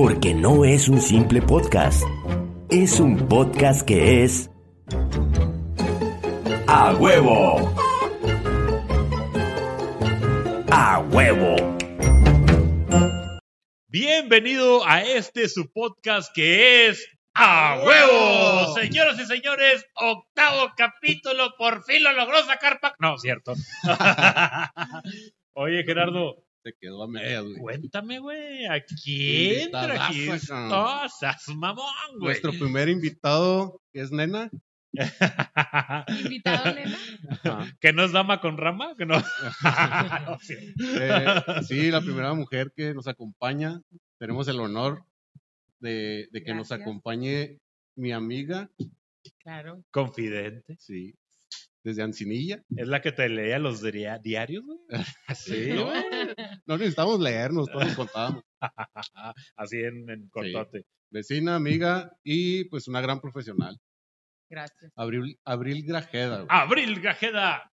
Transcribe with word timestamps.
Porque 0.00 0.32
no 0.32 0.64
es 0.64 0.88
un 0.88 1.00
simple 1.00 1.42
podcast. 1.42 2.04
Es 2.70 3.00
un 3.00 3.26
podcast 3.26 3.82
que 3.82 4.22
es... 4.22 4.48
¡A 6.68 6.94
huevo! 6.94 7.74
¡A 10.70 11.00
huevo! 11.00 11.56
Bienvenido 13.88 14.86
a 14.86 15.02
este 15.02 15.48
su 15.48 15.68
podcast 15.72 16.32
que 16.32 16.86
es 16.86 17.04
¡A 17.34 17.80
huevo! 17.84 18.74
Señoras 18.76 19.18
y 19.18 19.26
señores, 19.26 19.84
octavo 19.94 20.74
capítulo, 20.76 21.56
por 21.58 21.82
fin 21.82 22.04
lo 22.04 22.12
logró 22.12 22.40
sacar 22.44 22.78
Pac. 22.78 22.94
No, 23.00 23.18
cierto. 23.18 23.54
Oye, 25.54 25.82
Gerardo, 25.82 26.44
Se 26.62 26.72
quedó 26.80 27.04
a 27.04 27.08
medias, 27.08 27.44
güey. 27.44 27.56
cuéntame, 27.58 28.18
güey, 28.18 28.66
¿a 28.66 28.82
quién 28.84 29.70
trajiste? 29.70 30.52
mamón, 31.54 31.86
güey. 32.18 32.24
Nuestro 32.40 32.50
primer 32.52 32.88
invitado, 32.88 33.80
que 33.92 34.00
es 34.00 34.10
Nena. 34.12 34.50
Invitado, 36.24 36.74
nena. 36.74 36.98
Ajá. 37.30 37.76
¿Que 37.80 37.92
no 37.92 38.04
es 38.04 38.12
dama 38.12 38.40
con 38.40 38.56
rama? 38.56 38.94
¿Que 38.96 39.06
no? 39.06 39.16
No, 40.26 40.38
sí. 40.40 40.54
Eh, 40.78 41.26
sí, 41.66 41.90
la 41.90 42.00
primera 42.00 42.34
mujer 42.34 42.72
que 42.74 42.94
nos 42.94 43.06
acompaña. 43.06 43.80
Tenemos 44.18 44.48
el 44.48 44.58
honor 44.60 45.04
de, 45.78 46.28
de 46.32 46.42
que 46.42 46.54
nos 46.54 46.72
acompañe 46.72 47.58
mi 47.96 48.12
amiga, 48.12 48.70
Claro. 49.42 49.82
Confidente. 49.90 50.76
sí, 50.78 51.14
desde 51.88 52.02
Ancinilla. 52.02 52.62
Es 52.76 52.86
la 52.88 53.00
que 53.00 53.12
te 53.12 53.28
leía 53.28 53.58
los 53.58 53.82
diarios, 54.22 54.64
güey. 54.64 54.78
Sí, 55.36 55.68
No, 55.74 55.86
güey. 55.86 56.04
no 56.66 56.76
necesitamos 56.78 57.20
leernos, 57.20 57.68
todos 57.70 57.94
contábamos. 57.94 58.44
Así 59.56 59.78
en, 59.78 60.08
en 60.10 60.28
cortote. 60.28 60.84
Vecina, 61.10 61.56
amiga 61.56 62.12
y 62.22 62.64
pues 62.64 62.86
una 62.88 63.00
gran 63.00 63.20
profesional. 63.20 63.78
Gracias. 64.50 64.92
Abril, 64.96 65.38
Abril 65.44 65.84
Grajeda. 65.86 66.36
güey. 66.36 66.46
Abril 66.50 67.00
Gajeda 67.00 67.70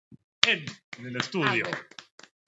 en, 0.48 0.64
en 0.98 1.06
el 1.06 1.16
Ah, 1.16 1.18
estudio. 1.20 1.64
bueno. 1.64 1.78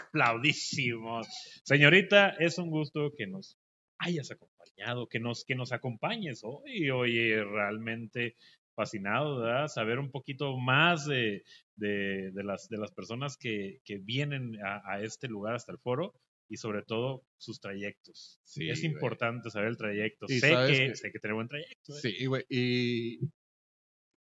Aplaudísimos. 0.08 1.26
Señorita, 1.64 2.30
es 2.38 2.58
un 2.58 2.70
gusto 2.70 3.12
que 3.16 3.26
nos 3.26 3.56
hayas 3.98 4.30
acompañado, 4.30 5.06
que 5.08 5.20
nos, 5.20 5.44
que 5.44 5.54
nos 5.54 5.72
acompañes 5.72 6.40
hoy. 6.42 6.90
Oye, 6.90 7.42
realmente 7.44 8.34
fascinado, 8.76 9.40
¿verdad? 9.40 9.66
Saber 9.66 9.98
un 9.98 10.12
poquito 10.12 10.56
más 10.56 11.04
de, 11.06 11.42
de, 11.74 12.30
de 12.30 12.44
las, 12.44 12.68
de 12.68 12.78
las 12.78 12.92
personas 12.92 13.36
que, 13.36 13.80
que 13.84 13.98
vienen 13.98 14.56
a, 14.64 14.82
a 14.88 15.02
este 15.02 15.26
lugar 15.26 15.56
hasta 15.56 15.72
el 15.72 15.78
foro 15.78 16.14
y 16.48 16.58
sobre 16.58 16.82
todo 16.82 17.24
sus 17.38 17.58
trayectos. 17.58 18.38
Sí, 18.44 18.70
es 18.70 18.80
güey. 18.82 18.92
importante 18.92 19.50
saber 19.50 19.70
el 19.70 19.76
trayecto. 19.76 20.28
Sé 20.28 20.40
que, 20.40 20.66
que- 20.88 20.94
sé 20.94 21.10
que 21.10 21.18
tiene 21.18 21.34
buen 21.34 21.48
trayecto. 21.48 21.92
¿eh? 21.96 22.00
Sí, 22.00 22.26
güey. 22.26 22.44
Y 22.48 23.18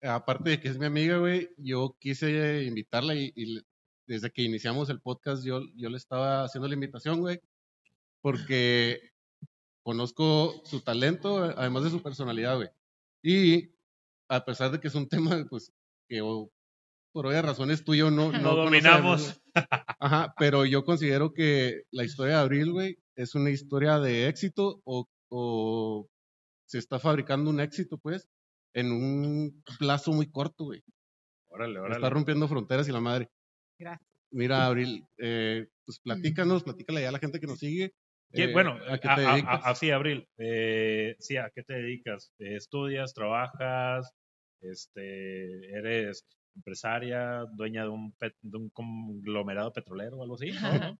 aparte 0.03 0.51
de 0.51 0.59
que 0.59 0.67
es 0.67 0.77
mi 0.77 0.85
amiga, 0.85 1.17
güey, 1.17 1.49
yo 1.57 1.95
quise 1.99 2.63
invitarla 2.63 3.15
y, 3.15 3.31
y 3.35 3.59
desde 4.05 4.29
que 4.29 4.43
iniciamos 4.43 4.89
el 4.89 4.99
podcast 5.01 5.43
yo, 5.43 5.61
yo 5.75 5.89
le 5.89 5.97
estaba 5.97 6.43
haciendo 6.43 6.67
la 6.67 6.73
invitación, 6.75 7.21
güey, 7.21 7.39
porque 8.21 8.99
conozco 9.83 10.61
su 10.65 10.81
talento, 10.81 11.43
además 11.57 11.83
de 11.85 11.89
su 11.89 12.03
personalidad, 12.03 12.55
güey. 12.57 12.69
Y 13.23 13.71
a 14.31 14.43
pesar 14.45 14.71
de 14.71 14.79
que 14.79 14.87
es 14.87 14.95
un 14.95 15.07
tema, 15.09 15.45
pues, 15.49 15.71
que 16.09 16.21
o- 16.21 16.49
por 17.13 17.27
obvias 17.27 17.43
razones 17.45 17.83
tú 17.83 17.93
y 17.93 17.97
yo 17.99 18.09
no, 18.11 18.31
No 18.31 18.55
dominamos. 18.55 19.41
Ajá, 19.99 20.33
pero 20.37 20.65
yo 20.65 20.83
considero 20.85 21.33
que 21.33 21.83
la 21.91 22.03
historia 22.05 22.35
de 22.37 22.41
Abril, 22.41 22.71
güey, 22.71 22.97
es 23.15 23.35
una 23.35 23.49
historia 23.49 23.99
de 23.99 24.27
éxito 24.27 24.81
o, 24.85 25.05
o 25.29 26.07
se 26.65 26.77
está 26.79 26.99
fabricando 26.99 27.49
un 27.49 27.59
éxito, 27.59 27.97
pues, 27.97 28.27
en 28.73 28.91
un 28.93 29.61
plazo 29.77 30.13
muy 30.13 30.31
corto, 30.31 30.65
güey. 30.65 30.81
Órale, 31.49 31.73
Está 31.73 31.83
órale. 31.83 32.09
rompiendo 32.09 32.47
fronteras 32.47 32.87
y 32.87 32.93
la 32.93 33.01
madre. 33.01 33.27
Gracias. 33.77 34.07
Mira, 34.33 34.65
Abril, 34.65 35.05
eh, 35.17 35.67
pues 35.85 35.99
platícanos, 35.99 36.63
platícale 36.63 37.01
ya 37.01 37.09
a 37.09 37.11
la 37.11 37.19
gente 37.19 37.41
que 37.41 37.47
nos 37.47 37.59
sigue. 37.59 37.91
¿Qué- 38.31 38.45
eh, 38.45 38.53
bueno, 38.53 38.77
¿a 38.87 38.97
qué 38.97 39.09
te 39.09 39.09
a- 39.09 39.33
dedicas? 39.33 39.65
a- 39.65 39.69
así, 39.69 39.91
Abril. 39.91 40.25
eh, 40.37 41.17
sí, 41.19 41.35
¿a 41.35 41.49
qué 41.53 41.63
te 41.63 41.73
dedicas? 41.73 42.31
¿Estudias, 42.39 43.13
trabajas? 43.13 44.09
Este, 44.61 45.77
¿Eres 45.77 46.25
empresaria, 46.55 47.45
dueña 47.53 47.83
de 47.83 47.89
un, 47.89 48.15
de 48.41 48.57
un 48.57 48.69
conglomerado 48.69 49.71
petrolero 49.73 50.17
o 50.17 50.23
algo 50.23 50.35
así? 50.35 50.51
¿No? 50.51 50.59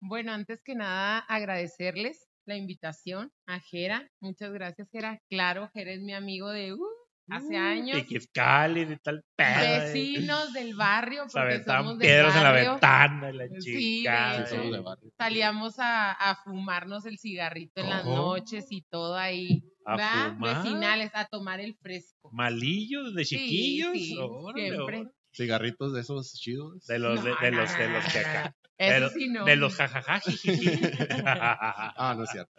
Bueno, 0.00 0.32
antes 0.32 0.62
que 0.62 0.74
nada, 0.74 1.18
agradecerles 1.20 2.28
la 2.46 2.56
invitación 2.56 3.32
a 3.46 3.60
Jera. 3.60 4.10
Muchas 4.20 4.52
gracias, 4.52 4.88
Jera. 4.90 5.20
Claro, 5.28 5.70
Jera 5.72 5.92
es 5.92 6.00
mi 6.00 6.14
amigo 6.14 6.50
de 6.50 6.72
uh, 6.74 6.99
hace 7.30 7.56
años. 7.56 7.98
Y 7.98 8.04
que 8.04 8.16
es 8.18 8.28
cálido 8.32 8.92
y 8.92 8.96
tal 8.98 9.24
pedo. 9.36 9.48
eh. 9.62 9.78
Vecinos 9.80 10.52
del 10.52 10.74
barrio, 10.74 11.24
porque 11.32 11.62
somos 11.64 11.98
del 11.98 12.06
piedras 12.06 12.36
en 12.36 12.42
la 12.42 12.52
ventana 12.52 13.32
la 13.32 13.46
Sí, 13.60 14.00
chica. 14.00 14.40
de 14.40 14.46
Sí, 14.46 14.56
de 14.70 14.80
barrio. 14.80 15.12
Salíamos 15.18 15.78
a, 15.78 16.12
a 16.12 16.36
fumarnos 16.36 17.06
el 17.06 17.18
cigarrito 17.18 17.80
en 17.80 17.90
las 17.90 18.04
noches 18.04 18.66
y 18.70 18.82
todo 18.82 19.16
ahí. 19.16 19.62
¿A 19.86 19.96
¿verdad? 19.96 20.32
fumar? 20.34 20.62
Vecinales, 20.62 21.10
a 21.14 21.24
tomar 21.26 21.60
el 21.60 21.74
fresco. 21.74 22.30
¿Malillos 22.32 23.14
de 23.14 23.24
Sí, 23.24 23.36
chiquillos? 23.38 23.92
sí, 23.94 24.16
Órale, 24.20 24.68
siempre. 24.68 24.96
órale. 24.98 25.10
Cigarritos 25.32 25.92
de 25.94 26.00
esos 26.00 26.32
chidos. 26.34 26.84
De 26.86 26.98
los, 26.98 27.22
de, 27.24 27.30
No, 27.30 27.36
de 27.40 27.50
no, 27.52 27.56
los, 27.62 27.78
de 27.78 27.88
los 27.88 28.04
que 28.12 28.18
acá. 28.18 28.54
Eso 28.76 28.94
de, 28.94 29.00
los- 29.00 29.12
sí, 29.12 29.28
no. 29.28 29.44
de 29.44 29.56
los 29.56 29.74
jajaja. 29.76 30.20
Ah, 31.24 32.14
no 32.16 32.24
es 32.24 32.30
cierto. 32.30 32.52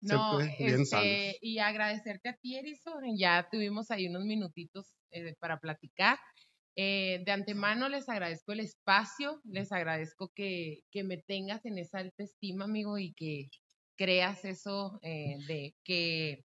No, 0.00 0.40
este, 0.40 1.36
y 1.40 1.58
agradecerte 1.58 2.30
a 2.30 2.36
ti, 2.36 2.56
Erison. 2.56 3.02
Ya 3.16 3.48
tuvimos 3.50 3.90
ahí 3.90 4.08
unos 4.08 4.24
minutitos 4.24 4.94
eh, 5.10 5.34
para 5.38 5.58
platicar. 5.58 6.18
Eh, 6.76 7.22
de 7.26 7.32
antemano 7.32 7.88
les 7.88 8.08
agradezco 8.08 8.52
el 8.52 8.60
espacio, 8.60 9.40
les 9.44 9.72
agradezco 9.72 10.30
que, 10.34 10.84
que 10.90 11.04
me 11.04 11.18
tengas 11.18 11.66
en 11.66 11.78
esa 11.78 11.98
alta 11.98 12.22
estima, 12.22 12.64
amigo, 12.64 12.96
y 12.96 13.12
que 13.12 13.50
creas 13.96 14.44
eso 14.46 14.98
eh, 15.02 15.36
de 15.46 15.74
que 15.84 16.46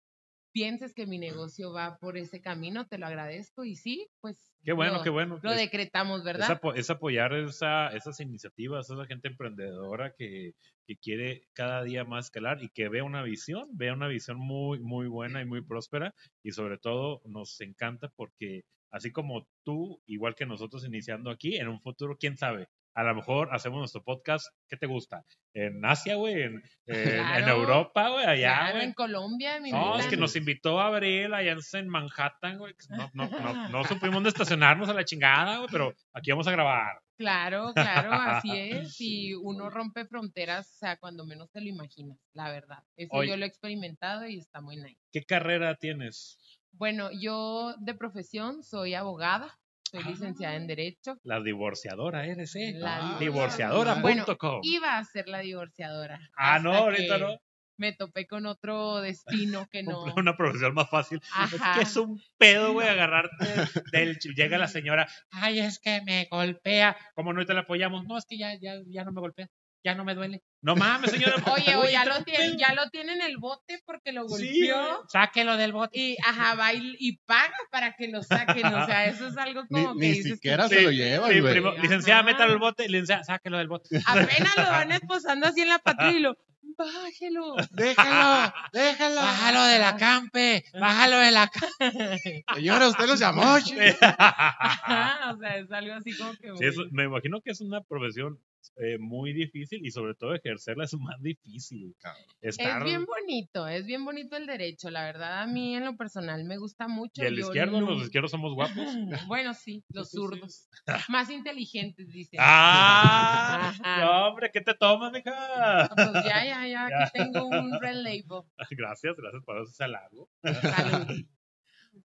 pienses 0.53 0.95
que 0.95 1.07
mi 1.07 1.19
negocio 1.19 1.73
va 1.73 1.99
por 1.99 2.17
ese 2.19 2.41
camino, 2.41 2.87
te 2.87 2.99
lo 2.99 3.07
agradezco. 3.07 3.65
Y 3.65 3.77
sí, 3.77 4.09
pues 4.21 4.53
Qué 4.65 4.73
bueno, 4.73 5.01
lo, 5.01 5.01
qué 5.01 5.11
bueno. 5.11 5.43
lo 5.43 5.53
Es- 5.53 5.67
decretamos, 5.67 6.25
Es, 6.35 6.49
¿verdad? 6.49 6.51
apo- 6.51 6.75
es 6.75 6.91
apoyar 6.91 7.35
esa, 7.35 7.89
esas 7.89 8.21
iniciativas, 8.21 8.91
esa 8.91 9.07
gente 9.07 9.29
emprendedora 9.29 10.15
que, 10.17 10.55
que 10.87 10.97
quiere 10.99 11.49
cada 11.55 11.83
día 11.85 12.05
más 12.05 12.27
escalar 12.27 12.63
y 12.63 12.71
que 12.71 12.89
vea 12.89 13.05
una 13.05 13.23
visión, 13.25 13.69
vea 13.77 13.95
una 13.95 14.09
visión 14.09 14.39
muy, 14.39 14.81
muy 14.81 15.09
buena 15.09 15.43
y 15.43 15.47
muy 15.47 15.63
próspera 15.63 16.15
y 16.43 16.53
sobre 16.53 16.79
todo 16.79 17.23
nos 17.27 17.61
encanta 17.61 18.11
porque 18.17 18.63
así 18.91 19.13
como 19.13 19.49
tú, 19.65 20.03
igual 20.07 20.35
que 20.37 20.47
nosotros 20.47 20.85
iniciando 20.87 21.31
aquí, 21.31 21.57
en 21.57 21.69
un 21.69 21.81
futuro, 21.81 22.17
quién 22.19 22.37
sabe, 22.37 22.69
a 22.95 23.03
lo 23.05 23.15
mejor 23.15 23.49
hacemos 23.53 23.79
nuestro 23.79 24.03
podcast, 24.03 24.47
¿qué 24.69 24.77
te 24.77 24.87
gusta? 24.87 25.25
En 25.55 25.85
Asia, 25.85 26.17
güey, 26.17 26.43
en, 26.43 26.63
en-. 26.87 27.49
Europa, 27.49 28.09
güey, 28.09 28.27
allá, 28.27 28.57
Claro, 28.59 28.75
güey. 28.75 28.85
en 28.87 28.93
Colombia, 28.95 29.61
mi 29.61 29.71
No, 29.71 29.99
es 29.99 30.07
que 30.07 30.17
nos 30.17 30.37
invitó 30.37 30.81
a 30.81 30.89
Abril 30.89 31.33
allá 31.35 31.57
en 31.73 31.89
Manhattan, 31.89 32.59
güey. 32.59 32.75
No, 32.91 33.11
no, 33.15 33.29
no, 33.29 33.69
no 33.69 33.85
supimos 33.85 34.15
dónde 34.15 34.29
estacionarnos 34.31 34.89
a 34.89 34.95
la 34.95 35.05
chingada, 35.05 35.59
güey, 35.59 35.69
pero 35.71 35.95
aquí 36.13 36.31
vamos 36.31 36.47
a 36.47 36.53
grabar. 36.53 37.01
Claro, 37.17 37.73
claro, 37.75 38.13
así 38.13 38.51
es. 38.55 39.01
Y 39.01 39.35
uno 39.35 39.69
rompe 39.71 40.07
fronteras, 40.07 40.71
o 40.75 40.79
sea, 40.79 40.97
cuando 40.97 41.27
menos 41.27 41.51
te 41.51 41.61
lo 41.61 41.69
imaginas, 41.69 42.19
la 42.33 42.51
verdad. 42.51 42.83
Eso 42.97 43.11
Oye. 43.13 43.31
yo 43.31 43.37
lo 43.37 43.45
he 43.45 43.49
experimentado 43.49 44.27
y 44.27 44.39
está 44.39 44.61
muy 44.61 44.77
nice. 44.77 44.99
¿Qué 45.13 45.23
carrera 45.25 45.75
tienes? 45.77 46.39
Bueno, 46.73 47.11
yo 47.13 47.75
de 47.79 47.95
profesión 47.95 48.63
soy 48.63 48.95
abogada, 48.95 49.59
soy 49.91 50.05
licenciada 50.05 50.55
en 50.55 50.67
Derecho. 50.67 51.19
La 51.25 51.41
divorciadora 51.41 52.27
eres, 52.27 52.55
¿eh? 52.57 52.73
La 52.77 53.17
Divorciadora.com. 53.19 54.03
Bueno, 54.03 54.25
Iba 54.63 54.99
a 54.99 55.05
ser 55.05 55.29
la 55.29 55.41
divorciadora. 55.41 56.21
ah, 56.37 56.59
no, 56.59 56.73
ahorita 56.75 57.19
que 57.19 57.25
no. 57.25 57.39
Me 57.77 57.95
topé 57.95 58.27
con 58.27 58.45
otro 58.45 59.01
destino 59.01 59.67
que 59.71 59.83
no. 59.83 60.05
Una 60.15 60.37
profesión 60.37 60.75
más 60.75 60.91
fácil. 60.91 61.21
Ajá. 61.35 61.73
Es 61.73 61.77
que 61.79 61.83
es 61.85 61.97
un 61.97 62.21
pedo, 62.37 62.75
güey, 62.75 62.87
agarrarte 62.87 63.47
del... 63.91 64.19
Llega 64.19 64.59
la 64.59 64.69
señora, 64.69 65.09
ay, 65.31 65.61
es 65.61 65.79
que 65.79 66.03
me 66.03 66.27
golpea. 66.31 66.97
¿Cómo 67.15 67.33
no 67.33 67.45
te 67.47 67.55
la 67.55 67.61
apoyamos? 67.61 68.05
No, 68.07 68.19
es 68.19 68.27
que 68.27 68.37
ya, 68.39 68.55
ya, 68.61 68.75
ya 68.87 69.05
no 69.05 69.13
me 69.13 69.21
golpea. 69.21 69.49
Ya 69.83 69.95
no 69.95 70.05
me 70.05 70.15
duele. 70.15 70.43
No 70.63 70.77
mames, 70.77 71.11
señora. 71.11 71.37
Oye, 71.53 71.75
oye, 71.77 71.93
ya 71.93 72.05
lo, 72.05 72.23
tiene, 72.23 72.55
ya 72.59 72.75
lo 72.75 72.91
tiene 72.91 73.15
en 73.15 73.23
el 73.23 73.39
bote 73.39 73.83
porque 73.87 74.13
lo 74.13 74.29
Sí, 74.29 74.69
golpeó. 74.69 74.77
güey. 74.77 74.99
sáquelo 75.09 75.57
del 75.57 75.73
bote. 75.73 75.99
y 75.99 76.17
ajá, 76.23 76.55
va 76.55 76.75
y, 76.75 76.97
y 76.99 77.17
paga 77.19 77.55
para 77.71 77.97
que 77.97 78.09
lo 78.09 78.23
saquen. 78.23 78.67
O 78.67 78.85
sea, 78.87 79.07
eso 79.07 79.27
es 79.29 79.39
algo 79.39 79.63
Ni, 79.71 79.83
como 79.85 79.95
que 79.95 80.01
ni 80.01 80.09
dices 80.09 80.25
que 80.27 80.35
siquiera 80.35 80.69
Sí, 80.69 80.75
se 80.75 80.83
lo 80.83 80.91
llevan, 80.91 81.31
Sí, 81.33 81.41
güey. 81.41 81.53
primo, 81.55 81.71
licenciada, 81.73 82.23
métalo 82.23 82.53
al 82.53 82.59
bote. 82.59 82.89
Licenciada, 82.89 83.25
sáquelo 83.25 83.57
del 83.57 83.69
bote. 83.69 84.01
apenas 84.05 84.55
lo 84.57 84.65
van 84.65 84.93
esposando 84.93 85.47
así 85.47 85.63
en 85.63 85.69
la 85.69 85.79
patrulla 85.79 86.19
y 86.19 86.21
lo, 86.21 86.37
bájelo. 86.77 87.57
Déjalo, 87.71 88.53
déjalo. 88.75 89.17
Bájalo 89.17 89.63
de 89.65 89.79
la 89.79 89.97
campe, 89.97 90.65
bájalo 90.79 91.17
de 91.21 91.31
la 91.31 91.49
campe. 91.49 92.45
Señora, 92.55 92.89
usted 92.89 93.07
los 93.07 93.19
llamó. 93.19 93.55
o 93.55 93.61
sea, 93.61 95.57
es 95.57 95.73
algo 95.73 95.95
así 95.95 96.17
como 96.17 96.33
que. 96.35 96.51
Sí, 96.59 96.65
eso- 96.67 96.85
me 96.91 97.05
imagino 97.05 97.41
que 97.41 97.51
es 97.53 97.61
una 97.63 97.81
profesión 97.83 98.39
eh, 98.77 98.99
muy 98.99 99.33
difícil 99.33 99.85
y 99.85 99.91
sobre 99.91 100.15
todo 100.15 100.35
ejercerla 100.35 100.85
es 100.85 100.95
más 101.01 101.21
difícil. 101.21 101.95
Estar, 102.41 102.79
Es 102.79 102.85
bien 102.85 103.05
bonito, 103.05 103.67
es 103.69 103.87
bien 103.87 104.05
bonito 104.05 104.37
el 104.37 104.47
derecho. 104.47 104.91
La 104.91 105.05
verdad, 105.05 105.43
a 105.43 105.47
mí 105.47 105.77
en 105.77 105.85
lo 105.85 105.97
personal 105.97 106.45
me 106.45 106.59
gusta 106.59 106.89
mucho. 106.89 107.23
y 107.23 107.27
el 107.27 107.37
Yo 107.37 107.47
izquierdo, 107.47 107.81
los 107.81 108.03
izquierdos 108.03 108.31
somos 108.31 108.55
guapos. 108.55 108.77
Bueno, 109.29 109.55
sí, 109.55 109.85
los 109.89 110.11
zurdos. 110.11 110.69
Más 111.09 111.31
inteligentes, 111.31 112.09
dicen. 112.09 112.39
¡Ah! 112.43 113.73
No, 114.01 114.29
hombre, 114.29 114.51
¿qué 114.53 114.61
te 114.61 114.75
tomas, 114.75 115.13
mija? 115.13 115.89
Pues 115.95 116.25
ya, 116.25 116.45
ya, 116.45 116.67
ya, 116.67 116.87
aquí 116.87 117.13
tengo 117.15 117.47
un 117.47 117.81
red 117.81 117.97
label. 117.97 118.43
Gracias, 118.71 119.17
gracias 119.17 119.45
por 119.45 119.61
ese 119.63 119.85
halago. 119.85 120.29
Salud. 120.43 121.25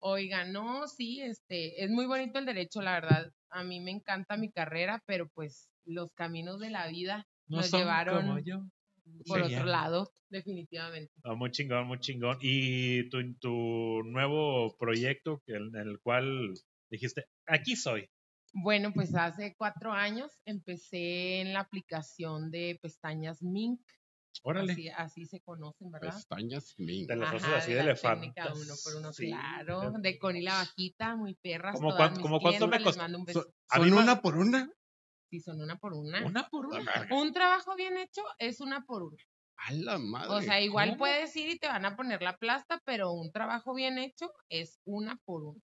Oiga, 0.00 0.44
no, 0.44 0.86
sí, 0.86 1.20
este, 1.20 1.82
es 1.82 1.90
muy 1.90 2.06
bonito 2.06 2.38
el 2.38 2.46
derecho, 2.46 2.82
la 2.82 2.92
verdad. 2.92 3.32
A 3.50 3.64
mí 3.64 3.80
me 3.80 3.90
encanta 3.90 4.36
mi 4.36 4.50
carrera, 4.50 5.02
pero 5.06 5.28
pues 5.28 5.70
los 5.86 6.12
caminos 6.14 6.60
de 6.60 6.70
la 6.70 6.86
vida 6.88 7.26
No 7.46 7.58
nos 7.58 7.70
llevaron 7.72 8.26
como 8.26 8.38
yo. 8.40 8.62
por 9.26 9.42
otro 9.42 9.64
lado, 9.64 10.12
definitivamente. 10.30 11.12
Ah, 11.24 11.34
muy 11.34 11.50
chingón, 11.50 11.86
muy 11.86 11.98
chingón. 12.00 12.38
Y 12.40 13.08
tu, 13.10 13.34
tu 13.34 14.02
nuevo 14.04 14.76
proyecto 14.78 15.42
en 15.46 15.74
el 15.76 16.00
cual 16.00 16.54
dijiste, 16.90 17.26
aquí 17.46 17.76
soy. 17.76 18.08
Bueno, 18.52 18.92
pues 18.92 19.14
hace 19.14 19.54
cuatro 19.56 19.92
años 19.92 20.30
empecé 20.44 21.40
en 21.40 21.52
la 21.52 21.60
aplicación 21.60 22.50
de 22.52 22.78
pestañas 22.80 23.42
Mink, 23.42 23.80
Órale. 24.42 24.72
así, 24.72 24.88
así 24.90 25.26
se 25.26 25.40
conocen, 25.40 25.90
¿verdad? 25.90 26.14
Pestañas, 26.14 26.74
mink. 26.78 27.08
De 27.08 27.16
las 27.16 27.30
haces 27.30 27.44
Ajá, 27.44 27.56
así 27.56 27.70
de 27.72 27.78
de 27.78 27.82
la 27.84 27.90
elefante. 27.90 28.32
uno 28.54 28.74
por 28.84 28.94
uno, 28.96 29.12
Sí. 29.12 29.26
claro. 29.26 29.92
De 30.00 30.18
Connie 30.18 30.42
la 30.42 30.54
bajita, 30.54 31.16
muy 31.16 31.34
perras. 31.34 31.74
¿Cómo 31.76 31.90
todas 31.90 31.98
cuán- 32.10 32.12
mis 32.12 32.22
cómo 32.22 32.40
cuánto 32.40 32.68
me 32.68 32.80
costó? 32.82 33.00
Son, 33.72 33.92
una 33.92 34.20
por 34.22 34.36
una. 34.36 34.70
Sí, 35.34 35.40
son 35.40 35.60
una 35.60 35.76
por 35.76 35.94
una. 35.94 36.24
Una 36.24 36.48
por 36.48 36.66
una. 36.66 37.08
Un 37.10 37.32
trabajo 37.32 37.74
bien 37.74 37.96
hecho 37.96 38.22
es 38.38 38.60
una 38.60 38.84
por 38.84 39.02
una. 39.02 39.16
A 39.56 39.72
la 39.72 39.98
madre. 39.98 40.28
O 40.32 40.40
sea, 40.40 40.60
igual 40.60 40.90
¿cómo? 40.90 40.98
puedes 40.98 41.34
ir 41.34 41.48
y 41.48 41.58
te 41.58 41.66
van 41.66 41.84
a 41.84 41.96
poner 41.96 42.22
la 42.22 42.36
plasta, 42.36 42.80
pero 42.84 43.10
un 43.10 43.32
trabajo 43.32 43.74
bien 43.74 43.98
hecho 43.98 44.32
es 44.48 44.78
una 44.84 45.16
por 45.24 45.42
una. 45.42 45.60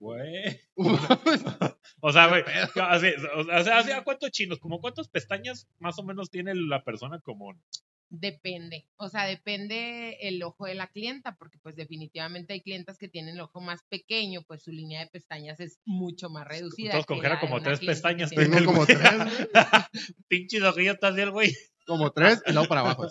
Güey. 0.00 0.58
O 2.00 2.12
sea, 2.12 2.28
güey, 2.28 2.44
así, 2.82 3.08
o 3.36 3.62
sea, 3.62 3.78
así, 3.78 3.90
¿a 3.90 4.04
cuántos 4.04 4.30
chinos? 4.30 4.58
¿Como 4.58 4.80
cuántas 4.80 5.08
pestañas 5.08 5.68
más 5.78 5.98
o 5.98 6.02
menos 6.02 6.30
tiene 6.30 6.54
la 6.54 6.82
persona 6.82 7.20
común? 7.20 7.62
Depende, 8.10 8.86
o 8.96 9.08
sea, 9.08 9.24
depende 9.24 10.18
el 10.20 10.42
ojo 10.42 10.66
de 10.66 10.74
la 10.74 10.86
clienta, 10.86 11.36
porque 11.36 11.58
pues 11.58 11.74
definitivamente 11.74 12.52
hay 12.52 12.60
clientas 12.60 12.96
que 12.96 13.08
tienen 13.08 13.34
el 13.34 13.40
ojo 13.40 13.60
más 13.60 13.82
pequeño, 13.88 14.42
pues 14.46 14.62
su 14.62 14.70
línea 14.70 15.00
de 15.00 15.08
pestañas 15.08 15.58
es 15.58 15.80
mucho 15.84 16.30
más 16.30 16.46
reducida. 16.46 16.92
La 16.92 16.98
de 16.98 17.40
como 17.40 17.60
tres 17.62 17.80
pestañas. 17.80 18.30
Tengo 18.30 18.58
el 18.58 18.66
como 18.66 18.86
tres, 18.86 18.98
güey. 19.52 20.14
Pinches 20.28 20.62
ojillos 20.62 20.98
así 21.02 21.20
el 21.20 21.30
güey. 21.30 21.54
Como 21.86 22.12
tres 22.12 22.42
y 22.46 22.52
luego 22.52 22.68
para 22.68 22.80
abajo. 22.82 23.08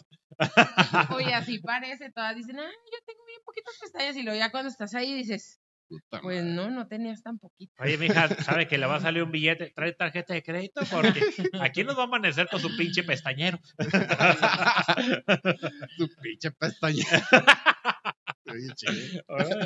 Oye, 1.15 1.33
así 1.33 1.59
parece, 1.59 2.11
todas 2.11 2.35
dicen, 2.35 2.59
ay, 2.59 2.71
yo 2.91 2.97
tengo 3.05 3.25
bien 3.25 3.39
poquitas 3.45 3.77
pestañas, 3.79 4.15
y 4.15 4.23
luego 4.23 4.39
ya 4.39 4.51
cuando 4.51 4.69
estás 4.69 4.95
ahí 4.95 5.13
dices, 5.13 5.59
Puta 5.93 6.21
pues 6.21 6.41
madre. 6.41 6.55
no, 6.55 6.71
no 6.71 6.87
tenías 6.87 7.21
tan 7.21 7.37
poquitas. 7.37 7.79
Oye, 7.79 7.99
mija, 7.99 8.27
¿sabe 8.41 8.67
que 8.67 8.79
le 8.79 8.87
va 8.87 8.95
a 8.95 8.99
salir 8.99 9.21
un 9.21 9.31
billete? 9.31 9.71
¿Trae 9.75 9.93
tarjeta 9.93 10.33
de 10.33 10.41
crédito? 10.41 10.81
Porque 10.89 11.21
aquí 11.61 11.83
nos 11.83 11.95
va 11.95 12.01
a 12.01 12.05
amanecer 12.05 12.47
con 12.47 12.59
su 12.59 12.75
pinche 12.75 13.03
pestañero. 13.03 13.59
Su 15.97 16.09
pinche 16.19 16.49
pestaña. 16.51 17.05
Oye, 18.47 18.67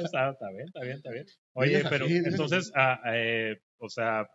está, 0.04 0.32
está 0.32 0.50
bien, 0.52 0.68
está 0.68 0.82
bien, 0.82 0.98
está 0.98 1.12
bien. 1.12 1.26
Oye, 1.54 1.84
pero 1.90 2.08
entonces, 2.08 2.74
ah, 2.76 3.00
eh, 3.14 3.56
o 3.80 3.88
sea, 3.88 4.28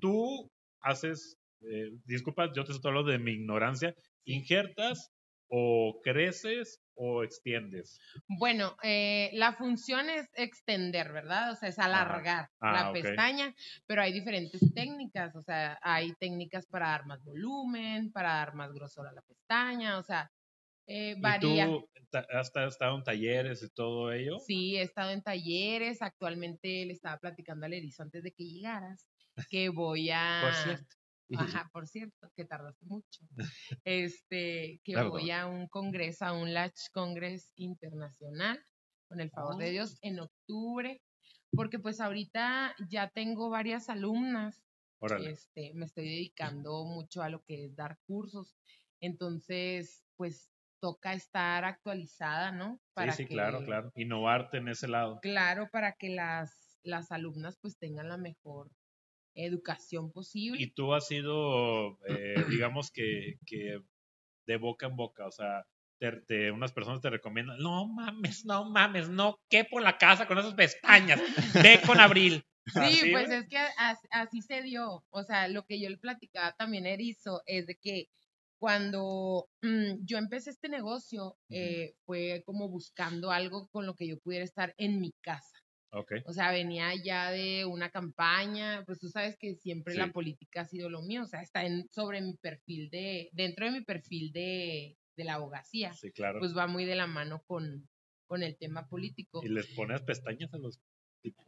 tú 0.00 0.50
haces, 0.80 1.36
eh, 1.60 1.92
disculpa, 2.04 2.52
yo 2.52 2.64
te 2.64 2.72
estoy 2.72 2.88
hablando 2.90 3.12
de 3.12 3.20
mi 3.20 3.30
ignorancia, 3.32 3.94
injertas 4.24 5.12
o 5.48 6.00
creces 6.02 6.82
o 6.94 7.22
extiendes. 7.24 7.98
Bueno, 8.28 8.76
eh, 8.82 9.30
la 9.34 9.52
función 9.54 10.10
es 10.10 10.28
extender, 10.34 11.12
¿verdad? 11.12 11.52
O 11.52 11.54
sea, 11.56 11.68
es 11.68 11.78
alargar 11.78 12.50
Ah, 12.60 12.68
la 12.68 12.90
ok. 12.92 13.04
pestaña, 13.04 13.54
pero 13.86 14.02
hay 14.02 14.12
diferentes 14.12 14.72
técnicas, 14.72 15.34
o 15.36 15.42
sea, 15.42 15.78
hay 15.82 16.12
técnicas 16.14 16.66
para 16.66 16.88
dar 16.90 17.06
más 17.06 17.22
volumen, 17.22 18.10
para 18.12 18.30
dar 18.34 18.54
más 18.54 18.72
grosor 18.72 19.06
a 19.06 19.12
la 19.12 19.22
pestaña, 19.22 19.98
o 19.98 20.02
sea, 20.02 20.32
eh, 20.86 21.16
varía. 21.20 21.36
¿Y 21.64 21.76
tú 21.78 21.88
has 22.30 22.50
ta- 22.52 22.66
estado 22.66 22.96
en 22.96 23.04
talleres 23.04 23.62
y 23.62 23.68
todo 23.70 24.10
ello? 24.12 24.38
Sí, 24.38 24.76
he 24.76 24.82
estado 24.82 25.10
en 25.10 25.22
talleres, 25.22 26.02
actualmente 26.02 26.84
le 26.84 26.92
estaba 26.92 27.18
platicando 27.18 27.66
al 27.66 27.72
erizo 27.72 28.02
antes 28.02 28.22
de 28.22 28.32
que 28.32 28.44
llegaras, 28.44 29.08
que 29.48 29.68
voy 29.70 30.10
a... 30.12 30.16
Por 30.38 30.54
cierto. 30.54 30.95
Ajá, 31.36 31.68
por 31.72 31.86
cierto, 31.88 32.30
que 32.36 32.44
tardaste 32.44 32.84
mucho. 32.86 33.20
Este, 33.84 34.80
que 34.84 35.00
voy 35.02 35.30
a 35.30 35.46
un 35.46 35.66
congreso, 35.68 36.24
a 36.24 36.32
un 36.32 36.52
Latch 36.54 36.90
Congress 36.92 37.52
internacional, 37.56 38.64
con 39.08 39.20
el 39.20 39.30
favor 39.30 39.56
de 39.56 39.68
Oh. 39.68 39.70
Dios, 39.72 39.98
en 40.02 40.20
octubre, 40.20 41.02
porque 41.52 41.78
pues 41.78 42.00
ahorita 42.00 42.74
ya 42.88 43.08
tengo 43.10 43.50
varias 43.50 43.88
alumnas, 43.88 44.62
Órale. 45.00 45.30
este, 45.30 45.72
me 45.74 45.86
estoy 45.86 46.04
dedicando 46.04 46.84
mucho 46.84 47.22
a 47.22 47.28
lo 47.28 47.42
que 47.42 47.64
es 47.66 47.76
dar 47.76 47.98
cursos, 48.06 48.56
entonces, 49.00 50.04
pues 50.16 50.50
toca 50.80 51.12
estar 51.14 51.64
actualizada, 51.64 52.52
¿no? 52.52 52.80
Sí, 52.96 53.10
sí, 53.12 53.26
claro, 53.26 53.60
que- 53.60 53.64
claro. 53.66 53.92
Innovarte 53.96 54.58
en 54.58 54.68
ese 54.68 54.88
lado. 54.88 55.18
Claro, 55.22 55.68
para 55.70 55.92
que 55.92 56.10
las, 56.10 56.78
las 56.82 57.10
alumnas 57.12 57.58
pues 57.60 57.76
tengan 57.78 58.08
la 58.08 58.16
mejor 58.18 58.70
educación 59.36 60.10
posible. 60.12 60.60
Y 60.62 60.70
tú 60.72 60.92
has 60.94 61.06
sido, 61.06 61.98
eh, 62.08 62.34
digamos 62.60 62.90
que, 62.90 63.36
que 63.46 63.80
de 64.46 64.56
boca 64.56 64.86
en 64.86 64.96
boca, 64.96 65.26
o 65.26 65.30
sea, 65.30 65.64
te, 65.98 66.12
te- 66.26 66.50
unas 66.50 66.72
personas 66.72 67.00
te 67.00 67.10
recomiendan, 67.10 67.58
no 67.58 67.86
mames, 67.88 68.44
no 68.44 68.68
mames, 68.68 69.08
no 69.08 69.38
quepo 69.48 69.78
en 69.78 69.84
la 69.84 69.96
casa 69.98 70.26
con 70.26 70.38
esas 70.38 70.54
pestañas, 70.54 71.20
ve 71.62 71.80
con 71.86 72.00
Abril. 72.00 72.42
Sí, 72.66 72.80
Así, 72.80 73.10
pues 73.12 73.30
es 73.30 73.46
que 73.48 73.58
as- 73.58 74.00
así 74.10 74.42
se 74.42 74.60
dio. 74.60 75.04
O 75.10 75.22
sea, 75.22 75.46
lo 75.46 75.64
que 75.64 75.80
yo 75.80 75.88
le 75.88 75.98
platicaba 75.98 76.52
también 76.58 76.84
Erizo 76.84 77.40
es 77.46 77.64
de 77.68 77.76
que 77.76 78.08
cuando 78.58 79.48
mm, 79.62 80.04
yo 80.04 80.18
empecé 80.18 80.50
este 80.50 80.68
negocio 80.68 81.36
eh, 81.48 81.94
fue 82.04 82.42
como 82.44 82.68
buscando 82.68 83.30
algo 83.30 83.68
con 83.68 83.86
lo 83.86 83.94
que 83.94 84.08
yo 84.08 84.18
pudiera 84.18 84.44
estar 84.44 84.74
en 84.78 85.00
mi 85.00 85.12
casa. 85.22 85.56
Ok. 85.90 86.12
O 86.26 86.32
sea, 86.32 86.50
venía 86.50 86.92
ya 87.02 87.30
de 87.30 87.64
una 87.64 87.90
campaña, 87.90 88.82
pues 88.86 88.98
tú 88.98 89.08
sabes 89.08 89.36
que 89.38 89.54
siempre 89.54 89.94
Sí. 89.94 89.98
la 89.98 90.08
política 90.12 90.62
ha 90.62 90.66
sido 90.66 90.90
lo 90.90 91.02
mío, 91.02 91.22
o 91.22 91.26
sea, 91.26 91.40
está 91.42 91.64
en, 91.64 91.88
sobre 91.90 92.20
mi 92.20 92.34
perfil 92.36 92.90
de, 92.90 93.28
dentro 93.32 93.66
de 93.66 93.72
mi 93.72 93.80
perfil 93.82 94.32
de, 94.32 94.96
de 95.16 95.24
la 95.24 95.34
abogacía, 95.34 95.92
Sí, 95.94 96.10
claro. 96.12 96.38
pues 96.40 96.56
va 96.56 96.66
muy 96.66 96.84
de 96.84 96.96
la 96.96 97.06
mano 97.06 97.42
con, 97.46 97.88
con 98.26 98.42
el 98.42 98.56
tema 98.56 98.86
político. 98.88 99.40
y 99.44 99.48
les 99.48 99.66
pones 99.68 100.02
pestañas 100.02 100.52
a 100.54 100.58
los... 100.58 100.78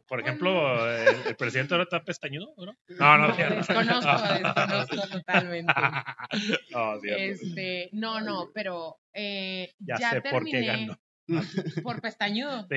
Por 0.07 0.17
Bueno. 0.21 0.25
ejemplo, 0.27 0.91
el, 0.91 1.27
el 1.27 1.35
presidente 1.37 1.73
ahora 1.73 1.83
está 1.83 2.03
pestañudo, 2.03 2.53
¿no? 2.57 2.75
No, 2.89 3.17
no, 3.17 3.27
No, 3.29 3.35
desconozco, 3.55 4.11
desconozco 4.43 5.07
totalmente. 5.19 5.73
No, 6.71 6.99
cierto. 6.99 7.23
Este, 7.45 7.89
no, 7.93 8.19
no, 8.21 8.49
pero 8.53 8.97
eh, 9.13 9.71
Ya 9.79 9.97
ya, 9.99 10.09
sé 10.11 10.21
por 10.21 10.43
qué 10.45 10.51
terminé 10.51 10.65
ganó. 10.65 10.99
por 11.83 12.01
pestañudo. 12.01 12.67
Sí. 12.69 12.75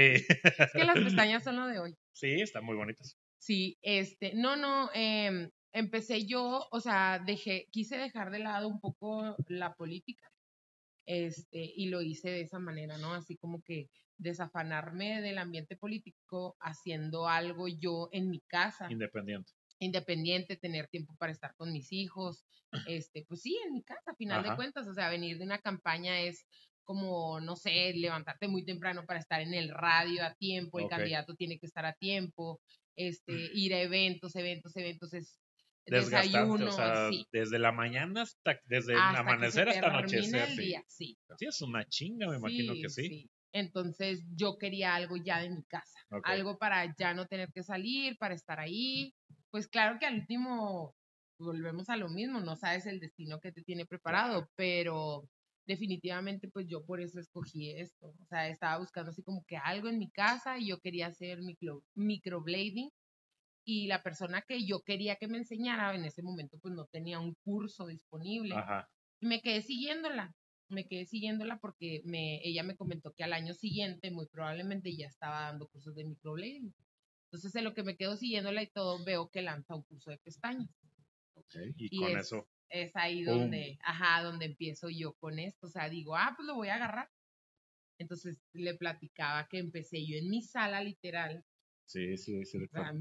Es 0.59 0.73
que 0.75 0.85
las 0.85 1.01
pestañas 1.01 1.43
son 1.45 1.57
lo 1.57 1.67
de 1.67 1.79
hoy. 1.79 1.97
sí, 2.13 2.41
están 2.41 2.65
muy 2.65 2.77
bonitas. 2.77 3.17
Sí, 3.39 3.79
este, 3.83 4.35
no, 4.35 4.57
no, 4.57 4.91
em, 4.95 5.51
empecé 5.73 6.27
yo, 6.27 6.69
o 6.71 6.81
sea, 6.81 7.19
dejé, 7.19 7.67
quise 7.73 7.97
dejar 7.97 8.31
de 8.31 8.39
lado 8.39 8.69
un 8.69 8.81
poco 8.81 9.37
la 9.49 9.75
política, 9.75 10.31
este, 11.07 11.73
y 11.77 11.87
lo 11.89 12.03
hice 12.03 12.31
de 12.31 12.43
esa 12.43 12.59
manera, 12.61 12.99
¿no? 12.99 13.15
Así 13.15 13.37
como 13.37 13.63
que 13.63 13.91
desafanarme 14.19 15.21
del 15.21 15.39
ambiente 15.39 15.77
político 15.77 16.57
haciendo 16.61 17.27
algo 17.29 17.67
yo 17.69 18.09
en 18.13 18.31
mi 18.31 18.41
casa, 18.43 18.87
Independiente. 18.91 19.53
independiente, 19.81 20.57
tener 20.57 20.87
tiempo 20.89 21.17
para 21.19 21.33
estar 21.33 21.55
con 21.57 21.73
mis 21.73 21.91
hijos, 21.93 22.45
este, 22.87 23.25
pues 23.27 23.43
sí, 23.43 23.59
en 23.67 23.73
mi 23.73 23.83
casa, 23.83 24.13
a 24.13 24.15
final 24.15 24.41
Ajá. 24.41 24.51
de 24.51 24.57
cuentas, 24.57 24.87
o 24.87 24.95
sea, 24.95 25.11
venir 25.11 25.39
de 25.39 25.45
una 25.45 25.59
campaña 25.59 26.21
es 26.21 26.47
como, 26.85 27.41
no 27.41 27.57
sé, 27.57 27.93
levantarte 27.95 28.49
muy 28.49 28.65
temprano 28.65 29.05
para 29.07 29.21
estar 29.21 29.41
en 29.41 29.55
el 29.55 29.71
radio 29.71 30.25
a 30.25 30.35
tiempo, 30.35 30.79
el 30.79 30.89
candidato 30.89 31.35
tiene 31.35 31.59
que 31.59 31.67
estar 31.67 31.85
a 31.85 31.95
tiempo, 31.95 32.61
este, 32.97 33.33
ir 33.55 33.75
a 33.75 33.81
eventos, 33.81 34.37
eventos, 34.37 34.77
eventos, 34.77 35.15
es 35.15 35.39
Desgastante, 35.85 36.29
desayuno, 36.29 36.69
o 36.69 36.73
sea, 36.73 37.09
sí, 37.09 37.27
desde 37.33 37.59
la 37.59 37.73
mañana 37.73 38.23
hasta, 38.23 38.61
desde 38.67 38.93
el 38.93 39.01
hasta 39.01 39.19
amanecer 39.19 39.67
que 39.67 39.73
se 39.73 39.79
hasta 39.81 39.99
anochecer. 39.99 40.49
el 40.49 40.55
sí. 40.57 40.63
día, 40.63 40.85
sí. 40.87 41.19
Sí, 41.39 41.47
es 41.47 41.61
una 41.61 41.85
chinga, 41.85 42.29
me 42.29 42.37
imagino 42.37 42.75
que 42.75 42.89
sí. 42.89 43.29
Entonces 43.53 44.25
yo 44.35 44.57
quería 44.59 44.95
algo 44.95 45.17
ya 45.17 45.41
de 45.41 45.51
mi 45.51 45.63
casa, 45.65 45.99
algo 46.23 46.57
para 46.57 46.95
ya 46.97 47.15
no 47.15 47.27
tener 47.27 47.53
que 47.53 47.63
salir, 47.63 48.17
para 48.17 48.35
estar 48.35 48.61
ahí. 48.61 49.13
Pues 49.51 49.67
claro 49.69 49.99
que 49.99 50.07
al 50.07 50.21
último 50.21 50.95
volvemos 51.39 51.89
a 51.91 51.97
lo 51.97 52.09
mismo, 52.09 52.41
no 52.41 52.55
sabes 52.57 52.87
el 52.87 53.01
destino 53.01 53.41
que 53.41 53.53
te 53.53 53.63
tiene 53.63 53.85
preparado, 53.85 54.49
pero 54.55 55.29
definitivamente 55.67 56.49
pues 56.49 56.67
yo 56.69 56.85
por 56.85 57.01
eso 57.01 57.21
escogí 57.21 57.71
esto. 57.71 58.09
O 58.21 58.27
sea, 58.27 58.49
estaba 58.49 58.79
buscando 58.79 59.11
así 59.11 59.23
como 59.23 59.45
que 59.45 59.57
algo 59.57 59.89
en 59.89 59.99
mi 59.99 60.11
casa 60.11 60.59
y 60.59 60.69
yo 60.69 60.79
quería 60.81 61.07
hacer 61.09 61.41
micro, 61.43 61.85
microblading 61.95 62.91
y 63.65 63.87
la 63.87 64.03
persona 64.03 64.43
que 64.43 64.65
yo 64.67 64.81
quería 64.83 65.17
que 65.17 65.29
me 65.29 65.39
enseñara 65.39 65.95
en 65.95 66.05
ese 66.05 66.23
momento 66.23 66.59
pues 66.59 66.75
no 66.75 66.87
tenía 66.87 67.21
un 67.21 67.35
curso 67.45 67.87
disponible. 67.87 68.55
Ajá. 68.57 68.89
Y 69.21 69.27
me 69.27 69.41
quedé 69.41 69.63
siguiéndola, 69.63 70.35
me 70.69 70.87
quedé 70.89 71.07
siguiéndola 71.07 71.59
porque 71.59 72.03
me, 72.05 72.41
ella 72.47 72.65
me 72.65 72.77
comentó 72.77 73.13
que 73.13 73.23
al 73.25 73.33
año 73.33 73.55
siguiente 73.55 74.11
muy 74.11 74.27
probablemente 74.27 74.95
ya 74.97 75.07
estaba 75.07 75.43
dando 75.43 75.69
cursos 75.69 75.95
de 75.95 76.05
microblading. 76.05 76.75
Entonces 77.31 77.55
en 77.55 77.65
lo 77.65 77.73
que 77.73 77.85
me 77.85 77.97
quedo 77.97 78.17
siguiéndola 78.17 78.63
y 78.63 78.71
todo 78.71 79.03
veo 79.05 79.31
que 79.31 79.43
lanza 79.43 79.77
un 79.77 79.83
curso 79.85 80.11
de 80.11 80.19
pestañas. 80.19 80.69
Y, 81.77 81.97
Y 81.97 81.99
con 82.01 82.11
es- 82.19 82.27
eso. 82.27 82.49
Es 82.73 82.97
ahí 82.97 83.23
donde, 83.23 83.79
ajá, 83.85 84.23
donde 84.23 84.47
empiezo 84.47 84.89
yo 84.89 85.13
con 85.15 85.39
esto. 85.39 85.67
O 85.67 85.71
sea, 85.71 85.89
digo, 85.89 86.17
ah, 86.17 86.33
pues 86.35 86.47
lo 86.47 86.55
voy 86.55 86.69
a 86.69 86.77
agarrar. 86.77 87.11
Entonces 87.99 88.39
le 88.53 88.75
platicaba 88.75 89.47
que 89.49 89.59
empecé 89.59 90.05
yo 90.07 90.17
en 90.17 90.31
mi 90.31 90.43
sala 90.43 90.83
literal, 90.83 91.45
Sí, 91.87 92.17
sí, 92.17 92.45
sí. 92.47 92.59
sea, 92.69 92.95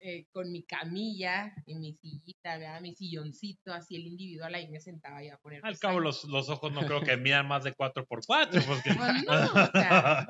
eh, 0.00 0.26
con 0.32 0.52
mi 0.52 0.64
camilla 0.64 1.54
y 1.64 1.76
mi 1.76 1.94
sillita, 1.94 2.58
¿verdad? 2.58 2.82
mi 2.82 2.94
silloncito, 2.94 3.72
así 3.72 3.96
el 3.96 4.06
individual 4.06 4.54
ahí 4.54 4.68
me 4.68 4.78
sentaba 4.80 5.22
ya 5.24 5.34
a 5.34 5.38
poner. 5.38 5.64
Al 5.64 5.78
cabo, 5.78 5.98
los, 5.98 6.24
los 6.24 6.50
ojos 6.50 6.72
no 6.72 6.84
creo 6.84 7.00
que 7.00 7.16
midan 7.16 7.48
más 7.48 7.64
de 7.64 7.74
4x4. 7.74 8.04
Porque... 8.66 8.94
Pues 8.94 9.24
no, 9.24 9.62
o 9.62 9.70
sea. 9.72 10.26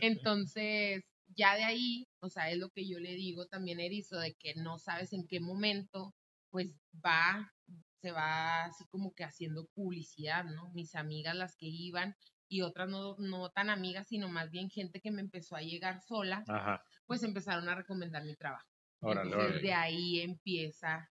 Entonces, 0.00 1.04
ya 1.36 1.56
de 1.56 1.64
ahí, 1.64 2.06
o 2.20 2.30
sea, 2.30 2.50
es 2.50 2.56
lo 2.56 2.70
que 2.70 2.88
yo 2.88 2.98
le 2.98 3.14
digo 3.16 3.46
también, 3.46 3.80
Erizo, 3.80 4.18
de 4.18 4.32
que 4.32 4.54
no 4.54 4.78
sabes 4.78 5.12
en 5.12 5.26
qué 5.26 5.40
momento, 5.40 6.14
pues 6.54 6.72
va, 7.04 7.52
se 8.00 8.12
va 8.12 8.66
así 8.66 8.84
como 8.86 9.12
que 9.12 9.24
haciendo 9.24 9.66
publicidad, 9.74 10.44
¿no? 10.44 10.70
Mis 10.72 10.94
amigas, 10.94 11.34
las 11.34 11.56
que 11.56 11.66
iban, 11.66 12.14
y 12.48 12.62
otras 12.62 12.88
no, 12.88 13.16
no 13.18 13.50
tan 13.50 13.70
amigas, 13.70 14.06
sino 14.06 14.28
más 14.28 14.52
bien 14.52 14.70
gente 14.70 15.00
que 15.00 15.10
me 15.10 15.20
empezó 15.20 15.56
a 15.56 15.62
llegar 15.62 16.00
sola, 16.00 16.44
Ajá. 16.46 16.80
pues 17.06 17.24
empezaron 17.24 17.68
a 17.68 17.74
recomendar 17.74 18.22
mi 18.22 18.36
trabajo. 18.36 18.68
Órale, 19.00 19.30
Entonces, 19.30 19.50
órale. 19.50 19.62
de 19.66 19.74
ahí 19.74 20.20
empieza 20.20 21.10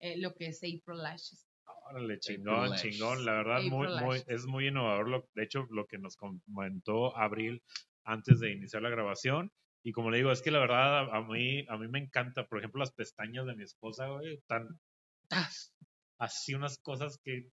eh, 0.00 0.16
lo 0.16 0.34
que 0.34 0.46
es 0.46 0.60
April 0.62 1.02
Lashes. 1.02 1.46
Órale, 1.90 2.18
chingón, 2.18 2.74
chingón. 2.76 3.26
La 3.26 3.32
verdad, 3.32 3.60
muy, 3.64 3.88
April 3.88 4.06
muy, 4.06 4.14
Lashes. 4.16 4.28
es 4.28 4.46
muy 4.46 4.68
innovador. 4.68 5.10
Lo, 5.10 5.28
de 5.34 5.42
hecho, 5.42 5.66
lo 5.68 5.86
que 5.86 5.98
nos 5.98 6.16
comentó 6.16 7.14
Abril 7.14 7.62
antes 8.04 8.40
de 8.40 8.52
iniciar 8.52 8.80
la 8.80 8.88
grabación. 8.88 9.52
Y 9.82 9.92
como 9.92 10.10
le 10.10 10.18
digo, 10.18 10.32
es 10.32 10.42
que 10.42 10.50
la 10.50 10.58
verdad 10.58 10.98
a, 11.10 11.16
a 11.18 11.22
mí, 11.22 11.64
a 11.68 11.76
mí 11.76 11.88
me 11.88 11.98
encanta, 11.98 12.46
por 12.46 12.58
ejemplo, 12.58 12.80
las 12.80 12.92
pestañas 12.92 13.46
de 13.46 13.54
mi 13.54 13.62
esposa, 13.64 14.06
güey, 14.08 14.40
tan 14.46 14.68
¡tas! 15.28 15.74
así 16.20 16.52
unas 16.52 16.78
cosas 16.78 17.16
que 17.22 17.46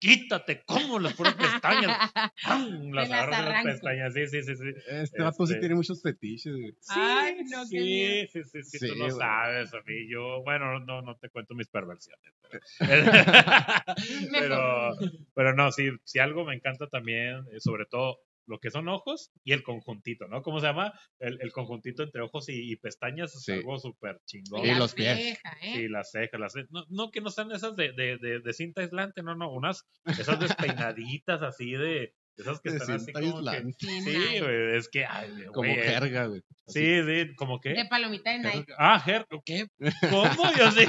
quítate, 0.00 0.64
como 0.66 0.98
las 0.98 1.14
puras 1.14 1.34
pestañas. 1.34 1.96
¡pam! 2.44 2.90
Las 2.90 3.08
las 3.08 3.10
agarras 3.28 3.44
de 3.46 3.52
las 3.52 3.64
pestañas, 3.64 4.12
sí, 4.14 4.26
sí, 4.26 4.42
sí, 4.42 4.56
sí. 4.56 4.64
Este 4.88 5.22
vato 5.22 5.46
sí 5.46 5.52
Este- 5.52 5.60
tiene 5.60 5.74
muchos 5.76 6.02
fetiches, 6.02 6.52
güey. 6.52 6.74
Ay, 6.88 7.36
no, 7.48 7.62
qué 7.70 7.80
miedo. 7.80 8.26
sí, 8.32 8.42
sí, 8.42 8.50
sí, 8.50 8.62
sí, 8.64 8.78
Sí, 8.80 8.88
tú 8.88 8.94
no 8.96 9.04
güey. 9.04 9.16
sabes, 9.18 9.72
a 9.72 9.80
mí 9.86 10.08
yo, 10.10 10.42
bueno, 10.42 10.80
no, 10.80 11.00
no 11.02 11.16
te 11.16 11.28
cuento 11.30 11.54
mis 11.54 11.68
perversiones. 11.68 12.34
Pero, 12.80 13.04
pero, 14.32 14.90
pero 15.34 15.54
no, 15.54 15.70
sí, 15.70 15.90
si 16.02 16.18
algo 16.18 16.44
me 16.44 16.56
encanta 16.56 16.88
también, 16.88 17.44
eh, 17.52 17.60
sobre 17.60 17.86
todo 17.86 18.18
lo 18.46 18.58
que 18.58 18.70
son 18.70 18.88
ojos 18.88 19.30
y 19.44 19.52
el 19.52 19.62
conjuntito, 19.62 20.26
¿no? 20.28 20.42
¿Cómo 20.42 20.60
se 20.60 20.66
llama? 20.66 20.92
El, 21.18 21.38
el 21.40 21.52
conjuntito 21.52 22.02
entre 22.02 22.22
ojos 22.22 22.48
y, 22.48 22.72
y 22.72 22.76
pestañas 22.76 23.34
es 23.34 23.42
Sí. 23.42 23.52
algo 23.52 23.78
súper 23.78 24.20
chingón. 24.26 24.64
Y 24.66 24.74
los 24.74 24.94
pies. 24.94 25.16
ceja, 25.18 25.56
¿eh? 25.62 25.74
Sí, 25.76 25.88
las 25.88 26.10
cejas, 26.10 26.40
las 26.40 26.52
cejas. 26.52 26.70
No, 26.70 26.84
no, 26.88 27.10
que 27.10 27.20
no 27.20 27.30
sean 27.30 27.52
esas 27.52 27.76
de, 27.76 27.92
de, 27.92 28.18
de, 28.18 28.40
de 28.40 28.52
cinta 28.52 28.80
aislante, 28.82 29.22
no, 29.22 29.34
no, 29.34 29.50
unas, 29.52 29.86
esas 30.06 30.38
despeinaditas 30.40 31.42
así 31.42 31.72
de, 31.72 32.14
esas 32.36 32.60
que 32.60 32.70
De 32.70 32.76
están 32.78 32.96
así 32.96 33.12
como 33.12 33.42
que, 33.42 33.48
aislante. 33.50 33.76
Sí, 33.78 34.40
güey, 34.40 34.76
es 34.76 34.88
que, 34.88 35.04
ay, 35.04 35.30
güey, 35.30 35.46
Como 35.46 35.74
jerga, 35.74 36.26
güey. 36.26 36.42
Sí, 36.66 37.02
sí, 37.04 37.34
como 37.36 37.60
que. 37.60 37.70
De 37.70 37.84
palomita 37.86 38.30
de 38.30 38.38
Nike. 38.38 38.72
Ah, 38.78 38.98
Ger, 39.00 39.26
¿qué? 39.44 39.66
¿Cómo? 40.10 40.52
Yo 40.58 40.70
sé. 40.72 40.88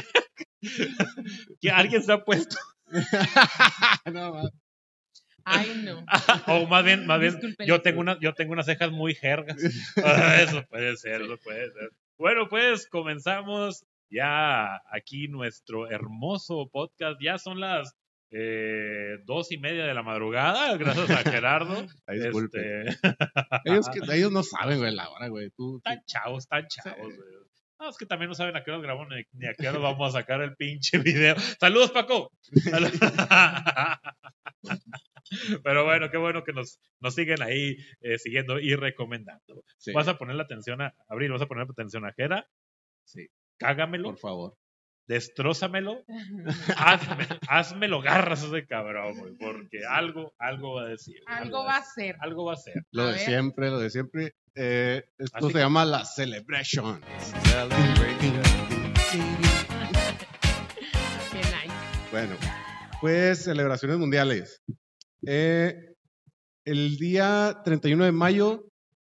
que 1.61 1.69
alguien 1.71 2.01
se 2.03 2.11
ha 2.13 2.23
puesto. 2.23 2.55
no. 4.13 4.49
Ay, 5.45 5.81
no. 5.83 6.05
o 6.47 6.67
más 6.67 6.83
bien, 6.85 7.05
más 7.05 7.19
bien, 7.19 7.33
Disculpen. 7.33 7.67
yo 7.67 7.81
tengo, 7.81 7.99
una, 8.01 8.17
yo 8.19 8.33
tengo 8.33 8.53
unas 8.53 8.65
cejas 8.65 8.91
muy 8.91 9.13
jergas. 9.15 9.57
Ah, 10.03 10.41
eso 10.41 10.63
puede 10.69 10.95
ser, 10.97 11.21
eso 11.21 11.37
puede 11.43 11.71
ser. 11.71 11.91
Bueno, 12.17 12.47
pues 12.49 12.87
comenzamos 12.87 13.83
ya 14.09 14.75
aquí 14.91 15.27
nuestro 15.27 15.89
hermoso 15.89 16.69
podcast. 16.71 17.19
Ya 17.21 17.37
son 17.37 17.59
las 17.59 17.93
eh, 18.31 19.17
dos 19.25 19.51
y 19.51 19.57
media 19.57 19.85
de 19.85 19.93
la 19.93 20.01
madrugada, 20.03 20.75
gracias 20.77 21.09
a 21.09 21.29
Gerardo. 21.29 21.85
Ay, 22.07 22.19
disculpe. 22.19 22.87
Este, 22.89 23.15
Ellos, 23.65 23.89
que, 23.89 23.99
ellos 24.15 24.31
no 24.31 24.43
saben, 24.43 24.79
güey, 24.79 24.93
la 24.93 25.09
hora, 25.09 25.27
güey. 25.27 25.49
Tú, 25.51 25.73
tú- 25.73 25.77
Están 25.77 26.03
chavos, 26.05 26.43
están 26.43 26.67
chavos, 26.67 26.97
güey. 27.15 27.43
No, 27.79 27.89
es 27.89 27.97
que 27.97 28.05
también 28.05 28.29
no 28.29 28.35
saben 28.35 28.55
a 28.55 28.63
qué 28.63 28.71
hora 28.71 28.79
grabamos 28.81 29.09
ni, 29.09 29.23
ni 29.39 29.47
a 29.47 29.53
qué 29.55 29.67
hora 29.67 29.77
vamos 29.79 30.15
a 30.15 30.19
sacar 30.19 30.41
el 30.41 30.55
pinche 30.55 30.99
video. 30.99 31.35
Saludos, 31.59 31.91
Paco. 31.91 32.31
Salud- 32.63 32.91
Pero 35.63 35.85
bueno, 35.85 36.09
qué 36.11 36.17
bueno 36.17 36.43
que 36.43 36.53
nos, 36.53 36.79
nos 36.99 37.15
siguen 37.15 37.41
ahí 37.41 37.77
eh, 38.01 38.17
siguiendo 38.19 38.59
y 38.59 38.75
recomendando. 38.75 39.63
sí, 39.77 39.91
Vas 39.93 40.07
a 40.07 40.17
poner 40.17 40.35
la 40.35 40.43
atención 40.43 40.81
a 40.81 40.93
Abril, 41.07 41.31
vas 41.31 41.41
a 41.41 41.47
poner 41.47 41.65
la 41.65 41.71
atención 41.71 42.05
a 42.05 42.13
Jera. 42.13 42.47
Sí. 43.05 43.27
Cágamelo, 43.57 44.09
por 44.09 44.17
favor. 44.19 44.57
destrózamelo, 45.07 46.03
hazme, 46.77 47.27
házmelo 47.47 48.01
garras 48.01 48.43
ese 48.43 48.65
cabrón, 48.65 49.17
güey, 49.19 49.33
porque 49.37 49.79
algo, 49.87 50.33
algo 50.39 50.75
va 50.75 50.83
a 50.83 50.87
decir. 50.87 51.17
Algo 51.27 51.63
va 51.63 51.77
a 51.77 51.83
ser. 51.83 52.15
Algo 52.19 52.45
va 52.45 52.53
a 52.53 52.57
ser. 52.57 52.83
Lo 52.91 53.03
A 53.03 53.07
de 53.07 53.11
ver. 53.13 53.21
siempre, 53.25 53.69
lo 53.69 53.79
de 53.79 53.89
siempre. 53.89 54.35
Eh, 54.55 55.03
esto 55.17 55.37
Así 55.37 55.47
se 55.47 55.53
que- 55.53 55.59
llama 55.59 55.83
la 55.85 56.05
Celebration. 56.05 57.01
Bueno, 62.11 62.35
pues 63.01 63.43
celebraciones 63.43 63.97
mundiales. 63.97 64.61
Eh, 65.25 65.95
el 66.65 66.97
día 66.97 67.61
31 67.63 68.05
de 68.05 68.11
mayo 68.11 68.65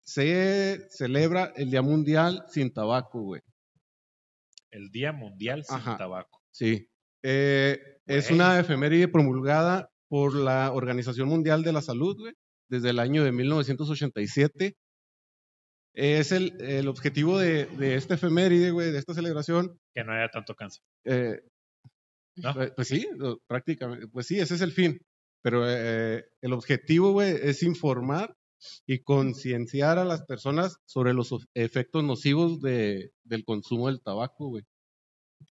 se 0.05 0.87
celebra 0.91 1.53
el 1.57 1.71
Día 1.71 1.83
Mundial 1.83 2.45
sin 2.49 2.73
Tabaco, 2.73 3.23
güey. 3.23 3.43
El 4.71 4.91
Día 4.91 5.13
Mundial 5.13 5.65
sin 5.65 5.77
Ajá. 5.77 5.97
Tabaco. 5.97 6.41
Sí. 6.51 6.89
Eh, 7.23 7.79
es 8.07 8.31
una 8.31 8.59
efeméride 8.59 9.09
promulgada 9.09 9.91
por 10.09 10.35
la 10.35 10.73
Organización 10.73 11.29
Mundial 11.29 11.63
de 11.63 11.73
la 11.73 11.83
Salud, 11.83 12.17
güey, 12.19 12.33
desde 12.69 12.91
el 12.91 12.99
año 12.99 13.23
de 13.25 13.33
1987. 13.33 14.75
Es 15.95 16.33
el, 16.33 16.57
el 16.63 16.89
objetivo 16.89 17.39
de, 17.39 17.67
de 17.67 17.97
esta 17.97 18.15
efeméride, 18.15 18.71
güey, 18.71 18.91
de 18.93 18.99
esta 18.99 19.15
celebración. 19.15 19.79
Que 19.95 20.03
no 20.05 20.13
haya 20.13 20.29
tanto 20.31 20.55
cáncer. 20.55 20.83
eh, 21.05 21.41
¿No? 22.37 22.55
pues, 22.55 22.73
pues 22.75 22.89
sí, 22.89 23.07
prácticamente, 23.47 24.09
pues 24.09 24.27
sí, 24.27 24.41
ese 24.41 24.55
es 24.55 24.63
el 24.63 24.73
fin. 24.73 24.99
Pero 25.43 25.65
eh, 25.69 26.25
el 26.41 26.53
objetivo, 26.53 27.13
güey, 27.13 27.35
es 27.43 27.63
informar 27.63 28.37
y 28.87 29.01
concienciar 29.01 29.99
a 29.99 30.05
las 30.05 30.23
personas 30.23 30.79
sobre 30.87 31.15
los 31.15 31.35
efectos 31.55 32.05
nocivos 32.05 32.61
de, 32.61 33.13
del 33.25 33.45
consumo 33.45 33.89
del 33.89 34.01
tabaco, 34.01 34.49
güey. 34.49 34.65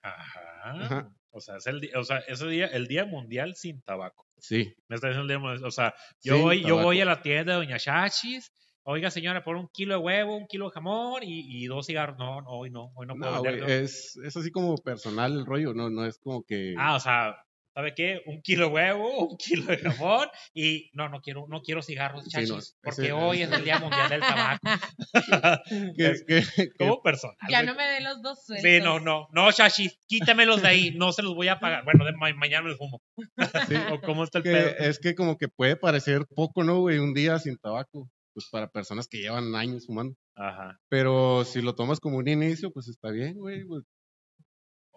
Ajá. 0.01 0.41
Ajá. 0.63 1.11
O 1.31 1.39
sea, 1.39 1.57
es 1.57 1.67
el 1.67 1.79
día, 1.79 1.91
o 1.97 2.03
sea, 2.03 2.19
ese 2.19 2.47
día, 2.47 2.67
el 2.67 2.87
día 2.87 3.05
mundial 3.05 3.55
sin 3.55 3.81
tabaco. 3.81 4.27
Sí. 4.37 4.73
Me 4.87 4.95
está 4.95 5.07
diciendo 5.07 5.23
el 5.23 5.27
día 5.27 5.39
mundial, 5.39 5.65
o 5.65 5.71
sea, 5.71 5.93
yo 6.21 6.35
sin 6.35 6.43
voy, 6.43 6.61
yo 6.63 6.81
voy 6.81 7.01
a 7.01 7.05
la 7.05 7.21
tienda 7.21 7.53
de 7.53 7.59
Doña 7.59 7.79
Chachis, 7.79 8.51
oiga 8.83 9.09
señora, 9.11 9.43
por 9.43 9.55
un 9.55 9.69
kilo 9.69 9.95
de 9.95 10.01
huevo, 10.01 10.35
un 10.35 10.47
kilo 10.47 10.65
de 10.65 10.71
jamón 10.71 11.23
y, 11.23 11.63
y 11.63 11.67
dos 11.67 11.85
cigarros. 11.85 12.17
No, 12.17 12.41
no, 12.41 12.49
hoy 12.49 12.69
no, 12.69 12.91
hoy 12.95 13.07
no 13.07 13.15
puedo 13.15 13.35
No, 13.35 13.41
vender, 13.41 13.61
no. 13.61 13.67
es, 13.67 14.17
es 14.17 14.37
así 14.37 14.51
como 14.51 14.75
personal 14.77 15.33
el 15.33 15.45
rollo, 15.45 15.73
no, 15.73 15.89
no 15.89 16.05
es 16.05 16.17
como 16.17 16.43
que... 16.43 16.75
Ah, 16.77 16.95
o 16.95 16.99
sea, 16.99 17.35
¿sabe 17.73 17.93
qué? 17.95 18.21
Un 18.25 18.41
kilo 18.41 18.67
de 18.67 18.71
huevo, 18.73 19.27
un 19.29 19.37
kilo 19.37 19.65
de 19.65 19.77
jamón 19.77 20.27
y 20.53 20.89
no, 20.93 21.09
no 21.09 21.21
quiero, 21.21 21.45
no 21.47 21.61
quiero 21.61 21.81
cigarros, 21.81 22.23
Sí, 22.25 22.29
chachis, 22.31 22.49
no, 22.51 22.57
porque 22.83 23.01
ese- 23.03 23.11
hoy 23.13 23.41
es 23.41 23.51
el 23.51 23.63
día 23.63 23.79
mundial 23.79 24.09
del 24.09 24.19
tabaco. 24.21 24.59
que- 25.97 26.13
que- 26.27 26.43
que- 26.55 26.71
Como 26.77 27.01
personal. 27.01 27.35
Ya 27.49 27.63
no 27.63 27.75
me 27.75 27.83
dé 27.83 28.01
los 28.01 28.21
dos 28.21 28.43
sueltos. 28.45 28.69
Sí, 28.69 28.79
no, 28.81 28.99
no, 28.99 29.27
no, 29.31 29.51
chachis, 29.51 29.97
quítemelos 30.07 30.61
de 30.61 30.67
ahí, 30.67 30.91
no 30.95 31.11
se 31.11 31.23
los 31.23 31.35
voy 31.35 31.47
a 31.47 31.59
pagar. 31.59 31.83
Bueno, 31.83 32.05
de 32.05 32.13
ma- 32.13 32.33
mañana 32.33 32.63
me 32.63 32.69
los 32.69 32.77
fumo. 32.77 33.01
sí, 33.67 33.75
¿O 33.97 34.01
cómo 34.01 34.23
está 34.23 34.39
el 34.39 34.43
que 34.43 34.51
pedo? 34.51 34.69
es 34.79 34.99
que 34.99 35.15
como 35.15 35.37
que 35.37 35.47
puede 35.47 35.75
parecer 35.75 36.25
poco, 36.35 36.63
¿no, 36.63 36.79
güey? 36.79 36.99
Un 36.99 37.13
día 37.13 37.39
sin 37.39 37.57
tabaco, 37.57 38.09
pues 38.33 38.47
para 38.51 38.69
personas 38.69 39.07
que 39.07 39.17
llevan 39.19 39.55
años 39.55 39.85
fumando. 39.85 40.15
Ajá. 40.35 40.77
Pero 40.89 41.43
si 41.43 41.61
lo 41.61 41.75
tomas 41.75 41.99
como 41.99 42.17
un 42.17 42.27
inicio, 42.27 42.71
pues 42.71 42.87
está 42.87 43.11
bien, 43.11 43.35
güey. 43.37 43.63
pues, 43.65 43.83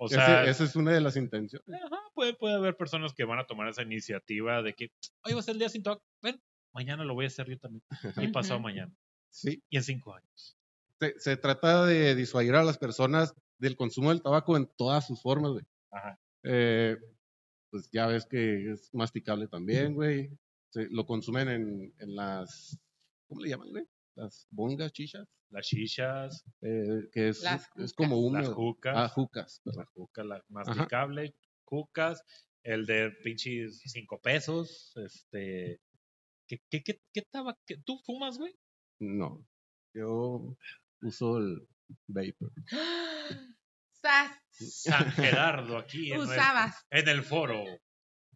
O 0.04 0.06
ese- 0.06 0.16
sea, 0.16 0.44
esa 0.44 0.64
es 0.64 0.76
una 0.76 0.92
de 0.92 1.00
las 1.00 1.16
intenciones. 1.16 1.68
Ajá, 1.82 2.00
puede, 2.14 2.34
puede 2.34 2.54
haber 2.54 2.76
personas 2.76 3.12
que 3.14 3.24
van 3.24 3.38
a 3.38 3.46
tomar 3.46 3.68
esa 3.68 3.82
iniciativa 3.82 4.62
de 4.62 4.74
que 4.74 4.90
hoy 5.24 5.32
va 5.34 5.40
a 5.40 5.42
ser 5.42 5.52
el 5.54 5.58
día 5.60 5.68
sin 5.68 5.82
tabaco. 5.82 6.04
Ven, 6.22 6.40
mañana 6.72 7.04
lo 7.04 7.14
voy 7.14 7.24
a 7.24 7.28
hacer 7.28 7.48
yo 7.48 7.58
también. 7.58 7.82
Y 8.28 8.32
pasado 8.32 8.60
mañana. 8.60 8.94
Sí, 9.30 9.62
Y 9.68 9.76
en 9.76 9.82
cinco 9.82 10.14
años. 10.14 10.56
se, 11.00 11.18
se 11.18 11.36
trata 11.36 11.84
de 11.86 12.14
disuadir 12.14 12.54
a 12.54 12.62
las 12.64 12.78
personas 12.78 13.34
del 13.58 13.76
consumo 13.76 14.10
del 14.10 14.22
tabaco 14.22 14.56
en 14.56 14.66
todas 14.76 15.06
sus 15.06 15.20
formas, 15.22 15.52
güey. 15.52 15.64
Ajá. 15.90 16.18
Eh, 16.44 16.96
pues 17.70 17.88
ya 17.90 18.06
ves 18.06 18.26
que 18.26 18.70
es 18.72 18.92
masticable 18.94 19.48
también, 19.48 19.94
güey. 19.94 20.30
Se- 20.70 20.88
lo 20.90 21.04
consumen 21.06 21.48
en, 21.48 21.94
en 21.98 22.14
las, 22.14 22.78
¿cómo 23.26 23.40
le 23.40 23.48
llaman, 23.48 23.70
güey? 23.70 23.84
Las 24.16 24.46
bongas, 24.50 24.92
chichas, 24.92 25.26
Las 25.50 25.66
chichas, 25.66 26.44
eh, 26.62 27.08
que 27.12 27.28
es, 27.28 27.42
Las 27.42 27.68
es 27.76 27.92
como 27.92 28.16
jucas. 28.16 28.42
las 28.46 28.54
jucas, 28.54 28.94
Ah, 28.96 29.08
jucas. 29.08 29.60
las 29.64 29.88
jucas, 29.90 30.26
las 30.26 30.42
masticables, 30.50 31.32
jucas, 31.64 32.22
el 32.62 32.86
de 32.86 33.10
pinches 33.22 33.80
cinco 33.86 34.20
pesos, 34.20 34.92
este... 34.96 35.80
¿Qué, 36.46 36.58
qué, 36.70 36.82
qué, 36.82 37.00
qué 37.12 37.22
taba- 37.30 37.58
qué- 37.66 37.78
¿Tú 37.84 37.98
fumas, 38.04 38.36
güey? 38.38 38.54
No, 39.00 39.46
yo 39.94 40.56
uso 41.00 41.38
el 41.38 41.66
vapor. 42.06 42.52
¡Sas! 43.92 44.36
San 44.50 45.10
Gerardo 45.12 45.78
aquí 45.78 46.12
en, 46.12 46.20
Usabas. 46.20 46.84
en 46.90 47.08
el 47.08 47.22
foro. 47.22 47.64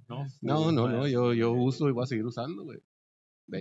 ¿no? 0.08 0.26
No, 0.40 0.72
no, 0.72 1.06
yo, 1.06 1.34
yo 1.34 1.52
uso 1.52 1.88
y 1.88 1.92
voy 1.92 2.04
a 2.04 2.06
seguir 2.06 2.24
usando, 2.24 2.64
güey. 2.64 2.78
No 3.46 3.58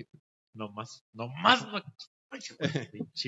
más, 0.71 1.05
no 1.13 1.27
más. 1.29 1.65
No. 1.71 1.79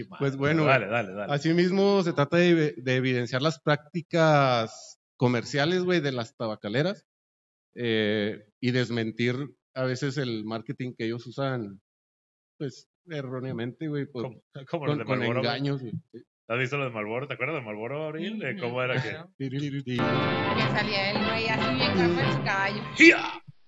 Madre. 0.10 0.18
Pues 0.20 0.36
bueno, 0.36 0.66
dale, 0.66 0.88
dale, 0.88 1.14
dale. 1.14 1.34
Asimismo, 1.34 2.04
se 2.04 2.12
trata 2.12 2.36
de, 2.36 2.74
de 2.76 2.96
evidenciar 2.98 3.42
las 3.42 3.60
prácticas 3.62 5.00
comerciales, 5.18 5.84
güey, 5.84 6.02
de 6.02 6.12
las 6.12 6.36
tabacaleras 6.36 7.06
eh, 7.76 8.46
y 8.60 8.72
desmentir 8.72 9.36
a 9.74 9.84
veces 9.86 10.18
el 10.18 10.44
marketing 10.44 10.94
que 10.98 11.06
ellos 11.06 11.26
usan, 11.28 11.80
pues, 12.58 12.90
erróneamente, 13.10 13.88
güey, 13.88 14.06
por- 14.06 14.24
los 14.54 14.66
con, 14.66 14.98
de 14.98 15.06
con 15.06 15.24
engaños, 15.24 15.82
güey. 15.82 15.94
¿Has 16.50 16.58
visto 16.60 16.78
los 16.78 16.88
de 16.88 16.94
Marlboro? 16.94 17.28
¿Te 17.28 17.36
acuerdas 17.36 17.56
de 17.58 17.62
Marlboro, 17.62 18.06
Abril? 18.08 18.38
De 18.40 18.58
¿Cómo 18.60 18.82
era 18.84 19.02
que? 19.02 19.16
Que 19.38 20.78
salía 20.78 21.12
el 21.12 21.26
güey 21.26 21.48
así 21.48 21.76
bien 21.76 22.00
en 22.00 22.34
su 22.34 22.44
caballo. 22.44 22.84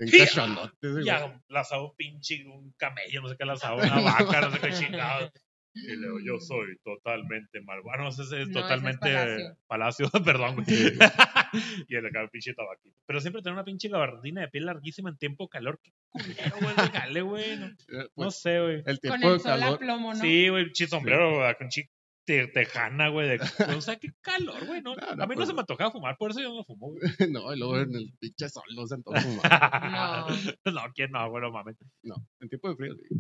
Cachondotes, 0.09 0.91
güey. 0.91 1.05
Ya, 1.05 1.41
lazado 1.47 1.89
un 1.89 1.95
pinche, 1.95 2.45
un 2.45 2.71
camello, 2.77 3.21
no 3.21 3.27
sé 3.29 3.35
qué 3.37 3.45
lazado, 3.45 3.77
una 3.81 4.01
vaca, 4.01 4.41
no 4.41 4.51
sé 4.51 4.59
qué 4.59 4.69
chingado. 4.71 5.31
Y 5.73 5.95
luego, 5.95 6.19
yo 6.19 6.37
soy 6.37 6.77
totalmente 6.83 7.61
Marlboro. 7.61 8.03
No 8.03 8.11
sé 8.11 8.25
si 8.25 8.35
es 8.35 8.39
No, 8.39 8.41
ese 8.41 8.49
es 8.49 8.51
totalmente 8.51 8.99
Palacio. 9.13 9.57
Palacio, 9.67 10.09
perdón, 10.25 10.55
güey. 10.55 10.67
y 11.87 11.95
el 11.95 12.05
acá, 12.05 12.27
pinche 12.29 12.53
tabaquito. 12.53 12.97
Pero 13.05 13.21
siempre 13.21 13.41
tener 13.41 13.53
una 13.53 13.63
pinche 13.63 13.87
gabardina 13.87 14.41
de 14.41 14.49
piel 14.49 14.65
larguísima 14.65 15.09
en 15.11 15.17
tiempo 15.17 15.47
calor. 15.47 15.79
Qué 15.81 15.91
culero, 16.11 16.55
güey, 16.59 16.73
el 16.77 16.91
jale, 16.91 17.21
güey. 17.21 17.57
No, 17.57 17.65
Eh, 17.67 17.75
no 17.87 18.07
pues, 18.15 18.41
sé, 18.41 18.59
güey. 18.59 18.83
el 18.85 18.99
tiempo 18.99 19.19
Con 19.21 19.31
el 19.31 19.37
de 19.37 19.43
sol 19.43 19.51
a 19.51 19.59
calor. 19.59 19.79
plomo, 19.79 20.13
¿no? 20.13 20.19
Sí, 20.19 20.49
güey, 20.49 20.65
pinche 20.65 20.87
sombrero, 20.87 21.35
güey, 21.37 21.55
con 21.57 21.69
chi 21.69 21.83
te- 21.83 21.89
tejana, 22.25 23.09
güey. 23.09 23.29
De, 23.29 23.39
o 23.77 23.81
sea, 23.81 23.97
qué 23.97 24.09
calor, 24.21 24.65
güey. 24.65 24.81
No, 24.81 24.95
No, 24.95 25.15
no, 25.15 25.23
a 25.23 25.27
mí 25.27 25.35
no 25.35 25.39
pues- 25.39 25.47
se 25.49 25.53
me 25.53 25.61
antojaba 25.61 25.91
fumar, 25.91 26.17
por 26.17 26.31
eso 26.31 26.41
yo 26.41 26.53
no 26.53 26.63
fumo, 26.63 26.91
güey. 26.91 27.01
no, 27.31 27.53
y 27.53 27.57
luego 27.59 27.79
en 27.79 27.95
el 27.95 28.13
pinche 28.19 28.49
sol 28.49 28.63
no 28.75 28.87
se 28.87 28.95
antoja 28.95 29.21
fumar. 29.21 30.25
no, 30.65 30.81
¿quién 30.93 31.11
no, 31.11 31.29
güey? 31.29 31.41
No 31.43 31.51
mames. 31.51 31.77
No, 32.03 32.15
en 32.39 32.49
tiempo 32.49 32.69
de 32.69 32.75
frío. 32.75 32.95
sí. 32.95 33.15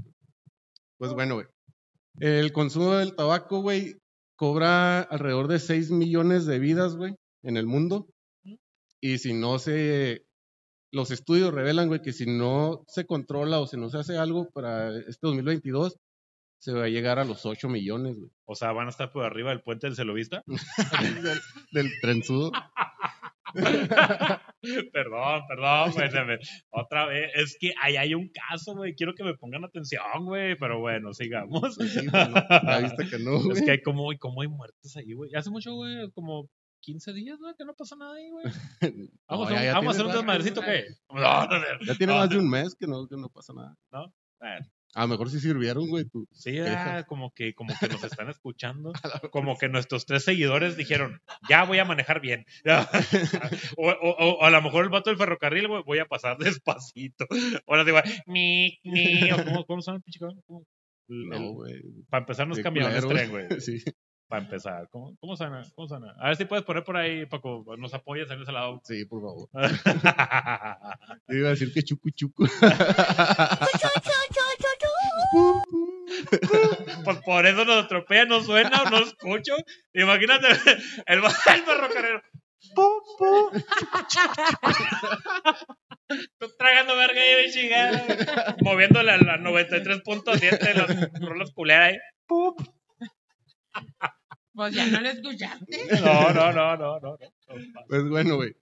Pues 0.97 1.13
bueno, 1.13 1.35
güey. 1.35 1.47
El 2.19 2.51
consumo 2.51 2.93
del 2.95 3.15
tabaco, 3.15 3.61
güey, 3.61 3.95
cobra 4.35 5.01
alrededor 5.01 5.47
de 5.47 5.59
6 5.59 5.91
millones 5.91 6.45
de 6.45 6.59
vidas, 6.59 6.95
güey, 6.95 7.15
en 7.43 7.57
el 7.57 7.65
mundo. 7.65 8.07
Y 9.01 9.17
si 9.17 9.33
no 9.33 9.57
se... 9.59 10.23
Los 10.93 11.09
estudios 11.09 11.53
revelan, 11.53 11.87
güey, 11.87 12.01
que 12.01 12.11
si 12.11 12.25
no 12.25 12.83
se 12.87 13.05
controla 13.05 13.59
o 13.61 13.65
si 13.65 13.77
no 13.77 13.89
se 13.89 13.97
hace 13.97 14.17
algo 14.17 14.49
para 14.51 14.89
este 14.99 15.19
2022, 15.21 15.95
se 16.61 16.73
va 16.73 16.85
a 16.85 16.89
llegar 16.89 17.17
a 17.17 17.25
los 17.25 17.45
8 17.45 17.67
millones, 17.69 18.17
güey. 18.17 18.29
O 18.45 18.53
sea, 18.55 18.71
van 18.71 18.85
a 18.85 18.91
estar 18.91 19.11
por 19.11 19.25
arriba 19.25 19.49
del 19.49 19.61
puente 19.61 19.87
del 19.87 19.95
Celovista. 19.95 20.43
del, 21.23 21.39
del 21.71 21.91
trenzudo. 22.01 22.51
perdón, 24.93 25.41
perdón, 25.47 25.91
güey. 25.91 26.39
Otra 26.69 27.05
vez. 27.07 27.31
Es 27.35 27.57
que 27.59 27.73
ahí 27.81 27.97
hay 27.97 28.13
un 28.13 28.29
caso, 28.29 28.75
güey. 28.75 28.93
Quiero 28.95 29.13
que 29.15 29.23
me 29.23 29.33
pongan 29.35 29.63
atención, 29.65 30.03
güey. 30.25 30.55
Pero 30.57 30.79
bueno, 30.79 31.13
sigamos. 31.13 31.75
Sí, 31.75 32.05
no, 32.05 32.11
ya 32.11 32.79
viste 32.79 33.09
que 33.09 33.19
no, 33.23 33.39
güey. 33.41 33.57
es 33.57 33.63
que 33.63 33.71
hay 33.71 33.81
como, 33.81 34.07
como 34.19 34.41
hay 34.41 34.47
muertes 34.47 34.95
ahí, 34.97 35.13
güey. 35.13 35.33
Hace 35.35 35.49
mucho, 35.49 35.73
güey, 35.73 36.11
como 36.11 36.47
15 36.81 37.13
días, 37.13 37.39
güey, 37.39 37.53
que 37.57 37.65
no 37.65 37.73
pasa 37.73 37.95
nada 37.95 38.15
ahí, 38.15 38.29
güey. 38.29 38.45
Vamos, 39.27 39.49
No, 39.49 39.55
a, 39.55 39.59
ya- 39.59 39.65
ya 39.65 39.73
vamos 39.73 39.87
a 39.87 39.91
hacer 39.97 40.05
un 40.05 40.11
desmadrecito, 40.13 40.61
¿qué? 40.61 40.83
No, 41.09 41.45
no, 41.47 41.59
no. 41.59 41.65
Ya 41.85 41.95
tiene 41.95 42.13
No. 42.13 42.19
más 42.19 42.29
de 42.29 42.37
un 42.37 42.49
mes 42.49 42.75
que 42.75 42.87
no, 42.87 43.07
que 43.07 43.17
no 43.17 43.29
pasa 43.29 43.53
nada. 43.53 43.75
Bueno, 43.91 44.65
A 44.93 45.03
lo 45.03 45.07
mejor 45.07 45.29
sí 45.29 45.39
sirvieron, 45.39 45.87
güey. 45.87 46.03
tú. 46.05 46.27
Sí, 46.33 46.59
ah, 46.59 47.05
como 47.07 47.31
que, 47.33 47.53
como 47.53 47.73
que 47.79 47.87
nos 47.87 48.03
están 48.03 48.29
escuchando. 48.29 48.91
Como 49.31 49.57
que 49.57 49.69
nuestros 49.69 50.05
tres 50.05 50.23
seguidores 50.25 50.75
dijeron, 50.75 51.21
ya 51.49 51.63
voy 51.63 51.79
a 51.79 51.85
manejar 51.85 52.19
bien. 52.19 52.45
o, 53.77 53.87
o- 53.89 53.91
o- 54.09 54.33
o 54.39 54.43
a 54.43 54.49
lo 54.49 54.61
mejor 54.61 54.83
el 54.83 54.89
vato 54.89 55.09
del 55.09 55.17
ferrocarril, 55.17 55.67
güey, 55.69 55.83
voy 55.85 55.99
a 55.99 56.05
pasar 56.05 56.37
despacito. 56.37 57.25
Ahora 57.67 57.83
digo, 57.85 57.99
mi, 58.25 58.77
mi, 58.83 59.31
o 59.31 59.43
¿cómo, 59.45 59.65
cómo 59.65 59.81
son, 59.81 60.01
pinche. 60.01 60.19
El- 61.07 61.29
No, 61.29 61.53
güey. 61.53 61.81
Para 62.09 62.21
empezar, 62.23 62.47
nos 62.47 62.59
camiones 62.59 63.05
culero, 63.05 63.29
tren, 63.29 63.29
güey. 63.47 63.61
Sí, 63.61 63.83
Para 64.27 64.43
empezar. 64.43 64.87
¿Cómo, 64.91 65.15
cómo 65.19 65.35
suena? 65.35 65.61
¿Cómo 65.75 65.87
suena? 65.87 66.13
A 66.19 66.27
ver 66.27 66.35
si 66.37 66.45
puedes 66.45 66.63
poner 66.65 66.83
por 66.83 66.95
ahí, 66.97 67.25
Paco, 67.25 67.65
nos 67.77 67.93
apoyas 67.93 68.29
en 68.31 68.41
ese 68.41 68.51
lado. 68.51 68.81
sí, 68.85 69.03
por 69.05 69.21
favor. 69.21 69.49
Yo 71.27 71.35
iba 71.37 71.47
a 71.47 71.51
decir 71.51 71.73
que 71.73 71.83
chucu 71.83 72.09
chucu. 72.11 72.45
Pues 77.03 77.17
por 77.25 77.45
eso 77.45 77.65
nos 77.65 77.85
atropella, 77.85 78.25
no 78.25 78.41
suena 78.41 78.83
o 78.83 78.89
no 78.89 78.99
escucho. 78.99 79.55
Imagínate 79.93 80.47
el, 81.07 81.19
el 81.23 81.63
ferrocarril. 81.63 82.21
Pu, 82.75 82.85
pu. 83.17 83.51
Tú 86.37 86.47
tragando 86.57 86.95
verga 86.95 87.21
y 87.25 87.43
de 87.43 87.51
chingada. 87.51 88.55
Moviéndole 88.61 89.11
a 89.11 89.17
la 89.17 89.37
93.7 89.37 90.59
de 90.59 90.73
las 90.73 91.21
rolas 91.21 91.51
culeras 91.51 91.89
ahí. 91.89 91.97
Pu. 92.27 92.55
Pues 94.53 94.73
ya 94.75 94.85
no 94.87 94.99
lo 95.01 95.09
escuchaste. 95.09 95.87
No, 96.01 96.33
no, 96.33 96.51
no, 96.51 96.77
no, 96.77 96.99
no. 96.99 97.17
no. 97.17 97.17
Pues 97.87 98.03
bueno, 98.09 98.35
güey. 98.35 98.53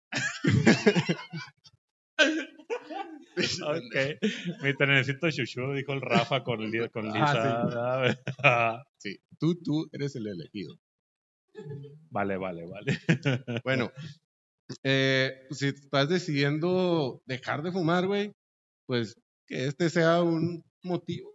Ok. 3.63 4.61
Mi 4.63 4.73
trenecito 4.75 5.29
chuchu, 5.31 5.73
dijo 5.73 5.93
el 5.93 6.01
Rafa 6.01 6.43
con, 6.43 6.59
Li- 6.69 6.89
con 6.89 7.07
Ah, 7.07 7.13
Lisa. 7.13 8.23
Ah, 8.43 8.83
Sí, 8.97 9.17
tú, 9.39 9.55
tú 9.63 9.87
eres 9.93 10.15
el 10.15 10.27
elegido. 10.27 10.77
vale, 12.09 12.37
vale, 12.37 12.65
vale. 12.65 12.99
Bueno, 13.63 13.91
eh, 14.83 15.45
pues, 15.47 15.59
si 15.59 15.67
estás 15.67 16.09
decidiendo 16.09 17.21
dejar 17.25 17.61
de 17.63 17.71
fumar, 17.71 18.07
güey, 18.07 18.31
pues 18.85 19.15
que 19.47 19.65
este 19.67 19.89
sea 19.89 20.21
un 20.21 20.63
motivo. 20.83 21.31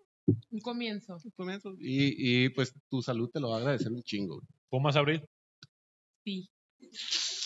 Un 0.51 0.61
comienzo. 0.61 1.17
un 1.23 1.31
comienzo, 1.33 1.75
Y, 1.79 2.45
y 2.45 2.49
pues 2.51 2.73
tu 2.91 3.03
salud 3.03 3.29
te 3.31 3.41
lo 3.41 3.51
va 3.51 3.57
a 3.57 3.59
agradecer 3.61 3.93
un 3.93 4.03
chingo, 4.03 4.37
güey, 4.37 4.47
¿Fumas, 4.71 4.97
Abril? 4.97 5.23
Sí. 6.25 6.49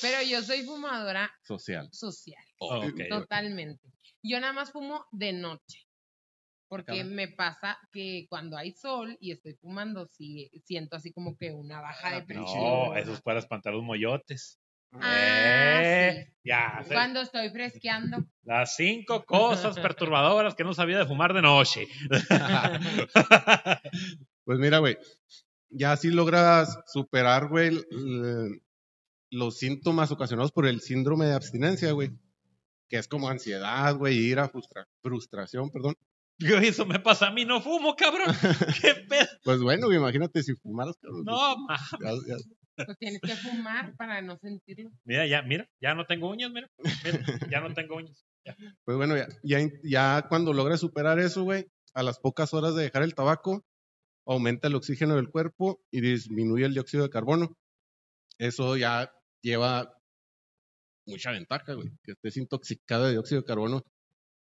Pero 0.00 0.22
yo 0.22 0.42
soy 0.42 0.62
fumadora 0.64 1.30
social. 1.44 1.88
social. 1.92 2.42
Oh, 2.58 2.78
ok. 2.86 3.00
Totalmente. 3.08 3.82
Yo 4.22 4.40
nada 4.40 4.52
más 4.52 4.70
fumo 4.72 5.06
de 5.12 5.32
noche. 5.32 5.84
Porque 6.70 7.02
me 7.02 7.28
pasa 7.28 7.78
que 7.92 8.26
cuando 8.28 8.56
hay 8.58 8.72
sol 8.72 9.16
y 9.20 9.32
estoy 9.32 9.54
fumando, 9.54 10.06
sí 10.06 10.50
siento 10.66 10.96
así 10.96 11.12
como 11.12 11.34
que 11.36 11.50
una 11.52 11.80
baja 11.80 12.10
de 12.10 12.16
Ah, 12.16 12.24
presión. 12.26 12.62
No, 12.62 12.94
eso 12.96 13.12
es 13.14 13.22
para 13.22 13.38
espantar 13.38 13.72
los 13.72 13.82
moyotes. 13.82 14.58
Ah, 14.92 15.80
Eh, 15.82 16.24
sí. 16.26 16.32
Ya. 16.44 16.82
Cuando 16.86 17.20
estoy 17.22 17.48
fresqueando. 17.50 18.18
las 18.42 18.76
cinco 18.76 19.24
cosas 19.24 19.78
perturbadoras 19.78 20.54
que 20.54 20.64
no 20.64 20.74
sabía 20.74 20.98
de 20.98 21.06
fumar 21.06 21.32
de 21.32 21.40
noche. 21.42 21.86
Pues 24.44 24.58
mira, 24.58 24.78
güey, 24.78 24.96
ya 25.68 25.94
si 25.96 26.10
logras 26.10 26.78
superar, 26.86 27.48
güey, 27.48 27.70
los 29.30 29.58
síntomas 29.58 30.10
ocasionados 30.10 30.52
por 30.52 30.66
el 30.66 30.80
síndrome 30.80 31.26
de 31.26 31.34
abstinencia, 31.34 31.92
güey, 31.92 32.10
que 32.88 32.96
es 32.98 33.08
como 33.08 33.28
ansiedad, 33.28 33.94
güey, 33.96 34.16
ira, 34.18 34.48
frustra- 34.48 34.86
frustración, 35.02 35.70
perdón. 35.70 35.94
Yo, 36.38 36.56
eso 36.58 36.86
me 36.86 37.00
pasa 37.00 37.28
a 37.28 37.32
mí, 37.32 37.44
no 37.44 37.60
fumo, 37.60 37.96
cabrón. 37.96 38.28
¿Qué 38.82 38.94
pedo? 39.08 39.26
Pues 39.42 39.60
bueno, 39.60 39.86
güey, 39.86 39.98
imagínate 39.98 40.42
si 40.42 40.54
fumaras, 40.54 40.96
cabrón. 41.00 41.24
No, 41.24 41.56
ma. 41.58 41.76
Ya- 42.00 42.12
ya- 42.36 42.84
Pues 42.86 42.96
tienes 42.98 43.20
que 43.20 43.34
fumar 43.34 43.94
para 43.96 44.22
no 44.22 44.38
sentirlo. 44.38 44.90
Mira, 45.04 45.26
ya, 45.26 45.42
mira, 45.42 45.68
ya 45.80 45.94
no 45.96 46.06
tengo 46.06 46.30
uñas, 46.30 46.52
mira. 46.52 46.70
Mira, 47.04 47.24
ya 47.50 47.60
no 47.60 47.74
tengo 47.74 47.96
uñas. 47.96 48.24
Pues 48.84 48.96
bueno, 48.96 49.14
ya, 49.42 49.58
ya 49.82 50.26
cuando 50.28 50.52
logres 50.54 50.78
superar 50.80 51.18
eso, 51.18 51.42
güey, 51.42 51.66
a 51.92 52.02
las 52.04 52.18
pocas 52.20 52.54
horas 52.54 52.76
de 52.76 52.84
dejar 52.84 53.02
el 53.02 53.14
tabaco, 53.16 53.64
aumenta 54.24 54.68
el 54.68 54.76
oxígeno 54.76 55.16
del 55.16 55.28
cuerpo 55.28 55.82
y 55.90 56.00
disminuye 56.00 56.64
el 56.66 56.72
dióxido 56.72 57.02
de 57.02 57.10
carbono. 57.10 57.56
Eso 58.38 58.76
ya 58.76 59.10
lleva 59.42 59.94
mucha 61.06 61.30
ventaja, 61.30 61.72
güey, 61.74 61.90
que 62.02 62.12
estés 62.12 62.36
intoxicado 62.36 63.06
de 63.06 63.12
dióxido 63.12 63.40
de 63.40 63.46
carbono. 63.46 63.82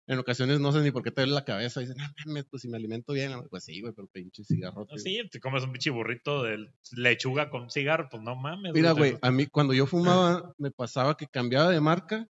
En 0.07 0.19
ocasiones 0.19 0.59
no 0.59 0.71
sé 0.71 0.81
ni 0.81 0.91
por 0.91 1.01
qué 1.01 1.09
te 1.09 1.21
duele 1.21 1.33
la 1.33 1.45
cabeza. 1.45 1.79
Dicen, 1.79 1.97
no 1.97 2.05
mames, 2.27 2.45
pues 2.45 2.61
si 2.61 2.67
me 2.67 2.77
alimento 2.77 3.13
bien. 3.13 3.31
Pues 3.49 3.63
sí, 3.63 3.81
güey, 3.81 3.91
pero 3.93 4.07
pinche 4.07 4.43
cigarro. 4.43 4.85
No, 4.87 4.97
sí, 4.97 5.19
te 5.31 5.39
comes 5.39 5.63
un 5.63 5.71
pinche 5.71 5.89
burrito 5.89 6.43
de 6.43 6.71
lechuga 6.91 7.49
con 7.49 7.71
cigarro, 7.71 8.07
pues 8.09 8.21
no 8.21 8.35
mames. 8.35 8.73
Mira, 8.73 8.91
güey, 8.91 9.17
a 9.19 9.31
mí 9.31 9.47
cuando 9.47 9.73
yo 9.73 9.87
fumaba, 9.87 10.53
me 10.59 10.69
pasaba 10.69 11.17
que 11.17 11.25
cambiaba 11.27 11.71
de 11.71 11.81
marca 11.81 12.27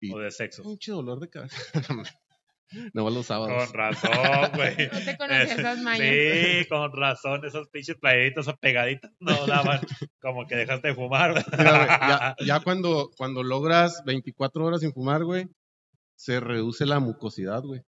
y 0.00 0.12
O 0.12 0.18
de 0.18 0.30
sexo. 0.30 0.62
pinche 0.64 0.92
dolor 0.92 1.18
de 1.20 1.30
cabeza. 1.30 1.56
No 2.92 3.08
los 3.10 3.26
sábados. 3.26 3.66
Con 3.66 3.74
razón, 3.74 4.50
güey. 4.54 4.76
No 4.92 5.00
te 5.00 5.16
conocía 5.16 5.54
esas 5.54 5.78
mañas. 5.78 6.08
Sí, 6.08 6.68
con 6.68 6.92
razón, 6.92 7.44
esos 7.44 7.68
pinches 7.68 7.96
playeritos 7.96 8.48
o 8.48 8.56
pegaditos 8.56 9.10
no 9.20 9.46
daban 9.46 9.80
como 10.20 10.46
que 10.46 10.56
dejaste 10.56 10.88
de 10.88 10.94
fumar. 10.94 11.32
güey. 11.32 11.44
Mira, 11.56 11.86
ya, 11.86 12.36
ya 12.44 12.60
cuando, 12.60 13.10
cuando 13.16 13.42
logras 13.42 14.02
24 14.04 14.64
horas 14.64 14.80
sin 14.80 14.92
fumar, 14.92 15.24
güey, 15.24 15.46
se 16.16 16.40
reduce 16.40 16.86
la 16.86 16.98
mucosidad, 16.98 17.62
güey. 17.62 17.82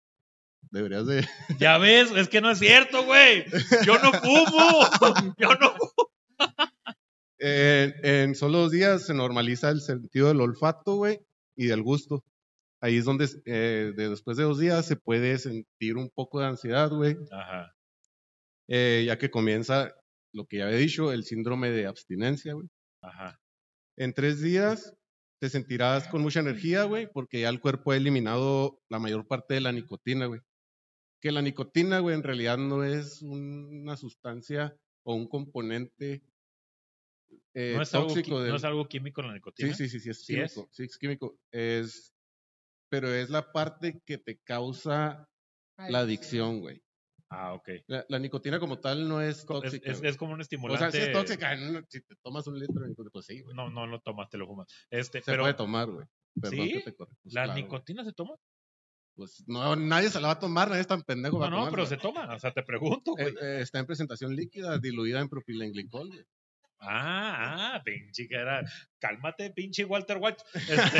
Deberías 0.69 1.05
de... 1.05 1.25
Ya 1.59 1.77
ves, 1.77 2.11
es 2.11 2.29
que 2.29 2.41
no 2.41 2.51
es 2.51 2.59
cierto, 2.59 3.03
güey. 3.05 3.45
Yo 3.85 3.97
no 3.99 4.11
fumo. 4.13 5.33
Yo 5.37 5.49
no 5.55 5.71
fumo. 5.71 6.11
En, 7.39 7.93
en 8.03 8.35
solo 8.35 8.59
dos 8.59 8.71
días 8.71 9.05
se 9.05 9.13
normaliza 9.13 9.69
el 9.69 9.81
sentido 9.81 10.27
del 10.27 10.41
olfato, 10.41 10.95
güey, 10.95 11.19
y 11.55 11.67
del 11.67 11.83
gusto. 11.83 12.23
Ahí 12.81 12.97
es 12.97 13.05
donde 13.05 13.27
eh, 13.45 13.93
de- 13.95 14.09
después 14.09 14.37
de 14.37 14.43
dos 14.43 14.59
días 14.59 14.85
se 14.85 14.95
puede 14.95 15.37
sentir 15.39 15.97
un 15.97 16.09
poco 16.09 16.39
de 16.39 16.45
ansiedad, 16.47 16.89
güey, 16.89 17.17
Ajá. 17.31 17.73
eh, 18.67 19.03
ya 19.07 19.17
que 19.17 19.31
comienza 19.31 19.95
lo 20.33 20.45
que 20.45 20.57
ya 20.57 20.65
había 20.67 20.77
dicho, 20.77 21.11
el 21.11 21.23
síndrome 21.23 21.71
de 21.71 21.87
abstinencia, 21.87 22.53
güey. 22.53 22.67
Ajá. 23.01 23.39
En 23.97 24.13
tres 24.13 24.41
días 24.41 24.93
te 25.41 25.49
sentirás 25.49 26.07
con 26.07 26.21
mucha 26.21 26.39
energía, 26.39 26.83
güey, 26.83 27.07
porque 27.11 27.41
ya 27.41 27.49
el 27.49 27.59
cuerpo 27.59 27.91
ha 27.91 27.97
eliminado 27.97 28.79
la 28.89 28.99
mayor 28.99 29.25
parte 29.27 29.55
de 29.55 29.61
la 29.61 29.71
nicotina, 29.71 30.25
güey. 30.27 30.41
Que 31.21 31.31
la 31.31 31.41
nicotina, 31.41 31.99
güey, 31.99 32.15
en 32.15 32.21
realidad 32.23 32.57
no 32.59 32.83
es 32.83 33.21
una 33.23 33.97
sustancia 33.97 34.75
o 35.03 35.15
un 35.15 35.27
componente 35.27 36.21
eh, 37.55 37.73
No 37.75 37.81
es, 37.81 37.93
algo, 37.95 38.07
tóxico 38.07 38.37
qui- 38.37 38.41
del- 38.41 38.49
no 38.51 38.55
es 38.57 38.63
algo 38.63 38.87
químico 38.87 39.21
la 39.23 39.33
nicotina. 39.33 39.73
Sí, 39.73 39.89
sí, 39.89 39.99
sí, 39.99 39.99
sí, 39.99 40.09
es 40.11 40.23
¿Sí 40.25 40.39
es? 40.39 40.59
Sí, 40.71 40.83
es 40.83 40.97
químico. 40.97 41.39
Es, 41.51 42.13
pero 42.89 43.10
es 43.13 43.30
la 43.30 43.52
parte 43.52 44.02
que 44.06 44.17
te 44.17 44.38
causa 44.39 45.28
la 45.78 46.00
adicción, 46.00 46.60
güey. 46.62 46.82
Ah, 47.30 47.54
ok. 47.54 47.69
La, 47.88 48.06
la 48.08 48.19
nicotina 48.19 48.58
como 48.60 48.80
tal 48.80 49.08
no 49.10 49.21
es 49.21 49.45
tóxica. 49.45 49.91
es- 49.91 50.00
güey. 50.00 50.10
es 50.12 50.17
como 50.17 50.34
un 50.34 50.39
o 50.39 50.41
estimulante. 50.41 50.91
sea, 50.91 50.91
sí 50.91 51.08
es 51.08 51.12
tóxica. 51.13 51.56
no, 51.58 51.82
Si 51.89 52.02
te 52.02 52.15
tomas 52.23 52.47
un 52.47 52.58
litro 52.58 52.82
de 52.82 52.88
nicotina, 52.89 53.10
pues 53.12 53.26
sí, 53.26 53.41
güey. 53.41 53.56
No, 53.56 53.69
no 53.69 53.86
lo 53.86 54.00
tomas, 54.00 54.30
te 54.30 54.38
lo 54.38 54.47
fumas. 54.47 54.67
Este, 54.89 55.19
Se 55.21 55.32
pero 55.32 55.43
puede 55.43 55.54
tomar, 55.54 55.88
güey. 55.89 56.06
Perdón 56.41 56.65
¿Sí? 56.67 56.73
que 56.73 56.82
te 56.82 56.95
corre. 56.95 57.12
Pues 57.21 57.34
¿la 57.34 57.43
claro, 57.43 57.52
güey. 57.54 57.63
nicotina 57.63 58.04
se 58.06 58.13
toma? 58.13 58.36
Pues 59.15 59.43
no, 59.47 59.76
nadie 59.76 60.10
se 60.10 60.21
la 60.21 60.28
va 60.28 60.34
a 60.36 60.39
tomar, 60.39 60.69
nadie 60.69 60.82
es 60.82 60.88
tan 60.88 61.02
pendejo. 61.02 61.38
No, 61.38 61.43
para 61.45 61.56
no, 61.65 61.69
pero 61.71 61.86
se 61.88 61.97
toma. 61.97 62.34
O 62.36 62.39
sea, 62.39 62.54
te 62.54 62.62
pregunto, 62.63 63.12
güey. 63.13 63.28
Eh, 63.28 63.34
eh, 63.41 63.60
está 63.62 63.80
en 63.80 63.88
presentación 63.88 64.36
líquida, 64.36 64.78
diluida 64.78 65.19
en 65.19 65.28
propilenglicol. 65.28 66.08
güey. 66.10 66.23
Ah, 66.79 67.75
ah, 67.75 67.83
pinche 67.83 68.27
cara. 68.27 68.63
Cálmate, 68.99 69.51
pinche 69.51 69.83
Walter 69.85 70.17
White. 70.19 70.43
Este... 70.53 70.97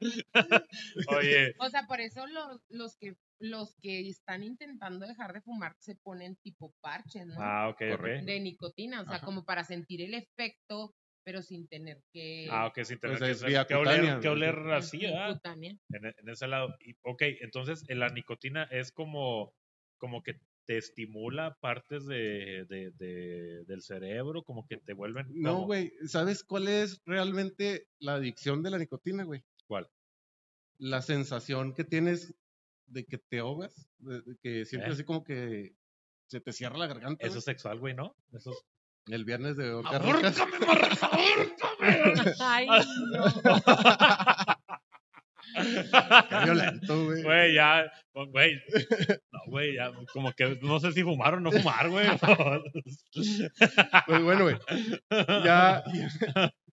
Oye, 1.08 1.54
O 1.58 1.68
sea, 1.68 1.86
por 1.86 2.00
eso 2.00 2.26
los, 2.26 2.60
los 2.68 2.96
que 2.96 3.14
los 3.40 3.74
que 3.82 4.08
están 4.08 4.42
intentando 4.42 5.06
dejar 5.06 5.32
de 5.32 5.42
fumar 5.42 5.74
se 5.78 5.96
ponen 5.96 6.36
tipo 6.36 6.72
parches, 6.80 7.26
¿no? 7.26 7.34
ah, 7.38 7.68
ok, 7.68 7.82
ok. 7.94 8.04
De 8.24 8.40
nicotina, 8.40 9.02
o 9.02 9.04
sea, 9.04 9.16
Ajá. 9.16 9.26
como 9.26 9.44
para 9.44 9.64
sentir 9.64 10.00
el 10.02 10.14
efecto, 10.14 10.94
pero 11.24 11.42
sin 11.42 11.66
tener 11.68 12.00
que 12.12 12.48
Ah, 12.50 12.66
ok, 12.66 12.82
sin 12.84 12.98
tener 13.00 13.18
Pues 13.18 13.42
que, 13.42 13.66
que 13.66 13.74
oler, 13.74 14.20
que 14.20 14.28
oler 14.28 14.56
así, 14.72 14.98
¿verdad? 14.98 15.34
cutánea. 15.34 15.76
En, 15.90 16.06
en 16.06 16.28
ese 16.28 16.46
lado. 16.46 16.74
Y, 16.80 16.94
ok, 17.02 17.22
entonces 17.40 17.84
la 17.88 18.08
nicotina 18.08 18.64
es 18.70 18.92
como, 18.92 19.52
como 19.98 20.22
que 20.22 20.38
te 20.66 20.78
estimula 20.78 21.56
partes 21.60 22.06
de, 22.06 22.64
de- 22.68 22.90
de- 22.92 23.64
del 23.66 23.82
cerebro, 23.82 24.42
como 24.42 24.66
que 24.66 24.76
te 24.78 24.92
vuelven. 24.94 25.26
No, 25.30 25.54
como- 25.54 25.66
güey. 25.66 25.92
¿Sabes 26.06 26.42
cuál 26.44 26.68
es 26.68 27.00
realmente 27.04 27.86
la 27.98 28.14
adicción 28.14 28.62
de 28.62 28.70
la 28.70 28.78
nicotina, 28.78 29.24
güey? 29.24 29.42
¿Cuál? 29.66 29.88
La 30.78 31.02
sensación 31.02 31.74
que 31.74 31.84
tienes 31.84 32.34
de 32.86 33.04
que 33.04 33.18
te 33.18 33.38
ahogas, 33.38 33.88
de, 33.98 34.22
de 34.22 34.36
que 34.42 34.64
sientes 34.64 34.90
¿Eh? 34.90 34.92
así 34.94 35.04
como 35.04 35.22
que 35.24 35.74
se 36.26 36.40
te 36.40 36.52
cierra 36.52 36.78
la 36.78 36.86
garganta. 36.86 37.26
Eso 37.26 37.38
es 37.38 37.44
sexual, 37.44 37.78
güey, 37.78 37.94
¿no? 37.94 38.16
Eso 38.32 38.50
es- 38.52 38.64
El 39.12 39.24
viernes 39.26 39.56
de 39.56 39.72
Boca 39.72 39.98
Rica. 39.98 40.28
¡Ahórcame, 40.28 40.58
morra, 40.60 40.88
ahórcame! 41.02 42.32
Ay, 42.40 42.66
no. 43.12 43.24
Qué 46.28 46.44
violento, 46.44 47.04
güey. 47.04 47.22
Güey, 47.22 47.54
ya, 47.54 47.90
güey. 48.12 48.54
No, 49.32 49.38
güey, 49.48 49.74
ya, 49.74 49.92
como 50.12 50.32
que 50.32 50.58
no 50.62 50.80
sé 50.80 50.92
si 50.92 51.02
fumar 51.02 51.34
o 51.34 51.40
no 51.40 51.50
fumar, 51.52 51.88
güey. 51.90 52.06
Pues 54.06 54.22
bueno, 54.22 54.44
güey. 54.44 54.56
Ya 55.44 55.82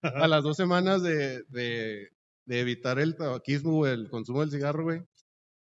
a 0.02 0.28
las 0.28 0.44
dos 0.44 0.58
semanas 0.58 1.04
de, 1.04 1.44
de- 1.50 2.10
de 2.48 2.60
evitar 2.60 3.00
el 3.00 3.15
tabaquismo 3.15 3.80
o 3.80 3.88
el 3.88 4.10
consumo 4.10 4.41
del 4.41 4.50
cigarro, 4.52 4.84
güey, 4.84 5.02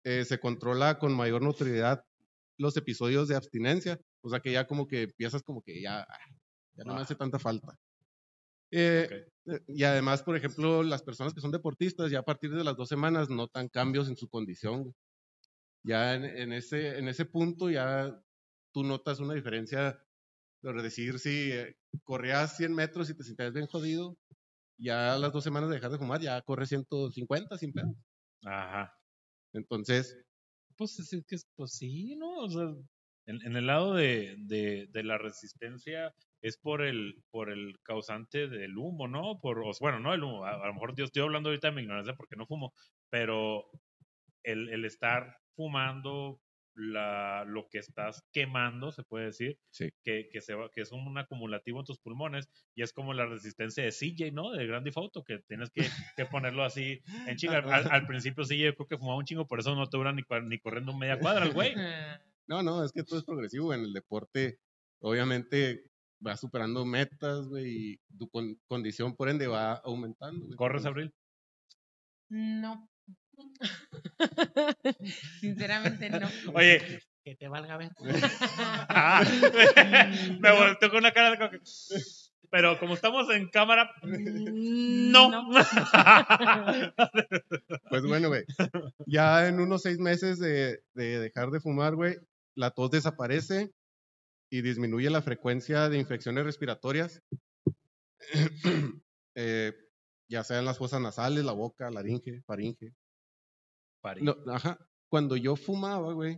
eh, 0.06 0.24
se 0.26 0.40
controla 0.40 1.00
con 1.00 1.12
mayor 1.14 1.42
notoriedad 1.42 2.04
los 2.58 2.78
episodios 2.78 3.28
de 3.28 3.36
abstinencia. 3.36 4.00
O 4.24 4.30
sea 4.30 4.40
que 4.40 4.52
ya 4.52 4.68
como 4.68 4.88
que 4.88 5.02
empiezas 5.04 5.42
como 5.44 5.64
que 5.64 5.82
ya, 5.82 6.02
ah, 6.02 6.18
ya 6.76 6.84
no 6.84 6.94
me 6.94 7.00
Ah. 7.00 7.04
hace 7.04 7.16
tanta 7.16 7.40
falta. 7.40 7.76
Eh, 8.72 9.06
Ok. 9.06 9.32
eh, 9.48 9.60
Y 9.68 9.84
además, 9.84 10.24
por 10.24 10.36
ejemplo, 10.38 10.84
las 10.84 11.04
personas 11.04 11.34
que 11.34 11.42
son 11.42 11.52
deportistas 11.52 12.12
ya 12.12 12.20
a 12.20 12.24
partir 12.26 12.52
de 12.52 12.64
las 12.64 12.78
dos 12.78 12.90
semanas 12.90 13.30
notan 13.30 13.70
cambios 13.70 14.08
en 14.10 14.18
su 14.18 14.30
condición. 14.30 14.94
Ya 15.84 16.16
en, 16.16 16.26
en 16.26 16.54
ese, 16.54 16.98
en 17.00 17.08
ese 17.08 17.26
punto 17.26 17.70
ya 17.70 18.24
tú 18.74 18.84
notas 18.84 19.20
una 19.20 19.34
diferencia 19.34 20.04
de 20.64 20.74
decir 20.84 21.20
si 21.20 21.52
eh, 21.54 21.78
corrías 22.04 22.58
100 22.58 22.74
metros 22.76 23.10
y 23.10 23.16
te 23.18 23.24
sentías 23.24 23.54
bien 23.54 23.68
jodido, 23.68 24.18
ya 24.78 25.16
a 25.16 25.20
las 25.20 25.34
dos 25.34 25.44
semanas 25.44 25.70
de 25.70 25.76
dejar 25.78 25.92
de 25.92 26.00
fumar 26.00 26.22
ya 26.22 26.42
corres 26.44 26.70
150 26.70 27.58
sin 27.58 27.74
pedo. 27.74 27.96
Ajá. 28.46 28.94
Entonces, 29.54 30.18
Pues 30.78 31.00
es 31.00 31.10
que, 31.28 31.36
es- 31.36 31.48
pues 31.56 31.74
sí, 31.74 32.16
¿no? 32.18 32.40
O 32.46 32.50
sea, 32.50 32.64
en, 33.28 33.42
en 33.46 33.56
el 33.58 33.68
lado 33.68 33.96
de, 33.96 34.36
de, 34.40 34.88
de 34.92 35.04
la 35.04 35.18
resistencia 35.18 36.14
es 36.41 36.58
por 36.58 36.82
el, 36.82 37.23
por 37.30 37.51
el 37.51 37.80
causante 37.84 38.47
del 38.47 38.77
humo, 38.77 39.08
¿no? 39.08 39.39
Por, 39.39 39.63
bueno, 39.80 39.99
no 39.99 40.13
el 40.13 40.23
humo, 40.23 40.45
a, 40.45 40.51
a 40.63 40.67
lo 40.67 40.73
mejor 40.73 40.95
yo 40.95 41.06
estoy 41.06 41.21
hablando 41.23 41.49
ahorita 41.49 41.69
de 41.69 41.75
mi 41.75 41.82
ignorancia 41.82 42.15
porque 42.15 42.36
no 42.36 42.45
fumo, 42.47 42.73
pero 43.10 43.69
el, 44.43 44.69
el 44.69 44.86
estar 44.86 45.38
fumando 45.56 46.41
la, 46.73 47.43
lo 47.45 47.67
que 47.69 47.80
estás 47.80 48.23
quemando, 48.32 48.91
se 48.91 49.04
puede 49.04 49.25
decir, 49.25 49.60
Sí. 49.71 49.89
que, 50.04 50.30
que, 50.32 50.41
se 50.41 50.54
va, 50.56 50.69
que 50.71 50.82
es 50.82 50.91
un 50.91 51.17
acumulativo 51.17 51.80
en 51.80 51.86
tus 51.86 51.99
pulmones 51.99 52.49
y 52.75 52.82
es 52.82 52.93
como 52.93 53.13
la 53.13 53.25
resistencia 53.25 53.84
de 53.84 53.91
CJ, 53.91 54.32
¿no? 54.32 54.51
De 54.51 54.65
Grand 54.65 54.86
Theft 54.86 54.97
Auto, 54.97 55.23
que 55.23 55.39
tienes 55.39 55.69
que, 55.69 55.86
que 56.15 56.25
ponerlo 56.25 56.63
así 56.63 57.01
en 57.27 57.36
chinga. 57.36 57.58
Al, 57.86 57.91
al 57.91 58.08
principio 58.08 58.45
CJ 58.45 58.58
yo 58.58 58.75
creo 58.75 58.88
que 58.88 58.97
fumaba 58.97 59.17
un 59.17 59.25
chingo, 59.25 59.47
por 59.47 59.60
eso 59.60 59.75
no 59.75 59.88
te 59.89 59.97
dura 59.97 60.13
ni, 60.13 60.23
ni 60.45 60.60
corriendo 60.60 60.93
media 60.97 61.19
cuadra 61.19 61.45
el 61.45 61.54
güey. 61.54 61.75
no, 62.47 62.63
no, 62.63 62.84
es 62.84 62.91
que 62.93 63.04
todo 63.04 63.19
es 63.19 63.25
progresivo. 63.25 63.73
En 63.73 63.82
el 63.82 63.93
deporte, 63.93 64.60
obviamente, 65.01 65.90
vas 66.22 66.40
superando 66.40 66.86
metas, 66.86 67.48
güey, 67.48 67.94
y 67.94 67.98
tu 68.18 68.30
con- 68.30 68.60
condición, 68.68 69.16
por 69.16 69.30
ende, 69.30 69.48
va 69.48 69.74
aumentando. 69.74 70.56
¿Corres, 70.56 70.86
Abril? 70.86 71.14
No. 72.30 72.88
Sinceramente 75.40 76.10
no. 76.10 76.28
Oye, 76.54 77.02
que 77.24 77.36
te 77.36 77.48
valga 77.48 77.78
ver. 77.78 77.92
Ah, 78.90 79.24
me 80.40 80.52
volteó 80.52 80.90
con 80.90 81.00
una 81.00 81.12
cara 81.12 81.32
de... 81.32 81.38
como 81.38 81.50
que- 81.50 81.60
Pero 82.50 82.78
como 82.80 82.94
estamos 82.94 83.30
en 83.32 83.50
cámara, 83.50 83.92
no. 84.04 85.32
Pues 87.90 88.04
bueno, 88.04 88.30
güey. 88.30 88.44
Ya 89.06 89.48
en 89.48 89.60
unos 89.60 89.82
seis 89.82 90.00
meses 90.00 90.40
de, 90.40 90.82
de 90.94 91.20
dejar 91.20 91.52
de 91.52 91.60
fumar, 91.60 91.96
güey, 91.96 92.18
la 92.56 92.72
tos 92.72 92.92
desaparece 92.92 93.72
y 94.52 94.62
disminuye 94.62 95.10
la 95.10 95.22
frecuencia 95.22 95.90
de 95.90 95.98
infecciones 95.98 96.44
respiratorias. 96.44 97.24
Eh, 99.34 99.74
ya 100.30 100.44
sea 100.44 100.60
en 100.60 100.66
las 100.66 100.78
fosas 100.78 101.00
nasales, 101.00 101.46
la 101.46 101.54
boca, 101.54 101.90
laringe, 101.90 102.42
faringe. 102.42 102.94
No, 104.20 104.36
ajá. 104.48 104.78
Cuando 105.10 105.38
yo 105.38 105.56
fumaba, 105.56 106.12
güey, 106.12 106.38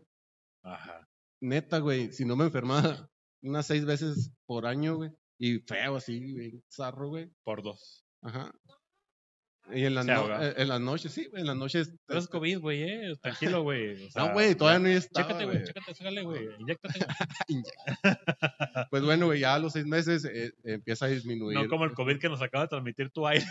Ajá. 0.61 1.09
neta, 1.41 1.79
güey, 1.79 2.13
si 2.13 2.23
no 2.23 2.35
me 2.35 2.45
enfermaba 2.45 3.09
unas 3.41 3.65
seis 3.65 3.83
veces 3.83 4.31
por 4.45 4.67
año, 4.67 4.97
güey, 4.97 5.09
y 5.39 5.57
feo 5.61 5.95
así, 5.95 6.33
güey, 6.33 6.63
zarro, 6.71 7.09
güey. 7.09 7.31
Por 7.43 7.63
dos. 7.63 8.05
Ajá. 8.21 8.51
Y 9.71 9.85
en 9.85 9.95
las, 9.95 10.05
no- 10.05 10.43
eh, 10.43 10.53
en 10.57 10.67
las 10.67 10.81
noches, 10.81 11.11
sí, 11.13 11.27
güey, 11.29 11.41
en 11.41 11.47
las 11.47 11.55
noches. 11.55 11.93
Pero 12.05 12.19
es 12.19 12.27
COVID, 12.27 12.59
güey, 12.59 12.83
eh. 12.83 13.15
Tranquilo, 13.21 13.63
güey. 13.63 14.05
O 14.07 14.11
sea, 14.11 14.25
no, 14.27 14.33
güey, 14.33 14.55
todavía 14.55 14.79
no 14.79 14.87
estaba, 14.89 15.27
Chécate, 15.27 15.45
güey. 15.45 15.63
chécate, 15.63 16.21
güey. 16.23 16.47
Inyéctate. 16.59 16.99
Pues 18.91 19.03
bueno, 19.03 19.27
güey, 19.27 19.39
ya 19.39 19.55
a 19.55 19.59
los 19.59 19.73
seis 19.73 19.85
meses 19.85 20.25
eh, 20.25 20.51
empieza 20.63 21.05
a 21.05 21.09
disminuir. 21.09 21.57
No 21.57 21.67
como 21.67 21.85
el 21.85 21.93
COVID 21.93 22.19
que 22.19 22.29
nos 22.29 22.41
acaba 22.41 22.65
de 22.65 22.69
transmitir 22.69 23.09
tu 23.09 23.25
aire. 23.25 23.45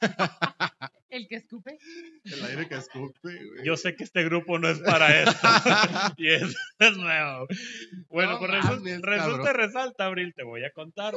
El 1.10 1.26
que 1.28 1.36
escupe. 1.36 1.78
el 2.24 2.44
aire 2.44 2.68
que 2.68 2.74
escupe, 2.76 3.18
güey. 3.22 3.64
Yo 3.64 3.76
sé 3.76 3.96
que 3.96 4.04
este 4.04 4.24
grupo 4.24 4.58
no 4.58 4.68
es 4.68 4.78
para 4.80 5.22
eso. 5.22 5.32
y 6.18 6.28
es, 6.28 6.54
es 6.78 6.96
nuevo. 6.96 7.46
Bueno, 8.08 8.32
No 8.32 8.38
pues 8.38 8.50
resulta, 8.50 8.76
mames, 8.76 9.00
resulta 9.02 9.34
y 9.34 9.36
cabrón. 9.44 9.56
resalta, 9.56 10.04
Abril, 10.06 10.34
te 10.34 10.42
voy 10.42 10.64
a 10.64 10.70
contar. 10.70 11.14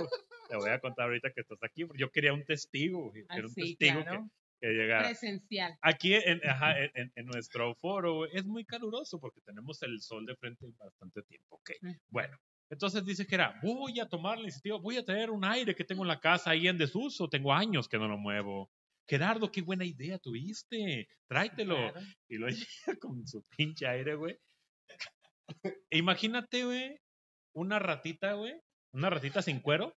Te 0.50 0.56
voy 0.56 0.70
a 0.70 0.80
contar 0.80 1.06
ahorita 1.08 1.32
que 1.32 1.42
estás 1.42 1.60
aquí. 1.64 1.86
porque 1.86 2.00
Yo 2.02 2.10
quería 2.12 2.34
un 2.34 2.46
testigo. 2.46 3.10
güey, 3.10 3.24
Ah, 3.30 3.34
Quiero 3.34 3.48
un 3.50 3.54
testigo 3.56 4.02
claro. 4.02 4.30
que 4.62 4.68
llegara. 4.70 5.08
Presencial. 5.08 5.78
Aquí 5.82 6.14
en, 6.14 6.40
ajá, 6.48 6.80
en- 6.80 6.92
en- 6.96 7.12
en 7.16 7.26
nuestro 7.26 7.76
foro 7.76 8.26
es 8.28 8.46
muy 8.46 8.64
caluroso 8.66 9.20
porque 9.20 9.42
tenemos 9.42 9.82
el 9.84 10.00
sol 10.02 10.26
de 10.26 10.36
frente 10.36 10.66
bastante 10.78 11.22
tiempo. 11.24 11.56
ok. 11.56 11.72
Bueno, 12.10 12.38
entonces 12.70 13.04
dice 13.04 13.26
que 13.28 13.36
era, 13.36 13.60
voy 13.62 14.00
a 14.00 14.08
tomar 14.08 14.38
la 14.38 14.44
iniciativa, 14.44 14.78
voy 14.78 14.96
a 14.98 15.04
traer 15.04 15.30
un 15.32 15.44
aire 15.44 15.76
que 15.76 15.84
tengo 15.84 16.04
en 16.04 16.08
la 16.08 16.20
casa 16.22 16.52
ahí 16.52 16.68
en 16.70 16.78
desuso, 16.78 17.28
tengo 17.28 17.54
años 17.54 17.90
que 17.90 17.98
no 17.98 18.08
lo 18.08 18.18
muevo. 18.18 18.70
Gerardo, 19.12 19.52
qué 19.52 19.62
buena 19.62 19.84
idea 19.84 20.18
tuviste, 20.20 21.10
tráetelo. 21.28 21.76
Claro. 21.76 22.00
Y 22.30 22.38
lo 22.38 22.48
llega 22.96 22.98
con 22.98 23.28
su 23.28 23.44
pinche 23.58 23.86
aire, 23.86 24.16
güey. 24.16 24.38
Imagínate, 25.90 26.64
güey, 26.64 26.98
una 27.54 27.78
ratita, 27.78 28.34
güey, 28.36 28.54
una 28.94 29.10
ratita 29.10 29.42
sin 29.42 29.60
cuero. 29.60 29.94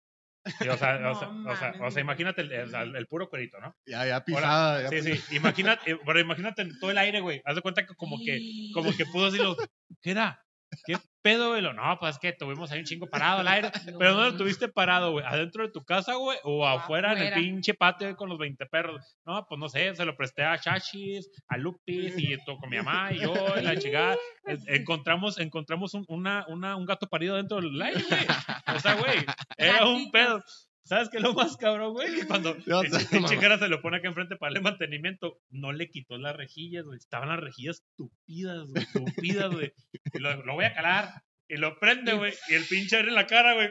Sí, 0.60 0.68
o, 0.68 0.76
sea, 0.78 0.96
o, 1.12 1.16
sea, 1.16 1.30
o, 1.30 1.56
sea, 1.56 1.74
o 1.80 1.92
sea, 1.92 2.02
imagínate 2.02 2.42
el, 2.42 2.52
el- 2.52 2.96
el 2.96 3.08
puro 3.08 3.30
cuerito, 3.30 3.60
¿no? 3.62 3.76
Ya, 3.86 4.04
ya 4.08 4.26
pisada. 4.26 4.82
ya 4.82 4.90
Sí, 4.90 4.96
pisada. 5.12 5.16
sí, 5.30 5.36
imagínate, 5.36 5.92
eh, 5.92 6.00
pero 6.04 6.20
imagínate 6.20 6.68
todo 6.82 6.90
el 6.90 6.98
aire, 6.98 7.22
güey. 7.22 7.40
Haz 7.46 7.56
de 7.56 7.62
cuenta 7.62 7.86
que 7.86 7.94
como 7.94 8.18
que, 8.18 8.42
como 8.74 8.92
que 8.98 9.06
pudo 9.06 9.26
decirlo, 9.28 9.56
¿qué 10.02 10.10
era? 10.12 10.44
¿Qué 10.86 10.98
pedo, 11.24 11.50
güey? 11.50 11.62
No, 11.62 11.98
pues 12.00 12.16
es 12.16 12.20
que 12.20 12.34
tuvimos 12.34 12.72
ahí 12.72 12.80
un 12.80 12.86
chingo 12.86 13.10
parado 13.10 13.40
al 13.40 13.48
aire. 13.48 13.72
Pero 14.00 14.14
¿dónde 14.14 14.32
lo 14.32 14.38
tuviste 14.38 14.68
parado, 14.68 15.12
güey? 15.12 15.26
¿Adentro 15.26 15.64
de 15.64 15.72
tu 15.72 15.84
casa, 15.84 16.16
güey? 16.16 16.38
¿O 16.44 16.68
afuera, 16.68 17.14
en 17.14 17.20
el 17.20 17.34
pinche 17.34 17.74
patio 17.74 18.16
con 18.16 18.30
los 18.30 18.38
20 18.38 18.66
perros? 18.68 19.18
No, 19.26 19.46
pues 19.48 19.60
no 19.60 19.70
sé, 19.70 19.96
se 19.96 20.06
lo 20.06 20.16
presté 20.16 20.44
a 20.44 20.60
Chachis, 20.60 21.32
a 21.48 21.58
Lupis 21.58 22.18
y 22.20 22.34
esto 22.34 22.58
con 22.58 22.70
mi 22.70 22.78
mamá 22.78 23.12
y 23.12 23.22
yo, 23.22 23.34
y 23.58 23.62
la 23.62 23.78
chingada. 23.78 24.18
Encontramos, 24.68 25.40
encontramos 25.40 25.94
un, 25.94 26.06
una, 26.10 26.46
una, 26.50 26.76
un 26.76 26.86
gato 26.86 27.08
parido 27.08 27.38
dentro 27.38 27.62
del 27.62 27.82
aire, 27.82 28.04
güey. 28.08 28.28
O 28.76 28.80
sea, 28.80 28.96
güey, 28.96 29.26
era 29.58 29.88
un 29.88 30.12
pedo. 30.12 30.44
¿Sabes 30.86 31.10
qué 31.10 31.18
es 31.18 31.24
lo 31.24 31.34
más 31.34 31.56
cabrón, 31.58 31.94
güey? 31.94 32.14
Que 32.14 32.28
cuando 32.28 32.56
Ya 32.68 32.80
el. 32.82 33.28
Jera 33.40 33.58
se 33.58 33.68
lo 33.70 33.82
pone 33.82 33.98
acá 33.98 34.08
enfrente 34.10 34.36
para 34.36 34.54
el 34.54 34.62
mantenimiento, 34.62 35.40
no 35.50 35.72
le 35.72 35.90
quitó 35.90 36.18
las 36.18 36.36
rejillas, 36.36 36.84
güey. 36.86 36.98
Estaban 36.98 37.30
las 37.30 37.40
rejillas 37.40 37.84
tupidas, 37.96 38.68
güey, 38.68 38.86
tupidas, 38.92 39.52
güey. 39.52 39.72
Y 40.14 40.20
lo, 40.20 40.44
lo 40.44 40.54
voy 40.56 40.66
a 40.66 40.74
calar. 40.74 41.10
Y 41.50 41.58
lo 41.58 41.78
prende, 41.78 42.14
güey. 42.14 42.34
Y 42.50 42.56
el 42.56 42.64
pinche 42.66 42.96
aire 42.96 43.10
en 43.10 43.16
la 43.16 43.28
cara, 43.28 43.54
güey. 43.54 43.70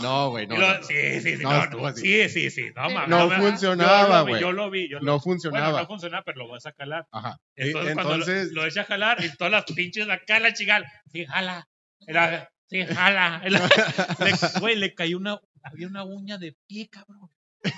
No, 0.00 0.30
güey, 0.30 0.46
no. 0.46 0.56
lo- 0.56 0.68
no, 0.68 0.78
no. 0.78 0.82
sí, 0.84 1.20
sí, 1.20 1.36
sí. 1.36 1.42
No, 1.42 1.66
No, 1.66 1.92
sí, 1.94 2.28
sí, 2.28 2.50
sí. 2.50 2.70
No, 2.74 2.88
mames, 2.90 3.08
No 3.08 3.30
funcionaba, 3.30 4.22
güey. 4.22 4.40
Yo 4.40 4.52
lo 4.52 4.70
vi, 4.70 4.88
yo 4.88 4.98
lo 4.98 5.04
No 5.04 5.12
Bueno, 5.12 5.20
funcionaba. 5.20 5.80
no 5.82 5.86
funcionaba, 5.86 6.22
pero 6.24 6.38
lo 6.38 6.48
vas 6.48 6.64
a 6.66 6.72
calar. 6.72 7.06
Ajá. 7.12 7.36
Entonces, 7.56 7.94
cuando 7.94 8.18
lo- 8.18 8.44
lo, 8.52 8.66
echa 8.66 8.82
a 8.82 8.84
jalar 8.84 9.22
y 9.24 9.36
todas 9.36 9.50
las 9.52 9.64
pinches 9.64 10.08
acá 10.08 10.38
la 10.40 10.52
chigal. 10.54 10.86
Sí, 11.12 11.26
jala. 11.26 11.68
Era- 12.06 12.50
sí, 12.70 12.86
jala. 12.86 13.42
Le- 14.18 14.60
Güey, 14.60 14.76
le 14.76 14.94
cayó 14.94 15.18
una. 15.18 15.38
Había 15.62 15.86
una 15.88 16.04
uña 16.04 16.38
de 16.38 16.56
pie, 16.66 16.88
cabrón. 16.88 17.30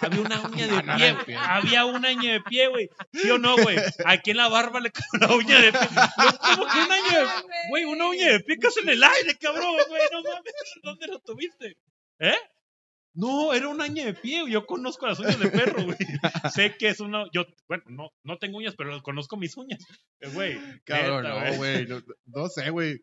Había 0.03 0.21
una 0.27 0.41
uña 0.43 0.67
de 0.67 0.83
No, 0.83 0.97
pie. 0.97 1.17
pie. 1.27 1.37
Había 1.37 1.85
una 1.87 2.11
uña 2.13 2.33
de 2.35 2.41
pie, 2.43 2.69
güey. 2.69 2.91
¿Sí 3.13 3.31
o 3.31 3.39
no, 3.39 3.57
güey? 3.57 3.77
Aquí 4.05 4.31
en 4.33 4.37
la 4.37 4.49
barba 4.49 4.81
le 4.81 4.91
cayó 4.91 5.07
una 5.15 5.35
uña 5.35 5.61
de 5.61 5.73
pie. 5.73 5.81
No, 6.19 6.39
¿Cómo 6.39 6.67
que 6.73 6.79
una 6.81 7.01
uña 7.01 7.19
de 7.21 7.27
Güey, 7.71 7.85
una 7.85 8.09
uña 8.09 8.33
de 8.33 8.41
pie 8.41 8.59
casi 8.59 8.81
en 8.81 8.89
el 8.91 9.03
aire, 9.03 9.37
cabrón, 9.41 9.75
güey. 9.89 10.03
No 10.13 10.23
mames, 10.23 10.53
¿dónde 10.83 11.07
lo 11.07 11.19
tuviste? 11.21 11.77
¿Eh? 12.19 12.35
No, 13.13 13.53
era 13.53 13.67
una 13.69 13.87
uña 13.87 14.05
de 14.05 14.15
pie. 14.15 14.45
Yo 14.49 14.67
conozco 14.67 15.07
las 15.07 15.19
uñas 15.19 15.39
de 15.41 15.51
perro, 15.51 15.83
güey. 15.85 15.97
sé 16.53 16.77
que 16.79 16.89
es 16.89 17.01
una. 17.01 17.25
Yo, 17.33 17.45
bueno, 17.67 17.83
no, 17.89 18.11
no 18.23 18.39
tengo 18.39 18.59
uñas, 18.59 18.75
pero 18.77 19.03
conozco 19.03 19.37
mis 19.37 19.57
uñas. 19.57 19.81
Eh, 20.21 20.29
Güey, 20.29 20.59
cabrón, 20.85 21.25
neta, 21.25 21.51
no, 21.51 21.57
güey. 21.57 21.89
No 22.27 22.49
sé, 22.49 22.71
güey. 22.71 23.01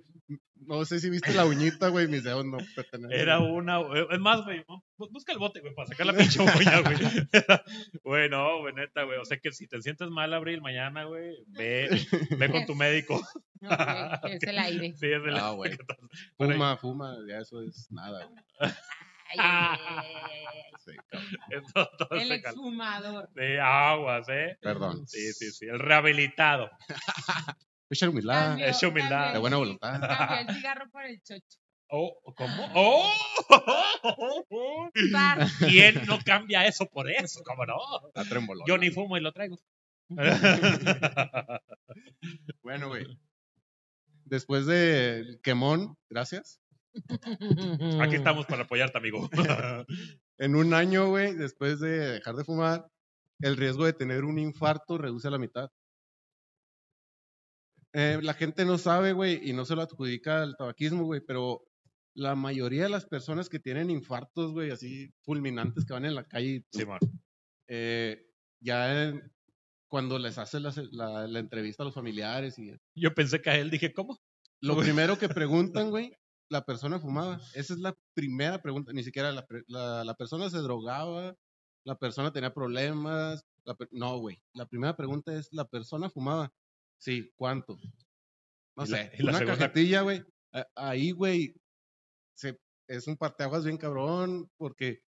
No 0.56 0.84
sé 0.84 1.00
si 1.00 1.10
viste 1.10 1.34
la 1.34 1.46
uñita, 1.46 1.88
güey. 1.90 2.08
Mis 2.08 2.24
dedos 2.24 2.44
no 2.46 2.58
pertenecen. 2.76 3.18
Era 3.18 3.40
una. 3.40 3.80
Es 4.12 4.20
más, 4.20 4.44
güey. 4.44 4.66
¿no? 4.68 4.84
Bu- 4.98 5.10
Busca 5.12 5.32
el 5.32 5.40
bote, 5.40 5.62
güey, 5.62 5.74
para 5.74 5.88
sacar 5.88 6.06
la 6.08 6.14
pinche 6.14 6.40
uña, 6.42 6.82
güey. 6.82 6.98
Güey, 8.04 8.30
no, 8.30 8.60
güey, 8.60 8.74
neta, 8.74 9.04
güey. 9.04 9.20
O 9.20 9.26
sea 9.26 9.38
que 9.40 9.52
si 9.52 9.68
te 9.68 9.82
sientes 9.82 10.10
mal, 10.10 10.34
Abril, 10.34 10.62
mañana, 10.62 11.06
güey, 11.06 11.36
ve, 11.48 11.90
ve 12.38 12.52
con 12.52 12.66
tu 12.66 12.76
médico. 12.76 13.22
Ok, 13.60 14.30
es 14.34 14.44
el 14.44 14.60
aire. 14.60 14.94
Sí, 14.96 15.08
es 15.08 15.24
el 15.26 15.36
Ah, 15.38 15.52
güey. 15.52 15.72
Bueno, 16.38 16.54
Fuma, 16.54 16.78
fuma. 16.78 17.16
Ya 17.28 17.40
eso 17.40 17.62
es 17.62 17.88
nada, 17.92 18.26
güey. 18.28 18.40
Ay, 18.60 19.40
ay, 19.40 19.80
ay. 19.86 20.62
Sí, 20.86 20.92
El 22.12 22.32
exhumador. 22.34 23.30
de 23.34 23.60
aguas, 23.60 24.28
¿eh? 24.30 24.58
Perdón. 24.62 25.08
Sí, 25.08 25.34
sí, 25.34 25.52
sí. 25.52 25.66
El 25.66 25.80
rehabilitado. 25.80 26.70
Mucha 27.90 28.10
humildad. 28.10 28.60
Es 28.60 28.84
humildad. 28.84 29.34
De 29.34 29.40
buena 29.40 29.58
voluntad. 29.58 30.00
Cambió 30.00 30.50
el 30.50 30.56
cigarro 30.56 30.90
por 30.90 31.06
el 31.06 31.22
chocho. 31.22 31.60
Oh, 31.90 32.20
¿Cómo? 32.36 32.70
¡Oh! 32.76 33.14
Vas. 35.14 35.54
¿Quién 35.60 36.06
no 36.06 36.20
cambia 36.26 36.66
eso 36.68 36.86
por 36.88 37.10
eso? 37.10 37.42
¿Cómo 37.44 37.66
no? 37.66 37.78
Yo 38.68 38.78
ni 38.78 38.90
fumo 38.90 39.18
y 39.18 39.22
lo 39.22 39.32
traigo. 39.32 39.58
Bueno, 42.62 42.90
güey. 42.90 43.06
Después 44.26 44.66
del 44.66 45.40
quemón, 45.42 45.98
gracias. 46.10 46.60
Aquí 48.02 48.16
estamos 48.16 48.46
para 48.46 48.64
apoyarte, 48.64 48.98
amigo. 48.98 49.30
En 50.40 50.56
un 50.56 50.76
año, 50.76 51.08
güey, 51.08 51.34
después 51.34 51.80
de 51.80 52.12
dejar 52.12 52.36
de 52.36 52.44
fumar, 52.44 52.88
el 53.40 53.58
riesgo 53.58 53.86
de 53.86 53.94
tener 53.94 54.24
un 54.24 54.38
infarto 54.38 55.00
reduce 55.00 55.28
a 55.28 55.32
la 55.32 55.40
mitad. 55.40 55.72
Eh, 57.94 58.20
la 58.22 58.34
gente 58.34 58.66
no 58.66 58.78
sabe, 58.78 59.14
güey, 59.14 59.40
y 59.50 59.54
no 59.54 59.66
se 59.66 59.76
lo 59.76 59.82
adjudica 59.82 60.44
al 60.44 60.56
tabaquismo, 60.58 61.06
güey, 61.06 61.22
pero 61.22 61.64
la 62.14 62.36
mayoría 62.36 62.84
de 62.84 62.90
las 62.90 63.06
personas 63.06 63.50
que 63.50 63.60
tienen 63.60 63.90
infartos, 63.90 64.52
güey, 64.52 64.72
así 64.72 65.14
fulminantes 65.22 65.86
que 65.86 65.94
van 65.94 66.06
en 66.06 66.16
la 66.16 66.24
calle, 66.28 66.66
Simón. 66.72 67.00
eh, 67.68 68.26
ya 68.60 69.04
en- 69.10 69.32
cuando 69.90 70.20
les 70.20 70.38
hace 70.38 70.60
la, 70.60 70.74
la- 70.92 71.28
la 71.28 71.40
entrevista 71.40 71.84
a 71.84 71.86
los 71.86 71.96
familiares 71.96 72.60
y 72.60 72.76
Yo 72.96 73.14
pensé 73.14 73.42
que 73.42 73.50
a 73.50 73.58
él 73.58 73.70
dije, 73.70 73.94
¿cómo? 73.94 74.20
lo 74.62 74.76
primero 75.00 75.18
que 75.18 75.30
preguntan, 75.30 75.90
güey, 75.92 76.12
la 76.50 76.66
persona 76.66 77.00
fumaba. 77.00 77.40
Esa 77.54 77.74
es 77.74 77.80
la 77.80 77.96
primera 78.14 78.62
pregunta. 78.62 78.92
Ni 78.94 79.04
siquiera 79.04 79.32
la, 79.32 79.46
la, 79.68 80.04
la 80.04 80.14
persona 80.16 80.50
se 80.50 80.58
drogaba, 80.58 81.36
la 81.86 81.96
persona 81.98 82.32
tenía 82.34 82.54
problemas. 82.54 83.46
la 83.66 83.76
no, 83.92 84.18
güey. 84.18 84.42
La 84.54 84.66
primera 84.66 84.96
pregunta 84.96 85.34
es, 85.38 85.50
¿la 85.54 85.66
persona 85.66 86.10
fumaba? 86.10 86.52
Sí, 87.00 87.32
¿cuánto? 87.36 87.78
No 88.76 88.86
Y 88.86 88.90
la- 88.90 88.98
sé. 88.98 89.12
y 89.18 89.24
la 89.24 89.30
una 89.32 89.40
segunda- 89.40 89.58
cajetilla, 89.58 90.02
güey. 90.02 90.24
Ahí, 90.76 91.12
güey, 91.12 91.56
se- 92.36 92.60
es 92.88 93.08
un 93.08 93.18
parteaguas 93.18 93.64
bien 93.66 93.78
cabrón 93.78 94.50
porque 94.58 95.02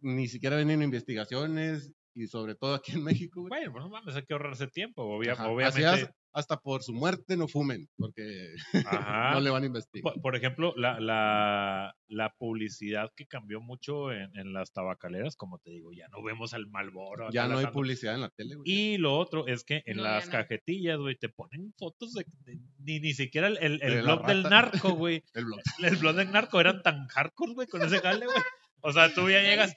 ni 0.00 0.28
siquiera 0.28 0.56
vienen 0.56 0.82
investigaciones 0.82 1.92
y 2.14 2.26
sobre 2.26 2.54
todo 2.54 2.74
aquí 2.74 2.92
en 2.92 3.04
México, 3.04 3.40
güey. 3.42 3.48
Bueno, 3.50 3.72
pues 3.72 3.84
no 3.84 3.90
mames, 3.90 4.16
hay 4.16 4.24
que 4.24 4.32
ahorrarse 4.32 4.66
tiempo. 4.68 5.02
obvia- 5.04 5.32
Ajá, 5.32 5.44
así 5.44 5.52
obviamente. 5.54 5.86
haz- 6.06 6.14
hasta 6.32 6.58
por 6.60 6.84
su 6.84 6.92
muerte 6.92 7.36
no 7.36 7.48
fumen, 7.48 7.88
porque 7.96 8.22
Ajá. 8.86 9.32
no 9.34 9.40
le 9.40 9.50
van 9.50 9.64
a 9.64 9.66
investigar. 9.66 10.12
Por, 10.12 10.22
por 10.22 10.36
ejemplo, 10.36 10.72
la, 10.76 11.00
la, 11.00 11.92
la 12.06 12.32
publicidad 12.38 13.10
que 13.16 13.26
cambió 13.26 13.60
mucho 13.60 14.12
en, 14.12 14.30
en 14.38 14.52
las 14.52 14.72
tabacaleras, 14.72 15.34
como 15.34 15.58
te 15.58 15.72
digo, 15.72 15.90
ya 15.92 16.06
no 16.08 16.22
vemos 16.22 16.54
al 16.54 16.68
Malboro. 16.68 17.30
Ya 17.32 17.48
no 17.48 17.58
hay 17.58 17.66
publicidad 17.66 18.14
en 18.14 18.20
la 18.20 18.30
tele, 18.30 18.54
güey. 18.54 18.70
Y 18.70 18.98
lo 18.98 19.16
otro 19.18 19.48
es 19.48 19.64
que 19.64 19.82
en 19.86 19.96
No, 19.96 20.04
las 20.04 20.26
no. 20.26 20.32
cajetillas, 20.32 20.98
güey, 20.98 21.16
te 21.16 21.30
ponen 21.30 21.72
fotos 21.76 22.12
de, 22.14 22.24
de- 22.44 22.60
ni, 22.78 23.00
ni 23.00 23.12
siquiera 23.12 23.48
el, 23.48 23.58
el, 23.58 23.82
el 23.82 23.94
De 23.96 24.02
la 24.02 24.14
blog 24.14 24.26
del 24.26 24.42
narco, 24.44 24.90
güey. 24.90 25.24
El 25.34 25.44
blog. 25.46 25.60
El 25.82 25.96
blog 25.96 26.14
del 26.14 26.30
narco 26.30 26.60
eran 26.60 26.80
tan 26.82 27.08
hardcore, 27.08 27.54
güey, 27.54 27.66
con 27.66 27.82
ese 27.82 27.98
jale, 27.98 28.26
güey. 28.26 28.38
O 28.82 28.92
sea, 28.92 29.12
tú 29.12 29.28
ya 29.30 29.40
llegas. 29.42 29.74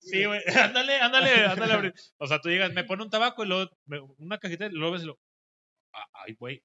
Sí, 0.00 0.24
güey. 0.24 0.40
Ándale, 0.74 0.96
ándale, 1.00 1.30
ándale. 1.46 1.72
abrir. 1.72 1.94
O 2.18 2.26
sea, 2.26 2.40
tú 2.40 2.48
llegas, 2.48 2.72
me 2.72 2.84
pone 2.84 3.02
un 3.02 3.10
tabaco 3.10 3.44
y 3.44 3.48
luego 3.48 3.70
me- 3.86 4.00
una 4.18 4.38
cajita 4.38 4.66
y 4.66 4.70
luego 4.70 4.92
ves 4.94 5.02
y 5.02 5.06
lo. 5.06 5.18
Ay, 6.14 6.34
güey. 6.38 6.62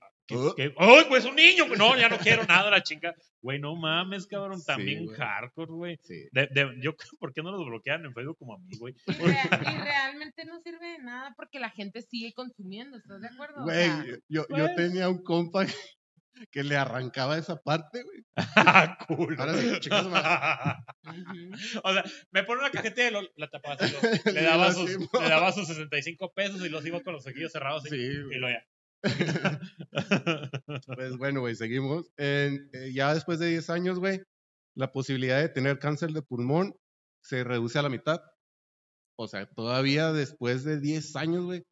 ¡Ay, 0.78 1.04
pues 1.10 1.26
un 1.26 1.36
niño! 1.36 1.66
No, 1.78 1.98
ya 1.98 2.08
no 2.10 2.18
quiero 2.18 2.44
nada, 2.46 2.70
la 2.70 2.82
chinga. 2.84 3.14
Güey, 3.42 3.60
no 3.60 3.76
mames, 3.76 4.26
cabrón. 4.28 4.60
Sí, 4.60 4.66
También 4.66 5.06
güey. 5.06 5.18
hardcore, 5.18 5.72
güey. 5.72 6.00
Sí. 6.04 6.28
De, 6.32 6.48
de, 6.48 6.76
yo, 6.82 6.96
¿por 7.20 7.34
qué 7.34 7.42
no 7.44 7.52
los 7.52 7.66
bloquean 7.66 8.06
en 8.06 8.14
Facebook 8.14 8.38
como 8.38 8.56
a 8.56 8.60
mí, 8.60 8.78
güey? 8.78 8.94
Y, 9.06 9.12
rea- 9.12 9.50
y 9.62 9.78
realmente 9.84 10.46
no 10.46 10.60
sirve 10.62 10.92
de 10.94 11.00
nada 11.00 11.34
porque 11.36 11.60
la 11.60 11.70
gente 11.72 12.02
sigue 12.02 12.34
consumiendo, 12.34 12.98
¿estás 12.98 13.22
de 13.22 13.28
acuerdo? 13.28 13.62
O 13.62 13.64
Güey, 13.64 13.86
sea, 13.86 14.06
yo, 14.06 14.18
yo 14.30 14.46
pues. 14.48 14.76
tenía 14.76 15.10
un 15.10 15.22
compa 15.24 15.66
que, 16.52 16.64
le 16.64 16.76
arrancaba 16.78 17.38
esa 17.38 17.56
parte, 17.62 18.04
güey. 18.04 18.24
Ah, 18.36 18.98
cool. 19.08 19.36
Ahora 19.40 19.56
sí, 19.58 19.80
chicos. 19.80 20.08
O 21.84 21.94
sea, 21.94 22.04
me 22.32 22.44
pone 22.44 22.62
una 22.62 22.72
cajetilla 22.72 23.08
y 23.08 23.12
lo- 23.12 23.30
la 23.36 23.48
tapaba 23.50 23.76
lo- 23.76 23.88
le, 24.34 24.42
daba 24.42 24.72
sus, 24.74 24.90
le 24.92 25.30
daba 25.30 25.52
sus 25.54 25.68
65 25.68 26.34
pesos 26.34 26.62
y 26.66 26.70
los 26.70 26.86
iba 26.86 27.02
con 27.02 27.14
los 27.14 27.26
ojillos 27.26 27.52
cerrados 27.52 27.86
así, 27.86 27.96
Sí, 27.98 28.18
y 28.32 28.36
lo 28.38 28.50
ya. 28.50 28.66
Pues 30.96 31.18
bueno, 31.18 31.42
güey, 31.42 31.56
seguimos. 31.56 32.12
Eh, 32.18 32.60
ya 32.94 33.14
después 33.14 33.40
de 33.40 33.48
10 33.48 33.70
años, 33.70 34.00
güey, 34.00 34.22
la 34.76 34.92
posibilidad 34.92 35.40
de 35.40 35.50
tener 35.50 35.80
cáncer 35.80 36.12
de 36.12 36.22
pulmón 36.22 36.76
se 37.24 37.44
reduce 37.44 37.80
a 37.80 37.84
la 37.84 37.90
mitad. 37.90 38.22
O 39.18 39.28
sea, 39.28 39.48
todavía 39.48 40.12
después 40.12 40.64
de 40.64 40.80
10 40.80 41.16
años, 41.16 41.46
güey, 41.46 41.64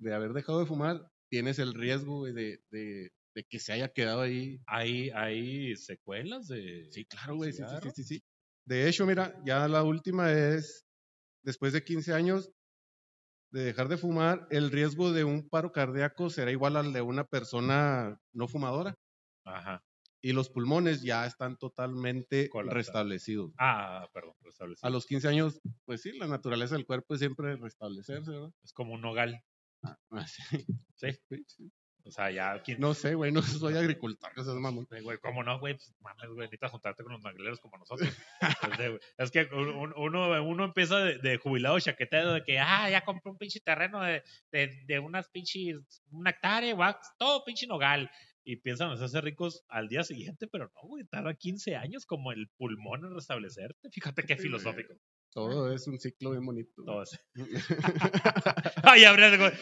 de 0.00 0.14
haber 0.14 0.32
dejado 0.32 0.60
de 0.60 0.66
fumar, 0.66 1.08
tienes 1.30 1.58
el 1.58 1.74
riesgo, 1.74 2.18
güey, 2.20 2.32
de, 2.32 2.60
de, 2.70 3.10
de 3.38 3.44
que 3.44 3.60
se 3.60 3.72
haya 3.72 3.88
quedado 3.88 4.22
ahí. 4.22 4.60
¿Hay, 4.66 5.10
hay 5.10 5.76
secuelas 5.76 6.48
de. 6.48 6.88
Sí, 6.90 7.04
claro, 7.04 7.36
güey, 7.36 7.52
sí, 7.52 7.62
sí, 7.68 7.76
sí, 7.82 7.90
sí, 7.94 8.04
sí. 8.04 8.22
De 8.66 8.88
hecho, 8.88 9.06
mira, 9.06 9.40
ya 9.44 9.68
la 9.68 9.84
última 9.84 10.32
es, 10.32 10.84
después 11.44 11.72
de 11.72 11.84
15 11.84 12.12
años, 12.12 12.50
de 13.52 13.62
dejar 13.62 13.86
de 13.88 13.96
fumar, 13.96 14.48
el 14.50 14.72
riesgo 14.72 15.12
de 15.12 15.22
un 15.22 15.48
paro 15.48 15.70
cardíaco 15.70 16.30
será 16.30 16.50
igual 16.50 16.76
al 16.76 16.92
de 16.92 17.00
una 17.00 17.24
persona 17.24 18.20
no 18.32 18.48
fumadora. 18.48 18.96
Ajá. 19.44 19.84
Y 20.20 20.32
los 20.32 20.50
pulmones 20.50 21.02
ya 21.02 21.24
están 21.24 21.56
totalmente 21.56 22.50
restablecidos. 22.64 23.52
Ah, 23.56 24.08
perdón, 24.12 24.34
restablecido. 24.40 24.84
A 24.86 24.90
los 24.90 25.06
15 25.06 25.28
años, 25.28 25.60
pues 25.84 26.02
sí, 26.02 26.10
la 26.18 26.26
naturaleza 26.26 26.74
del 26.74 26.86
cuerpo 26.86 27.14
es 27.14 27.20
siempre 27.20 27.54
restablecerse, 27.54 28.32
¿verdad? 28.32 28.52
Es 28.64 28.72
como 28.72 28.94
un 28.94 29.00
nogal. 29.00 29.40
Ah, 29.84 29.96
sí. 30.26 30.66
Sí. 30.96 31.12
Sí, 31.28 31.44
sí. 31.46 31.72
O 32.08 32.10
sea, 32.10 32.30
ya. 32.30 32.60
¿quién- 32.62 32.80
No 32.80 32.94
sé, 32.94 33.14
güey, 33.14 33.30
no 33.30 33.42
soy 33.62 33.76
agricultor, 33.76 34.32
que 34.34 34.42
seas 34.42 34.56
mamón. 34.56 34.86
Güey, 34.88 35.02
güey, 35.02 35.18
¿cómo 35.18 35.42
no, 35.44 35.58
güey? 35.60 35.74
Pues, 35.74 35.94
mames, 36.00 36.26
güey, 36.28 36.38
necesitas 36.38 36.70
juntarte 36.70 37.02
con 37.02 37.12
los 37.12 37.22
nagleros 37.22 37.60
como 37.60 37.76
nosotros. 37.78 38.08
Pues, 38.76 39.00
es 39.18 39.30
que 39.30 39.48
un- 39.52 39.68
un- 39.68 39.94
uno, 39.96 40.42
uno 40.42 40.64
empieza 40.64 40.98
de, 40.98 41.18
de 41.18 41.36
jubilado 41.36 41.78
chaquetero 41.78 42.32
de 42.32 42.42
que, 42.42 42.58
ah, 42.58 42.88
ya 42.90 43.04
compré 43.04 43.30
un 43.30 43.36
pinche 43.38 43.60
terreno 43.60 44.02
de, 44.02 44.22
de, 44.50 44.82
de 44.86 44.98
unas 44.98 45.28
pinches, 45.28 46.02
una 46.10 46.30
hectárea, 46.30 46.74
güey, 46.74 46.94
todo 47.18 47.44
pinche 47.44 47.66
nogal. 47.66 48.10
Y 48.44 48.56
piensan 48.56 48.90
hacerse 48.90 49.20
ricos 49.20 49.62
al 49.68 49.88
día 49.88 50.02
siguiente, 50.04 50.46
pero 50.46 50.72
no, 50.74 50.88
güey, 50.88 51.04
tarda 51.04 51.34
15 51.34 51.76
años 51.76 52.06
como 52.06 52.32
el 52.32 52.48
pulmón 52.56 53.04
en 53.04 53.14
restablecerte. 53.14 53.90
Fíjate 53.90 54.22
qué 54.22 54.36
Sí, 54.36 54.44
filosófico. 54.44 54.94
Todo 55.30 55.70
es 55.70 55.86
un 55.86 56.00
ciclo 56.00 56.30
bien 56.30 56.46
bonito. 56.46 56.82
Todo 56.82 57.02
eso. 57.02 57.18
Ay, 58.84 59.04
Abril, 59.04 59.36
güey. 59.36 59.52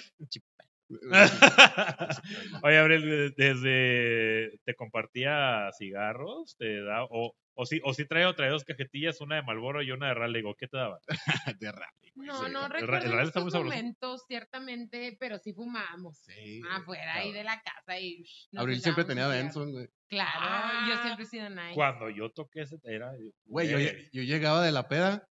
Oye, 2.63 2.79
Abril, 2.79 3.35
desde 3.37 4.59
te 4.65 4.75
compartía 4.75 5.71
cigarros, 5.77 6.57
te 6.57 6.83
da, 6.83 7.05
o, 7.05 7.35
o 7.55 7.67
si, 7.67 7.81
o 7.85 7.93
si 7.95 8.05
trae, 8.07 8.33
trae 8.35 8.51
dos 8.51 8.65
cajetillas, 8.65 9.21
una 9.21 9.37
de 9.37 9.43
Malboro 9.43 9.83
y 9.83 9.91
una 9.91 10.09
de 10.09 10.15
Raleigh, 10.15 10.45
¿o 10.47 10.55
¿qué 10.55 10.69
te 10.69 10.77
daba? 10.77 10.99
de 11.61 11.73
rally, 11.73 12.13
güey, 12.15 12.29
No, 12.29 12.45
sí. 12.45 12.53
no 12.53 12.69
recuerdo 12.69 13.21
está 13.21 13.41
estos 13.41 13.55
momentos, 13.55 14.25
ciertamente, 14.29 15.17
pero 15.19 15.39
sí 15.39 15.53
fumamos. 15.53 16.19
Sí, 16.19 16.61
Afuera 16.71 17.15
ahí 17.15 17.29
cabrón. 17.29 17.35
de 17.35 17.45
la 17.45 17.63
casa 17.63 17.99
y 17.99 18.25
Abril 18.57 18.81
siempre 18.81 19.05
tenía. 19.05 19.27
Benson, 19.29 19.73
güey. 19.73 19.89
Claro, 20.09 20.31
Ah, 20.41 20.87
yo 20.89 21.03
siempre 21.03 21.25
he 21.25 21.29
sido 21.29 21.51
nice. 21.51 21.75
Cuando 21.75 22.11
yo 22.11 22.31
toqué 22.31 22.63
ese, 22.63 22.77
era... 22.85 23.13
Güey, 23.47 24.09
yo 24.13 24.23
llegaba 24.23 24.63
de 24.65 24.71
la 24.73 24.87
peda 24.87 25.27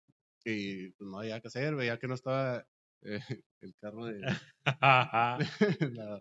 y 0.45 0.91
pues 0.93 1.11
no 1.11 1.19
había 1.19 1.41
que 1.41 1.49
hacer, 1.49 1.75
veía 1.75 1.99
que 1.99 2.07
no 2.07 2.15
estaba 2.15 2.65
eh, 3.03 3.21
el 3.67 3.75
carro 3.81 4.07
de... 4.07 4.21
la- 5.93 6.21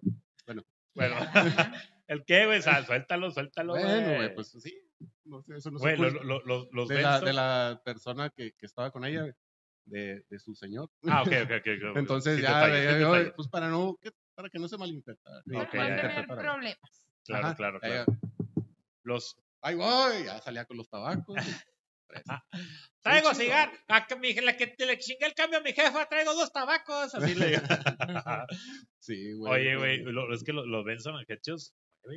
bueno, 0.95 1.15
¿el 2.07 2.25
qué, 2.25 2.45
güey? 2.45 2.61
Suéltalo, 2.61 3.31
suéltalo. 3.31 3.73
Bueno, 3.73 4.15
güey, 4.15 4.33
pues 4.35 4.49
sí. 4.49 4.77
No 5.23 5.41
sé, 5.41 5.57
eso 5.57 5.71
no 5.71 5.79
lo- 5.79 6.09
lo- 6.23 6.41
lo- 6.45 6.67
los 6.71 6.87
de, 6.89 7.01
la, 7.01 7.19
de 7.21 7.33
la 7.33 7.81
persona 7.85 8.29
que, 8.31 8.53
que 8.53 8.65
estaba 8.65 8.91
con 8.91 9.05
ella, 9.05 9.21
güey, 9.21 9.33
de, 9.85 10.25
de 10.29 10.39
su 10.39 10.55
señor. 10.55 10.89
Ah, 11.07 11.21
ok, 11.21 11.31
ok, 11.43 11.51
ok. 11.51 11.97
Entonces 11.97 12.41
ya, 12.41 12.67
pues 13.35 13.47
para 13.47 13.69
no, 13.69 13.97
que, 14.01 14.11
para 14.35 14.49
que 14.49 14.59
no 14.59 14.67
se 14.67 14.77
malinterprete. 14.77 15.23
Para 15.23 15.41
no 15.45 15.63
ya. 15.63 15.69
tener 15.69 15.89
malinterpretara. 15.91 16.41
problemas. 16.41 17.07
Claro, 17.23 17.45
Ajá, 17.45 17.55
claro, 17.55 17.79
claro. 17.79 18.05
Los, 19.03 19.37
Ahí 19.61 19.75
voy, 19.75 20.23
ya 20.25 20.39
salía 20.41 20.65
con 20.65 20.77
los 20.77 20.89
tabacos. 20.89 21.35
Traigo 23.01 23.33
cigarro. 23.33 23.71
A 23.87 24.05
que 24.07 24.15
mi, 24.17 24.33
la 24.33 24.57
que 24.57 24.67
te 24.67 24.85
le 24.85 24.97
chingué 24.97 25.25
el 25.27 25.33
cambio 25.33 25.59
a 25.59 25.61
mi 25.61 25.71
jefa, 25.73 26.07
traigo 26.07 26.33
dos 26.33 26.51
tabacos. 26.51 27.13
Así 27.15 27.35
le 27.35 27.47
digo. 27.51 27.61
Sí, 28.99 29.33
güey. 29.33 29.53
Oye, 29.53 29.75
güey, 29.77 29.97
lo- 30.03 30.33
es 30.33 30.43
que 30.43 30.53
lo- 30.53 30.65
los 30.65 30.83
Benson 30.85 31.15
and 31.15 31.25
Hedges, 31.29 31.73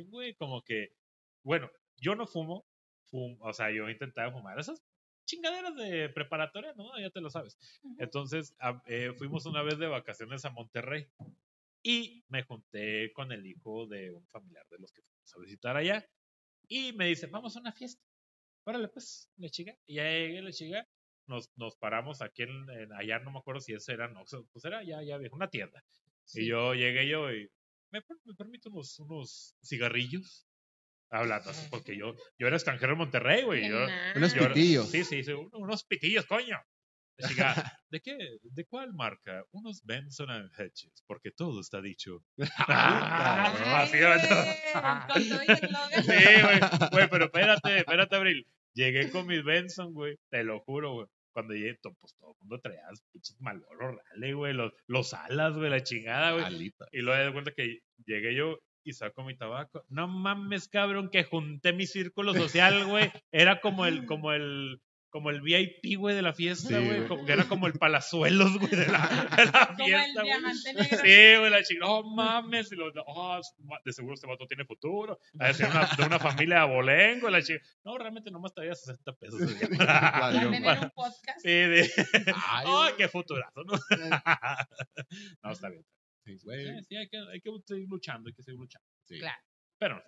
güey, 0.09 0.35
como 0.35 0.61
que, 0.63 0.89
bueno, 1.43 1.69
yo 1.97 2.15
no 2.15 2.27
fumo, 2.27 2.65
fum- 3.09 3.37
o 3.39 3.53
sea, 3.53 3.71
yo 3.71 3.89
intentaba 3.89 4.31
fumar 4.31 4.59
esas 4.59 4.81
chingaderas 5.25 5.75
de 5.75 6.09
preparatoria, 6.09 6.73
¿no? 6.75 6.99
Ya 6.99 7.09
te 7.09 7.21
lo 7.21 7.29
sabes. 7.29 7.57
Entonces, 7.99 8.53
a- 8.59 8.81
eh, 8.87 9.13
fuimos 9.17 9.45
una 9.45 9.61
vez 9.63 9.77
de 9.79 9.87
vacaciones 9.87 10.43
a 10.45 10.49
Monterrey 10.51 11.07
y 11.81 12.23
me 12.27 12.43
junté 12.43 13.11
con 13.13 13.31
el 13.31 13.45
hijo 13.45 13.87
de 13.87 14.11
un 14.11 14.27
familiar 14.27 14.65
de 14.69 14.77
los 14.79 14.91
que 14.91 15.01
fuimos 15.01 15.33
a 15.35 15.39
visitar 15.39 15.77
allá 15.77 16.05
y 16.67 16.91
me 16.93 17.07
dice, 17.07 17.27
vamos 17.27 17.55
a 17.55 17.61
una 17.61 17.71
fiesta. 17.71 18.03
Órale, 18.65 18.87
pues, 18.87 19.29
le 19.37 19.49
chica. 19.49 19.75
Y 19.85 19.95
ya 19.95 20.03
llegué, 20.03 20.41
le 20.41 20.53
chica. 20.53 20.87
Nos, 21.25 21.49
nos 21.55 21.75
paramos 21.77 22.21
aquí 22.21 22.43
en, 22.43 22.69
en- 22.69 22.93
allá, 22.93 23.19
no 23.19 23.31
me 23.31 23.39
acuerdo 23.39 23.61
si 23.61 23.73
ese 23.73 23.93
era 23.93 24.07
Noxo, 24.09 24.45
pues 24.51 24.65
era 24.65 24.83
ya, 24.83 25.01
ya 25.03 25.17
viejo, 25.17 25.35
una 25.35 25.49
tienda. 25.49 25.83
Y 26.33 26.45
yo 26.47 26.73
llegué 26.73 27.07
yo 27.07 27.31
y 27.31 27.49
me, 27.91 28.03
me 28.25 28.33
permito 28.35 28.69
unos, 28.69 28.99
unos 28.99 29.55
cigarrillos. 29.63 30.47
Hablando 31.09 31.51
así, 31.51 31.67
porque 31.69 31.95
yo, 31.95 32.15
yo 32.39 32.47
era 32.47 32.55
extranjero 32.55 32.93
en 32.93 32.97
Monterrey, 32.97 33.43
güey. 33.43 33.69
Yo. 33.69 33.77
Unos 34.15 34.33
yo- 34.33 34.47
pitillos. 34.47 34.89
Sí, 34.89 35.03
sí, 35.03 35.23
sí, 35.23 35.31
un- 35.31 35.49
unos 35.53 35.83
pitillos, 35.83 36.25
coño. 36.25 36.57
Le 37.17 37.27
chica, 37.27 37.79
¿de 37.89 38.01
qué? 38.01 38.17
¿De 38.41 38.65
cuál 38.65 38.93
marca? 38.93 39.43
Unos 39.51 39.83
Benson 39.83 40.29
and 40.29 40.51
Hedges, 40.57 41.03
porque 41.07 41.31
todo 41.31 41.61
está 41.61 41.81
dicho. 41.81 42.23
Ah, 42.67 43.53
así. 43.83 45.29
Sí, 45.29 46.41
güey. 46.41 46.59
Güey, 46.91 47.09
pero 47.09 47.25
espérate, 47.25 47.77
espérate, 47.79 48.15
Abril. 48.15 48.47
Llegué 48.73 49.11
con 49.11 49.27
mis 49.27 49.43
Benson, 49.43 49.93
güey. 49.93 50.17
Te 50.29 50.43
lo 50.43 50.59
juro, 50.61 50.93
güey. 50.93 51.07
Cuando 51.31 51.53
llegué, 51.53 51.77
pues 51.99 52.15
todo 52.19 52.31
el 52.31 52.37
mundo 52.39 52.59
traía 52.59 52.83
pinches 53.11 53.39
Malboro 53.39 53.97
Raleigh, 53.97 54.33
güey. 54.33 54.53
Los, 54.53 54.73
los 54.87 55.13
alas, 55.13 55.55
güey, 55.55 55.69
la 55.69 55.83
chingada, 55.83 56.31
güey. 56.31 56.45
Alita. 56.45 56.87
Y 56.91 57.01
luego 57.01 57.19
me 57.19 57.27
di 57.27 57.33
cuenta 57.33 57.51
que 57.55 57.79
llegué 58.05 58.35
yo 58.35 58.59
y 58.83 58.93
saco 58.93 59.23
mi 59.23 59.35
tabaco. 59.35 59.83
No 59.89 60.07
mames, 60.07 60.67
cabrón, 60.67 61.09
que 61.09 61.23
junté 61.23 61.73
mi 61.73 61.85
círculo 61.85 62.33
social, 62.33 62.85
güey. 62.85 63.11
Era 63.31 63.61
como 63.61 63.85
el, 63.85 64.05
como 64.05 64.33
el, 64.33 64.81
como 65.13 65.29
el 65.29 65.41
VIP, 65.41 65.95
güey, 65.99 66.15
de 66.15 66.23
la 66.23 66.33
fiesta, 66.33 66.69
güey. 66.79 66.87
güey. 66.87 67.07
como 67.07 67.23
que 67.23 67.33
era 67.33 67.43
como 67.47 67.67
el 67.67 67.73
palazuelos, 67.73 68.57
güey, 68.57 68.71
de 68.71 68.87
la, 68.87 69.27
de 69.37 69.45
la 69.45 69.67
Como 69.77 69.85
el 69.85 69.93
fiesta, 69.93 70.21
güey. 70.21 70.25
diamante 70.25 70.73
negro. 70.73 70.97
Sí, 70.97 71.37
güey, 71.37 71.49
la 71.51 71.63
chica, 71.63 71.85
no 71.85 72.03
mames. 72.03 72.71
Y 72.71 72.75
lo, 72.75 72.91
oh, 73.05 73.39
de 73.85 73.93
seguro 73.93 74.15
este 74.15 74.25
vato 74.25 74.47
tiene 74.47 74.65
futuro. 74.65 75.19
Ha 75.39 75.47
de 75.49 75.53
ser 75.53 75.69
una, 75.69 75.85
de 75.95 76.03
una 76.03 76.17
familia 76.17 76.55
de 76.55 76.61
abolengo. 76.61 77.29
La 77.29 77.43
chica, 77.43 77.63
no, 77.85 77.95
realmente 77.99 78.31
nomás 78.31 78.55
traía 78.55 78.73
60 78.73 79.13
pesos. 79.13 79.39
día. 79.39 79.69
Para 79.77 80.31
tener 80.31 80.79
un 80.79 80.89
podcast. 80.95 81.39
Sí, 81.43 81.49
de, 81.49 81.91
Ay, 82.49 82.65
oh, 82.67 82.79
güey. 82.81 82.95
qué 82.97 83.07
futurazo, 83.07 83.63
¿no? 83.65 83.73
no, 85.43 85.51
está 85.51 85.69
bien. 85.69 85.85
Sí, 86.25 86.39
Sí, 86.39 86.45
güey. 86.45 86.83
sí, 86.85 86.95
hay 86.95 87.07
que, 87.07 87.17
hay 87.17 87.39
que 87.39 87.51
seguir 87.67 87.87
luchando, 87.87 88.29
hay 88.29 88.33
que 88.33 88.41
seguir 88.41 88.59
luchando. 88.59 88.87
Sí, 89.03 89.19
Claro. 89.19 89.41
Pero 89.77 89.95
no, 89.97 90.01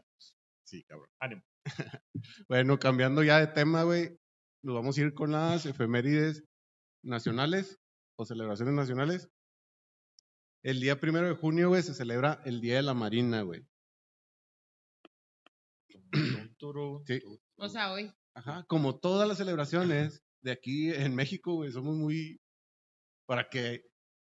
sí, 0.64 0.84
cabrón. 0.86 1.10
ánimo. 1.20 1.44
Bueno, 2.50 2.80
cambiando 2.80 3.22
ya 3.24 3.40
de 3.40 3.48
tema, 3.48 3.84
güey, 3.84 4.18
nos 4.66 4.74
vamos 4.74 4.98
a 4.98 5.02
ir 5.02 5.14
con 5.14 5.32
las 5.32 5.68
efemérides 5.68 6.44
nacionales 7.04 7.80
o 8.18 8.26
celebraciones 8.26 8.74
nacionales. 8.74 9.30
El 10.64 10.80
día 10.80 11.00
primero 11.00 11.28
de 11.28 11.36
junio, 11.36 11.70
güey, 11.70 11.84
se 11.84 11.94
celebra 11.94 12.42
el 12.46 12.62
Día 12.62 12.78
de 12.78 12.82
la 12.82 12.96
Marina, 12.96 13.44
güey. 13.44 13.64
Sí. 17.06 17.22
O 17.58 17.70
sea, 17.70 17.94
hoy. 17.94 18.12
Ajá, 18.34 18.66
como 18.68 18.98
todas 18.98 19.28
las 19.28 19.38
celebraciones 19.38 20.24
de 20.42 20.52
aquí 20.52 20.92
en 20.92 21.14
México, 21.14 21.54
güey, 21.54 21.72
somos 21.72 21.96
muy... 21.96 22.42
Para 23.28 23.48
que 23.50 23.86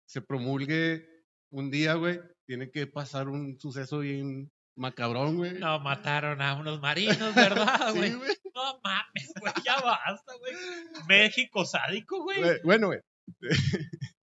se 0.08 0.22
promulgue 0.22 1.26
un 1.50 1.70
día, 1.72 1.96
güey, 1.96 2.22
tiene 2.46 2.72
que 2.72 2.88
pasar 2.88 3.28
un 3.28 3.60
suceso 3.60 4.00
bien 4.00 4.50
macabrón, 4.78 5.36
güey. 5.36 5.60
No 5.60 5.78
mataron 5.82 6.42
a 6.42 6.56
unos 6.56 6.80
marinos, 6.80 7.36
¿verdad, 7.36 7.94
Sí, 7.94 8.14
güey? 8.14 8.41
No 8.54 8.80
mames, 8.84 9.34
güey, 9.40 9.54
ya 9.66 9.80
basta, 9.80 10.34
güey. 10.38 10.54
México 11.08 11.66
sádico, 11.66 12.24
güey. 12.24 12.42
Bueno, 12.64 12.88
güey. 12.88 13.00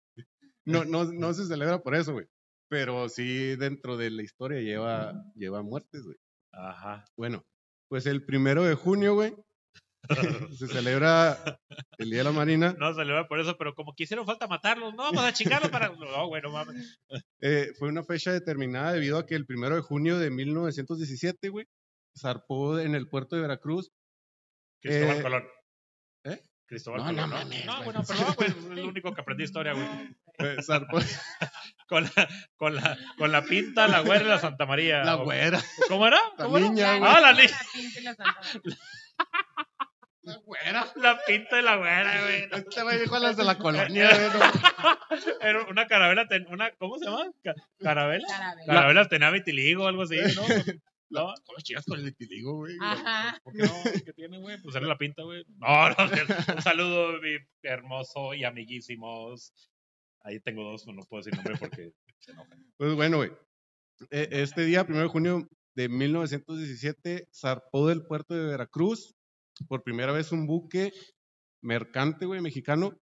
No, 0.67 0.83
no, 0.83 1.03
no 1.05 1.31
se 1.31 1.45
celebra 1.45 1.77
por 1.83 1.93
eso, 1.93 2.13
güey. 2.13 2.25
Pero 2.69 3.07
sí 3.07 3.55
dentro 3.55 3.97
de 3.97 4.09
la 4.09 4.23
historia 4.23 4.61
lleva, 4.61 5.13
lleva 5.35 5.61
muertes, 5.61 6.03
güey. 6.03 6.17
Ajá. 6.51 7.05
Bueno, 7.15 7.43
pues 7.87 8.07
el 8.07 8.25
primero 8.25 8.63
de 8.63 8.73
junio, 8.73 9.13
güey, 9.13 9.35
se 10.57 10.67
celebra 10.67 11.59
el 11.97 12.09
Día 12.09 12.19
de 12.19 12.23
la 12.23 12.31
Marina. 12.31 12.75
No 12.79 12.93
se 12.93 13.05
le 13.05 13.13
va 13.13 13.27
por 13.27 13.39
eso, 13.39 13.57
pero 13.57 13.75
como 13.75 13.93
que 13.93 14.03
hicieron 14.03 14.25
falta 14.25 14.47
matarlos, 14.47 14.93
no 14.93 15.03
vamos 15.03 15.23
a 15.23 15.33
chingarlos 15.33 15.69
para. 15.69 15.85
No, 15.99 16.27
güey, 16.27 16.41
no 16.41 16.51
mames. 16.51 16.99
Eh, 17.41 17.71
fue 17.77 17.89
una 17.89 18.03
fecha 18.03 18.31
determinada 18.31 18.93
debido 18.93 19.17
a 19.17 19.25
que 19.25 19.35
el 19.35 19.45
primero 19.45 19.75
de 19.75 19.81
junio 19.81 20.17
de 20.17 20.31
1917, 20.31 21.49
güey, 21.49 21.67
zarpó 22.17 22.79
en 22.79 22.95
el 22.95 23.07
puerto 23.07 23.35
de 23.35 23.43
Veracruz. 23.43 23.91
Cristóbal 24.85 25.17
Eh, 25.17 25.21
Colón. 25.21 25.47
¿eh? 26.25 26.41
Cristóbal 26.67 26.99
No, 26.99 27.05
Colón. 27.05 27.17
no 27.17 27.27
No, 27.27 27.35
mames, 27.43 27.65
no, 27.65 27.83
bueno, 27.83 28.03
perdón, 28.05 28.33
güey. 28.35 28.49
Es 28.49 28.55
el 28.77 28.79
único 28.85 29.13
que 29.13 29.21
aprendí 29.21 29.43
historia, 29.43 29.73
güey. 29.73 30.61
zarpó 30.63 30.97
Con 31.87 32.03
la, 32.03 32.27
con 32.57 32.75
la, 32.75 32.97
con 33.17 33.31
la 33.31 33.43
pinta, 33.43 33.87
la 33.87 33.99
güera 33.99 34.23
y 34.25 34.27
la 34.27 34.39
Santa 34.39 34.65
María. 34.65 35.03
la 35.03 35.17
O- 35.17 35.23
güera. 35.23 35.59
¿Cómo 35.87 36.07
era? 36.07 36.17
La 36.37 36.45
¿Cómo 36.45 36.57
era? 36.57 36.67
niña, 36.69 36.97
güey. 36.97 37.11
Ah, 37.13 37.19
la 37.21 37.33
niña. 37.33 37.59
pinta 37.73 37.99
y 37.99 38.03
la 38.03 38.15
Santa 38.15 38.41
María. 38.41 38.77
La 40.23 40.37
güera. 40.37 40.91
La 40.95 41.19
pinta 41.27 41.55
de 41.57 41.61
la 41.61 41.75
güera, 41.75 42.21
güey. 42.21 42.47
Este 42.51 42.81
güey 42.81 42.99
dijo 42.99 43.15
a 43.15 43.19
las 43.19 43.37
de 43.37 43.43
la 43.43 43.57
colonia, 43.59 44.09
güey. 44.09 44.29
no. 44.33 45.35
Era 45.41 45.63
una 45.65 45.85
carabela, 45.85 46.27
ten- 46.27 46.47
una, 46.49 46.71
¿cómo 46.71 46.97
se 46.97 47.05
llama? 47.05 47.25
Ca- 47.43 47.53
¿Carabela? 47.79 48.27
Carabela. 48.27 48.73
Carabela 48.73 49.07
tenía 49.07 49.29
vitiligo 49.29 49.83
o 49.83 49.87
algo 49.87 50.01
así, 50.01 50.17
¿no? 50.35 50.41
No, 51.09 51.33
¿Cómo 51.45 51.59
chingas 51.61 51.85
con 51.85 51.99
el 51.99 52.05
vitiligo, 52.05 52.55
güey? 52.55 52.75
Ajá. 52.81 53.39
¿por 53.43 53.53
qué 53.53 53.63
no? 53.63 53.73
¿Qué 54.05 54.13
tiene, 54.13 54.39
güey? 54.39 54.61
Pues 54.61 54.75
era 54.75 54.87
la 54.87 54.97
pinta, 54.97 55.23
güey. 55.23 55.43
No, 55.57 55.89
no, 55.89 55.95
un 56.55 56.61
saludo, 56.61 57.21
mi 57.21 57.37
hermoso 57.63 58.33
y 58.33 58.43
amiguísimos 58.43 59.53
Ahí 60.21 60.39
tengo 60.39 60.63
dos, 60.63 60.87
no 60.87 61.03
puedo 61.03 61.21
decir 61.23 61.35
nombre 61.35 61.55
porque 61.59 61.91
se 62.19 62.31
enojan. 62.31 62.73
Pues 62.77 62.95
bueno, 62.95 63.17
güey. 63.17 63.31
e- 64.09 64.29
Este 64.31 64.65
día, 64.65 64.83
1 64.87 64.99
de 65.01 65.07
junio 65.07 65.47
de 65.75 65.87
1917, 65.89 67.27
zarpó 67.31 67.87
del 67.87 68.05
puerto 68.07 68.33
de 68.33 68.43
Veracruz 68.45 69.13
por 69.67 69.83
primera 69.83 70.11
vez 70.11 70.31
un 70.31 70.47
buque 70.47 70.91
mercante, 71.61 72.25
güey, 72.25 72.41
mexicano, 72.41 72.97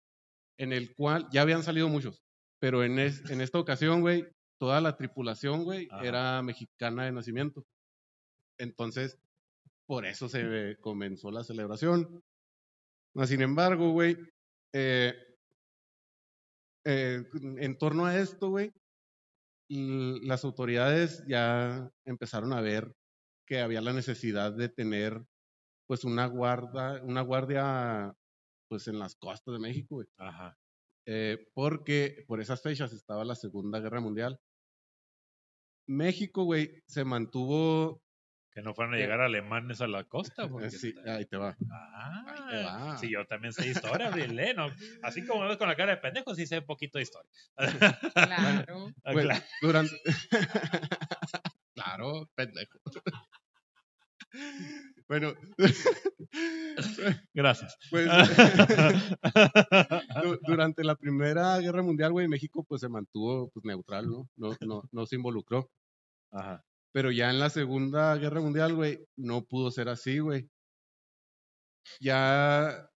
en 0.59 0.73
el 0.73 0.95
cual 0.97 1.29
ya 1.33 1.43
habían 1.43 1.63
salido 1.63 1.89
muchos, 1.89 2.23
pero 2.61 2.83
en, 2.83 2.99
es- 2.99 3.31
en 3.31 3.41
esta 3.41 3.59
ocasión, 3.61 4.01
güey, 4.01 4.27
toda 4.59 4.81
la 4.81 4.97
tripulación, 4.97 5.63
güey, 5.65 5.87
Ajá. 5.93 6.05
era 6.05 6.43
mexicana 6.43 7.05
de 7.05 7.13
nacimiento. 7.13 7.65
Entonces, 8.63 9.19
por 9.87 10.07
eso 10.07 10.29
se 10.29 10.77
comenzó 10.81 11.31
la 11.31 11.43
celebración. 11.43 12.23
Sin 13.27 13.43
embargo, 13.43 13.91
güey, 13.91 14.17
eh, 14.73 15.15
eh, 16.85 17.25
en 17.33 17.79
torno 17.79 18.07
a 18.07 18.17
esto, 18.17 18.51
güey, 18.51 18.73
las 19.69 20.45
autoridades 20.45 21.25
ya 21.27 21.91
empezaron 22.05 22.53
a 22.53 22.61
ver 22.61 22.95
que 23.47 23.61
había 23.61 23.81
la 23.81 23.93
necesidad 23.93 24.53
de 24.53 24.69
tener 24.69 25.25
pues 25.89 26.05
una 26.05 26.27
guarda, 26.27 27.03
una 27.03 27.23
guardia 27.23 28.15
pues 28.69 28.87
en 28.87 28.99
las 28.99 29.17
costas 29.17 29.55
de 29.55 29.61
México, 29.61 29.97
güey. 29.97 30.07
Ajá. 30.19 30.57
Eh, 31.07 31.49
porque 31.53 32.25
por 32.29 32.41
esas 32.41 32.63
fechas 32.63 32.93
estaba 32.93 33.25
la 33.25 33.35
Segunda 33.35 33.81
Guerra 33.81 34.01
Mundial. 34.01 34.39
México, 35.89 36.45
güey, 36.45 36.81
se 36.87 37.05
mantuvo, 37.05 38.01
Que 38.55 38.61
no 38.61 38.75
fueran 38.75 38.93
a 38.95 38.99
Eh, 38.99 39.01
llegar 39.01 39.21
alemanes 39.23 39.81
a 39.81 39.87
la 39.87 40.05
costa. 40.05 40.45
eh, 40.45 40.49
porque 40.51 40.71
sí, 40.71 40.89
está- 40.97 41.15
ahí 41.15 41.25
te 41.27 41.37
va. 41.39 41.57
Ah, 41.71 42.25
ahí 42.27 42.51
te 42.59 42.65
va. 42.65 42.99
sí, 42.99 43.11
yo 43.11 43.25
también 43.27 43.53
sé 43.55 43.67
historia, 43.69 44.11
Brilé, 44.11 44.53
¿no? 44.55 44.67
Así 45.03 45.25
como 45.25 45.47
ves 45.49 45.57
con 45.57 45.69
la 45.69 45.77
cara 45.77 45.93
de 45.93 45.97
pendejo, 46.03 46.35
sí 46.35 46.47
sé 46.47 46.59
un 46.59 46.67
poquito 46.67 46.99
de 46.99 47.03
historia. 47.05 47.31
Claro. 47.57 48.91
Ah, 49.05 49.13
claro. 49.13 49.43
durante... 49.63 49.97
claro, 51.75 52.29
pendejo. 52.35 52.79
bueno, 55.09 55.35
Gracias. 57.35 57.77
pues 57.91 58.09
du- 60.23 60.39
durante 60.47 60.85
la 60.85 60.95
Primera 60.97 61.59
Guerra 61.59 61.83
Mundial, 61.83 62.13
güey, 62.13 62.29
México 62.29 62.65
pues 62.65 62.81
se 62.81 62.89
mantuvo 62.89 63.51
pues 63.51 63.65
neutral, 63.65 64.09
¿no? 64.09 64.29
No, 64.37 64.57
no, 64.61 64.83
no 64.91 65.07
se 65.07 65.17
involucró. 65.17 65.71
Ajá. 66.31 66.65
Pero 66.93 67.11
ya 67.11 67.31
en 67.31 67.39
la 67.39 67.49
Segunda 67.51 68.17
Guerra 68.17 68.41
Mundial, 68.41 68.75
güey, 68.75 69.07
no 69.17 69.45
pudo 69.45 69.71
ser 69.71 69.89
así, 69.89 70.19
güey. 70.19 70.49
Ya 72.01 72.89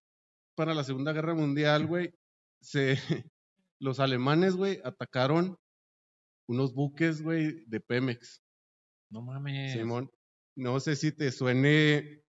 para 0.55 0.73
la 0.73 0.83
Segunda 0.83 1.13
Guerra 1.13 1.33
Mundial, 1.33 1.87
güey, 1.87 2.13
se 2.61 2.95
los 3.79 3.99
alemanes, 3.99 4.55
güey, 4.55 4.79
atacaron 4.83 5.57
unos 6.47 6.73
buques, 6.73 7.21
güey, 7.21 7.65
de 7.65 7.79
Pemex. 7.79 8.41
No 9.11 9.21
mames. 9.21 9.73
Simón, 9.73 10.09
no 10.55 10.79
sé 10.79 10.95
si 10.95 11.11
te 11.11 11.31
suene 11.31 12.23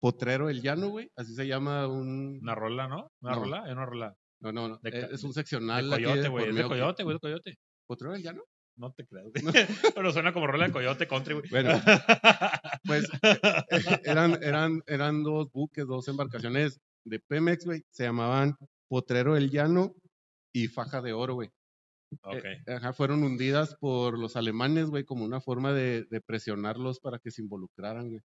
Potrero 0.00 0.50
el 0.50 0.60
Llano, 0.60 0.88
güey, 0.88 1.10
así 1.16 1.34
se 1.34 1.46
llama 1.46 1.86
un 1.88 2.38
Una 2.42 2.54
rola, 2.54 2.88
¿no? 2.88 3.10
Una 3.22 3.32
No. 3.32 3.40
rola, 3.40 3.66
es 3.66 3.72
una 3.72 3.86
rola. 3.86 4.16
No, 4.40 4.52
no, 4.52 4.68
no, 4.68 4.78
de 4.82 5.08
es, 5.12 5.24
un 5.24 5.30
De 5.30 5.34
seccional 5.34 5.92
aquí 5.92 6.04
coyote, 6.04 6.20
de 6.22 6.28
güey. 6.28 6.48
Es 6.50 6.54
de 6.54 6.64
coyote, 6.64 7.02
güey, 7.02 7.14
de 7.14 7.20
coyote. 7.20 7.58
¿Potrero 7.86 8.12
del 8.12 8.22
Llano? 8.22 8.42
No 8.76 8.92
te 8.92 9.06
creas, 9.06 9.26
güey. 9.26 9.44
Pero 9.94 10.12
suena 10.12 10.32
como 10.32 10.46
rola 10.46 10.66
de 10.66 10.72
coyote 10.72 11.06
country, 11.06 11.34
güey. 11.34 11.48
Bueno, 11.50 11.70
pues 12.84 13.08
eran, 14.04 14.42
eran, 14.42 14.82
eran 14.86 15.22
dos 15.22 15.50
buques, 15.52 15.86
dos 15.86 16.08
embarcaciones 16.08 16.80
de 17.04 17.20
Pemex, 17.20 17.64
güey. 17.64 17.84
Se 17.90 18.04
llamaban 18.04 18.56
Potrero 18.88 19.34
del 19.34 19.50
Llano 19.50 19.94
y 20.52 20.68
Faja 20.68 21.00
de 21.02 21.12
Oro, 21.12 21.34
güey. 21.34 21.50
ok. 22.22 22.44
Eh, 22.44 22.62
ajá, 22.74 22.92
fueron 22.92 23.22
hundidas 23.22 23.76
por 23.76 24.18
los 24.18 24.36
alemanes, 24.36 24.86
güey, 24.86 25.04
como 25.04 25.24
una 25.24 25.40
forma 25.40 25.72
de, 25.72 26.04
de 26.10 26.20
presionarlos 26.20 27.00
para 27.00 27.18
que 27.18 27.30
se 27.30 27.42
involucraran, 27.42 28.08
güey. 28.08 28.22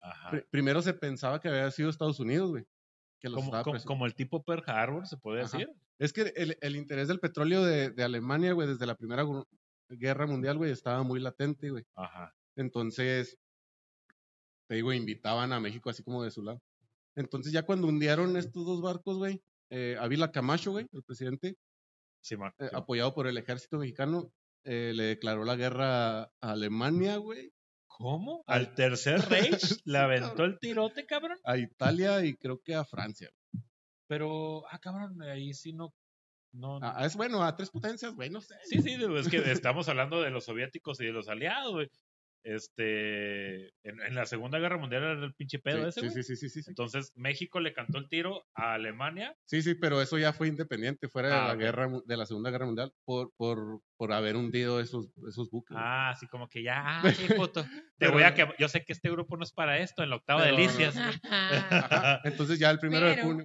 Ajá. 0.00 0.30
Pri- 0.30 0.44
primero 0.50 0.80
se 0.82 0.94
pensaba 0.94 1.40
que 1.40 1.48
había 1.48 1.70
sido 1.70 1.90
Estados 1.90 2.20
Unidos, 2.20 2.50
güey. 2.50 2.64
Que 3.20 3.28
los 3.28 3.42
Como, 3.42 3.82
como, 3.84 4.06
el 4.06 4.14
tipo 4.14 4.44
Pearl 4.44 4.62
Harbor, 4.66 5.06
se 5.06 5.16
puede 5.16 5.42
Ajá. 5.42 5.58
decir. 5.58 5.74
Es 5.98 6.12
que 6.12 6.32
el, 6.36 6.56
el 6.60 6.76
interés 6.76 7.08
del 7.08 7.18
petróleo 7.18 7.64
de, 7.64 7.90
de 7.90 8.04
Alemania, 8.04 8.52
güey, 8.52 8.68
desde 8.68 8.86
la 8.86 8.94
Primera 8.94 9.24
Guerra 9.88 10.26
Mundial, 10.26 10.56
güey, 10.58 10.70
estaba 10.72 11.02
muy 11.02 11.20
latente, 11.20 11.70
güey. 11.70 11.84
Ajá. 11.94 12.34
Entonces, 12.56 13.38
te 14.68 14.74
digo, 14.76 14.92
invitaban 14.92 15.52
a 15.52 15.60
México 15.60 15.90
así 15.90 16.02
como 16.02 16.22
de 16.22 16.30
su 16.30 16.42
lado. 16.42 16.60
Entonces, 17.16 17.52
ya 17.52 17.62
cuando 17.64 17.86
hundieron 17.88 18.36
estos 18.36 18.64
dos 18.66 18.80
barcos, 18.82 19.16
güey, 19.16 19.42
eh, 19.70 19.96
Ávila 19.98 20.30
Camacho, 20.30 20.72
güey, 20.72 20.86
el 20.92 21.02
presidente, 21.02 21.56
Simón. 22.22 22.52
eh, 22.58 22.70
apoyado 22.72 23.14
por 23.14 23.26
el 23.26 23.38
ejército 23.38 23.78
mexicano, 23.78 24.30
eh, 24.64 24.92
le 24.94 25.04
declaró 25.04 25.44
la 25.44 25.56
guerra 25.56 26.22
a 26.24 26.30
Alemania, 26.40 27.16
güey, 27.16 27.52
¿Cómo? 27.86 28.44
Al- 28.46 28.66
¿Al 28.66 28.74
tercer 28.76 29.20
Reich 29.22 29.58
Sí, 29.80 29.80
le 29.84 29.98
aventó 29.98 30.44
el 30.44 30.58
tirote, 30.60 31.04
cabrón? 31.06 31.36
a 31.42 31.56
Italia 31.56 32.24
y 32.24 32.36
creo 32.36 32.60
que 32.60 32.74
a 32.74 32.84
Francia. 32.84 33.28
Pero, 34.06 34.64
ah, 34.70 34.78
cabrón, 34.78 35.20
ahí 35.22 35.52
sí 35.52 35.72
no. 35.72 35.92
No 36.58 36.78
Ah, 36.82 37.04
es 37.04 37.16
bueno, 37.16 37.42
a 37.42 37.56
tres 37.56 37.70
potencias, 37.70 38.14
güey, 38.14 38.30
no 38.30 38.40
sé. 38.40 38.56
Sí, 38.64 38.82
sí, 38.82 38.96
es 39.16 39.28
que 39.28 39.50
estamos 39.50 39.88
hablando 39.88 40.20
de 40.20 40.30
los 40.30 40.44
soviéticos 40.44 41.00
y 41.00 41.06
de 41.06 41.12
los 41.12 41.28
aliados, 41.28 41.72
güey. 41.72 41.90
Este, 42.44 43.68
en, 43.82 44.00
en 44.06 44.14
la 44.14 44.24
Segunda 44.26 44.58
Guerra 44.58 44.78
Mundial 44.78 45.02
era 45.02 45.12
el 45.24 45.34
pinche 45.34 45.58
pedo 45.58 45.90
Sí, 45.90 46.00
ese, 46.00 46.10
sí, 46.10 46.22
sí, 46.22 46.22
sí, 46.22 46.36
sí, 46.36 46.48
sí, 46.48 46.62
sí. 46.62 46.70
Entonces, 46.70 47.12
México 47.14 47.60
le 47.60 47.72
cantó 47.72 47.98
el 47.98 48.08
tiro 48.08 48.46
a 48.54 48.74
Alemania. 48.74 49.36
Sí, 49.44 49.62
sí, 49.62 49.74
pero 49.74 50.00
eso 50.00 50.18
ya 50.18 50.32
fue 50.32 50.48
independiente, 50.48 51.08
fuera 51.08 51.28
de 51.28 51.34
Ah, 51.34 51.46
la 51.48 51.54
guerra, 51.56 51.88
de 52.04 52.16
la 52.16 52.26
Segunda 52.26 52.50
Guerra 52.50 52.66
Mundial, 52.66 52.92
por, 53.04 53.32
por, 53.36 53.80
por 53.96 54.12
haber 54.12 54.36
hundido 54.36 54.80
esos, 54.80 55.08
esos 55.28 55.50
buques. 55.50 55.76
Ah, 55.78 56.10
así 56.10 56.26
como 56.28 56.48
que 56.48 56.62
ya, 56.62 57.00
ah, 57.00 57.02
puto. 57.36 57.62
Te 57.98 58.06
Pero- 58.06 58.12
voy 58.12 58.22
a 58.22 58.34
que 58.34 58.46
yo 58.58 58.68
sé 58.68 58.84
que 58.84 58.92
este 58.92 59.10
grupo 59.10 59.36
no 59.36 59.42
es 59.42 59.52
para 59.52 59.78
esto, 59.78 60.02
en 60.02 60.10
la 60.10 60.16
octava 60.16 60.42
Pero- 60.44 60.56
delicias. 60.56 60.96
Ajá, 60.96 62.20
Entonces 62.24 62.58
ya 62.58 62.70
el 62.70 62.78
primero 62.78 63.06
de 63.06 63.20
junio, 63.22 63.44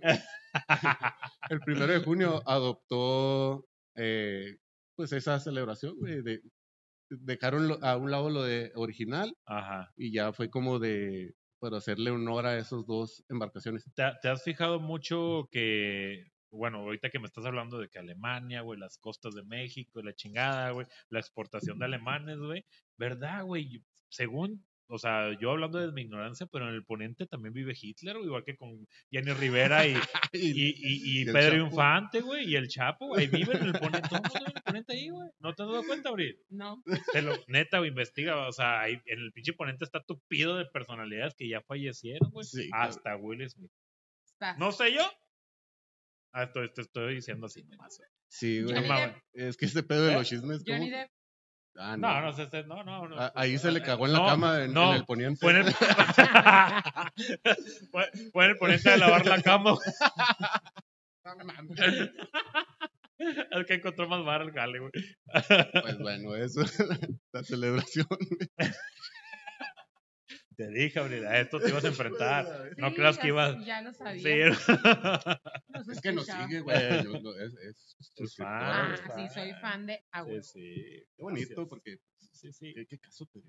el 1.50 1.60
primero 1.62 1.92
de 1.94 2.00
junio 2.00 2.42
adoptó 2.46 3.66
eh, 3.96 4.58
pues 4.96 5.12
esa 5.14 5.40
celebración, 5.40 5.96
güey, 5.98 6.22
de, 6.22 6.42
dejaron 7.20 7.78
a 7.84 7.98
un 7.98 8.12
lado 8.12 8.30
lo 8.30 8.44
de 8.44 8.72
original 8.76 9.36
Ajá. 9.46 9.92
y 9.96 10.12
ya 10.12 10.34
fue 10.34 10.50
como 10.50 10.80
de 10.80 11.36
para 11.60 11.78
hacerle 11.78 12.12
honor 12.12 12.46
a 12.46 12.58
esos 12.58 12.86
dos 12.86 13.24
embarcaciones. 13.30 13.86
¿Te, 13.96 14.04
te 14.22 14.28
has 14.28 14.44
fijado 14.44 14.82
mucho 14.82 15.48
que, 15.50 16.26
bueno, 16.52 16.80
ahorita 16.80 17.10
que 17.10 17.20
me 17.20 17.26
estás 17.26 17.46
hablando 17.46 17.80
de 17.80 17.88
que 17.88 18.00
Alemania, 18.00 18.62
güey, 18.62 18.78
las 18.78 18.98
costas 18.98 19.34
de 19.34 19.44
México, 19.44 20.02
la 20.02 20.14
chingada, 20.14 20.72
güey, 20.72 20.88
la 21.10 21.20
exportación 21.20 21.80
de 21.80 21.86
alemanes, 22.04 22.38
güey, 22.38 22.66
¿verdad, 22.98 23.46
güey? 23.46 23.82
Según, 24.10 24.66
o 24.88 24.98
sea, 24.98 25.38
yo 25.40 25.52
hablando 25.52 25.80
de 25.80 25.92
mi 25.92 26.02
ignorancia, 26.02 26.46
pero 26.48 26.68
en 26.68 26.76
el 26.76 26.84
poniente 26.84 27.26
también 27.26 27.54
vive 27.54 27.74
Hitler, 27.80 28.16
güey, 28.16 28.28
igual 28.28 28.44
que 28.44 28.56
con 28.56 28.88
Jenny 29.12 29.34
Rivera 29.34 29.88
y, 29.88 29.94
y, 30.34 30.52
y, 30.52 30.76
y 30.78 31.20
Y 31.20 31.22
el 31.28 31.34
Pedro 31.34 31.56
Chapo. 31.56 31.66
Infante, 31.70 32.22
güey, 32.22 32.50
y 32.50 32.56
el 32.56 32.68
Chapo, 32.68 33.08
güey, 33.08 33.28
viven 33.28 33.58
en 33.58 33.66
el 33.68 33.74
poniente, 33.74 34.10
todos 34.10 34.22
viven 34.24 34.42
en 34.48 34.54
el 34.58 34.64
poniente 34.64 34.94
ahí, 34.94 35.10
güey, 35.10 35.30
¿no 35.40 35.54
te 35.54 35.64
has 35.64 35.70
dado 35.70 35.84
cuenta, 35.86 36.10
Abril? 36.10 36.38
No. 36.50 36.84
Te 37.12 37.22
lo, 37.22 37.34
neta, 37.48 37.80
güey, 37.80 37.90
investiga, 37.90 38.48
o 38.48 38.52
sea, 38.52 38.82
ahí 38.82 38.94
en 39.06 39.20
el 39.20 39.32
pinche 39.32 39.54
ponente 39.54 39.86
está 39.86 40.02
tupido 40.04 40.58
de 40.58 40.66
personalidades 40.66 41.34
que 41.36 41.48
ya 41.48 41.62
fallecieron, 41.62 42.30
güey, 42.32 42.46
Sí, 42.46 42.70
hasta 42.74 43.16
Will 43.16 43.50
Smith. 43.50 43.72
Está. 44.26 44.58
¿No 44.58 44.72
sé 44.72 44.94
yo? 44.94 45.02
Ah, 46.34 46.44
esto 46.44 46.68
te 46.72 46.82
estoy 46.82 47.16
diciendo 47.16 47.46
así 47.46 47.64
nomás. 47.64 47.98
güey. 47.98 48.10
Sí, 48.28 48.64
güey. 48.64 48.76
Es 49.34 49.56
que 49.56 49.66
este 49.66 49.84
pedo 49.84 50.06
de 50.06 50.14
¿Eh? 50.14 50.16
los 50.16 50.28
chismes. 50.28 50.64
¿cómo? 50.64 50.78
Johnny 50.78 50.90
Depp. 50.90 51.10
Ah, 51.76 51.98
No, 51.98 52.22
no, 52.22 52.34
sé, 52.34 52.48
no, 52.66 52.84
no. 52.84 53.08
no. 53.08 53.20
Ah, 53.20 53.32
Ahí 53.36 53.58
se 53.58 53.72
le 53.72 53.82
cagó 53.82 54.06
en 54.06 54.14
la 54.14 54.20
No, 54.20 54.26
cama 54.28 54.64
en, 54.64 54.74
no, 54.74 54.92
en 54.92 54.98
el 54.98 55.06
poniente. 55.06 55.40
Fue 55.40 55.60
en 55.60 55.68
el, 55.68 55.74
fue, 57.92 58.12
fue 58.32 58.46
en 58.46 58.52
el 58.52 58.58
ponente 58.58 58.92
de 58.92 58.98
lavar 58.98 59.26
la 59.26 59.42
cama. 59.42 59.76
El 63.52 63.66
que 63.66 63.74
encontró 63.76 64.08
más 64.08 64.24
bar 64.24 64.42
el 64.42 64.52
gale, 64.52 64.80
güey. 64.80 64.92
Pues 65.82 65.98
bueno, 66.00 66.36
eso 66.36 66.62
es 66.62 66.78
la 67.32 67.44
celebración. 67.44 68.08
Te 70.56 70.68
dije, 70.70 71.00
Abril, 71.00 71.26
a 71.26 71.40
esto 71.40 71.60
te 71.60 71.70
ibas 71.70 71.84
a 71.86 71.88
enfrentar. 71.88 72.46
No 72.78 72.90
Sí, 72.90 72.96
creas 72.96 73.16
ya 73.18 73.22
que 73.22 73.28
ibas. 73.30 73.66
Ya 73.66 73.82
lo 73.82 73.94
sabía. 73.94 74.54
Sí. 74.54 74.62
Es 75.92 76.02
que 76.02 76.12
nos 76.12 76.26
sigue, 76.26 76.60
güey. 76.62 77.04
no- 77.04 77.20
no, 77.20 77.32
es, 77.40 77.54
es 77.56 77.98
Es 78.16 78.36
fan, 78.36 78.48
Ah, 78.48 78.96
sí, 79.16 79.28
soy 79.34 79.54
fan 79.56 79.86
de 79.86 79.96
Sí, 79.98 80.04
Agua. 80.12 80.42
sí. 80.42 80.74
Qué 81.16 81.24
bonito, 81.24 81.48
Gracias. 81.50 81.68
porque 81.70 81.98
Sí, 82.32 82.52
sí. 82.54 82.74
¿qué, 82.74 82.86
qué 82.88 83.00
caso 83.00 83.26
te 83.28 83.42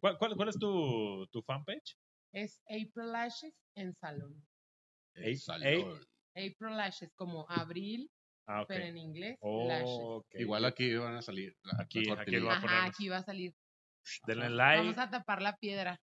¿Cuál, 0.00 0.18
cuál, 0.18 0.36
cuál 0.36 0.48
es 0.48 0.58
tu, 0.58 1.26
tu 1.30 1.42
fanpage? 1.42 1.96
Es 2.32 2.60
April 2.66 3.12
Lashes 3.12 3.54
en 3.76 3.94
Salón. 3.94 4.44
Ey, 5.14 5.36
Salón. 5.36 6.00
April 6.34 6.76
Lashes, 6.76 7.12
como 7.14 7.46
abril, 7.48 8.10
Ah, 8.46 8.62
ok. 8.62 8.68
pero 8.68 8.84
en 8.84 8.96
inglés, 8.96 9.38
Lashes. 9.42 9.84
Oh, 9.88 10.16
ok. 10.18 10.34
Igual 10.34 10.64
aquí 10.64 10.94
van 10.96 11.16
a 11.16 11.22
salir. 11.22 11.54
Aquí- 11.78 12.10
aquí 12.10 12.36
va 12.38 12.54
a 12.54 12.56
Ajá, 12.56 12.60
ponerlos. 12.66 12.88
aquí 12.90 13.08
va 13.08 13.16
a 13.18 13.22
salir. 13.22 13.54
Denle 14.26 14.46
Ajá. 14.46 14.54
like. 14.54 14.78
Vamos 14.78 14.98
a 14.98 15.10
tapar 15.10 15.42
la 15.42 15.56
piedra. 15.56 16.00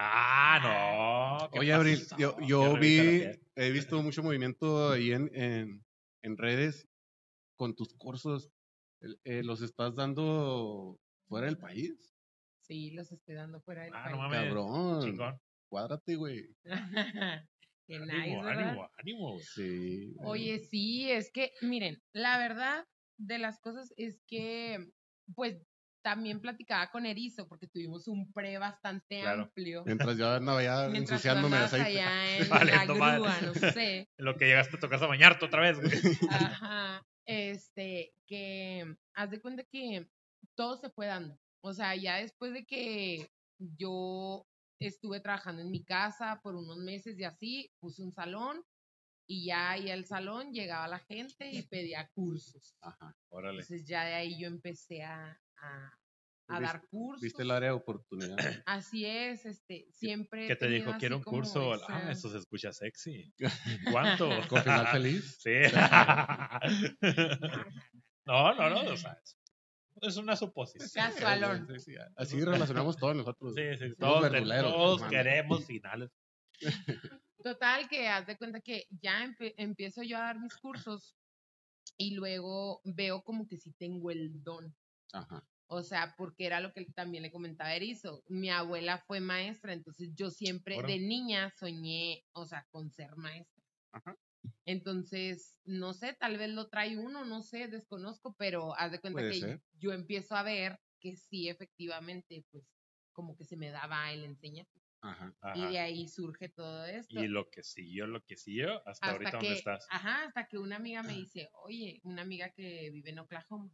Ah, 0.00 1.40
no. 1.42 1.50
¿qué 1.50 1.58
Oye, 1.58 1.72
Abril, 1.72 2.06
yo, 2.18 2.36
Qué 2.36 2.46
yo 2.46 2.78
vi, 2.78 3.24
he 3.56 3.70
visto 3.72 4.00
mucho 4.00 4.22
movimiento 4.22 4.92
ahí 4.92 5.10
en, 5.12 5.28
en, 5.34 5.84
en 6.22 6.36
redes 6.36 6.86
con 7.56 7.74
tus 7.74 7.92
cursos, 7.94 8.48
eh, 9.24 9.42
los 9.42 9.60
estás 9.60 9.96
dando 9.96 11.00
fuera 11.28 11.46
del 11.46 11.58
país. 11.58 12.14
Sí, 12.60 12.92
los 12.92 13.10
estoy 13.10 13.34
dando 13.34 13.60
fuera 13.60 13.82
del 13.84 13.92
Ah, 13.94 14.10
no 14.10 14.18
país. 14.18 14.30
mames. 14.30 14.44
Cabrón. 14.48 15.02
Chingón. 15.02 15.40
Cuádrate, 15.68 16.14
güey. 16.14 16.48
Qué 17.86 17.98
nice, 17.98 18.12
Ánimo, 18.12 18.42
¿verdad? 18.44 18.68
ánimo, 18.68 18.90
ánimo. 18.98 19.38
Sí. 19.40 20.14
Oye, 20.18 20.58
sí, 20.60 21.10
es 21.10 21.32
que, 21.32 21.52
miren, 21.62 22.00
la 22.12 22.38
verdad 22.38 22.86
de 23.18 23.38
las 23.38 23.58
cosas 23.58 23.92
es 23.96 24.20
que, 24.28 24.90
pues, 25.34 25.66
también 26.08 26.40
platicaba 26.40 26.90
con 26.90 27.04
Erizo, 27.04 27.46
porque 27.46 27.66
tuvimos 27.66 28.08
un 28.08 28.32
pre 28.32 28.56
bastante 28.56 29.20
Claro. 29.20 29.42
amplio. 29.42 29.82
Mientras 29.84 30.16
yo 30.16 30.30
andaba 30.30 30.62
ya 30.62 30.88
Mientras 30.88 31.12
ensuciándome 31.20 31.58
de 31.58 31.64
aceite. 31.64 31.86
allá 32.00 32.38
en 32.38 32.48
Valiendo 32.48 32.94
la 32.94 32.98
madre. 32.98 33.18
grúa, 33.18 33.40
no 33.42 33.54
sé. 33.54 34.08
En 34.18 34.24
lo 34.24 34.36
que 34.36 34.46
llegaste 34.46 34.76
a 34.76 34.80
tu 34.80 34.88
casa 34.88 35.04
a 35.04 35.08
bañarte 35.08 35.44
otra 35.44 35.60
vez, 35.60 35.78
güey. 35.78 35.92
Ajá. 36.30 37.06
Este, 37.26 38.14
que 38.26 38.96
haz 39.14 39.30
de 39.30 39.40
cuenta 39.42 39.62
que 39.64 40.08
todo 40.56 40.78
se 40.78 40.88
fue 40.88 41.06
dando. 41.06 41.38
O 41.62 41.74
sea, 41.74 41.94
ya 41.94 42.16
después 42.16 42.54
de 42.54 42.64
que 42.64 43.30
yo 43.58 44.46
estuve 44.80 45.20
trabajando 45.20 45.60
en 45.60 45.70
mi 45.70 45.84
casa 45.84 46.40
por 46.42 46.54
unos 46.56 46.78
meses 46.78 47.18
y 47.18 47.24
así, 47.24 47.70
puse 47.80 48.02
un 48.02 48.12
salón 48.12 48.64
y 49.30 49.44
ya 49.44 49.72
ahí 49.72 49.90
al 49.90 50.06
salón 50.06 50.52
llegaba 50.54 50.88
la 50.88 51.00
gente 51.00 51.50
y 51.50 51.60
pedía 51.62 52.08
cursos. 52.14 52.74
Ajá. 52.80 53.14
Órale. 53.28 53.60
Entonces 53.60 53.86
ya 53.86 54.04
de 54.04 54.14
ahí 54.14 54.40
yo 54.40 54.46
empecé 54.46 55.02
a, 55.02 55.38
a, 55.58 55.97
a 56.48 56.60
dar 56.60 56.82
cursos. 56.88 57.20
Viste 57.22 57.42
el 57.42 57.50
área 57.50 57.68
de 57.70 57.74
oportunidad. 57.74 58.36
Así 58.66 59.04
es, 59.04 59.44
este, 59.46 59.86
siempre. 59.92 60.46
¿Qué 60.46 60.56
te 60.56 60.68
dijo? 60.68 60.92
Quiero 60.98 61.16
un 61.18 61.22
curso. 61.22 61.74
esa- 61.74 61.86
Ah, 61.88 62.10
eso 62.10 62.30
se 62.30 62.38
escucha 62.38 62.72
sexy. 62.72 63.32
¿Cuánto? 63.92 64.28
Con 64.48 64.62
final 64.64 64.86
feliz. 64.88 65.38
Sí. 65.40 65.50
no, 68.24 68.54
no, 68.54 68.70
no. 68.70 68.90
O 68.92 68.96
sea, 68.96 69.18
es- 70.02 70.16
una 70.16 70.36
suposición. 70.36 70.88
Casualón. 70.94 71.66
Sí, 71.74 71.80
sí, 71.80 71.94
Así 72.16 72.40
relacionamos 72.44 72.96
todos 72.96 73.16
nosotros. 73.16 73.54
Sí, 73.54 73.62
sí, 73.78 73.94
todos, 73.98 74.30
todos 74.62 75.02
queremos 75.04 75.64
finales. 75.64 76.10
Total, 77.42 77.88
que 77.88 78.08
haz 78.08 78.26
de 78.26 78.36
cuenta 78.36 78.60
que 78.60 78.86
ya 78.90 79.24
empe- 79.24 79.54
empiezo 79.56 80.02
yo 80.02 80.16
a 80.16 80.20
dar 80.22 80.40
mis 80.40 80.56
cursos 80.56 81.16
y 81.96 82.14
luego 82.14 82.80
veo 82.84 83.22
como 83.22 83.46
que 83.46 83.56
sí 83.56 83.72
tengo 83.72 84.10
el 84.10 84.42
don. 84.42 84.74
Ajá. 85.12 85.44
O 85.70 85.82
sea, 85.82 86.14
porque 86.16 86.46
era 86.46 86.60
lo 86.60 86.72
que 86.72 86.86
también 86.86 87.22
le 87.22 87.30
comentaba 87.30 87.74
Erizo. 87.74 88.24
Mi 88.28 88.50
abuela 88.50 88.98
fue 89.06 89.20
maestra, 89.20 89.74
entonces 89.74 90.14
yo 90.14 90.30
siempre 90.30 90.82
de 90.82 90.98
niña 90.98 91.52
soñé, 91.58 92.24
o 92.32 92.46
sea, 92.46 92.66
con 92.70 92.90
ser 92.90 93.14
maestra. 93.16 93.62
Ajá. 93.92 94.16
Entonces, 94.64 95.56
no 95.64 95.92
sé, 95.92 96.14
tal 96.14 96.38
vez 96.38 96.50
lo 96.50 96.68
trae 96.68 96.96
uno, 96.96 97.24
no 97.24 97.42
sé, 97.42 97.68
desconozco, 97.68 98.34
pero 98.38 98.74
haz 98.76 98.92
de 98.92 99.00
cuenta 99.00 99.20
Puede 99.20 99.32
que 99.32 99.40
ser. 99.40 99.62
yo 99.78 99.92
empiezo 99.92 100.36
a 100.36 100.42
ver 100.42 100.80
que 101.00 101.16
sí, 101.16 101.48
efectivamente, 101.48 102.44
pues 102.50 102.64
como 103.12 103.36
que 103.36 103.44
se 103.44 103.56
me 103.56 103.70
daba 103.70 104.10
el 104.12 104.24
enseñar. 104.24 104.66
Ajá. 105.00 105.34
Y 105.54 105.66
de 105.66 105.78
ahí 105.78 106.08
surge 106.08 106.48
todo 106.48 106.84
esto. 106.86 107.22
Y 107.22 107.28
lo 107.28 107.50
que 107.50 107.62
siguió, 107.62 108.06
lo 108.06 108.24
que 108.24 108.36
siguió, 108.36 108.86
hasta, 108.88 109.10
ahorita 109.10 109.30
que, 109.32 109.36
dónde 109.36 109.52
estás. 109.52 109.86
Ajá, 109.90 110.24
hasta 110.24 110.46
que 110.48 110.58
una 110.58 110.76
amiga 110.76 111.02
me 111.02 111.12
dice, 111.12 111.50
oye, 111.64 112.00
una 112.04 112.22
amiga 112.22 112.50
que 112.50 112.90
vive 112.90 113.10
en 113.10 113.20
Oklahoma, 113.20 113.70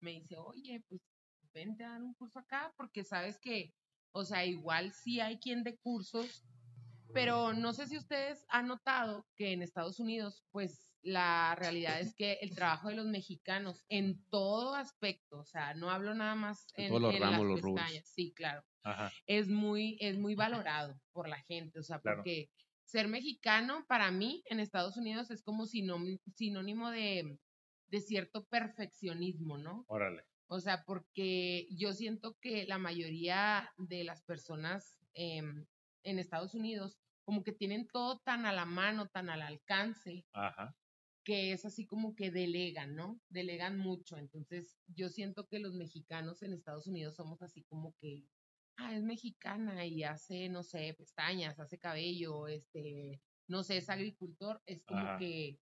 me 0.00 0.12
dice, 0.12 0.36
oye, 0.36 0.82
pues 0.88 1.00
vente 1.52 1.84
a 1.84 1.90
dar 1.90 2.02
un 2.02 2.14
curso 2.14 2.38
acá, 2.38 2.72
porque 2.76 3.04
sabes 3.04 3.38
que, 3.38 3.74
o 4.12 4.24
sea, 4.24 4.44
igual 4.44 4.92
sí 4.92 5.20
hay 5.20 5.38
quien 5.38 5.62
de 5.62 5.76
cursos, 5.78 6.44
pero 7.12 7.54
no 7.54 7.72
sé 7.72 7.86
si 7.86 7.96
ustedes 7.96 8.44
han 8.48 8.66
notado 8.66 9.26
que 9.36 9.52
en 9.52 9.62
Estados 9.62 10.00
Unidos, 10.00 10.44
pues 10.50 10.92
la 11.02 11.54
realidad 11.54 12.00
es 12.00 12.14
que 12.14 12.34
el 12.42 12.54
trabajo 12.54 12.88
de 12.88 12.96
los 12.96 13.06
mexicanos 13.06 13.84
en 13.88 14.22
todo 14.28 14.74
aspecto, 14.74 15.38
o 15.38 15.44
sea, 15.44 15.72
no 15.74 15.90
hablo 15.90 16.14
nada 16.14 16.34
más 16.34 16.66
En 16.74 16.84
en, 16.84 16.88
todos 16.90 17.02
los 17.02 17.14
en 17.14 17.20
ramos, 17.22 17.46
las 17.46 17.62
los 17.62 17.74
pestañas, 17.74 18.06
sí, 18.06 18.32
claro 18.34 18.64
Ajá. 18.82 19.12
es 19.26 19.48
muy, 19.48 19.96
es 20.00 20.18
muy 20.18 20.34
valorado 20.34 21.00
por 21.12 21.28
la 21.28 21.40
gente, 21.42 21.78
o 21.78 21.82
sea, 21.82 22.00
Claro. 22.00 22.18
porque 22.18 22.50
ser 22.84 23.08
mexicano 23.08 23.84
para 23.88 24.10
mí 24.10 24.42
en 24.46 24.60
Estados 24.60 24.96
Unidos 24.96 25.30
es 25.30 25.42
como 25.42 25.66
sinónimo 25.66 26.90
de, 26.90 27.38
de 27.88 28.00
cierto 28.00 28.46
perfeccionismo, 28.46 29.58
¿no? 29.58 29.84
Órale. 29.88 30.24
O 30.48 30.60
sea, 30.60 30.84
porque 30.84 31.66
yo 31.70 31.92
siento 31.92 32.36
que 32.40 32.66
la 32.66 32.78
mayoría 32.78 33.70
de 33.76 34.04
las 34.04 34.22
personas 34.22 35.00
em, 35.14 35.66
en 36.04 36.18
Estados 36.18 36.54
Unidos 36.54 36.98
como 37.24 37.42
que 37.42 37.52
tienen 37.52 37.88
todo 37.88 38.20
tan 38.20 38.46
a 38.46 38.52
la 38.52 38.64
mano, 38.64 39.08
tan 39.08 39.28
al 39.28 39.42
alcance, 39.42 40.24
Ajá. 40.32 40.76
que 41.24 41.52
es 41.52 41.64
así 41.64 41.86
como 41.86 42.14
que 42.14 42.30
delegan, 42.30 42.94
¿no? 42.94 43.20
Delegan 43.28 43.76
mucho. 43.78 44.16
Entonces, 44.16 44.78
yo 44.86 45.08
siento 45.08 45.48
que 45.48 45.58
los 45.58 45.74
mexicanos 45.74 46.42
en 46.42 46.52
Estados 46.52 46.86
Unidos 46.86 47.16
somos 47.16 47.42
así 47.42 47.64
como 47.64 47.94
que, 48.00 48.28
ah, 48.76 48.94
es 48.94 49.02
mexicana 49.02 49.84
y 49.86 50.04
hace, 50.04 50.48
no 50.48 50.62
sé, 50.62 50.94
pestañas, 50.96 51.58
hace 51.58 51.78
cabello, 51.78 52.46
este, 52.46 53.20
no 53.48 53.64
sé, 53.64 53.78
es 53.78 53.90
agricultor, 53.90 54.62
es 54.66 54.84
como 54.84 55.00
Ajá. 55.00 55.18
que 55.18 55.60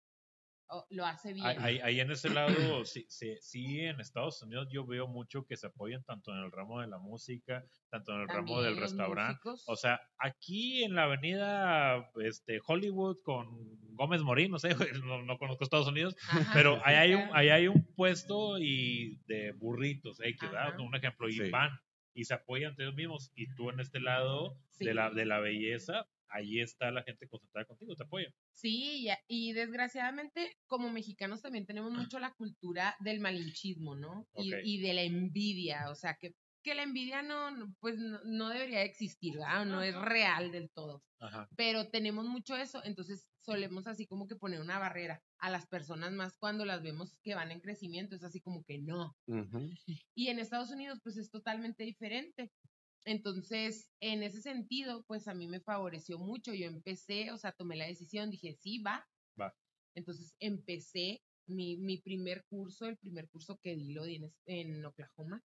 lo 0.91 1.05
hace 1.07 1.33
bien. 1.33 1.47
Ahí, 1.47 1.79
ahí- 1.83 2.01
en 2.01 2.11
ese 2.11 2.31
lado, 2.31 2.47
sí, 2.85 3.07
sí, 3.09 3.37
sí, 3.41 3.81
en 3.81 4.01
Estados 4.01 4.43
Unidos 4.43 4.69
yo 4.71 4.85
veo 4.87 5.07
mucho 5.07 5.45
que 5.47 5.57
se 5.57 5.67
apoyan 5.69 6.03
tanto 6.05 6.33
en 6.33 6.39
el 6.39 6.51
ramo 6.51 6.81
de 6.81 6.87
la 6.89 6.99
música, 6.99 7.65
tanto 7.91 8.13
en 8.15 8.23
el 8.23 8.29
ramo 8.29 8.57
del 8.63 8.73
También 8.75 8.83
restaurante. 8.83 9.33
músicos. 9.45 9.65
O 9.69 9.77
sea, 9.77 10.01
aquí 10.19 10.83
en 10.85 10.95
la 10.95 11.05
avenida 11.05 12.11
este, 12.23 12.61
Hollywood 12.67 13.19
con 13.23 13.47
Gómez 13.95 14.23
Morín, 14.23 14.51
no 14.51 14.59
sé, 14.59 14.69
no, 15.05 15.23
no 15.23 15.39
conozco 15.39 15.65
Estados 15.65 15.87
Unidos, 15.89 16.17
Ajá, 16.29 16.51
pero 16.53 16.77
sí, 16.77 16.83
ahí 16.85 16.95
hay, 16.97 17.15
un, 17.15 17.29
ahí 17.33 17.49
hay 17.51 17.69
un 17.69 17.85
puesto 17.95 18.59
y 18.59 19.21
de 19.27 19.53
burritos, 19.53 20.19
¿verdad? 20.19 20.69
Ajá. 20.69 20.81
un 20.83 20.95
ejemplo, 20.95 21.29
y 21.29 21.33
Sí. 21.35 21.51
van 21.51 21.71
y 22.17 22.25
se 22.25 22.35
apoyan 22.35 22.71
entre 22.71 22.85
ellos 22.85 22.97
mismos. 22.97 23.33
Y 23.35 23.53
tú 23.55 23.71
en 23.71 23.81
este 23.81 23.99
lado 24.01 24.57
Sí. 24.71 24.85
de, 24.85 24.95
la, 24.95 25.11
de 25.11 25.25
la 25.27 25.41
belleza, 25.41 26.07
ahí 26.35 26.61
está 26.61 26.91
la 26.91 27.03
gente 27.03 27.29
concentrada 27.29 27.67
contigo, 27.67 27.95
te 27.95 28.03
apoyan. 28.03 28.33
Sí, 28.53 29.09
y, 29.29 29.53
desgraciadamente 29.53 30.57
como 30.67 30.91
mexicanos 30.91 31.43
también 31.43 31.67
tenemos 31.67 31.93
mucho 31.93 32.19
la 32.19 32.35
cultura 32.35 32.97
del 33.01 33.21
malinchismo, 33.21 33.95
¿no? 33.95 34.27
Y, 34.37 34.81
de 34.81 34.95
la 34.95 35.03
envidia, 35.03 35.91
o 35.91 35.95
sea, 35.95 36.17
que, 36.21 36.35
que 36.63 36.75
la 36.75 36.83
envidia 36.83 37.23
no, 37.23 37.75
pues 37.81 37.99
no, 37.99 38.21
no 38.25 38.49
debería 38.49 38.83
existir, 38.83 39.35
¿verdad? 39.35 39.65
No 39.65 39.83
es 39.83 39.95
real 39.95 40.51
del 40.51 40.71
todo, 40.71 41.03
Ajá. 41.21 41.49
pero 41.57 41.89
tenemos 41.89 42.27
mucho 42.27 42.57
eso, 42.57 42.83
entonces 42.85 43.29
solemos 43.45 43.87
así 43.87 44.07
como 44.07 44.27
que 44.27 44.37
poner 44.37 44.61
una 44.61 44.79
barrera 44.79 45.23
a 45.39 45.51
las 45.51 45.67
personas 45.67 46.13
más 46.13 46.37
cuando 46.39 46.65
las 46.65 46.83
vemos 46.83 47.19
que 47.23 47.35
van 47.35 47.53
en 47.53 47.61
crecimiento, 47.61 48.17
es 48.17 48.25
así 48.25 48.41
como 48.41 48.65
que 48.65 48.79
no. 48.79 49.15
Y 50.15 50.29
en 50.29 50.39
Estados 50.39 50.71
Unidos, 50.71 50.99
pues 51.03 51.17
es 51.17 51.31
totalmente 51.31 51.85
diferente. 51.85 52.51
Entonces, 53.07 53.91
en 54.01 54.23
ese 54.23 54.41
sentido, 54.41 55.05
pues 55.07 55.29
a 55.29 55.35
mí 55.35 55.47
me 55.47 55.61
favoreció 55.61 56.19
mucho. 56.19 56.55
Yo 56.55 56.67
empecé, 56.67 57.31
o 57.33 57.39
sea, 57.39 57.53
tomé 57.53 57.77
la 57.77 57.87
decisión, 57.87 58.31
dije, 58.31 58.55
sí, 58.55 58.83
va. 58.83 59.07
Va. 59.41 59.55
Entonces, 59.95 60.35
empecé 60.41 61.23
mi, 61.47 61.77
mi 61.77 61.99
primer 61.99 62.45
curso, 62.47 62.87
el 62.87 62.97
primer 62.97 63.29
curso 63.29 63.59
que 63.63 63.77
di 63.77 63.93
lo 63.93 64.05
di 64.05 64.17
en, 64.17 64.33
en 64.47 64.85
Oklahoma. 64.85 65.43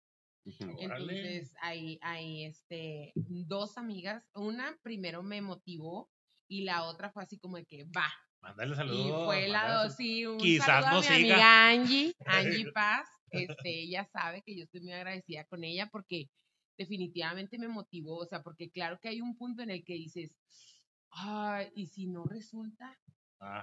Entonces, 0.59 1.53
ahí, 1.61 1.97
ahí, 2.01 2.43
este, 2.45 3.13
dos 3.15 3.77
amigas, 3.77 4.29
una 4.35 4.77
primero 4.83 5.23
me 5.23 5.41
motivó 5.41 6.11
y 6.47 6.63
la 6.65 6.83
otra 6.83 7.11
fue 7.11 7.23
así 7.23 7.39
como 7.39 7.57
de 7.57 7.65
que, 7.65 7.83
va, 7.85 8.07
Mándale 8.41 8.75
saludos. 8.75 9.07
y 9.23 9.25
fue 9.25 9.47
la 9.47 9.73
dos, 9.83 9.95
sí, 9.95 10.23
un 10.25 10.37
Quizás 10.37 10.65
saludo 10.67 10.87
a 10.87 10.91
no 10.93 10.99
mi 10.99 11.03
siga. 11.07 11.15
amiga 11.17 11.67
Angie, 11.69 12.13
Angie 12.27 12.71
Paz. 12.71 13.07
Este, 13.31 13.81
ella 13.81 14.05
sabe 14.05 14.43
que 14.45 14.55
yo 14.55 14.65
estoy 14.65 14.81
muy 14.81 14.93
agradecida 14.93 15.45
con 15.45 15.63
ella 15.63 15.89
porque 15.91 16.29
definitivamente 16.77 17.57
me 17.57 17.67
motivó, 17.67 18.17
o 18.17 18.25
sea, 18.25 18.43
porque 18.43 18.69
claro 18.69 18.99
que 18.99 19.09
hay 19.09 19.21
un 19.21 19.37
punto 19.37 19.61
en 19.63 19.69
el 19.69 19.83
que 19.83 19.93
dices, 19.93 20.37
ay, 21.11 21.71
¿y 21.75 21.87
si 21.87 22.07
no 22.07 22.25
resulta? 22.25 22.97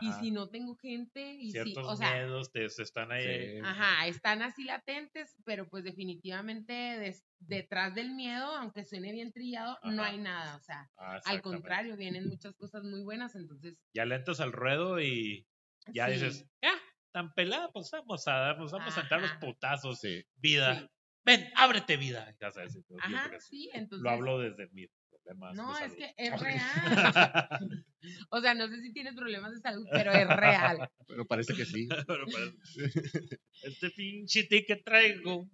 ¿Y 0.01 0.13
si 0.13 0.31
no 0.31 0.49
tengo 0.49 0.77
gente? 0.77 1.35
¿Y 1.35 1.47
si, 1.47 1.53
Ciertos 1.53 1.87
o 1.89 1.97
sea, 1.97 2.13
miedos 2.13 2.53
te, 2.53 2.67
están 2.67 3.11
ahí. 3.11 3.57
Sí. 3.57 3.59
Ajá, 3.65 4.07
están 4.07 4.43
así 4.43 4.65
latentes, 4.65 5.35
pero 5.45 5.69
pues 5.69 5.83
definitivamente 5.83 6.73
des- 6.73 7.27
detrás 7.41 7.95
del 7.95 8.11
miedo, 8.11 8.55
aunque 8.57 8.85
suene 8.85 9.13
bien 9.13 9.33
trillado, 9.33 9.79
no 9.83 10.03
hay 10.05 10.19
nada, 10.19 10.57
o 10.57 10.61
sea, 10.61 10.91
Ah, 10.97 11.21
al 11.25 11.43
contrario, 11.43 11.97
vienen 11.97 12.29
muchas 12.29 12.55
cosas 12.55 12.85
muy 12.85 13.03
buenas, 13.03 13.35
entonces... 13.35 13.77
Ya 13.93 14.05
le 14.05 14.15
entras 14.15 14.41
al 14.41 14.53
ruedo 14.53 15.01
y 15.01 15.49
ya 15.93 16.07
sí, 16.07 16.13
dices, 16.13 16.47
ya, 16.63 16.73
tan 17.11 17.33
pelada, 17.35 17.71
pues 17.73 17.91
vamos 17.91 18.29
a 18.29 18.33
darnos, 18.35 18.73
vamos 18.73 18.97
a 18.97 19.01
entrar 19.01 19.21
los 19.21 19.33
putazos. 19.33 19.99
Sí. 20.01 20.25
Vida. 20.37 20.89
Ven, 21.25 21.51
ábrete 21.57 21.97
vida. 21.97 22.35
Ya 22.41 22.51
sabes, 22.51 22.75
yo 22.75 22.81
Ajá, 22.99 23.25
por 23.25 23.35
eso 23.35 23.47
sí, 23.49 23.71
entonces... 23.75 24.03
lo 24.03 24.11
hablo 24.11 24.39
desde 24.39 24.69
mí. 24.69 24.87
problemas. 25.11 25.55
No, 25.55 25.79
de 25.79 25.87
es 25.87 25.95
que 25.95 26.15
es 26.17 26.41
real. 26.41 27.85
O 28.31 28.41
sea, 28.41 28.55
no 28.55 28.67
sé 28.67 28.83
si 28.83 28.93
tienes 28.93 29.15
problemas 29.15 29.53
de 29.53 29.61
salud, 29.61 29.87
pero 29.93 30.11
es 30.13 30.27
real. 30.27 30.91
Pero 31.07 31.27
parece 31.27 31.55
que 31.55 31.65
sí. 31.65 31.87
Pero 32.09 32.27
parece- 32.27 33.39
este 33.63 33.91
pinche 33.91 34.45
ticket 34.45 34.83
traigo. 34.85 35.49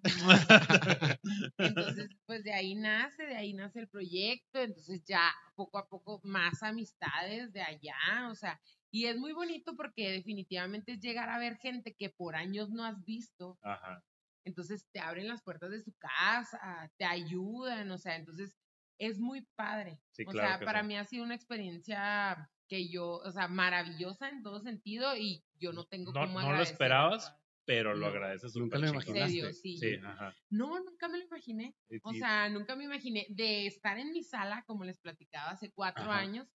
Entonces, 1.58 2.08
pues 2.24 2.44
de 2.44 2.52
ahí 2.52 2.74
nace, 2.74 3.24
de 3.24 3.36
ahí 3.36 3.52
nace 3.52 3.80
el 3.80 3.88
proyecto, 3.88 4.62
entonces 4.62 5.04
ya 5.04 5.30
poco 5.56 5.78
a 5.78 5.88
poco 5.88 6.20
más 6.24 6.62
amistades 6.62 7.52
de 7.52 7.60
allá, 7.60 8.28
o 8.30 8.34
sea, 8.34 8.60
y 8.90 9.06
es 9.06 9.18
muy 9.18 9.32
bonito 9.32 9.76
porque 9.76 10.10
definitivamente 10.10 10.92
es 10.92 11.00
llegar 11.00 11.28
a 11.28 11.38
ver 11.38 11.58
gente 11.58 11.94
que 11.94 12.08
por 12.08 12.36
años 12.36 12.70
no 12.70 12.84
has 12.84 13.04
visto, 13.04 13.58
Ajá. 13.62 14.02
Entonces 14.48 14.88
te 14.92 15.00
abren 15.00 15.28
las 15.28 15.42
puertas 15.42 15.70
de 15.70 15.80
su 15.82 15.94
casa, 15.98 16.90
te 16.98 17.04
ayudan, 17.04 17.90
o 17.90 17.98
sea, 17.98 18.16
entonces 18.16 18.56
es 18.98 19.20
muy 19.20 19.46
padre. 19.56 20.00
Sí, 20.10 20.24
o 20.24 20.30
claro 20.32 20.58
sea, 20.58 20.64
para 20.64 20.82
sí. 20.82 20.88
mí 20.88 20.96
ha 20.96 21.04
sido 21.04 21.24
una 21.24 21.34
experiencia 21.36 22.50
que 22.68 22.88
yo, 22.90 23.12
o 23.18 23.30
sea, 23.30 23.48
maravillosa 23.48 24.28
en 24.28 24.42
todo 24.42 24.60
sentido 24.60 25.16
y 25.16 25.44
yo 25.54 25.72
no 25.72 25.86
tengo 25.86 26.12
No, 26.12 26.26
cómo 26.26 26.40
no 26.40 26.52
lo 26.52 26.62
esperabas, 26.62 27.34
pero 27.64 27.94
lo 27.94 28.06
No. 28.06 28.10
agradeces 28.10 28.54
Nunca 28.56 28.78
lo 28.78 28.86
imaginaste. 28.88 29.36
serio, 29.36 29.52
sí. 29.52 29.78
Sí, 29.78 29.94
ajá. 30.04 30.34
No, 30.50 30.80
nunca 30.80 31.08
me 31.08 31.18
lo 31.18 31.24
imaginé. 31.24 31.76
O 32.02 32.12
sea, 32.14 32.48
nunca 32.48 32.74
me 32.76 32.84
imaginé 32.84 33.26
de 33.30 33.66
estar 33.66 33.98
en 33.98 34.12
mi 34.12 34.22
sala, 34.22 34.64
como 34.66 34.84
les 34.84 34.98
platicaba 34.98 35.50
hace 35.50 35.70
cuatro 35.72 36.10
Ajá. 36.10 36.20
años, 36.20 36.48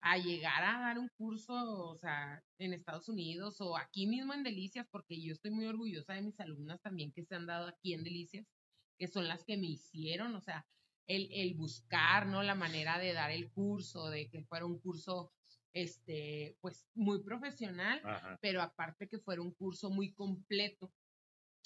a 0.00 0.18
llegar 0.18 0.62
a 0.62 0.80
dar 0.80 0.98
un 0.98 1.08
curso, 1.16 1.54
o 1.54 1.96
sea, 1.96 2.42
en 2.58 2.72
Estados 2.72 3.08
Unidos 3.08 3.60
o 3.60 3.76
aquí 3.76 4.06
mismo 4.06 4.34
en 4.34 4.42
Delicias, 4.42 4.86
porque 4.90 5.20
yo 5.20 5.32
estoy 5.32 5.50
muy 5.50 5.66
orgullosa 5.66 6.14
de 6.14 6.22
mis 6.22 6.38
alumnas 6.40 6.80
también 6.80 7.12
que 7.12 7.24
se 7.24 7.34
han 7.34 7.46
dado 7.46 7.68
aquí 7.68 7.94
en 7.94 8.04
Delicias, 8.04 8.46
que 8.98 9.08
son 9.08 9.28
las 9.28 9.44
que 9.44 9.56
me 9.56 9.66
hicieron, 9.66 10.34
o 10.34 10.40
sea, 10.40 10.66
el, 11.06 11.28
el 11.32 11.54
buscar, 11.54 12.26
¿no? 12.26 12.42
La 12.42 12.54
manera 12.54 12.98
de 12.98 13.12
dar 13.12 13.30
el 13.30 13.50
curso, 13.50 14.10
de 14.10 14.28
que 14.28 14.44
fuera 14.44 14.66
un 14.66 14.78
curso, 14.78 15.32
este, 15.72 16.56
pues 16.60 16.86
muy 16.94 17.22
profesional, 17.22 18.00
ajá. 18.04 18.38
pero 18.40 18.62
aparte 18.62 19.08
que 19.08 19.18
fuera 19.18 19.42
un 19.42 19.52
curso 19.52 19.90
muy 19.90 20.12
completo. 20.12 20.92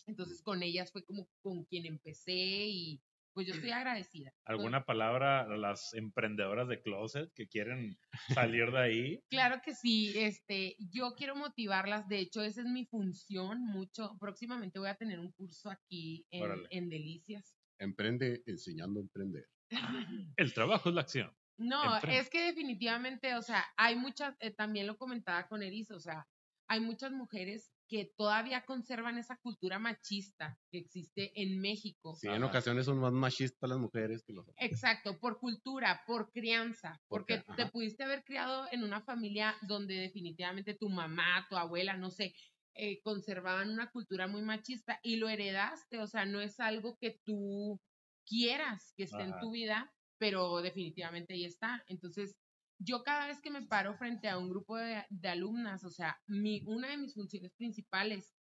Entonces 0.06 0.42
con 0.42 0.62
ellas 0.62 0.90
fue 0.90 1.04
como 1.04 1.28
con 1.42 1.64
quien 1.64 1.86
empecé 1.86 2.32
y 2.32 3.00
pues 3.32 3.46
yo 3.46 3.54
estoy 3.54 3.70
agradecida. 3.70 4.32
¿Alguna 4.44 4.84
palabra 4.84 5.42
a 5.42 5.56
las 5.56 5.94
emprendedoras 5.94 6.68
de 6.68 6.80
closet 6.82 7.32
que 7.34 7.48
quieren 7.48 7.98
salir 8.34 8.70
de 8.70 8.78
ahí? 8.78 9.24
Claro 9.30 9.60
que 9.64 9.74
sí, 9.74 10.12
este, 10.16 10.76
yo 10.78 11.14
quiero 11.16 11.36
motivarlas, 11.36 12.08
de 12.08 12.18
hecho 12.18 12.42
esa 12.42 12.62
es 12.62 12.66
mi 12.66 12.86
función 12.86 13.64
mucho. 13.64 14.16
Próximamente 14.18 14.78
voy 14.78 14.88
a 14.88 14.96
tener 14.96 15.18
un 15.18 15.32
curso 15.32 15.70
aquí 15.70 16.26
en, 16.30 16.88
Delicias. 16.90 17.56
Emprende 17.78 18.42
enseñando 18.46 19.00
a 19.00 19.02
emprender. 19.02 19.46
El 20.36 20.52
trabajo 20.52 20.88
es 20.88 20.94
la 20.94 21.02
acción. 21.02 21.32
No, 21.56 21.98
es 21.98 22.30
que 22.30 22.46
definitivamente, 22.46 23.34
o 23.34 23.42
sea, 23.42 23.64
hay 23.76 23.94
muchas, 23.94 24.34
eh, 24.40 24.50
también 24.50 24.86
lo 24.86 24.96
comentaba 24.96 25.46
con 25.46 25.62
Eris, 25.62 25.90
o 25.90 26.00
sea, 26.00 26.26
hay 26.68 26.80
muchas 26.80 27.12
mujeres 27.12 27.70
que 27.90 28.12
todavía 28.16 28.64
conservan 28.64 29.18
esa 29.18 29.36
cultura 29.38 29.80
machista 29.80 30.56
que 30.70 30.78
existe 30.78 31.32
en 31.34 31.60
México. 31.60 32.14
Sí, 32.14 32.28
en 32.28 32.44
ocasiones 32.44 32.86
son 32.86 33.00
más 33.00 33.12
machistas 33.12 33.68
las 33.68 33.80
mujeres 33.80 34.22
que 34.22 34.32
los 34.32 34.46
hombres. 34.46 34.70
Exacto, 34.70 35.18
por 35.18 35.40
cultura, 35.40 36.00
por 36.06 36.30
crianza, 36.30 37.02
porque 37.08 37.42
te 37.56 37.66
pudiste 37.66 38.04
haber 38.04 38.22
criado 38.22 38.68
en 38.70 38.84
una 38.84 39.02
familia 39.02 39.56
donde 39.62 39.94
definitivamente 39.94 40.74
tu 40.74 40.88
mamá, 40.88 41.44
tu 41.50 41.56
abuela, 41.56 41.96
no 41.96 42.10
sé, 42.10 42.32
eh, 42.74 43.00
conservaban 43.02 43.70
una 43.70 43.90
cultura 43.90 44.28
muy 44.28 44.42
machista 44.42 45.00
y 45.02 45.16
lo 45.16 45.28
heredaste, 45.28 45.98
o 45.98 46.06
sea, 46.06 46.24
no 46.26 46.40
es 46.40 46.60
algo 46.60 46.96
que 46.96 47.18
tú 47.24 47.80
quieras 48.24 48.94
que 48.96 49.02
esté 49.02 49.22
en 49.22 49.36
tu 49.40 49.50
vida, 49.50 49.92
pero 50.16 50.62
definitivamente 50.62 51.34
ahí 51.34 51.44
está. 51.44 51.82
Entonces, 51.88 52.36
yo 52.80 53.04
cada 53.04 53.26
vez 53.28 53.40
que 53.40 53.50
me 53.50 53.66
paro 53.66 53.94
frente 53.94 54.28
a 54.28 54.38
un 54.38 54.50
grupo 54.50 54.76
de, 54.78 55.04
de 55.10 55.28
alumnas, 55.28 55.84
o 55.84 55.90
sea, 55.90 56.22
mi, 56.26 56.62
una 56.66 56.88
de 56.90 56.96
mis 56.96 57.14
funciones 57.14 57.54
principales, 57.54 58.36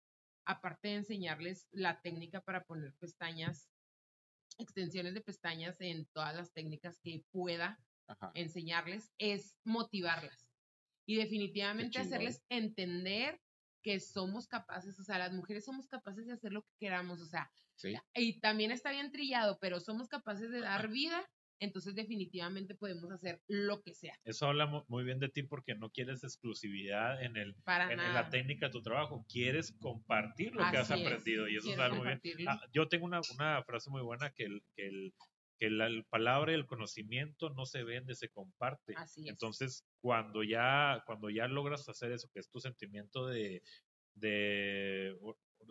aparte 0.46 0.90
de 0.90 0.96
enseñarles 0.96 1.68
la 1.72 2.02
técnica 2.02 2.42
para 2.42 2.66
poner 2.66 2.96
pestañas, 3.00 3.72
extensiones 4.58 5.14
de 5.14 5.22
pestañas 5.22 5.82
en 5.82 6.08
todas 6.14 6.36
las 6.36 6.54
técnicas 6.54 7.00
que 7.02 7.26
pueda 7.32 7.82
Ajá. 8.08 8.32
enseñarles, 8.34 9.14
es 9.18 9.58
motivarlas. 9.64 10.50
Y 11.06 11.18
definitivamente 11.18 12.00
hacerles 12.00 12.44
entender 12.50 13.42
que 13.84 14.00
somos 14.00 14.48
capaces, 14.48 15.00
o 15.00 15.04
sea, 15.04 15.20
las 15.20 15.34
mujeres 15.34 15.66
somos 15.66 15.88
capaces 15.88 16.26
de 16.28 16.34
hacer 16.34 16.52
lo 16.54 16.64
que 16.64 16.74
queramos, 16.80 17.22
o 17.22 17.28
sea, 17.28 17.52
Sí. 17.76 17.96
y 18.16 18.40
también 18.40 18.72
está 18.72 18.92
bien 18.92 19.12
trillado, 19.12 19.60
pero 19.62 19.80
somos 19.80 20.08
capaces 20.08 20.52
de 20.52 20.62
dar 20.62 20.90
vida, 20.90 21.24
entonces 21.60 21.95
definitivamente 21.95 22.76
podemos 22.76 23.12
hacer 23.12 23.41
lo 23.47 23.82
que 23.82 23.93
sea. 23.93 24.18
Eso 24.26 24.47
habla 24.47 24.66
mu- 24.66 24.84
muy 24.88 25.03
bien 25.03 25.20
de 25.20 25.30
ti 25.30 25.43
porque 25.43 25.76
no 25.76 25.89
quieres 25.91 26.24
exclusividad 26.24 27.22
en, 27.24 27.38
el, 27.38 27.56
Para 27.64 27.91
en, 27.91 27.97
la 28.14 28.30
técnica 28.30 28.68
de 28.68 28.72
tu 28.72 28.82
trabajo. 28.82 29.26
Quieres 29.30 29.72
compartir 29.80 30.53
lo 30.56 30.70
que 30.70 30.78
has 30.78 30.91
Así 30.91 31.01
es, 31.01 31.08
aprendido 31.08 31.47
y 31.47 31.58
eso 31.58 31.70
es 31.70 31.76
quiero 31.76 31.84
algo 31.84 32.03
muy 32.03 32.20
bien. 32.24 32.47
Ah, 32.47 32.62
yo 32.72 32.88
tengo 32.88 33.06
una, 33.06 33.22
una 33.36 33.64
frase 33.64 33.89
muy 33.89 34.01
buena 34.01 34.32
que 34.32 34.45
el, 34.45 34.64
que 34.76 34.88
el, 34.88 35.14
que 35.60 35.70
la 35.70 35.88
el 35.88 36.06
palabra 36.06 36.51
y 36.51 36.56
el 36.56 36.66
conocimiento 36.66 37.49
no 37.51 37.66
se 37.66 37.84
vende, 37.84 38.16
se 38.16 38.30
comparte. 38.30 38.93
Así 38.97 39.22
es. 39.26 39.30
Entonces, 39.30 39.86
cuando 40.01 40.43
ya, 40.43 41.03
cuando 41.06 41.30
ya 41.30 41.47
logras 41.47 41.88
hacer 41.88 42.12
eso, 42.12 42.30
que 42.34 42.39
es 42.39 42.49
tu 42.49 42.60
sentimiento 42.60 43.28
de, 43.28 43.62
de 44.16 45.18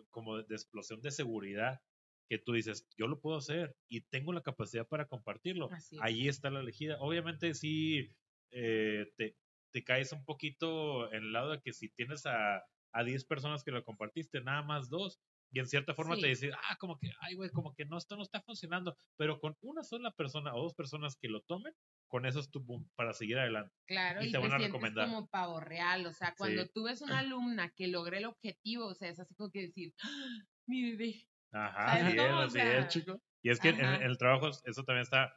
como 0.09 0.37
de 0.37 0.55
explosión 0.55 1.01
de 1.01 1.11
seguridad, 1.11 1.81
que 2.29 2.37
tú 2.39 2.53
dices, 2.53 2.87
yo 2.97 3.07
lo 3.07 3.19
puedo 3.21 3.37
hacer 3.37 3.75
y 3.87 4.01
tengo 4.01 4.33
la 4.33 4.41
capacidad 4.41 4.87
para 4.87 5.07
compartirlo. 5.07 5.71
Es. 5.71 5.91
Ahí 6.01 6.27
está 6.27 6.49
la 6.49 6.59
elegida. 6.61 6.97
Obviamente 6.99 7.53
sí 7.53 8.15
eh, 8.51 9.11
te, 9.17 9.37
te 9.71 9.83
caes 9.83 10.11
un 10.11 10.25
poquito 10.25 11.11
en 11.11 11.23
el 11.23 11.33
lado 11.33 11.51
de 11.51 11.61
que 11.61 11.73
si 11.73 11.89
tienes 11.89 12.25
a, 12.25 12.63
a 12.93 13.03
10 13.03 13.25
personas 13.25 13.63
que 13.63 13.71
lo 13.71 13.83
compartiste, 13.83 14.41
nada 14.41 14.63
más 14.63 14.89
dos, 14.89 15.19
y 15.51 15.59
en 15.59 15.67
cierta 15.67 15.93
forma 15.93 16.17
te 16.17 16.27
dices, 16.27 16.53
ah, 16.69 16.75
como 16.79 16.97
que, 16.97 17.11
ay, 17.21 17.35
güey, 17.35 17.49
como 17.49 17.73
que 17.73 17.85
no, 17.85 17.97
esto 17.97 18.17
no 18.17 18.23
está 18.23 18.41
funcionando, 18.41 18.97
pero 19.15 19.39
con 19.39 19.55
una 19.61 19.83
sola 19.83 20.11
persona 20.11 20.53
o 20.55 20.61
dos 20.63 20.73
personas 20.73 21.15
que 21.15 21.29
lo 21.29 21.41
tomen, 21.43 21.73
con 22.07 22.25
eso 22.25 22.39
es 22.39 22.49
tu 22.49 22.61
boom 22.61 22.89
para 22.95 23.13
seguir 23.13 23.37
adelante. 23.37 23.73
Claro, 23.87 24.21
y 24.23 24.25
y, 24.25 24.31
te 24.31 24.31
te, 24.33 24.37
van 24.39 24.51
a 24.53 24.57
sientes 24.57 24.67
recomendar. 24.67 25.07
como 25.07 25.27
pavo 25.27 25.59
real, 25.59 26.05
o 26.07 26.13
sea, 26.13 26.33
cuando 26.37 26.63
Sí. 26.63 26.71
tú 26.73 26.83
ves 26.83 27.01
una 27.01 27.19
alumna 27.19 27.69
que 27.69 27.87
logre 27.87 28.17
el 28.17 28.25
objetivo, 28.25 28.87
o 28.87 28.95
sea, 28.95 29.09
es 29.09 29.19
así 29.19 29.33
como 29.35 29.51
que 29.51 29.61
decir, 29.61 29.93
¡Ah, 30.01 30.39
mi 30.67 30.91
bebé, 30.91 31.29
Ajá, 31.55 31.91
¿Sabes 31.91 32.05
así 32.07 32.17
es, 32.19 32.31
así 32.31 32.53
sea, 32.53 32.79
es, 32.79 32.87
chico. 32.87 33.21
Y 33.43 33.49
es 33.49 33.59
que 33.59 33.69
en, 33.69 33.79
en 33.79 34.01
el 34.03 34.17
trabajo 34.17 34.49
eso 34.49 34.83
también 34.83 35.03
está, 35.03 35.33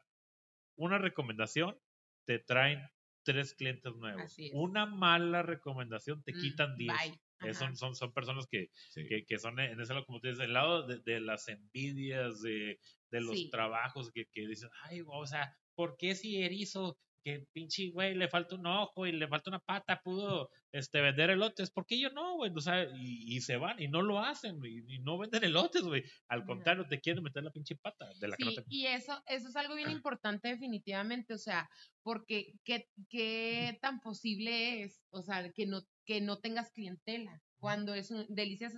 una 0.76 0.98
recomendación 0.98 1.78
te 2.26 2.38
traen 2.38 2.80
tres 3.24 3.54
clientes 3.54 3.94
nuevos. 3.96 4.36
Una 4.52 4.86
mala 4.86 5.42
recomendación 5.42 6.22
te 6.22 6.32
mm, 6.32 6.40
quitan 6.40 6.76
diez. 6.76 6.96
bye. 7.40 7.54
Son, 7.54 7.76
son, 7.76 7.94
son 7.94 8.12
personas 8.12 8.46
que, 8.50 8.70
Sí. 8.74 9.06
que, 9.08 9.24
que 9.24 9.38
son 9.38 9.60
en 9.60 9.80
ese 9.80 9.94
lado, 9.94 10.06
como 10.06 10.20
te 10.20 10.28
dices, 10.28 10.44
el 10.44 10.52
lado 10.54 10.86
de, 10.86 10.98
de 11.00 11.20
las 11.20 11.48
envidias, 11.48 12.42
de, 12.42 12.80
de 13.10 13.20
los 13.20 13.36
Sí. 13.36 13.50
trabajos 13.50 14.10
que, 14.10 14.26
que 14.26 14.46
dicen, 14.46 14.70
ay, 14.82 15.02
o 15.06 15.26
sea, 15.26 15.56
¿por 15.74 15.96
qué 15.96 16.14
si 16.16 16.42
erizo 16.42 16.98
que 17.24 17.46
pinche 17.52 17.90
güey 17.90 18.14
le 18.14 18.28
falta 18.28 18.54
un 18.56 18.66
ojo 18.66 19.06
y 19.06 19.12
le 19.12 19.28
falta 19.28 19.50
una 19.50 19.58
pata 19.60 20.00
pudo 20.02 20.50
este 20.72 21.00
vender 21.00 21.30
elotes? 21.30 21.70
¿Por 21.70 21.86
qué 21.86 21.98
yo 21.98 22.10
no, 22.10 22.36
güey? 22.36 22.52
O 22.54 22.60
sea, 22.60 22.84
y, 22.84 23.36
y 23.36 23.40
se 23.40 23.56
van 23.56 23.80
y 23.80 23.88
no 23.88 24.02
lo 24.02 24.18
hacen 24.20 24.58
y, 24.64 24.94
y 24.94 24.98
no 25.00 25.18
venden 25.18 25.44
elotes, 25.44 25.82
güey. 25.82 26.04
Al 26.28 26.44
contrario, 26.44 26.86
te 26.88 27.00
quieren 27.00 27.22
meter 27.22 27.42
la 27.42 27.50
pinche 27.50 27.76
pata 27.76 28.06
de 28.20 28.28
la 28.28 28.36
que 28.36 28.44
no 28.44 28.50
Sí, 28.50 28.56
te... 28.56 28.64
y 28.68 28.86
eso, 28.86 29.20
eso 29.26 29.48
es 29.48 29.56
algo 29.56 29.74
bien 29.74 29.90
importante 29.90 30.48
definitivamente, 30.48 31.34
o 31.34 31.38
sea, 31.38 31.68
porque 32.02 32.54
qué, 32.64 32.88
qué 33.08 33.78
tan 33.82 34.00
posible 34.00 34.82
es, 34.82 35.02
o 35.10 35.22
sea, 35.22 35.50
que 35.52 35.66
no, 35.66 35.82
que 36.04 36.20
no 36.20 36.38
tengas 36.38 36.70
clientela, 36.72 37.42
cuando 37.58 37.94
es 37.94 38.10
un, 38.10 38.26
Delicias, 38.28 38.74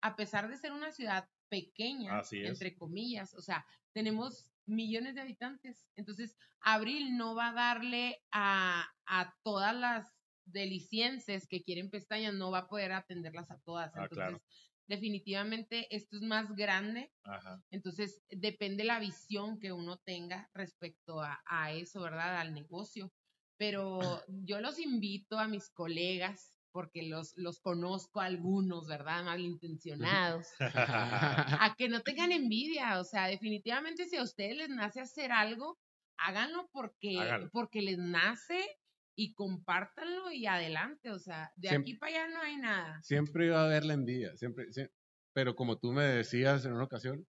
a 0.00 0.16
pesar 0.16 0.48
de 0.48 0.56
ser 0.56 0.72
una 0.72 0.92
ciudad 0.92 1.28
pequeña, 1.48 2.18
Así 2.18 2.40
es. 2.40 2.48
entre 2.48 2.74
comillas, 2.74 3.34
o 3.34 3.42
sea, 3.42 3.64
tenemos 3.92 4.48
millones 4.66 5.14
de 5.14 5.22
habitantes, 5.22 5.90
entonces 5.96 6.36
Abril 6.60 7.16
no 7.16 7.34
va 7.34 7.50
a 7.50 7.52
darle 7.54 8.22
a, 8.30 8.88
a 9.06 9.34
todas 9.42 9.74
las 9.74 10.18
delicienses 10.44 11.46
que 11.48 11.62
quieren 11.62 11.90
pestañas, 11.90 12.34
no 12.34 12.50
va 12.50 12.58
a 12.60 12.68
poder 12.68 12.92
atenderlas 12.92 13.50
a 13.50 13.60
todas, 13.60 13.94
Ah, 13.94 14.02
entonces 14.02 14.16
claro. 14.16 14.42
definitivamente 14.86 15.94
esto 15.94 16.16
es 16.16 16.22
más 16.22 16.54
grande 16.54 17.12
Ajá. 17.24 17.62
entonces, 17.70 18.22
depende 18.28 18.84
la 18.84 19.00
visión 19.00 19.58
que 19.58 19.72
uno 19.72 19.98
tenga 19.98 20.50
respecto 20.52 21.20
a, 21.22 21.42
a 21.46 21.72
eso, 21.72 22.02
¿verdad? 22.02 22.38
Al 22.38 22.52
negocio. 22.52 23.12
Pero 23.56 24.22
yo 24.28 24.60
los 24.60 24.78
invito 24.78 25.38
a 25.38 25.48
mis 25.48 25.70
colegas, 25.70 26.51
porque 26.72 27.02
los, 27.02 27.36
los 27.36 27.60
conozco 27.60 28.20
a 28.20 28.24
algunos, 28.26 28.86
¿verdad? 28.88 29.24
Malintencionados, 29.24 30.46
a 30.60 31.74
que 31.76 31.88
no 31.88 32.00
tengan 32.02 32.32
envidia. 32.32 32.98
O 33.00 33.04
sea, 33.04 33.26
definitivamente 33.26 34.06
si 34.06 34.16
a 34.16 34.22
ustedes 34.22 34.56
les 34.56 34.68
nace 34.70 35.00
hacer 35.00 35.32
algo, 35.32 35.78
háganlo 36.18 36.68
porque, 36.72 37.18
Háganlo. 37.20 37.50
porque 37.52 37.82
les 37.82 37.98
nace 37.98 38.60
y 39.16 39.34
compártanlo 39.34 40.32
y 40.32 40.46
adelante. 40.46 41.10
O 41.10 41.18
sea, 41.18 41.52
de 41.56 41.68
Siempre- 41.68 41.90
aquí 41.92 41.98
para 41.98 42.12
allá 42.24 42.28
no 42.34 42.40
hay 42.42 42.56
nada. 42.56 43.02
Siempre 43.02 43.46
iba 43.46 43.60
a 43.60 43.66
haber 43.66 43.84
la 43.84 43.94
envidia, 43.94 44.36
siempre, 44.36 44.66
sie- 44.72 44.90
Pero 45.34 45.54
como 45.56 45.78
tú 45.78 45.92
me 45.92 46.02
decías 46.04 46.64
en 46.64 46.72
una 46.72 46.84
ocasión, 46.84 47.26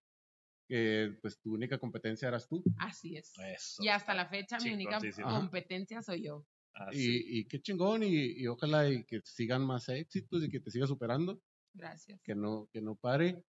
que 0.66 1.14
pues 1.20 1.38
tu 1.40 1.52
única 1.52 1.76
competencia 1.78 2.26
eras 2.28 2.48
tú. 2.48 2.62
Así 2.78 3.16
es. 3.18 3.32
Eso. 3.38 3.82
Y 3.82 3.88
hasta 3.88 4.14
la 4.14 4.26
fecha 4.26 4.58
mi 4.60 4.72
única 4.72 4.98
competencia 5.22 6.00
soy 6.00 6.24
yo. 6.24 6.46
Así. 6.74 7.22
Y, 7.26 7.38
y 7.40 7.44
qué 7.46 7.60
chingón, 7.60 8.02
y, 8.02 8.32
y 8.42 8.46
ojalá 8.46 8.88
y 8.90 9.04
que 9.04 9.20
sigan 9.24 9.62
más 9.64 9.88
éxitos 9.88 10.42
y 10.44 10.50
que 10.50 10.60
te 10.60 10.70
sigas 10.70 10.88
superando, 10.88 11.40
Gracias. 11.72 12.20
que 12.22 12.34
no, 12.34 12.68
que 12.72 12.80
no 12.80 12.96
pare. 12.96 13.44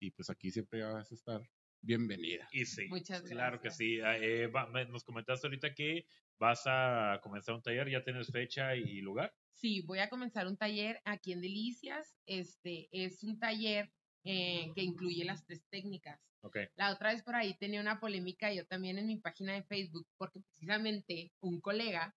Y 0.00 0.10
pues 0.10 0.28
aquí 0.30 0.50
siempre 0.50 0.82
vas 0.82 1.10
a 1.10 1.14
estar 1.14 1.42
bienvenida. 1.80 2.48
Y 2.52 2.64
sí, 2.64 2.86
Muchas 2.88 3.22
claro 3.22 3.58
que 3.60 3.68
gracias. 3.68 3.76
sí. 3.76 4.00
Ah, 4.00 4.16
eh, 4.18 4.46
va- 4.48 4.66
me- 4.68 4.86
nos 4.86 5.04
comentaste 5.04 5.46
ahorita 5.46 5.74
que 5.74 6.06
vas 6.38 6.62
a 6.66 7.20
comenzar 7.22 7.54
un 7.54 7.62
taller, 7.62 7.90
ya 7.90 8.02
tienes 8.04 8.28
fecha 8.30 8.74
y 8.76 9.00
lugar. 9.00 9.34
Sí, 9.54 9.82
voy 9.82 10.00
a 10.00 10.10
comenzar 10.10 10.46
un 10.46 10.56
taller 10.56 11.00
aquí 11.04 11.32
en 11.32 11.40
Delicias. 11.40 12.14
Este 12.26 12.88
es 12.92 13.22
un 13.22 13.38
taller 13.38 13.90
eh, 14.24 14.70
que 14.74 14.82
incluye 14.82 15.24
las 15.24 15.44
tres 15.46 15.64
técnicas. 15.70 16.20
Ok. 16.42 16.58
La 16.74 16.92
otra 16.92 17.12
vez 17.12 17.22
por 17.22 17.34
ahí 17.34 17.56
tenía 17.58 17.80
una 17.80 17.98
polémica 18.00 18.52
yo 18.52 18.66
también 18.66 18.98
en 18.98 19.06
mi 19.06 19.16
página 19.16 19.54
de 19.54 19.62
Facebook 19.62 20.06
porque 20.18 20.40
precisamente 20.40 21.32
un 21.40 21.60
colega 21.60 22.14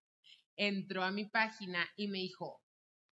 entró 0.60 1.04
a 1.04 1.12
mi 1.12 1.26
página 1.26 1.88
y 1.96 2.08
me 2.10 2.18
dijo, 2.20 2.62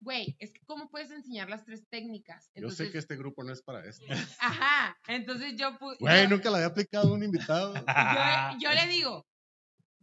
güey, 0.00 0.36
es 0.38 0.52
que 0.52 0.60
¿cómo 0.64 0.88
puedes 0.88 1.10
enseñar 1.10 1.50
las 1.50 1.64
tres 1.64 1.86
técnicas? 1.90 2.50
Yo 2.54 2.70
sé 2.70 2.90
que 2.90 2.98
este 2.98 3.16
grupo 3.16 3.42
no 3.44 3.52
es 3.52 3.62
para 3.62 3.84
esto. 3.84 4.04
Ajá, 4.40 4.96
entonces 5.08 5.56
yo, 5.56 5.78
pu- 5.78 5.96
Güey, 5.98 6.28
nunca 6.28 6.48
le 6.50 6.56
había 6.56 6.68
aplicado 6.68 7.08
a 7.10 7.12
un 7.14 7.22
invitado. 7.24 7.74
Yo, 8.58 8.58
yo 8.60 8.72
le 8.72 8.86
digo, 8.88 9.26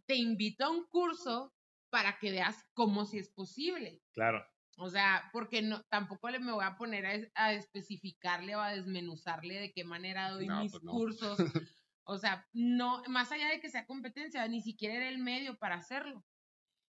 te 0.06 0.16
invito 0.16 0.66
a 0.66 0.70
un 0.70 0.86
curso 0.88 1.54
para 1.90 2.20
que 2.20 2.32
veas 2.32 2.56
cómo 2.74 3.06
si 3.06 3.18
es 3.20 3.30
posible. 3.30 4.02
Claro. 4.14 4.46
O 4.78 4.90
sea, 4.90 5.30
porque 5.34 5.62
no, 5.62 5.82
tampoco 5.90 6.30
le 6.30 6.40
me 6.40 6.52
voy 6.52 6.64
a 6.64 6.76
poner 6.78 7.06
a, 7.06 7.44
a 7.46 7.54
especificarle 7.54 8.56
o 8.56 8.62
a 8.62 8.72
desmenuzarle 8.76 9.60
de 9.60 9.72
qué 9.74 9.84
manera 9.84 10.30
doy 10.32 10.48
No, 10.48 10.62
mis 10.62 10.72
pues 10.72 10.84
no. 10.84 10.92
cursos. 10.92 11.38
O 12.12 12.18
sea, 12.18 12.44
no, 12.54 13.04
más 13.08 13.32
allá 13.32 13.50
de 13.50 13.60
que 13.60 13.70
sea 13.70 13.86
competencia, 13.86 14.48
ni 14.48 14.62
siquiera 14.64 14.96
era 14.96 15.10
el 15.10 15.20
medio 15.20 15.60
para 15.60 15.76
hacerlo. 15.76 16.26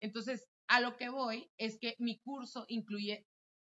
Entonces, 0.01 0.47
a 0.67 0.81
lo 0.81 0.97
que 0.97 1.09
voy 1.09 1.49
es 1.57 1.77
que 1.79 1.95
mi 1.99 2.19
curso 2.19 2.65
incluye 2.67 3.25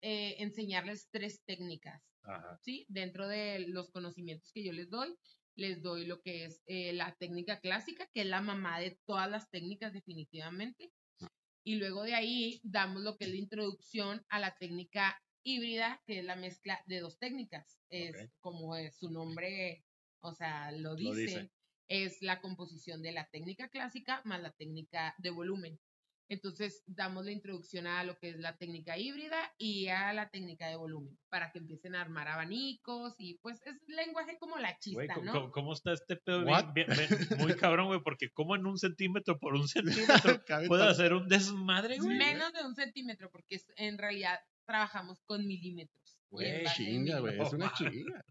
eh, 0.02 0.36
enseñarles 0.40 1.10
tres 1.12 1.44
técnicas. 1.46 2.02
Ajá. 2.24 2.58
¿sí? 2.62 2.86
Dentro 2.90 3.28
de 3.28 3.60
los 3.68 3.92
conocimientos 3.92 4.52
que 4.54 4.64
yo 4.64 4.72
les 4.72 4.90
doy, 4.90 5.16
les 5.56 5.82
doy 5.82 6.06
lo 6.06 6.22
que 6.22 6.46
es 6.46 6.62
eh, 6.66 6.94
la 6.94 7.16
técnica 7.16 7.60
clásica, 7.60 8.08
que 8.14 8.22
es 8.22 8.28
la 8.28 8.42
mamá 8.42 8.80
de 8.80 8.98
todas 9.06 9.30
las 9.30 9.50
técnicas 9.50 9.94
definitivamente. 9.94 10.92
Y 11.66 11.76
luego 11.76 12.04
de 12.04 12.16
ahí 12.16 12.60
damos 12.64 13.04
lo 13.04 13.16
que 13.16 13.26
es 13.26 13.32
la 13.32 13.38
introducción 13.38 14.26
a 14.30 14.40
la 14.40 14.56
técnica 14.58 15.22
híbrida, 15.44 16.02
que 16.06 16.20
es 16.20 16.26
la 16.26 16.36
mezcla 16.36 16.82
de 16.88 17.00
dos 17.00 17.18
técnicas. 17.18 17.80
Es 17.90 18.30
como 18.40 18.76
es 18.76 18.98
su 18.98 19.10
nombre, 19.10 19.86
o 20.22 20.34
sea, 20.34 20.72
lo 20.72 20.96
dice, 20.96 21.22
dice. 21.22 21.52
es 21.88 22.22
la 22.22 22.42
composición 22.42 23.02
de 23.02 23.12
la 23.12 23.28
técnica 23.30 23.70
clásica 23.70 24.22
más 24.26 24.42
la 24.42 24.52
técnica 24.52 25.16
de 25.18 25.30
volumen. 25.30 25.80
Entonces 26.30 26.84
damos 26.88 27.26
la 27.26 27.32
introducción 27.32 27.86
a 27.86 28.04
lo 28.04 28.18
que 28.18 28.30
es 28.30 28.38
la 28.40 28.56
técnica 28.58 28.98
híbrida 28.98 29.38
y 29.58 29.88
a 29.90 30.14
la 30.14 30.30
técnica 30.30 30.68
de 30.68 30.78
volumen 30.78 31.18
para 31.30 31.52
que 31.52 31.60
empiecen 31.60 31.96
a 31.96 32.02
armar 32.02 32.28
abanicos 32.28 33.14
y 33.18 33.38
pues 33.40 33.62
es 33.66 33.76
lenguaje 33.88 34.38
como 34.40 34.58
la 34.58 34.70
Güey, 34.70 34.80
chista, 35.08 35.14
¿cómo, 35.16 35.26
¿no? 35.26 35.32
cómo- 35.34 35.52
cómo 35.52 35.74
está 35.74 35.92
este 35.94 36.16
pedo? 36.16 36.44
What? 36.46 36.74
Bien- 36.74 36.88
bien- 36.88 37.10
bien- 37.10 37.40
muy 37.40 37.56
cabrón, 37.58 37.88
güey, 37.88 38.00
porque 38.04 38.30
como 38.32 38.56
en 38.56 38.66
un 38.66 38.78
centímetro 38.78 39.38
por 39.38 39.54
un 39.54 39.68
centímetro 39.68 40.42
puede 40.68 40.88
hacer 40.90 41.14
un 41.14 41.28
desmadre, 41.28 41.98
güey. 41.98 42.18
Menos 42.18 42.54
de 42.54 42.64
un 42.66 42.74
centímetro 42.76 43.30
porque 43.32 43.56
es- 43.56 43.72
en 43.76 43.98
realidad 43.98 44.40
trabajamos 44.66 45.22
con 45.26 45.46
milímetros. 45.46 46.00
Güey, 46.32 46.64
Chinga, 46.76 47.20
güey, 47.20 47.40
es 47.40 47.54
una 47.54 47.72
chinga. 47.78 48.24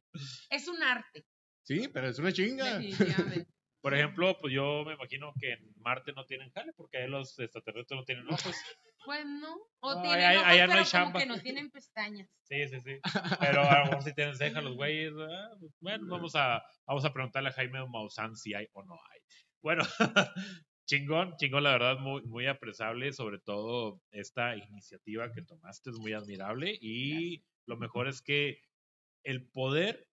Es 0.51 0.67
un 0.67 0.83
arte, 0.83 1.25
Sí, 1.65 1.89
pero 1.93 2.09
es 2.09 2.19
una 2.19 2.33
chinga. 2.33 2.79
definitivamente. 2.79 3.47
Por 3.83 3.95
ejemplo, 3.95 4.39
pues 4.41 4.55
yo 4.55 4.85
me 4.87 4.95
imagino 4.95 5.35
que 5.39 5.53
en 5.53 5.73
Marte 5.81 6.13
no 6.13 6.25
tienen 6.25 6.51
jale 6.53 6.73
porque 6.73 6.99
ahí 6.99 7.09
los 7.11 7.39
extraterrestres 7.39 7.99
no 8.01 8.05
tienen 8.05 8.27
ojos. 8.29 8.57
Pues 9.05 9.27
no, 9.27 9.57
o 9.81 9.95
No, 9.97 10.03
tienen 10.03 10.21
allá- 10.21 10.39
ojos, 10.39 10.47
allá 10.53 10.67
no 10.69 10.73
pero 10.75 10.85
hay 10.85 11.03
como 11.07 11.19
que 11.19 11.27
no 11.27 11.41
tienen 11.41 11.71
pestañas. 11.73 12.29
Sí, 12.45 12.69
sí, 12.69 12.81
sí. 12.81 13.01
Pero 13.41 13.63
a 13.63 13.81
lo 13.81 13.85
mejor 13.87 14.03
si 14.05 14.15
tienen 14.15 14.37
cejas 14.37 14.63
los 14.63 14.77
güeyes. 14.77 15.13
Bueno, 15.81 16.07
vamos 16.09 16.37
a, 16.37 16.63
vamos 16.87 17.05
a 17.05 17.13
preguntarle 17.13 17.49
a 17.49 17.53
Jaime 17.53 17.85
Maussan 17.89 18.37
si 18.37 18.55
hay 18.55 18.69
o 18.73 18.85
no 18.85 18.95
hay. 18.95 19.21
Bueno, 19.61 19.83
chingón, 20.87 21.35
chingón, 21.37 21.65
la 21.65 21.73
verdad, 21.73 21.99
muy, 21.99 22.23
muy 22.23 22.47
apresable, 22.47 23.13
sobre 23.13 23.41
todo 23.41 24.01
esta 24.13 24.55
iniciativa 24.57 25.33
que 25.33 25.43
tomaste 25.43 25.91
es 25.91 25.99
muy 25.99 26.13
admirable 26.13 26.79
y 26.81 27.43
lo 27.67 27.77
mejor 27.77 28.07
es 28.07 28.23
que 28.23 28.61
el 29.25 29.49
poder 29.51 30.07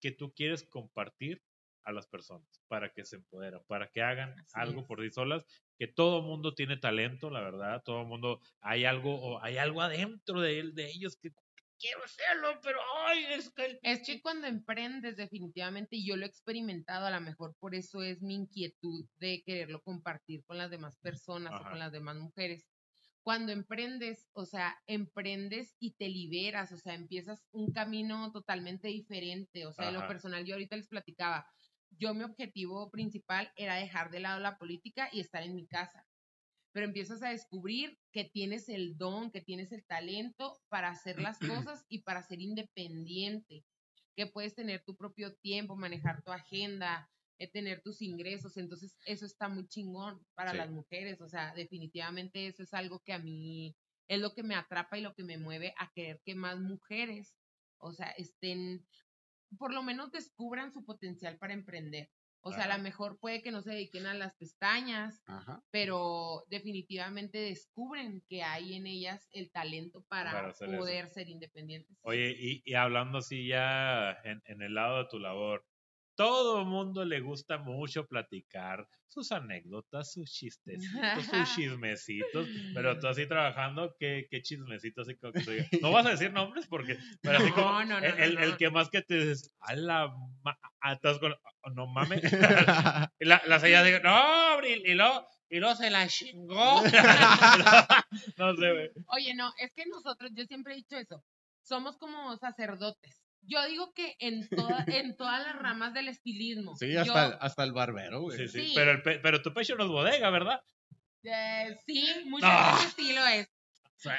que 0.00 0.12
tú 0.12 0.32
quieres 0.32 0.64
compartir 0.64 1.42
a 1.84 1.92
las 1.92 2.06
personas 2.08 2.62
para 2.68 2.92
que 2.92 3.04
se 3.04 3.16
empoderan, 3.16 3.62
para 3.66 3.88
que 3.90 4.02
hagan 4.02 4.36
Así 4.36 4.60
algo 4.60 4.86
es. 4.86 4.86
por 4.86 5.00
sí 5.02 5.10
solas, 5.10 5.44
que 5.78 5.86
todo 5.88 6.22
mundo 6.22 6.54
tiene 6.54 6.76
talento, 6.76 7.30
la 7.30 7.40
verdad, 7.40 7.82
todo 7.84 8.04
mundo 8.04 8.40
hay 8.60 8.84
algo 8.84 9.14
o 9.20 9.42
hay 9.42 9.58
algo 9.58 9.80
adentro 9.82 10.40
de 10.40 10.58
él, 10.60 10.74
de 10.74 10.90
ellos 10.90 11.16
que 11.16 11.30
quiero 11.78 12.04
hacerlo, 12.04 12.60
pero 12.62 12.78
ay, 13.06 13.24
es 13.30 13.50
que 13.52 13.80
Es 13.82 14.02
que 14.06 14.20
cuando 14.20 14.46
emprendes, 14.46 15.16
definitivamente, 15.16 15.96
y 15.96 16.06
yo 16.06 16.16
lo 16.16 16.24
he 16.24 16.28
experimentado, 16.28 17.06
a 17.06 17.10
lo 17.10 17.20
mejor 17.20 17.56
por 17.58 17.74
eso 17.74 18.02
es 18.02 18.20
mi 18.22 18.34
inquietud 18.34 19.06
de 19.16 19.42
quererlo 19.44 19.82
compartir 19.82 20.44
con 20.44 20.58
las 20.58 20.70
demás 20.70 20.98
personas 20.98 21.58
o 21.60 21.64
Ajá. 21.64 21.70
con 21.70 21.78
las 21.78 21.92
demás 21.92 22.16
mujeres. 22.16 22.66
Cuando 23.22 23.52
emprendes, 23.52 24.28
o 24.32 24.44
sea, 24.46 24.78
emprendes 24.86 25.76
y 25.78 25.94
te 25.96 26.08
liberas, 26.08 26.72
o 26.72 26.76
sea, 26.78 26.94
empiezas 26.94 27.46
un 27.52 27.72
camino 27.72 28.32
totalmente 28.32 28.88
diferente. 28.88 29.66
O 29.66 29.72
sea, 29.72 29.88
en 29.88 29.94
lo 29.94 30.06
personal, 30.06 30.44
yo 30.44 30.54
ahorita 30.54 30.76
les 30.76 30.88
platicaba, 30.88 31.46
yo 31.90 32.14
mi 32.14 32.24
objetivo 32.24 32.90
principal 32.90 33.52
era 33.56 33.76
dejar 33.76 34.10
de 34.10 34.20
lado 34.20 34.40
la 34.40 34.58
política 34.58 35.08
y 35.12 35.20
estar 35.20 35.42
en 35.42 35.54
mi 35.54 35.66
casa. 35.66 36.06
Pero 36.72 36.86
empiezas 36.86 37.22
a 37.22 37.30
descubrir 37.30 37.98
que 38.12 38.24
tienes 38.24 38.68
el 38.68 38.96
don, 38.96 39.30
que 39.32 39.40
tienes 39.40 39.72
el 39.72 39.84
talento 39.86 40.62
para 40.68 40.90
hacer 40.90 41.18
las 41.18 41.40
cosas 41.42 41.84
y 41.88 42.02
para 42.02 42.22
ser 42.22 42.40
independiente, 42.40 43.64
que 44.16 44.26
puedes 44.26 44.54
tener 44.54 44.84
tu 44.84 44.96
propio 44.96 45.34
tiempo, 45.36 45.76
manejar 45.76 46.22
tu 46.22 46.30
agenda, 46.32 47.10
eh, 47.38 47.50
tener 47.50 47.82
tus 47.82 48.02
ingresos. 48.02 48.56
Entonces, 48.56 48.98
eso 49.04 49.26
está 49.26 49.48
muy 49.48 49.66
chingón 49.66 50.24
para 50.34 50.52
Sí. 50.52 50.58
las 50.58 50.70
mujeres. 50.70 51.20
O 51.20 51.28
sea, 51.28 51.54
definitivamente 51.54 52.46
eso 52.46 52.62
es 52.62 52.72
algo 52.74 53.00
que 53.00 53.12
a 53.14 53.18
mí 53.18 53.76
es 54.08 54.20
lo 54.20 54.34
que 54.34 54.42
me 54.42 54.54
atrapa 54.54 54.98
y 54.98 55.02
lo 55.02 55.14
que 55.14 55.24
me 55.24 55.38
mueve 55.38 55.74
a 55.78 55.90
querer 55.94 56.20
que 56.24 56.34
más 56.34 56.58
mujeres, 56.60 57.36
o 57.78 57.92
sea, 57.92 58.10
estén, 58.10 58.86
por 59.58 59.72
lo 59.74 59.82
menos 59.82 60.10
descubran 60.12 60.72
su 60.72 60.84
potencial 60.84 61.38
para 61.38 61.54
emprender. 61.54 62.10
O 62.42 62.52
sea, 62.52 62.64
a 62.64 62.78
lo 62.78 62.82
mejor 62.82 63.18
puede 63.20 63.42
que 63.42 63.50
no 63.50 63.60
se 63.60 63.70
dediquen 63.72 64.06
a 64.06 64.14
las 64.14 64.34
pestañas, 64.34 65.22
Ajá. 65.26 65.62
pero 65.70 66.44
definitivamente 66.48 67.36
descubren 67.36 68.24
que 68.26 68.42
hay 68.42 68.74
en 68.76 68.86
ellas 68.86 69.28
el 69.32 69.50
talento 69.52 70.04
para, 70.08 70.32
Para 70.32 70.48
hacer 70.48 70.70
eso. 70.70 70.78
poder 70.78 71.08
ser 71.10 71.28
independientes. 71.28 71.98
Oye, 72.02 72.34
y, 72.38 72.62
y 72.64 72.74
hablando 72.74 73.18
así 73.18 73.46
ya 73.46 74.12
en, 74.24 74.40
en 74.46 74.62
el 74.62 74.72
lado 74.72 74.98
de 75.02 75.08
tu 75.10 75.18
labor, 75.18 75.66
todo 76.20 76.60
el 76.60 76.66
mundo 76.66 77.02
le 77.06 77.20
gusta 77.20 77.56
mucho 77.56 78.06
platicar 78.06 78.86
sus 79.08 79.32
anécdotas, 79.32 80.12
sus 80.12 80.30
chistecitos, 80.30 81.24
sus 81.24 81.54
chismecitos, 81.56 82.46
pero 82.74 82.98
tú 83.00 83.06
así 83.06 83.26
trabajando, 83.26 83.96
¿qué, 83.98 84.26
qué 84.30 84.42
chismecitos? 84.42 85.08
Así 85.08 85.16
como 85.16 85.32
que 85.32 85.66
no 85.80 85.90
vas 85.90 86.04
a 86.04 86.10
decir 86.10 86.30
nombres 86.30 86.66
porque, 86.66 86.98
pero 87.22 87.38
así 87.38 87.50
como 87.52 87.72
no, 87.84 88.00
no, 88.02 88.06
el, 88.06 88.36
el- 88.36 88.56
que 88.58 88.68
más 88.68 88.90
que 88.90 89.00
te 89.00 89.14
dices, 89.14 89.50
a 89.60 89.74
la 89.76 90.14
ma- 90.42 90.58
ah, 90.82 90.98
con, 91.18 91.32
oh, 91.62 91.70
no 91.70 91.86
mames, 91.86 92.20
y 93.18 93.24
la, 93.24 93.40
la 93.46 93.58
señora 93.58 93.84
dice, 93.84 94.00
no, 94.02 94.10
Abril, 94.14 94.82
y 94.84 94.92
luego, 94.92 95.26
y 95.48 95.58
luego 95.58 95.74
se 95.74 95.88
la 95.88 96.06
chingó. 96.06 96.82
no 98.36 98.56
sé. 98.56 98.92
Oye, 99.06 99.34
no, 99.34 99.54
es 99.58 99.72
que 99.74 99.86
nosotros, 99.86 100.30
yo 100.34 100.44
siempre 100.44 100.74
he 100.74 100.76
dicho 100.76 100.98
eso, 100.98 101.24
somos 101.62 101.96
como 101.96 102.36
sacerdotes. 102.36 103.22
Yo 103.42 103.66
digo 103.68 103.92
que 103.94 104.16
en, 104.20 104.48
toda, 104.48 104.84
en 104.86 105.16
todas 105.16 105.42
las 105.46 105.56
ramas 105.62 105.94
del 105.94 106.08
estilismo. 106.08 106.76
Sí, 106.76 106.92
yo- 106.92 107.00
hasta, 107.00 107.26
el, 107.26 107.34
hasta 107.40 107.64
el 107.64 107.72
barbero, 107.72 108.20
güey. 108.22 108.38
Sí, 108.38 108.48
sí, 108.48 108.66
Sí. 108.68 108.72
Pero, 108.74 108.90
el 108.92 109.02
pe- 109.02 109.18
pero 109.20 109.42
tu 109.42 109.52
pecho 109.52 109.74
no 109.76 109.84
es 109.84 109.90
bodega, 109.90 110.30
¿verdad? 110.30 110.60
eh, 111.22 111.76
sí, 111.86 112.06
mucho 112.26 112.46
No. 112.46 112.52
de 112.52 112.72
ese 112.78 112.86
estilo 112.88 113.26
es. 113.26 113.48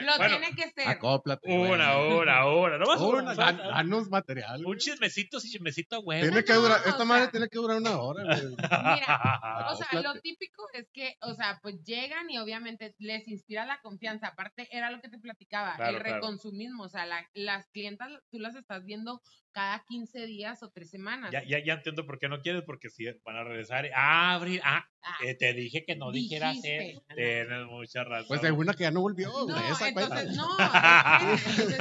Lo 0.02 0.18
Bueno, 0.18 0.38
tiene 0.40 0.56
que 0.56 0.70
ser. 0.70 0.88
Acóplate. 0.88 1.52
Una 1.52 1.98
hora, 1.98 2.46
hora. 2.46 2.78
No 2.78 2.86
vas 2.86 3.02
a 3.02 3.04
Una, 3.04 3.34
dan- 3.34 3.60
un, 3.60 3.68
danos 3.72 4.10
material. 4.10 4.66
un 4.66 4.78
chismecito, 4.78 5.40
sí, 5.40 5.50
chismecito, 5.50 6.02
güey. 6.04 6.22
Tiene 6.22 6.44
que 6.44 6.54
durar, 6.54 6.80
esta 6.86 7.04
madre 7.04 7.24
sea- 7.24 7.32
tiene 7.32 7.48
que 7.50 7.58
durar 7.58 7.78
una 7.78 8.00
hora, 8.00 8.24
güey. 8.24 8.56
Mira, 9.06 9.68
O 9.72 9.76
sea, 9.76 10.02
lo 10.02 10.14
típico 10.22 10.64
es 10.74 10.90
que, 10.94 11.16
o 11.22 11.34
sea, 11.34 11.60
pues 11.62 11.84
llegan 11.84 12.30
y 12.30 12.38
obviamente 12.38 12.94
les 13.00 13.28
inspira 13.28 13.66
la 13.66 13.80
confianza. 13.82 14.28
Aparte, 14.28 14.68
era 14.72 14.92
lo 14.92 15.02
que 15.02 15.10
te 15.10 15.18
platicaba, 15.18 15.76
Claro, 15.76 15.98
el 15.98 16.04
claro. 16.04 16.16
reconsumismo. 16.18 16.84
O 16.84 16.90
sea, 16.90 17.06
la- 17.06 17.28
las 17.34 17.68
clientas, 17.70 18.10
tú 18.30 18.40
las 18.40 18.56
estás 18.56 18.86
viendo 18.86 19.22
cada 19.52 19.84
15 19.88 20.26
días 20.26 20.64
o 20.64 20.70
tres 20.70 20.90
semanas. 20.90 21.32
Ya, 21.32 21.44
ya, 21.44 21.64
ya 21.64 21.74
entiendo 21.74 22.06
por 22.06 22.20
qué 22.20 22.30
no 22.30 22.42
quieres, 22.42 22.64
porque 22.66 22.90
si 22.90 23.06
van 23.24 23.36
a 23.36 23.44
regresar. 23.44 23.90
Ah, 23.94 24.34
Abril, 24.34 24.62
ah, 24.64 24.86
Ah, 25.04 25.18
eh, 25.24 25.34
te 25.34 25.54
dije 25.54 25.84
que 25.84 25.96
no 25.96 26.12
dijeras 26.12 26.58
eso. 26.64 27.04
Tienes 27.16 27.66
mucha 27.66 28.04
razón. 28.04 28.28
Pues 28.28 28.42
de 28.44 28.52
una 28.52 28.74
que 28.74 28.84
ya 28.84 28.92
no 28.92 29.02
volvió, 29.02 29.30
no, 29.30 29.48
güey. 29.48 29.72
esa 29.72 29.94
cuenta. 29.94 30.22
entonces, 30.22 30.38
no, 30.38 30.58
entonces, 31.48 31.78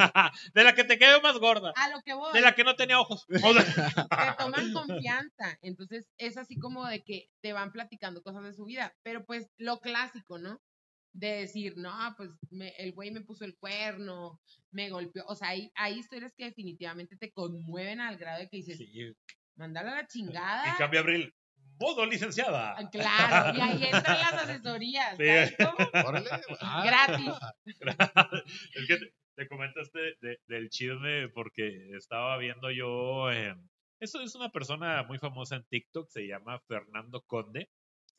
de 0.54 0.64
la 0.64 0.74
que 0.74 0.84
te 0.84 0.98
quedó 0.98 1.20
más 1.20 1.38
gorda. 1.38 1.72
a 1.76 1.90
lo 1.90 2.00
que 2.00 2.14
voy. 2.14 2.32
De 2.32 2.40
la 2.40 2.54
que 2.54 2.64
no 2.64 2.76
tenía 2.76 2.98
ojos. 2.98 3.26
Te 3.28 3.38
toman 4.38 4.72
confianza. 4.72 5.58
Entonces, 5.60 6.08
es 6.16 6.38
así 6.38 6.56
como 6.58 6.86
de 6.86 7.02
que 7.02 7.28
te 7.42 7.52
van 7.52 7.72
platicando 7.72 8.22
cosas 8.22 8.42
de 8.44 8.54
su 8.54 8.64
vida. 8.64 8.94
Pero 9.02 9.24
pues 9.26 9.50
lo 9.58 9.80
clásico, 9.80 10.38
¿no? 10.38 10.60
De 11.12 11.28
decir, 11.40 11.74
no, 11.76 11.92
pues 12.16 12.30
me- 12.50 12.74
el 12.78 12.92
güey 12.92 13.11
me 13.11 13.20
puso 13.22 13.44
el 13.44 13.56
cuerno, 13.58 14.40
me 14.70 14.90
golpeó. 14.90 15.24
O 15.26 15.34
sea, 15.34 15.48
hay, 15.48 15.70
hay 15.74 15.98
historias 15.98 16.32
que 16.36 16.44
definitivamente 16.44 17.16
te 17.16 17.32
conmueven 17.32 18.00
al 18.00 18.16
grado 18.16 18.38
de 18.38 18.48
que 18.48 18.58
dices, 18.58 18.78
Sí, 18.78 19.12
mándala 19.56 19.90
a 19.92 19.94
la 19.96 20.00
En 20.02 20.06
chingada. 20.06 20.76
cambio, 20.78 21.00
Abril, 21.00 21.34
modo 21.80 22.06
licenciada. 22.06 22.76
Ah, 22.78 22.88
Claro, 22.90 23.58
y 23.58 23.61
ahí 23.61 23.84
entran 23.84 24.18
las 24.18 24.32
asesorías. 24.34 25.16
Sí. 25.16 25.26
¿sabes 25.26 25.56
cómo? 25.58 26.08
Órale. 26.08 26.28
ah. 26.61 26.82
Gratis. 26.84 27.34
es 28.74 28.86
que 28.86 28.96
te, 28.96 29.14
te 29.36 29.48
comentaste 29.48 29.98
de- 30.20 30.38
del 30.46 30.68
chisme 30.70 31.28
porque 31.30 31.90
estaba 31.96 32.36
viendo 32.38 32.70
yo. 32.70 33.30
en- 33.32 33.68
eso 33.98 34.20
es 34.22 34.34
una 34.34 34.50
persona 34.50 35.02
muy 35.02 35.18
famosa 35.18 35.56
en 35.56 35.64
TikTok, 35.64 36.08
se 36.08 36.26
llama 36.26 36.58
Fernando 36.68 37.22
Conde. 37.26 37.68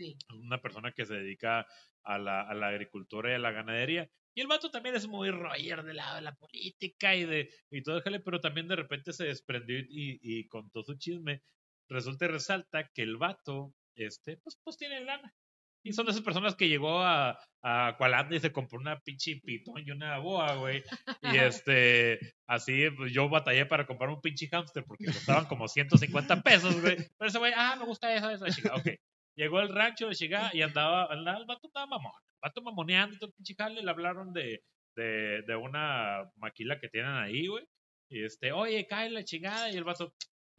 Sí. 0.01 0.17
una 0.35 0.61
persona 0.61 0.91
que 0.91 1.05
se 1.05 1.15
dedica 1.15 1.67
a 2.03 2.17
la, 2.17 2.41
a 2.41 2.53
la 2.53 2.67
agricultura 2.67 3.31
y 3.31 3.35
a 3.35 3.39
la 3.39 3.51
ganadería. 3.51 4.09
Y 4.33 4.41
el 4.41 4.47
vato 4.47 4.71
también 4.71 4.95
es 4.95 5.07
muy 5.07 5.29
royer 5.29 5.83
del 5.83 5.97
lado 5.97 6.15
de 6.15 6.21
la 6.21 6.35
política 6.35 7.15
y 7.15 7.25
de 7.25 7.49
y 7.69 7.83
todo 7.83 8.01
pero 8.23 8.39
también 8.39 8.67
de 8.67 8.77
repente 8.77 9.11
se 9.13 9.25
desprendió 9.25 9.77
y, 9.77 10.19
y 10.21 10.47
contó 10.47 10.83
su 10.83 10.95
chisme. 10.95 11.43
Resulta 11.89 12.25
y 12.25 12.29
resalta 12.29 12.89
que 12.93 13.01
el 13.01 13.17
vato, 13.17 13.73
este, 13.95 14.37
pues, 14.37 14.57
pues 14.63 14.77
tiene 14.77 15.01
lana. 15.01 15.35
Y 15.83 15.93
son 15.93 16.05
de 16.05 16.11
esas 16.11 16.23
personas 16.23 16.55
que 16.55 16.69
llegó 16.69 17.01
a, 17.01 17.39
a 17.63 18.27
y 18.29 18.39
se 18.39 18.51
compró 18.51 18.79
una 18.79 18.99
pinche 18.99 19.41
pitón 19.43 19.83
y 19.85 19.91
una 19.91 20.19
boa, 20.19 20.55
güey. 20.55 20.83
Y 21.23 21.37
este, 21.65 22.19
así, 22.47 22.89
pues, 22.91 23.11
yo 23.11 23.27
batallé 23.29 23.65
para 23.65 23.87
comprar 23.87 24.09
un 24.11 24.21
pinche 24.21 24.47
hámster 24.47 24.85
porque 24.85 25.05
costaban 25.05 25.45
como 25.45 25.67
150 25.67 26.41
pesos, 26.43 26.79
güey. 26.81 26.97
Pero 27.17 27.29
ese 27.29 27.39
güey, 27.39 27.51
ah, 27.55 27.75
me 27.77 27.85
gusta 27.85 28.13
eso, 28.13 28.29
eso, 28.29 28.45
chica, 28.49 28.75
ok. 28.75 28.87
Llegó 29.35 29.59
al 29.59 29.69
rancho 29.73 30.07
de 30.09 30.15
chica 30.15 30.49
y 30.53 30.61
andaba, 30.61 31.05
andaba, 31.11 31.37
el 31.39 31.45
vato 31.45 31.67
andaba 31.67 31.87
mamón. 31.87 32.11
El 32.35 32.39
vato 32.49 32.61
mamoneando 32.61 33.15
y 33.15 33.19
todo 33.19 33.29
el 33.29 33.33
pinche 33.35 33.55
jale. 33.57 33.81
Le 33.81 33.89
hablaron 33.89 34.33
de, 34.33 34.63
de, 34.95 35.41
de 35.43 35.55
una 35.55 36.29
maquila 36.35 36.79
que 36.79 36.89
tienen 36.89 37.11
ahí, 37.13 37.47
güey. 37.47 37.65
Y 38.09 38.23
este, 38.25 38.51
oye, 38.51 38.85
cae 38.87 39.09
la 39.09 39.23
chingada. 39.23 39.69
Y 39.71 39.77
el 39.77 39.83
vato, 39.85 40.13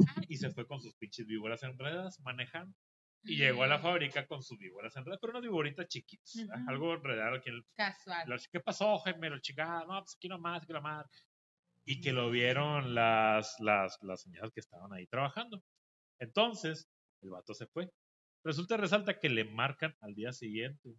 "Ah", 0.06 0.22
y 0.28 0.36
se 0.36 0.50
fue 0.50 0.66
con 0.66 0.80
sus 0.80 0.94
pinches 0.96 1.26
víboras 1.26 1.62
enredadas 1.62 2.18
manejando. 2.20 2.74
Y 3.24 3.36
llegó 3.36 3.62
a 3.62 3.68
la 3.68 3.78
fábrica 3.78 4.26
con 4.26 4.42
sus 4.42 4.58
víboras 4.58 4.96
enredadas, 4.96 5.20
pero 5.20 5.30
unas 5.32 5.42
víboritas 5.42 5.86
chiquitas. 5.86 6.34
¿ah? 6.50 6.56
Ujú. 6.58 6.70
Algo 6.70 6.94
enredado 6.94 7.36
aquí 7.36 7.50
en 7.50 7.62
Casual. 7.76 8.28
la- 8.28 8.40
¿Qué 8.50 8.58
pasó, 8.58 8.98
gemelo? 9.00 9.38
Chingada, 9.38 9.84
no, 9.86 10.00
pues 10.02 10.16
aquí 10.16 10.28
nomás, 10.28 10.62
aquí 10.62 10.72
nomás. 10.72 11.06
Y 11.84 12.00
que 12.00 12.12
lo 12.12 12.30
vieron 12.30 12.94
las, 12.96 13.54
las, 13.60 13.96
las 14.02 14.22
señoras 14.22 14.50
que 14.52 14.60
estaban 14.60 14.92
ahí 14.92 15.06
trabajando. 15.06 15.62
Entonces, 16.18 16.88
el 17.22 17.30
vato 17.30 17.54
se 17.54 17.66
fue. 17.66 17.88
Resulta 18.44 18.76
resalta 18.76 19.18
que 19.18 19.28
le 19.28 19.44
marcan 19.44 19.94
al 20.00 20.14
día 20.14 20.32
siguiente. 20.32 20.96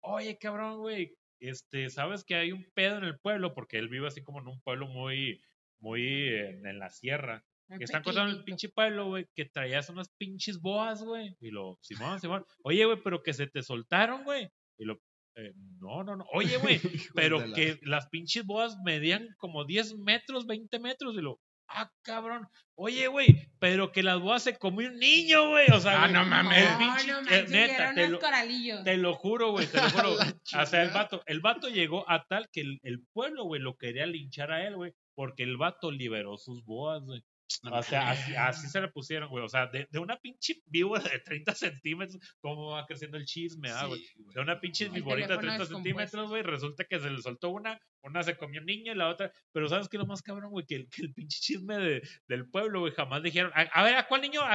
Oye, 0.00 0.36
cabrón, 0.38 0.78
güey, 0.78 1.16
este, 1.40 1.88
¿sabes 1.90 2.24
que 2.24 2.34
hay 2.34 2.52
un 2.52 2.64
pedo 2.74 2.98
en 2.98 3.04
el 3.04 3.18
pueblo? 3.18 3.54
Porque 3.54 3.78
él 3.78 3.88
vive 3.88 4.06
así 4.06 4.22
como 4.22 4.40
en 4.40 4.48
un 4.48 4.60
pueblo 4.60 4.86
muy, 4.86 5.42
muy 5.78 6.28
en, 6.28 6.66
en 6.66 6.78
la 6.78 6.90
sierra. 6.90 7.44
Muy 7.68 7.78
Que 7.78 7.84
están 7.84 8.02
contando 8.02 8.36
el 8.36 8.44
pinche 8.44 8.68
pueblo, 8.68 9.06
güey, 9.06 9.26
que 9.34 9.46
traías 9.46 9.88
unas 9.88 10.10
pinches 10.18 10.60
boas, 10.60 11.02
güey. 11.02 11.34
Y 11.40 11.50
lo, 11.50 11.78
Simón, 11.80 12.20
Simón. 12.20 12.44
Oye, 12.62 12.84
güey, 12.84 12.98
pero 13.02 13.22
que 13.22 13.32
se 13.32 13.46
te 13.46 13.62
soltaron, 13.62 14.24
güey. 14.24 14.50
Y 14.78 14.84
lo, 14.84 15.00
eh, 15.36 15.52
no, 15.80 16.04
no, 16.04 16.16
no. 16.16 16.26
Oye, 16.32 16.58
güey, 16.58 16.80
pero 17.14 17.38
que 17.54 17.78
las 17.82 18.08
pinches 18.08 18.44
boas 18.44 18.76
medían 18.84 19.34
como 19.38 19.64
10 19.64 19.96
metros, 19.98 20.46
20 20.46 20.78
metros. 20.78 21.16
Y 21.16 21.22
lo, 21.22 21.40
ah, 21.68 21.90
cabrón. 22.02 22.48
Oye, 22.76 23.06
güey, 23.08 23.48
pero 23.58 23.92
que 23.92 24.02
las 24.02 24.20
boas 24.20 24.42
se 24.42 24.56
comió 24.58 24.88
un 24.88 24.98
niño, 24.98 25.48
güey. 25.50 25.70
O 25.72 25.80
sea, 25.80 26.04
Ah, 26.04 26.08
no 26.08 26.24
mames. 26.24 26.70
No, 26.70 26.78
pinche- 26.78 27.06
no 27.06 27.18
eh, 27.18 27.22
manches, 27.22 27.50
neta, 27.50 27.74
eran 27.76 27.94
te 27.94 28.08
lo, 28.08 28.18
te 28.84 28.96
lo 28.96 29.14
juro, 29.14 29.50
güey, 29.52 29.66
te 29.66 29.76
lo 29.80 29.82
juro. 29.90 30.12
O 30.14 30.66
sea, 30.66 30.82
el 30.82 30.90
vato, 30.90 31.22
el 31.26 31.40
vato 31.40 31.68
llegó 31.68 32.08
a 32.10 32.24
tal 32.26 32.48
que 32.50 32.60
el, 32.62 32.80
el 32.82 33.00
pueblo, 33.12 33.44
güey, 33.44 33.60
lo 33.60 33.76
quería 33.76 34.06
linchar 34.06 34.50
a 34.52 34.66
él, 34.66 34.76
güey, 34.76 34.92
porque 35.14 35.42
el 35.44 35.56
vato 35.56 35.90
liberó 35.90 36.36
sus 36.36 36.64
boas, 36.64 37.02
güey. 37.04 37.22
O 37.70 37.82
sea, 37.82 38.10
así, 38.10 38.34
así 38.34 38.66
se 38.68 38.80
le 38.80 38.88
pusieron, 38.88 39.28
güey. 39.28 39.44
O 39.44 39.48
sea, 39.48 39.66
de, 39.68 39.86
de 39.90 39.98
una 40.00 40.16
pinche 40.16 40.62
víbora 40.66 41.04
de 41.04 41.20
30 41.20 41.54
centímetros, 41.54 42.18
¿cómo 42.40 42.70
va 42.70 42.86
creciendo 42.86 43.16
el 43.18 43.26
chisme, 43.26 43.70
ah, 43.70 43.84
güey? 43.86 44.00
Sí, 44.00 44.14
güey. 44.22 44.34
De 44.34 44.40
una 44.40 44.58
pinche 44.60 44.88
víborita 44.88 45.34
de 45.34 45.38
teléfono 45.38 45.40
30 45.40 45.58
descompuesto. 45.58 45.76
centímetros, 45.76 46.28
güey, 46.30 46.42
resulta 46.42 46.84
que 46.84 46.98
se 46.98 47.10
le 47.10 47.22
soltó 47.22 47.50
una, 47.50 47.78
una 48.04 48.22
se 48.22 48.36
comió 48.36 48.60
un 48.60 48.66
niño 48.66 48.92
y 48.92 48.96
la 48.96 49.08
otra. 49.08 49.32
Pero 49.52 49.68
¿sabes 49.68 49.88
qué 49.88 49.96
es 49.96 50.00
lo 50.00 50.06
más 50.06 50.22
cabrón, 50.22 50.50
güey? 50.50 50.66
Que 50.66 50.76
el, 50.76 50.88
que 50.88 51.02
el 51.02 51.12
pinche 51.14 51.38
chisme 51.40 51.76
de, 51.78 52.02
del 52.28 52.48
pueblo, 52.48 52.80
güey, 52.80 52.92
jamás 52.92 53.22
dijeron, 53.22 53.50
a, 53.54 53.62
a 53.62 53.82
ver, 53.82 53.96
¿a 53.96 54.06
cuál 54.06 54.20
niño? 54.22 54.40
¿A- 54.42 54.54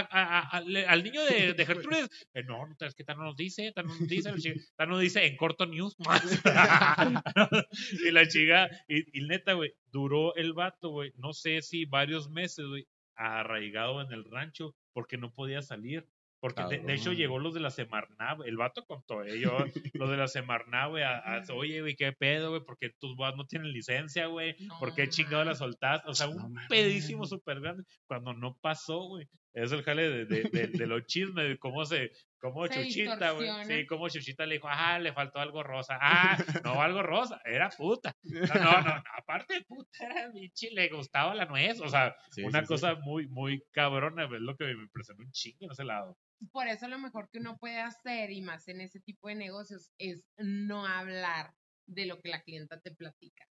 al, 0.50 1.04
niño 1.04 1.24
de, 1.26 1.54
de 1.54 1.66
Gertrudes? 1.66 2.10
Eh, 2.34 2.44
no, 2.44 2.66
no, 2.68 2.76
es 2.80 2.96
que 2.96 3.04
tal 3.04 3.18
no 3.18 3.24
nos 3.26 3.36
dice, 3.36 3.72
tal 3.74 3.88
no 3.88 3.96
nos 3.96 4.08
dice, 4.08 4.32
tal 4.78 4.90
no 4.90 4.98
dice 5.00 5.26
en 5.26 5.36
corto 5.38 5.66
news. 5.66 5.96
y 8.06 8.12
la 8.12 8.28
chica, 8.28 8.70
y, 8.88 9.20
y 9.20 9.28
neta, 9.28 9.54
güey, 9.54 9.74
duró 9.92 10.36
el 10.36 10.54
vato, 10.54 10.90
güey, 10.90 11.12
no 11.18 11.34
sé 11.34 11.62
si 11.62 11.86
varios 11.86 12.30
meses, 12.30 12.66
güey, 12.66 12.88
arraigado 13.16 14.02
en 14.02 14.12
el 14.14 14.24
rancho 14.26 14.76
porque 14.94 15.18
no 15.18 15.34
podía 15.34 15.62
salir. 15.62 16.08
Porque 16.42 16.64
de, 16.64 16.80
de 16.80 16.94
hecho 16.94 17.12
llegó 17.12 17.38
los 17.38 17.54
de 17.54 17.60
la 17.60 17.70
Semarná, 17.70 18.34
güey, 18.36 18.50
el 18.50 18.56
vato 18.58 18.86
contó, 18.86 19.24
eh, 19.24 19.40
yo, 19.40 19.58
los 19.94 20.10
de 20.10 20.18
la 20.18 20.28
Semarná, 20.28 20.88
güey, 20.88 21.04
a- 21.04 21.18
a- 21.18 21.44
oye, 21.54 21.82
güey, 21.82 21.96
qué 21.96 22.14
pedo, 22.14 22.50
güey, 22.52 22.62
porque 22.66 22.92
tus 23.00 23.16
bodas 23.18 23.36
no 23.36 23.46
tienen 23.46 23.72
licencia, 23.74 24.28
güey, 24.28 24.56
No 24.60 24.80
¿por 24.80 24.96
qué 24.96 25.10
chingado 25.10 25.44
la 25.44 25.56
soltaste? 25.56 26.10
O 26.10 26.14
sea, 26.14 26.30
un 26.30 26.56
pedísimo 26.70 27.26
súper 27.26 27.60
grande 27.60 27.84
cuando 28.08 28.34
no 28.34 28.58
pasó, 28.62 29.00
güey. 29.08 29.28
Es 29.52 29.72
el 29.72 29.82
jale 29.84 30.08
de, 30.10 30.26
de, 30.26 30.44
de, 30.44 30.68
de 30.68 30.88
los 30.88 31.06
chismes, 31.08 31.48
de 31.50 31.58
cómo 31.58 31.84
se, 31.84 32.12
cómo 32.40 32.68
Se 32.68 32.84
Chuchita, 32.86 33.32
güey. 33.32 33.50
Sí, 33.66 33.86
cómo 33.88 34.08
Chuchita 34.08 34.46
le 34.46 34.56
dijo, 34.56 34.68
ah, 34.70 35.00
le 35.00 35.12
faltó 35.12 35.40
algo 35.40 35.64
rosa. 35.64 35.98
Ah, 36.00 36.38
no 36.64 36.80
algo 36.82 37.02
rosa, 37.02 37.42
era 37.44 37.70
puta. 37.70 38.14
No, 38.24 38.40
no, 38.48 38.72
no, 38.82 38.82
no, 38.96 39.04
aparte 39.18 39.56
de 39.56 39.62
puta, 39.64 39.90
era 40.06 40.30
bichi, 40.30 40.70
le 40.70 40.88
gustaba 40.90 41.34
la 41.34 41.46
nuez. 41.46 41.82
O 41.82 41.90
sea, 41.90 42.16
Sí, 42.30 42.44
una 42.44 42.60
sí, 42.60 42.66
sí. 42.66 42.74
cosa 42.74 42.96
muy, 43.02 43.28
muy 43.28 43.62
cabrona, 43.72 44.26
es 44.26 44.30
lo 44.40 44.56
que 44.56 44.66
me 44.66 44.84
impresionó 44.84 45.24
un 45.24 45.32
chingo 45.32 45.58
en 45.66 45.72
ese 45.72 45.84
lado. 45.84 46.16
Por 46.52 46.68
eso 46.68 46.88
lo 46.88 47.00
mejor 47.00 47.30
que 47.30 47.40
uno 47.40 47.58
puede 47.58 47.80
hacer, 47.80 48.32
y 48.32 48.42
más 48.42 48.68
en 48.68 48.82
ese 48.82 49.00
tipo 49.00 49.28
de 49.28 49.36
negocios, 49.36 49.92
es 49.98 50.24
no 50.38 50.86
hablar 50.86 51.54
de 51.86 52.06
lo 52.06 52.20
que 52.20 52.30
la 52.30 52.42
clienta 52.42 52.80
te 52.80 52.92
platica. 52.92 53.46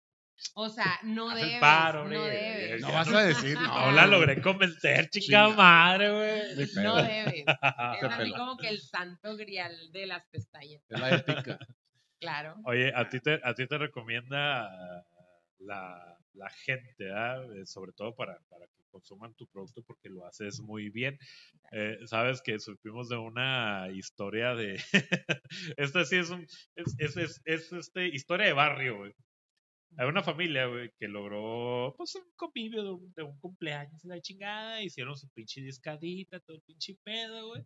O 0.55 0.69
sea, 0.69 0.99
no 1.03 1.31
Haz 1.31 1.37
debes, 1.41 1.61
paro, 1.61 2.05
no 2.05 2.23
debes. 2.25 2.81
No 2.83 2.93
vas 2.93 3.09
a 3.09 3.23
decir, 3.23 3.55
no. 3.55 3.87
No 3.87 3.93
la 3.93 4.07
logré 4.07 4.41
convencer, 4.43 5.09
chica 5.09 5.47
Chinga. 5.47 5.57
madre, 5.57 6.11
güey. 6.11 6.67
No 6.85 6.97
debes. 6.97 7.35
Es 7.39 7.45
así 7.49 8.25
pela. 8.25 8.37
como 8.39 8.57
que 8.57 8.69
el 8.69 8.81
santo 8.81 9.37
grial 9.37 9.75
de 9.93 10.07
las 10.07 10.27
pestañas. 10.29 10.83
Es 10.89 11.01
la 11.01 11.11
ética. 11.17 11.59
Claro. 12.21 12.57
Oye, 12.65 12.93
a 12.95 13.09
ti 13.09 13.21
te, 13.21 13.41
a 13.43 13.55
ti 13.55 13.67
te 13.67 13.79
recomienda 13.79 14.71
la, 15.59 16.19
la 16.35 16.51
gente, 16.51 17.13
¿ah? 17.13 17.43
Eh, 17.55 17.67
sobre 17.67 17.93
todo 17.93 18.15
para, 18.15 18.39
para 18.49 18.67
que 18.67 18.83
consuman 18.87 19.35
tu 19.35 19.47
producto 19.47 19.83
porque 19.83 20.09
lo 20.09 20.25
haces 20.27 20.61
muy 20.61 20.91
bien. 20.91 21.19
Eh, 21.73 21.99
Sabes 22.07 22.43
que 22.43 22.59
supimos 22.59 23.09
de 23.09 23.17
una 23.17 23.89
historia 23.93 24.55
de... 24.55 24.81
Esta 25.77 26.05
sí 26.05 26.17
es 26.17 26.31
un... 26.31 26.47
Es, 26.75 26.95
es, 26.99 27.17
es, 27.17 27.43
es, 27.45 27.73
este, 27.73 28.09
historia 28.09 28.47
de 28.47 28.53
barrio, 28.53 28.99
güey. 28.99 29.13
Hay 29.99 30.09
una 30.09 30.23
familia, 30.23 30.67
güey, 30.67 30.91
que 30.99 31.09
logró, 31.09 31.95
pues, 31.97 32.15
un 32.17 32.25
convivio 32.37 33.01
de 33.15 33.23
un, 33.23 33.39
cumpleaños 33.39 34.05
y 34.05 34.09
la 34.09 34.21
chingada, 34.21 34.83
hicieron 34.83 35.17
su 35.17 35.29
pinche 35.31 35.63
discadita, 35.63 36.41
todo 36.41 36.57
el 36.57 36.63
pinche 36.63 36.99
pedo, 37.03 37.49
güey. 37.49 37.63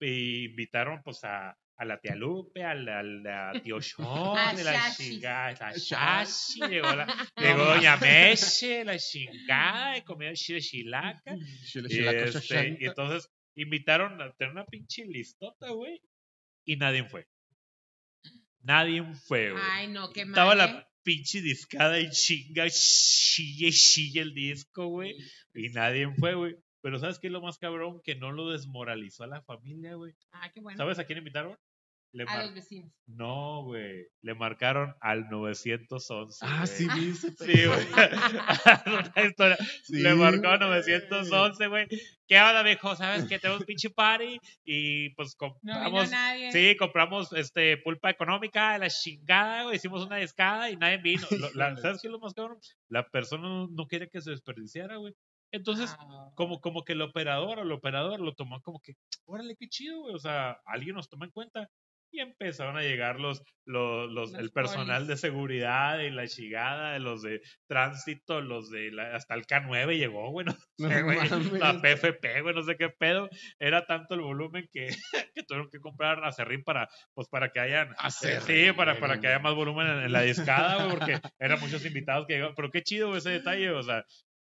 Y 0.00 0.44
invitaron, 0.44 1.02
pues, 1.02 1.24
a, 1.24 1.56
a 1.78 1.84
la 1.84 2.00
tía 2.00 2.16
Lupe, 2.16 2.64
al, 2.64 2.88
al 2.88 3.26
a 3.26 3.52
tío 3.62 3.80
Sean, 3.80 4.36
A 4.36 4.52
de 4.54 4.64
la 4.64 4.94
chingada, 4.94 5.46
a 5.60 5.72
Shashi. 5.76 6.60
Llegó, 6.68 6.94
la, 6.94 7.06
llegó 7.36 7.64
Doña 7.64 7.96
Meche, 7.96 8.84
la 8.84 8.98
chingada, 8.98 9.96
y 9.96 10.02
comió 10.02 10.34
chile 10.34 10.60
chilaca. 10.60 11.36
Chile, 11.64 11.88
Y, 11.88 11.94
chilaca, 11.94 12.24
este, 12.24 12.76
y 12.80 12.86
entonces 12.86 13.30
invitaron 13.54 14.20
a 14.20 14.32
tener 14.32 14.52
una 14.52 14.66
pinche 14.66 15.04
listota, 15.06 15.70
güey, 15.70 16.00
y 16.64 16.76
nadie 16.76 17.04
fue. 17.04 17.28
Nadie 18.60 19.04
fue, 19.26 19.52
güey. 19.52 19.62
Ay, 19.70 19.86
no, 19.88 20.12
qué 20.12 20.24
mal. 20.24 20.32
Estaba 20.32 20.52
¿eh? 20.54 20.56
la 20.56 20.88
pinche 21.04 21.40
discada 21.40 22.00
y 22.00 22.10
chinga, 22.10 22.68
chille, 22.68 23.70
chille 23.70 24.20
el 24.20 24.34
disco, 24.34 24.88
güey. 24.88 25.16
Y 25.54 25.68
nadie 25.68 26.12
fue, 26.18 26.34
güey. 26.34 26.56
Pero 26.80 26.98
¿sabes 26.98 27.18
qué 27.18 27.28
es 27.28 27.32
lo 27.32 27.40
más 27.40 27.58
cabrón? 27.58 28.00
Que 28.02 28.14
no 28.14 28.32
lo 28.32 28.50
desmoralizó 28.50 29.24
a 29.24 29.28
la 29.28 29.42
familia, 29.42 29.94
güey. 29.94 30.14
Ah, 30.32 30.50
qué 30.52 30.60
bueno. 30.60 30.76
¿Sabes 30.76 30.98
a 30.98 31.04
quién 31.04 31.18
invitaron? 31.18 31.56
Le 32.12 32.24
A 32.24 32.42
los 32.44 32.54
vecinos. 32.54 32.92
No, 33.06 33.64
güey. 33.64 34.06
Le 34.22 34.34
marcaron 34.34 34.94
al 35.00 35.28
911. 35.28 36.38
Ah, 36.42 36.64
güey. 36.64 36.66
sí, 36.66 36.86
vi 36.94 37.10
ese 37.10 37.30
Sí, 37.32 37.66
güey. 37.66 37.86
Una 38.86 39.24
historia. 39.26 39.56
Sí, 39.84 40.00
le 40.00 40.14
marcó 40.14 40.40
güey. 40.48 40.58
911, 40.58 41.66
güey. 41.68 41.86
¿Qué 42.26 42.40
onda, 42.40 42.62
viejo? 42.62 42.94
¿Sabes 42.96 43.24
que 43.26 43.38
tenemos 43.38 43.60
un 43.60 43.66
pinche 43.66 43.90
party? 43.90 44.38
Y 44.64 45.10
pues 45.10 45.36
No 45.40 45.48
vino 45.62 45.74
compramos. 45.84 46.10
nadie. 46.10 46.52
Sí, 46.52 46.76
compramos 46.76 47.32
este 47.32 47.76
pulpa 47.78 48.10
económica, 48.10 48.76
la 48.78 48.88
chingada, 48.90 49.64
güey. 49.64 49.76
Hicimos 49.76 50.04
una 50.06 50.16
descada 50.16 50.70
y 50.70 50.76
nadie 50.76 50.98
vino. 50.98 51.26
Lo- 51.30 51.52
la- 51.54 51.76
¿Sabes 51.76 52.00
qué 52.02 52.08
es 52.08 52.12
lo 52.12 52.18
más 52.18 52.34
cabrón? 52.34 52.58
La 52.88 53.08
persona 53.08 53.42
no, 53.48 53.68
no 53.68 53.86
quería 53.86 54.08
que 54.08 54.20
se 54.20 54.30
desperdiciara, 54.30 54.96
güey. 54.96 55.14
Entonces, 55.50 55.96
Ah. 55.98 56.30
como, 56.34 56.60
como 56.60 56.84
que 56.84 56.92
el 56.92 57.00
operador 57.00 57.58
o 57.58 57.62
el 57.62 57.72
operador 57.72 58.20
lo 58.20 58.34
tomó 58.34 58.60
como 58.60 58.80
que, 58.80 58.94
órale, 59.24 59.56
qué 59.58 59.66
chido, 59.68 60.00
güey. 60.02 60.14
O 60.14 60.18
sea, 60.18 60.58
alguien 60.66 60.94
nos 60.94 61.08
toma 61.08 61.24
en 61.24 61.30
cuenta. 61.32 61.68
Y 62.10 62.20
empezaron 62.20 62.76
a 62.78 62.82
llegar 62.82 63.20
los, 63.20 63.42
los, 63.66 64.10
los- 64.10 64.32
Los 64.32 64.40
el 64.40 64.50
personal 64.50 64.96
polis. 65.02 65.08
de 65.08 65.16
seguridad 65.18 65.98
y 66.00 66.10
la 66.10 66.26
chingada, 66.26 66.98
los 66.98 67.20
de 67.22 67.42
tránsito, 67.68 68.40
los 68.40 68.70
de 68.70 68.90
la- 68.90 69.14
hasta 69.14 69.34
el 69.34 69.46
K9 69.46 69.96
llegó, 69.98 70.30
güey, 70.30 70.46
no 70.46 70.52
No 70.78 70.88
sé, 70.88 71.02
güey, 71.02 71.18
mames. 71.28 71.52
la 71.52 71.80
PFP, 71.82 72.40
güey, 72.42 72.54
no 72.54 72.62
sé 72.62 72.76
qué 72.76 72.88
pedo. 72.88 73.28
Era 73.58 73.84
tanto 73.86 74.14
el 74.14 74.22
volumen 74.22 74.68
que, 74.72 74.86
que 75.34 75.42
tuvieron 75.44 75.68
que 75.70 75.80
comprar 75.80 76.24
acerrín 76.24 76.64
para, 76.64 76.88
pues 77.14 77.28
para 77.28 77.50
que 77.50 77.60
hayan, 77.60 77.94
Acerrín, 77.98 78.68
sí, 78.68 78.72
para, 78.72 78.98
para 78.98 79.20
que 79.20 79.26
haya 79.28 79.38
más 79.38 79.54
volumen 79.54 79.86
en, 79.86 79.98
en 80.04 80.12
la 80.12 80.22
discada, 80.22 80.84
güey, 80.86 80.96
porque 80.98 81.20
eran 81.38 81.60
muchos 81.60 81.84
invitados 81.84 82.26
que 82.26 82.34
llegaron. 82.34 82.54
Pero 82.56 82.70
qué 82.70 82.82
chido 82.82 83.08
güey, 83.08 83.18
ese 83.18 83.30
detalle, 83.30 83.70
o 83.70 83.82
sea, 83.82 83.98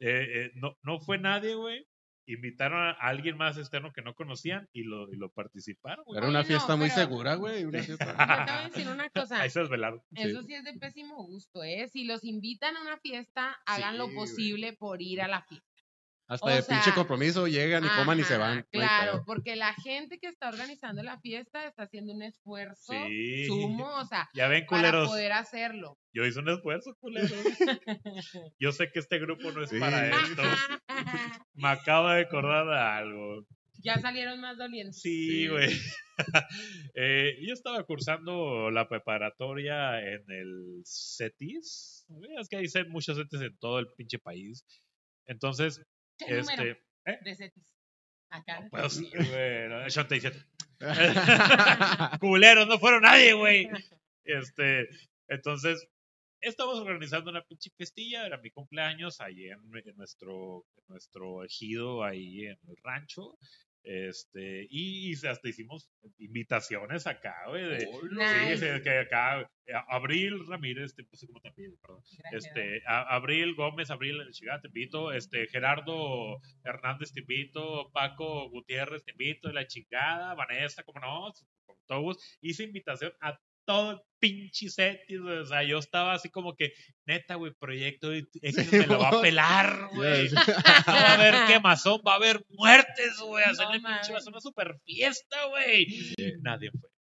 eh, 0.00 0.26
eh, 0.46 0.50
no, 0.54 0.74
no 0.82 0.98
fue 1.00 1.18
nadie, 1.18 1.54
güey. 1.54 1.86
Invitaron 2.26 2.80
a 2.80 2.92
alguien 2.92 3.36
más 3.36 3.58
externo 3.58 3.92
que 3.92 4.00
no 4.02 4.14
conocían 4.14 4.68
y 4.72 4.84
lo, 4.84 5.12
y 5.12 5.16
lo 5.16 5.30
participaron, 5.30 6.04
güey. 6.04 6.18
Era 6.18 6.28
una 6.28 6.40
Oye, 6.40 6.48
no, 6.48 6.54
fiesta 6.54 6.76
muy 6.76 6.88
pero- 6.88 7.00
segura, 7.00 7.34
güey. 7.34 7.64
Una 7.64 7.82
fiesta. 7.82 8.04
Yo 8.06 8.44
te 8.46 8.52
voy 8.52 8.60
a 8.62 8.68
decir 8.68 8.88
una 8.88 9.10
cosa. 9.10 9.40
Ahí 9.42 9.50
se 9.50 9.60
desvelaron. 9.60 10.00
Eso 10.14 10.42
sí 10.42 10.54
es 10.54 10.64
de 10.64 10.74
pésimo 10.74 11.16
gusto, 11.26 11.64
¿eh? 11.64 11.88
Si 11.92 12.04
los 12.04 12.22
invitan 12.24 12.76
a 12.76 12.82
una 12.82 12.96
fiesta, 12.98 13.56
hagan 13.66 13.98
lo 13.98 14.04
güey. 14.04 14.16
posible 14.16 14.72
por 14.74 15.02
ir 15.02 15.20
a 15.20 15.28
la 15.28 15.42
fiesta. 15.42 15.66
Hasta 16.28 16.46
O 16.46 16.50
de 16.50 16.62
sea, 16.62 16.76
pinche 16.80 16.94
compromiso 16.94 17.46
llegan 17.46 17.84
y 17.84 17.88
coman 17.88 18.18
y 18.18 18.22
se 18.22 18.38
van. 18.38 18.64
Claro, 18.70 19.22
porque 19.26 19.54
la 19.54 19.74
gente 19.74 20.18
que 20.18 20.28
está 20.28 20.48
organizando 20.48 21.02
la 21.02 21.18
fiesta 21.20 21.66
está 21.66 21.82
haciendo 21.82 22.14
un 22.14 22.22
esfuerzo 22.22 22.92
Sí. 23.08 23.44
sumo, 23.48 23.86
o 23.96 24.04
sea, 24.06 24.30
Ya 24.32 24.48
ven, 24.48 24.64
para 24.64 24.82
culeros. 24.92 25.08
poder 25.10 25.32
hacerlo. 25.32 25.98
Yo 26.14 26.24
hice 26.24 26.38
un 26.38 26.48
esfuerzo, 26.48 26.96
culeros. 27.00 27.30
Yo 28.58 28.72
sé 28.72 28.90
que 28.92 29.00
este 29.00 29.18
grupo 29.18 29.50
no 29.52 29.62
es 29.64 29.70
Sí. 29.70 29.78
para 29.78 30.08
esto. 30.08 30.42
Me 31.54 31.68
acabo 31.68 32.08
de 32.10 32.22
acordar 32.22 32.66
de 32.66 32.78
algo. 32.78 33.46
ya 33.84 33.98
salieron 34.00 34.40
más 34.40 34.56
dolientes. 34.58 35.00
Sí, 35.00 35.28
Sí. 35.42 35.48
güey. 35.48 35.70
Eh, 36.94 37.38
yo 37.44 37.52
estaba 37.52 37.82
cursando 37.84 38.70
la 38.70 38.88
preparatoria 38.88 39.98
en 40.00 40.22
el 40.30 40.82
CETIS. 40.86 42.06
Es 42.38 42.48
que 42.48 42.56
hay 42.58 42.68
muchos 42.88 43.16
CETIS 43.16 43.40
en 43.40 43.58
todo 43.58 43.80
el 43.80 43.88
pinche 43.96 44.18
país. 44.20 44.64
Entonces, 45.26 45.82
¿Qué 46.18 46.26
número 46.36 46.62
este. 46.62 46.70
¿eh? 47.06 47.18
de 47.24 47.34
setis? 47.34 47.64
Acá. 48.30 48.68
Pues 48.70 48.92
sí, 48.92 49.10
güey. 49.12 49.68
no, 49.68 49.84
87. 49.84 50.38
Culeros, 52.20 52.68
no 52.68 52.78
fueron 52.78 53.02
nadie, 53.02 53.32
güey. 53.32 53.68
Este, 54.24 54.86
entonces, 55.28 55.88
estamos 56.42 56.78
organizando 56.78 57.30
una 57.30 57.42
pinche 57.42 57.70
festilla, 57.76 58.26
era 58.26 58.38
mi 58.38 58.50
cumpleaños 58.50 59.20
ahí 59.20 59.46
en, 59.46 59.58
en 59.74 59.96
nuestro, 59.96 60.64
en 60.76 60.84
nuestro 60.88 61.44
ejido, 61.44 62.04
ahí 62.04 62.46
en 62.46 62.58
el 62.68 62.76
rancho. 62.82 63.38
Este, 63.84 64.68
y, 64.70 65.10
y 65.10 65.26
hasta 65.26 65.48
hicimos 65.48 65.90
invitaciones 66.18 67.06
acá, 67.08 67.34
güey. 67.48 67.64
de- 67.64 67.88
Nice. 68.12 68.56
Sí, 68.56 68.76
sí, 68.76 68.82
que 68.82 68.98
acá, 68.98 69.40
eh, 69.66 69.72
Abril 69.88 70.46
Ramírez, 70.46 70.94
te 70.94 71.02
puse 71.02 71.26
como 71.26 71.40
te 71.40 71.50
pido, 71.52 71.76
perdón. 71.80 72.00
Gracias. 72.18 72.44
Este, 72.46 72.82
a- 72.86 73.14
Abril 73.16 73.54
Gómez, 73.56 73.90
Abril 73.90 74.20
Chigá, 74.30 74.60
te 74.60 74.68
invito, 74.68 75.12
este, 75.12 75.48
Gerardo 75.48 76.38
Hernández, 76.62 77.12
te 77.12 77.20
invito, 77.20 77.90
Paco 77.92 78.48
Gutiérrez, 78.50 79.02
te 79.04 79.10
invito, 79.12 79.50
la 79.52 79.66
chingada, 79.66 80.34
Vanessa, 80.34 80.84
como 80.84 81.00
no, 81.00 81.32
con 81.66 81.76
todo 81.86 82.00
gusto. 82.02 82.22
Hice 82.40 82.62
invitación 82.64 83.12
a 83.20 83.36
todo 83.64 83.92
el 83.92 84.00
pinche 84.18 84.68
set, 84.70 85.00
y, 85.08 85.16
o 85.16 85.44
sea, 85.44 85.64
yo 85.64 85.78
estaba 85.78 86.14
así 86.14 86.30
como 86.30 86.54
que, 86.54 86.72
neta, 87.06 87.34
güey, 87.34 87.52
proyecto 87.58 88.12
X 88.42 88.72
me 88.72 88.86
lo 88.86 88.98
va 88.98 89.08
a 89.08 89.20
pelar, 89.20 89.88
güey. 89.94 90.28
Yes. 90.28 90.32
No 90.86 90.92
va 90.92 91.08
a 91.08 91.14
haber 91.14 91.34
quemazón, 91.46 92.00
va 92.06 92.12
a 92.12 92.16
haber 92.16 92.44
muertes, 92.50 93.18
güey, 93.18 93.44
hacerle 93.44 93.80
No 93.80 93.88
pinche, 93.88 94.12
va 94.12 94.18
a 94.18 94.20
ser 94.20 94.32
una 94.32 94.40
super 94.40 94.78
fiesta, 94.84 95.46
güey. 95.46 95.86
Nadie 96.42 96.70
fue. 96.70 96.91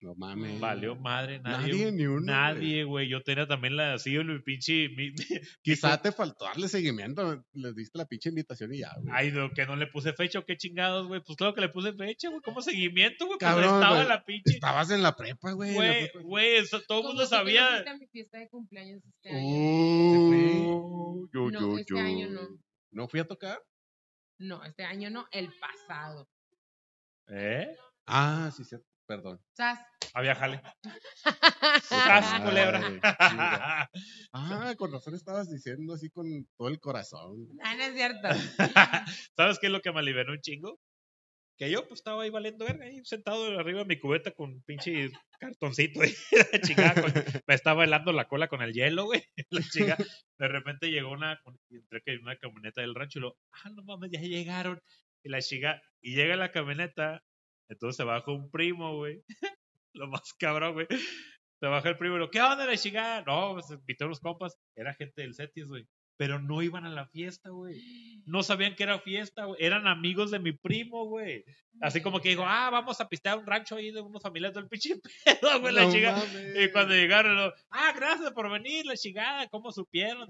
No 0.00 0.14
mames. 0.14 0.60
Valió 0.60 0.94
madre, 0.94 1.40
nadie. 1.40 1.72
Nadie, 1.72 1.92
ni 1.92 2.04
uno. 2.06 2.20
Nadie, 2.20 2.84
güey. 2.84 3.08
Yo 3.08 3.22
tenía 3.22 3.46
también 3.46 3.76
la 3.76 3.94
así, 3.94 4.10
mi 4.18 4.38
pinche. 4.40 4.90
mi- 4.90 5.10
mi- 5.40 5.40
Quizá 5.62 6.00
te 6.02 6.12
faltó 6.12 6.44
darle 6.44 6.68
seguimiento. 6.68 7.42
Les 7.54 7.74
diste 7.74 7.96
la 7.96 8.04
pinche 8.06 8.28
invitación 8.28 8.74
y 8.74 8.80
ya, 8.80 8.92
güey. 9.00 9.08
Ay, 9.10 9.32
no, 9.32 9.50
que 9.50 9.64
no 9.64 9.74
le 9.74 9.86
puse 9.86 10.12
fecha 10.12 10.38
o 10.38 10.44
qué 10.44 10.56
chingados, 10.58 11.08
güey. 11.08 11.22
Pues 11.24 11.36
claro 11.38 11.54
que 11.54 11.62
le 11.62 11.70
puse 11.70 11.94
fecha, 11.94 12.28
güey. 12.28 12.42
¿Cómo 12.42 12.60
seguimiento, 12.60 13.24
güey? 13.26 13.38
Pues 13.38 13.50
Cabrón, 13.50 13.74
estaba 13.74 13.96
güey. 13.96 14.08
la 14.08 14.24
pinche. 14.24 14.52
Estabas 14.54 14.90
en 14.90 15.02
la 15.02 15.16
prepa, 15.16 15.52
güey. 15.52 15.72
Güey, 15.74 16.10
güey, 16.24 16.56
eso 16.56 16.80
todo 16.86 17.00
el 17.00 17.06
mundo 17.06 17.26
sabía. 17.26 17.66
fuiste 17.70 17.90
a 17.90 17.96
mi 17.96 18.06
fiesta 18.08 18.38
de 18.38 18.48
cumpleaños 18.50 19.02
este 19.04 19.30
año. 19.30 19.40
Uh, 19.48 21.28
yo, 21.32 21.50
No, 21.50 21.60
yo, 21.60 21.78
este 21.78 21.94
yo. 21.94 21.98
año 22.00 22.28
no. 22.28 22.40
¿No 22.92 23.08
fui 23.08 23.20
a 23.20 23.26
tocar? 23.26 23.58
No, 24.38 24.62
este 24.62 24.84
año 24.84 25.08
no, 25.08 25.26
el 25.32 25.50
pasado. 25.58 26.28
¿Eh? 27.28 27.66
Ah, 28.06 28.50
sí, 28.54 28.62
sí. 28.64 28.76
Perdón. 29.06 29.40
Sas. 29.52 29.78
Había 30.14 30.34
jale. 30.34 30.60
Sas, 31.82 32.40
culebra. 32.40 32.80
Ah, 34.32 34.74
con 34.76 34.92
razón 34.92 35.14
estabas 35.14 35.50
diciendo 35.50 35.94
así 35.94 36.10
con 36.10 36.26
todo 36.58 36.68
el 36.68 36.78
corazón. 36.80 37.48
Ah, 37.62 37.74
no 37.74 37.82
es 37.84 37.94
cierto. 37.94 38.28
¿Sabes 39.36 39.58
qué 39.58 39.66
es 39.66 39.72
lo 39.72 39.80
que 39.80 39.92
me 39.92 40.00
alivianó 40.00 40.32
un 40.32 40.40
chingo? 40.40 40.78
Que 41.58 41.70
yo 41.70 41.88
pues 41.88 42.00
estaba 42.00 42.22
ahí 42.22 42.28
valiendo 42.30 42.66
verga, 42.66 42.84
ahí 42.84 43.00
sentado 43.04 43.58
arriba 43.58 43.78
de 43.80 43.86
mi 43.86 43.98
cubeta 43.98 44.30
con 44.32 44.50
un 44.52 44.62
pinche 44.64 45.10
cartoncito 45.40 46.04
y 46.04 46.14
la 46.52 46.60
chingada, 46.60 47.00
con- 47.00 47.14
me 47.46 47.54
estaba 47.54 47.84
helando 47.84 48.12
la 48.12 48.28
cola 48.28 48.48
con 48.48 48.60
el 48.60 48.74
hielo, 48.74 49.06
güey. 49.06 49.22
La 49.48 49.62
chica, 49.62 49.96
de 50.38 50.48
repente 50.48 50.90
llegó 50.90 51.12
una, 51.12 51.40
entré 51.70 52.02
que 52.04 52.16
una 52.18 52.36
camioneta 52.36 52.82
del 52.82 52.94
rancho 52.94 53.20
y 53.20 53.22
lo, 53.22 53.38
ah, 53.52 53.70
no 53.70 53.82
mames, 53.84 54.10
ya 54.10 54.20
llegaron. 54.20 54.82
Y 55.24 55.30
la 55.30 55.40
chica, 55.40 55.80
y 56.02 56.14
llega 56.14 56.36
la 56.36 56.50
camioneta, 56.52 57.22
entonces 57.68 57.96
se 57.96 58.04
baja 58.04 58.30
un 58.30 58.50
primo, 58.50 58.96
güey. 58.96 59.22
Lo 59.94 60.08
más 60.08 60.32
cabrón, 60.34 60.74
güey. 60.74 60.86
Se 61.60 61.66
baja 61.66 61.88
el 61.88 61.96
primo 61.96 62.16
y 62.16 62.18
lo, 62.18 62.30
¿qué 62.30 62.42
onda 62.42 62.66
la 62.66 62.76
chica? 62.76 63.22
No, 63.26 63.54
pues 63.54 63.70
invité 63.70 64.04
a 64.04 64.08
unos 64.08 64.20
compas, 64.20 64.58
era 64.74 64.92
gente 64.92 65.22
del 65.22 65.34
Cetis, 65.34 65.66
güey. 65.68 65.88
Pero 66.18 66.40
no 66.40 66.62
iban 66.62 66.86
a 66.86 66.90
la 66.90 67.06
fiesta, 67.06 67.50
güey. 67.50 68.22
No 68.24 68.42
sabían 68.42 68.74
que 68.74 68.82
era 68.84 68.98
fiesta, 69.00 69.44
güey. 69.44 69.62
Eran 69.62 69.86
amigos 69.86 70.30
de 70.30 70.38
mi 70.38 70.52
primo, 70.52 71.04
güey. 71.06 71.44
Así 71.82 72.00
como 72.00 72.20
que 72.20 72.30
dijo, 72.30 72.42
ah, 72.46 72.70
vamos 72.70 73.02
a 73.02 73.08
pistear 73.10 73.36
un 73.36 73.44
rancho 73.46 73.76
ahí 73.76 73.90
de 73.92 74.00
unos 74.00 74.22
familiares 74.22 74.54
del 74.54 74.66
pinche 74.66 74.94
pedo, 75.24 75.60
güey, 75.60 75.74
la 75.74 75.84
No 75.84 75.92
chica. 75.92 76.12
mames. 76.12 76.56
Y 76.64 76.72
cuando 76.72 76.94
llegaron, 76.94 77.52
ah, 77.68 77.92
gracias 77.94 78.32
por 78.32 78.50
venir, 78.50 78.86
la 78.86 78.96
chingada, 78.96 79.46
¿cómo 79.48 79.70
supieron? 79.70 80.26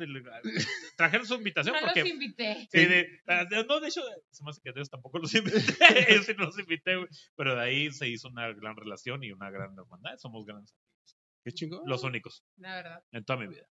Trajeron 0.97 1.25
su 1.25 1.35
invitación 1.35 1.77
No 1.77 1.81
porque... 1.83 2.01
los 2.01 2.09
invité. 2.11 2.67
Sí, 2.73 2.85
de- 2.85 3.21
ah, 3.29 3.45
de- 3.45 3.65
no, 3.65 3.79
de 3.79 3.87
hecho, 3.89 4.03
se 4.31 4.43
me 4.43 4.51
hace 4.51 4.61
que 4.61 4.71
ellos 4.71 4.91
tampoco 4.91 5.19
los 5.21 5.33
invité. 5.35 5.57
ellos 6.11 6.27
sí 6.27 6.33
no 6.37 6.47
los 6.47 6.59
invité, 6.59 6.97
güey. 6.97 7.09
Pero 7.37 7.55
de 7.55 7.63
ahí 7.63 7.91
se 7.93 8.09
hizo 8.09 8.27
una 8.29 8.53
gran 8.53 8.75
relación 8.77 9.23
y 9.23 9.31
una 9.31 9.49
gran 9.51 9.73
hermandad. 9.79 10.17
Somos 10.19 10.45
grandes 10.45 10.73
amigos. 10.73 11.17
Qué 11.45 11.53
chingón. 11.53 11.83
Los 11.87 12.03
únicos 12.03 12.43
La 12.57 12.75
verdad. 12.75 13.05
en 13.13 13.25
toda 13.25 13.39
mi 13.39 13.47
vida. 13.47 13.69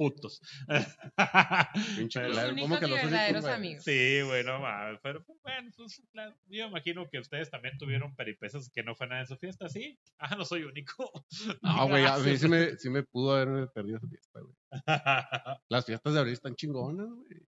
Putos. 0.00 0.40
Pero- 0.66 2.54
¿Cómo 2.58 2.78
que 2.80 2.86
los 2.86 3.02
verdaderos 3.02 3.44
amigos. 3.44 3.84
Sí, 3.84 4.22
güey, 4.22 4.42
no 4.44 4.58
mames. 4.60 4.98
Pero 5.02 5.22
pues, 5.22 5.38
bueno, 5.42 5.70
pues, 5.76 6.02
la- 6.14 6.34
yo 6.46 6.66
imagino 6.68 7.06
que 7.10 7.18
ustedes 7.18 7.50
también 7.50 7.76
tuvieron 7.76 8.14
peripecias 8.16 8.70
que 8.70 8.82
no 8.82 8.94
fue 8.96 9.08
nada 9.08 9.20
en 9.20 9.26
su 9.26 9.36
fiesta, 9.36 9.68
¿sí? 9.68 9.98
Ah, 10.18 10.36
no 10.36 10.46
soy 10.46 10.62
único. 10.64 11.12
No, 11.62 11.86
güey, 11.86 12.06
a 12.06 12.16
mí 12.16 12.38
sí 12.38 12.48
me, 12.48 12.78
sí 12.78 12.88
me 12.88 13.02
pudo 13.02 13.36
haber 13.36 13.68
perdido 13.72 13.98
esa 13.98 14.08
fiesta, 14.08 14.40
güey. 14.40 14.54
Las 15.68 15.84
fiestas 15.84 16.14
de 16.14 16.20
abril 16.20 16.32
están 16.32 16.54
chingonas, 16.54 17.08
güey. 17.10 17.46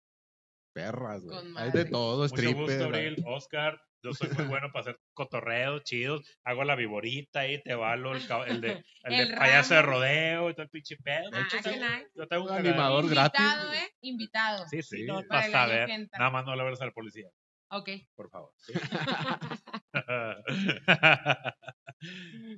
Perras, 0.75 1.23
güey. 1.23 1.39
Hay 1.57 1.71
de 1.71 1.85
todo, 1.85 2.23
Mucho 2.25 2.35
stripper. 2.35 2.57
gusto, 2.57 2.89
güey. 2.89 3.07
Abril, 3.07 3.25
Oscar. 3.27 3.81
Yo 4.03 4.13
soy 4.15 4.31
muy 4.31 4.45
bueno 4.47 4.69
para 4.73 4.81
hacer 4.83 5.01
cotorreos 5.13 5.83
chidos. 5.85 6.23
Hago 6.45 6.65
la 6.65 6.75
viborita 6.75 7.41
ahí, 7.41 7.63
te 7.63 7.75
valo 7.75 8.13
el, 8.15 8.23
el 8.47 8.61
de, 8.61 8.85
el 9.05 9.17
de 9.17 9.23
El 9.23 9.35
payaso 9.35 9.75
de 9.75 9.83
rodeo 9.83 10.51
y 10.51 10.55
todo 10.55 10.63
el 10.63 10.71
pinche 10.71 10.97
pedo. 10.97 11.31
De 11.31 11.39
Ah, 11.39 11.43
hecho, 11.47 11.57
qué 11.59 11.63
tengo- 11.71 11.87
yo 12.15 12.27
tengo 12.29 12.45
un 12.45 12.53
Animador 12.53 13.09
gratis, 13.09 13.41
Invitado. 13.41 13.73
¿eh? 13.75 13.91
Invitado. 14.01 14.69
Sí, 14.69 14.83
sí, 14.83 14.97
Sí. 14.99 15.05
no 15.05 15.23
Para. 15.29 15.87
Nada 16.19 16.31
más 16.31 16.45
no 16.47 16.57
le 16.57 16.63
hables 16.63 16.81
a 16.81 16.87
la 16.87 16.93
policía, 16.93 17.29
Ok. 17.71 17.91
por 18.15 18.31
favor. 18.31 18.53
¿sí? 18.59 18.73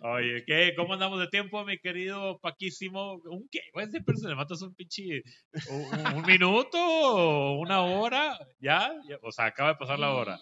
Oye, 0.03 0.45
¿qué? 0.47 0.73
¿Cómo 0.77 0.93
andamos 0.95 1.19
de 1.19 1.27
tiempo, 1.29 1.65
mi 1.65 1.77
querido 1.79 2.39
Paquísimo? 2.39 3.15
¿Un 3.25 3.49
qué? 3.51 3.61
Güey, 3.73 3.89
siempre 3.89 4.17
se 4.17 4.29
le 4.29 4.35
matas 4.37 4.63
un 4.63 4.73
pinche. 4.75 5.23
Un, 5.69 6.17
un 6.19 6.23
minuto? 6.25 7.53
¿Una 7.55 7.83
hora? 7.83 8.39
Ya, 8.61 8.93
O 9.23 9.33
sea, 9.33 9.47
acaba 9.47 9.71
de 9.71 9.77
pasar 9.77 9.99
la 9.99 10.13
hora. 10.13 10.39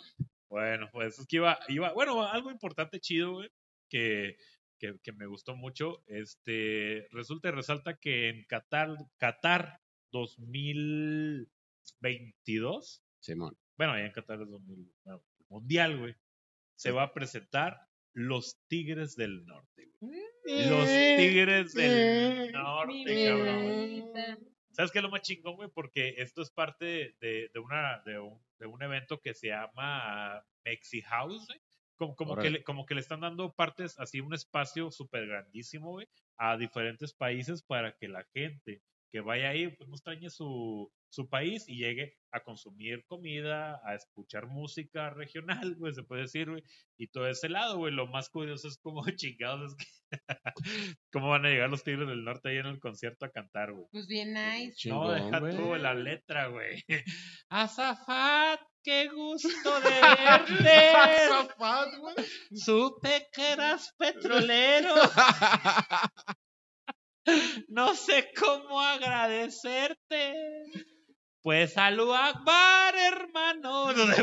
Bueno, 0.51 0.88
pues 0.92 1.18
es 1.18 1.26
que 1.26 1.36
iba, 1.36 1.59
iba. 1.68 1.92
Bueno, 1.92 2.22
algo 2.26 2.51
importante 2.51 3.01
chido, 3.01 3.32
güey. 3.34 3.48
que, 3.88 4.36
que, 4.78 4.98
que 5.03 5.12
me 5.12 5.26
gustó 5.26 5.55
mucho. 5.57 6.03
Este, 6.07 7.07
resulta 7.12 7.48
y 7.48 7.53
resalta 7.53 7.98
que 7.98 8.28
en 8.28 8.44
Qatar, 8.44 8.90
Qatar 9.16 9.80
2022, 10.12 13.03
Simón. 13.20 13.57
bueno, 13.78 13.92
allá 13.92 14.07
en 14.07 14.12
Qatar 14.12 14.42
es 14.42 14.48
2000, 14.48 14.92
bueno, 15.05 15.22
Mundial, 15.48 15.98
güey, 15.98 16.14
se 16.76 16.90
va 16.90 17.05
a 17.05 17.14
presentar 17.14 17.86
los 18.12 18.59
Tigres 18.68 19.14
del 19.16 19.46
Norte. 19.46 19.92
güey. 20.01 20.20
Los 20.68 20.86
Tigres 20.86 21.72
del 21.74 22.53
Norte, 22.53 23.24
cabrón. 23.26 24.11
¿Sabes 24.72 24.92
qué 24.92 24.98
es 24.98 25.02
lo 25.02 25.10
más 25.10 25.22
chingón, 25.22 25.56
güey? 25.56 25.68
Porque 25.68 26.14
esto 26.18 26.42
es 26.42 26.50
parte 26.50 27.16
de, 27.20 27.50
de 27.52 27.60
una, 27.60 28.02
de, 28.04 28.18
un, 28.18 28.40
de 28.58 28.66
un 28.66 28.82
evento 28.82 29.20
que 29.20 29.34
se 29.34 29.48
llama 29.48 30.44
Mexi 30.64 31.02
House, 31.02 31.46
güey. 31.46 31.60
Como, 31.96 32.16
como, 32.16 32.36
que 32.36 32.48
le, 32.48 32.64
como 32.64 32.86
que 32.86 32.94
le 32.94 33.02
están 33.02 33.20
dando 33.20 33.52
partes, 33.52 33.98
así 33.98 34.20
un 34.20 34.32
espacio 34.32 34.90
súper 34.90 35.26
grandísimo, 35.26 35.90
güey, 35.90 36.08
a 36.38 36.56
diferentes 36.56 37.12
países 37.12 37.62
para 37.62 37.94
que 37.94 38.08
la 38.08 38.24
gente 38.32 38.82
que 39.12 39.20
vaya 39.20 39.50
ahí, 39.50 39.68
pues 39.68 39.86
no 39.86 39.96
extrañe 39.96 40.30
su, 40.30 40.90
su 41.11 41.28
país 41.28 41.68
y 41.68 41.76
llegue 41.76 42.16
a 42.32 42.40
consumir 42.40 43.04
comida, 43.06 43.80
a 43.84 43.94
escuchar 43.96 44.46
música 44.46 45.11
regional, 45.11 45.74
güey, 45.76 45.92
se 45.92 46.04
puede 46.04 46.22
decir, 46.22 46.48
güey. 46.48 46.62
Y 46.96 47.08
todo 47.08 47.28
ese 47.28 47.48
lado, 47.48 47.76
güey, 47.78 47.92
lo 47.92 48.06
más 48.06 48.30
curioso 48.30 48.68
es 48.68 48.78
como 48.78 49.02
chingados 49.16 49.72
es 49.72 49.76
que 49.76 49.86
cómo 51.12 51.30
van 51.30 51.46
a 51.46 51.48
llegar 51.48 51.68
los 51.70 51.82
Tigres 51.84 52.08
del 52.08 52.24
Norte 52.24 52.50
ahí 52.50 52.56
en 52.58 52.66
el 52.66 52.80
concierto 52.80 53.26
a 53.26 53.30
cantar, 53.30 53.72
güey. 53.72 53.86
Pues 53.92 54.06
bien 54.06 54.32
nice. 54.32 54.88
No, 54.88 55.04
Chingón, 55.04 55.14
deja 55.24 55.38
güey. 55.40 55.56
tú 55.56 55.74
la 55.76 55.94
letra, 55.94 56.46
güey. 56.48 56.84
Azafat, 57.48 58.61
qué 58.84 59.08
gusto 59.08 59.80
de 59.80 59.90
verte. 60.00 61.28
Zafat, 61.28 61.88
güey. 61.98 62.14
Supe 62.54 63.26
que 63.32 63.52
eras 63.52 63.92
petrolero. 63.98 64.94
No 67.68 67.94
sé 67.94 68.32
cómo 68.36 68.80
agradecerte. 68.80 70.34
Pues 71.43 71.72
salud 71.72 72.12
Akbar, 72.14 72.95
hermano. 72.97 73.93
No 73.95 74.07
no, 74.07 74.14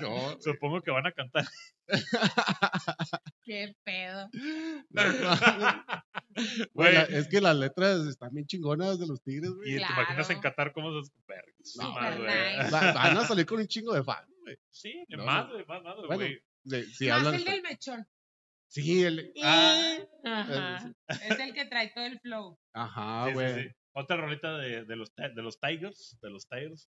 No, 0.00 0.36
Supongo 0.40 0.80
que 0.80 0.90
van 0.92 1.06
a 1.06 1.12
cantar. 1.12 1.44
Qué 3.44 3.74
pedo. 3.84 4.30
Güey, 6.72 6.96
es 7.10 7.28
que 7.28 7.40
las 7.42 7.56
letras 7.56 8.06
están 8.06 8.32
bien 8.32 8.46
chingonas 8.46 8.98
de 8.98 9.06
los 9.06 9.20
tigres, 9.22 9.50
y 9.50 9.54
güey. 9.54 9.76
te 9.86 9.92
imaginas 9.92 10.30
en. 10.30 10.40
Qatar 10.40 10.72
cómo 10.72 10.90
se 11.02 11.10
más, 11.76 12.18
nice. 12.18 12.70
Va- 12.72 12.92
Van 12.92 13.18
a 13.18 13.26
salir 13.26 13.44
con 13.44 13.58
un 13.58 13.66
chingo 13.66 13.92
de 13.94 14.02
fan, 14.02 14.24
güey. 14.42 14.56
Sí, 14.70 15.04
No, 15.10 15.24
más, 15.24 15.46
no. 15.46 15.52
güey, 15.52 15.66
más, 15.66 15.82
más, 15.82 15.96
Bueno, 15.96 16.14
güey. 16.16 16.38
De- 16.64 16.84
si 16.86 17.08
Más 17.08 17.18
hablan. 17.18 17.34
el 17.34 17.44
del 17.44 17.62
mechón. 17.62 18.06
Sí, 18.68 19.02
el. 19.02 19.32
Ah, 19.42 19.98
Ajá. 20.24 20.92
Es 21.08 21.38
el 21.38 21.52
que 21.52 21.66
trae 21.66 21.92
todo 21.94 22.06
el 22.06 22.18
flow. 22.20 22.58
Ajá, 22.72 23.24
sí, 23.24 23.28
sí, 23.30 23.34
güey. 23.34 23.62
sí. 23.64 23.70
Otra 23.94 24.16
rolita 24.16 24.56
de, 24.58 24.84
de, 24.84 24.96
los, 24.96 25.14
de 25.14 25.42
los 25.42 25.60
Tigers, 25.60 26.18
de 26.22 26.30
los 26.30 26.48
Tigers. 26.48 26.88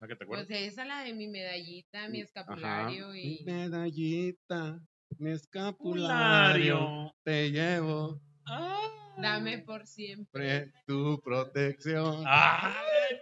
¿No 0.00 0.08
que 0.08 0.16
te 0.16 0.24
acuerdas? 0.24 0.46
Pues 0.48 0.60
esa 0.72 0.84
la 0.84 1.02
de 1.04 1.12
mi 1.12 1.28
medallita, 1.28 2.08
mi 2.08 2.18
Ajá. 2.20 2.24
escapulario 2.26 3.08
Mi 3.10 3.34
y. 3.36 3.44
medallita, 3.44 4.80
mi 5.18 5.30
escapulario, 5.32 7.14
te 7.22 7.50
llevo 7.50 8.20
Ah. 8.46 8.96
Dame 9.18 9.58
por 9.58 9.86
siempre. 9.86 10.30
pre 10.32 10.72
tu 10.86 11.20
protección. 11.22 12.24
¡Ah, 12.26 12.74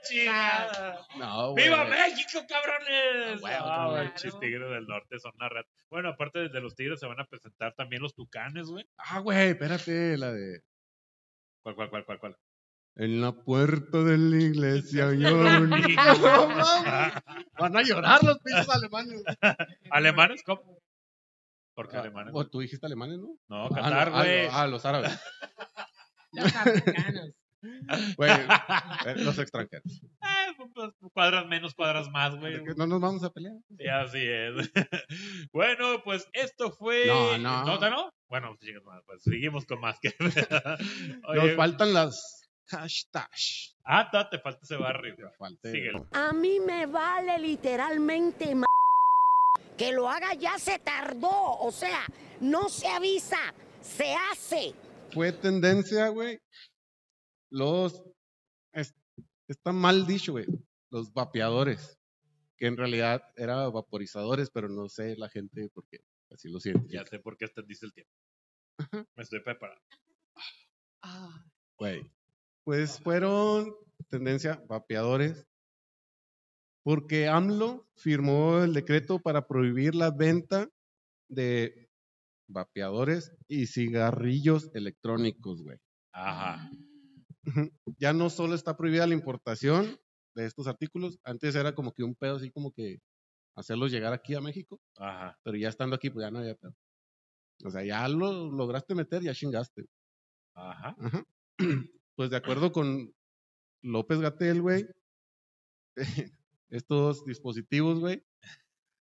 chingada! 0.09 1.05
No. 1.18 1.55
¡Viva 1.55 1.85
México, 1.87 2.47
cabrones! 2.49 3.41
Ah, 3.43 3.43
huevo, 3.43 3.66
Ah, 3.66 3.89
claro. 4.03 4.12
chis 4.14 4.39
Tigres 4.39 4.70
del 4.70 4.87
Norte 4.87 5.18
son 5.18 5.33
una 5.35 5.49
red. 5.49 5.64
Bueno, 5.91 6.11
aparte 6.11 6.39
de, 6.39 6.49
de 6.51 6.61
los 6.61 6.76
Tigres, 6.76 7.01
se 7.01 7.07
van 7.07 7.18
a 7.18 7.24
presentar 7.26 7.74
también 7.74 8.01
los 8.03 8.14
Tucanes, 8.14 8.68
güey. 8.68 8.87
Ah, 8.97 9.18
güey, 9.18 9.49
espérate, 9.49 10.16
la 10.18 10.33
de. 10.33 10.62
¿Cuál, 11.64 11.74
cuál, 11.74 11.91
cuál, 11.91 12.05
cuál, 12.07 12.18
cuál? 12.20 12.37
En 12.99 13.20
la 13.20 13.32
puerta 13.32 14.03
de 14.03 14.18
la 14.18 14.36
iglesia 14.42 15.12
yo. 15.14 15.38
Van 17.59 17.76
a 17.76 17.82
llorar 17.82 18.22
los 18.24 18.38
pinches 18.40 18.68
alemanes. 18.68 19.22
¿Alemanes? 19.90 20.42
¿Cómo? 20.44 20.78
¿Por 21.74 21.88
qué 21.88 21.96
Ah, 21.96 22.01
alemanes? 22.01 22.32
O 22.34 22.44
tú 22.49 22.59
dijiste 22.59 22.86
alemanes, 22.86 23.18
¿no? 23.18 23.36
No, 23.49 23.66
Ah, 23.66 23.68
Qatar, 23.72 24.11
no, 24.11 24.16
ah, 24.16 24.24
güey. 24.24 24.46
no, 24.49 24.53
Ah, 24.53 24.66
los 24.66 24.84
árabes. 24.84 25.20
Los 26.32 26.57
africanos. 26.57 27.30
Güey, 28.16 28.30
eh, 28.30 29.14
los 29.16 29.38
extranjeros. 29.38 30.01
Pues, 30.74 30.90
cuadras 31.12 31.46
menos, 31.46 31.74
cuadras 31.74 32.09
más, 32.11 32.36
güey. 32.36 32.62
No 32.76 32.86
nos 32.86 33.01
vamos 33.01 33.22
a 33.24 33.30
pelear. 33.30 33.55
Y 33.78 33.88
así 33.88 34.18
es. 34.20 34.70
bueno, 35.53 36.03
pues 36.05 36.28
esto 36.32 36.70
fue. 36.72 37.07
No, 37.07 37.38
no. 37.38 37.64
¿Nota, 37.64 37.90
no? 37.90 38.11
Bueno, 38.28 38.57
madre, 38.84 39.03
pues 39.07 39.22
seguimos 39.22 39.64
con 39.66 39.80
más. 39.80 39.99
que 40.01 40.14
Nos 41.34 41.57
faltan 41.57 41.94
las 41.94 42.38
hashtags. 42.69 43.75
ah, 43.85 44.09
ta, 44.11 44.29
te 44.31 44.39
falta 44.39 44.61
ese 44.62 44.77
barrio. 44.77 45.16
Falte- 45.39 45.71
Síguelo. 45.73 46.07
A 46.12 46.33
mí 46.33 46.61
me 46.61 46.87
vale 46.87 47.39
literalmente 47.39 48.55
ma- 48.55 48.66
que 49.77 49.93
lo 49.93 50.09
haga 50.09 50.35
ya 50.35 50.59
se 50.59 50.79
tardó, 50.79 51.59
o 51.59 51.71
sea, 51.73 52.05
no 52.41 52.69
se 52.69 52.89
avisa, 52.89 53.55
se 53.81 54.14
hace. 54.14 54.75
Fue 55.12 55.33
tendencia, 55.33 56.09
güey. 56.09 56.39
Los. 57.51 58.03
es- 58.73 58.95
está 59.49 59.73
mal 59.73 60.07
dicho, 60.07 60.33
güey. 60.33 60.47
Los 60.91 61.12
vapeadores. 61.12 61.97
Que 62.57 62.66
en 62.66 62.77
realidad 62.77 63.23
eran 63.37 63.73
vaporizadores, 63.73 64.51
pero 64.51 64.69
no 64.69 64.89
sé 64.89 65.16
la 65.16 65.29
gente 65.29 65.71
porque 65.73 66.01
así 66.33 66.49
lo 66.49 66.59
siente. 66.59 66.89
Ya 66.93 67.07
sé 67.07 67.21
por 67.21 67.37
qué 67.37 67.45
extendiste 67.45 67.87
el 67.87 67.93
tiempo. 67.93 68.12
Me 69.16 69.23
estoy 69.23 69.41
preparando. 69.41 69.81
Ah, 71.03 71.45
Güey. 71.79 72.11
Pues 72.69 73.01
fueron 73.01 73.75
tendencia 74.11 74.62
vapeadores. 74.69 75.49
Porque 76.83 77.27
AMLO 77.27 77.89
firmó 77.97 78.59
el 78.59 78.75
decreto 78.75 79.21
para 79.21 79.47
prohibir 79.47 79.95
la 79.95 80.11
venta 80.11 80.69
de 81.31 81.89
vapeadores 82.47 83.35
y 83.49 83.69
cigarrillos 83.69 84.71
electrónicos, 84.75 85.62
güey. 85.62 85.79
Ajá. 86.12 86.71
Ya 87.97 88.12
no 88.12 88.29
solo 88.29 88.55
está 88.55 88.77
prohibida 88.77 89.07
la 89.07 89.14
importación 89.14 89.99
de 90.35 90.45
estos 90.45 90.66
artículos, 90.66 91.19
antes 91.25 91.55
era 91.55 91.75
como 91.75 91.95
que 91.95 92.03
un 92.03 92.14
pedo 92.14 92.37
así 92.37 92.51
como 92.51 92.71
que 92.71 92.99
hacerlos 93.57 93.93
llegar 93.93 94.12
aquí 94.12 94.35
a 94.35 94.43
México, 94.43 94.79
Ajá. 94.99 95.39
pero 95.43 95.57
ya 95.57 95.71
estando 95.71 95.97
aquí, 95.97 96.11
pues 96.11 96.23
ya 96.23 96.31
no 96.31 96.41
había 96.41 96.55
pedo. 96.55 96.75
O 97.64 97.71
sea, 97.71 97.83
ya 97.83 98.07
lo 98.09 98.51
lograste 98.51 98.95
meter, 98.95 99.23
ya 99.23 99.33
chingaste. 99.33 99.87
Ajá. 100.55 100.95
Ajá. 100.99 101.25
Pues 102.19 102.31
de 102.31 102.37
acuerdo 102.37 102.73
con 102.73 103.14
López 103.81 104.19
Gatel, 104.19 104.61
güey, 104.61 104.89
estos 106.69 107.25
dispositivos, 107.25 108.01
güey, 108.01 108.25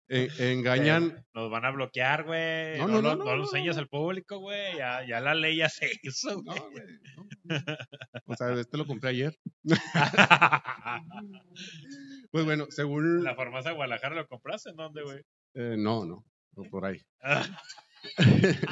eh, 0.09 0.29
engañan. 0.39 1.27
Nos 1.33 1.51
van 1.51 1.65
a 1.65 1.71
bloquear, 1.71 2.25
güey. 2.25 2.77
No, 2.77 2.87
No, 2.87 3.01
no, 3.01 3.17
no, 3.17 3.25
no 3.25 3.37
lo 3.37 3.45
enseñas 3.45 3.79
al 3.79 3.89
público, 3.89 4.41
güey. 4.41 4.77
Ya, 4.77 5.07
ya 5.07 5.23
la 5.23 5.35
ley 5.35 5.57
ya 5.57 5.71
se 5.71 5.91
hizo, 6.03 6.43
güey. 6.43 6.61
O 8.27 8.37
sea, 8.37 8.53
este 8.53 8.77
lo 8.77 8.87
compré 8.87 9.09
ayer. 9.09 9.39
Pues 12.31 12.45
bueno, 12.45 12.67
según. 12.69 13.25
la 13.25 13.35
farmacia 13.35 13.71
de 13.71 13.77
Guadalajara 13.77 14.17
lo 14.17 14.29
compraste, 14.29 14.69
¿en 14.69 14.77
dónde, 14.77 15.03
güey? 15.03 15.25
eh, 15.55 15.77
no, 15.79 16.05
no, 16.05 16.27
no 16.57 16.65
por 16.65 16.85
ahí. 16.85 17.01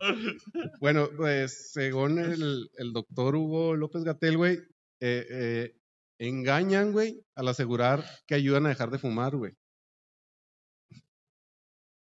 Bueno, 0.80 1.08
pues 1.16 1.72
según 1.72 2.18
el, 2.18 2.70
el 2.76 2.92
doctor 2.92 3.34
Hugo 3.36 3.74
López 3.76 4.04
Gatel, 4.04 4.36
güey, 4.36 4.58
eh, 5.00 5.26
eh, 5.30 5.76
engañan, 6.18 6.92
güey, 6.92 7.20
al 7.34 7.48
asegurar 7.48 8.04
que 8.26 8.34
ayudan 8.34 8.66
a 8.66 8.70
dejar 8.70 8.90
de 8.90 8.98
fumar, 8.98 9.36
güey. 9.36 9.52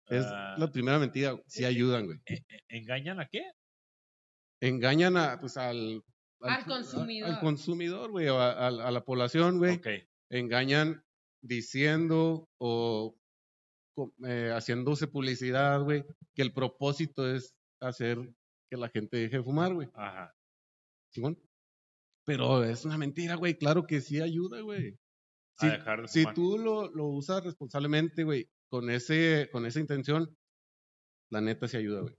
Es 0.08 0.26
Ah, 0.26 0.54
la 0.58 0.70
primera 0.70 0.98
mentira, 0.98 1.36
sí 1.46 1.64
ayudan, 1.64 2.06
güey. 2.06 2.18
¿Engañan 2.68 3.20
a 3.20 3.26
qué? 3.26 3.42
Engañan 4.60 5.16
a, 5.16 5.40
pues, 5.40 5.56
al, 5.56 6.02
Al 6.40 6.64
consumidor. 6.66 7.30
Al 7.30 7.40
consumidor, 7.40 8.10
güey, 8.10 8.28
o 8.28 8.38
a, 8.38 8.52
a- 8.52 8.88
a 8.88 8.90
la 8.90 9.04
población, 9.04 9.58
güey. 9.58 9.76
Ok. 9.76 9.86
Engañan 10.30 11.02
diciendo 11.42 12.48
o 12.58 13.14
eh, 14.26 14.50
haciéndose 14.54 15.06
publicidad, 15.06 15.82
güey, 15.82 16.04
que 16.34 16.42
el 16.42 16.52
propósito 16.52 17.28
es 17.32 17.54
hacer 17.80 18.18
que 18.70 18.76
la 18.76 18.88
gente 18.88 19.16
deje 19.16 19.38
de 19.38 19.42
fumar, 19.42 19.74
güey. 19.74 19.88
Ajá. 19.94 20.34
Simón. 21.10 21.38
Pero 22.24 22.64
es 22.64 22.84
una 22.84 22.98
mentira, 22.98 23.34
güey. 23.36 23.56
Claro 23.56 23.86
que 23.86 24.00
sí 24.00 24.20
ayuda, 24.20 24.60
güey. 24.60 24.98
A 25.58 25.60
Si, 25.60 25.68
de 25.68 26.08
si 26.08 26.34
tú 26.34 26.58
lo, 26.58 26.90
lo 26.90 27.06
usas 27.06 27.44
responsablemente, 27.44 28.24
güey, 28.24 28.48
con 28.68 28.90
ese, 28.90 29.48
con 29.52 29.66
esa 29.66 29.80
intención, 29.80 30.36
la 31.30 31.40
neta 31.40 31.68
sí 31.68 31.76
ayuda, 31.76 32.00
güey. 32.00 32.16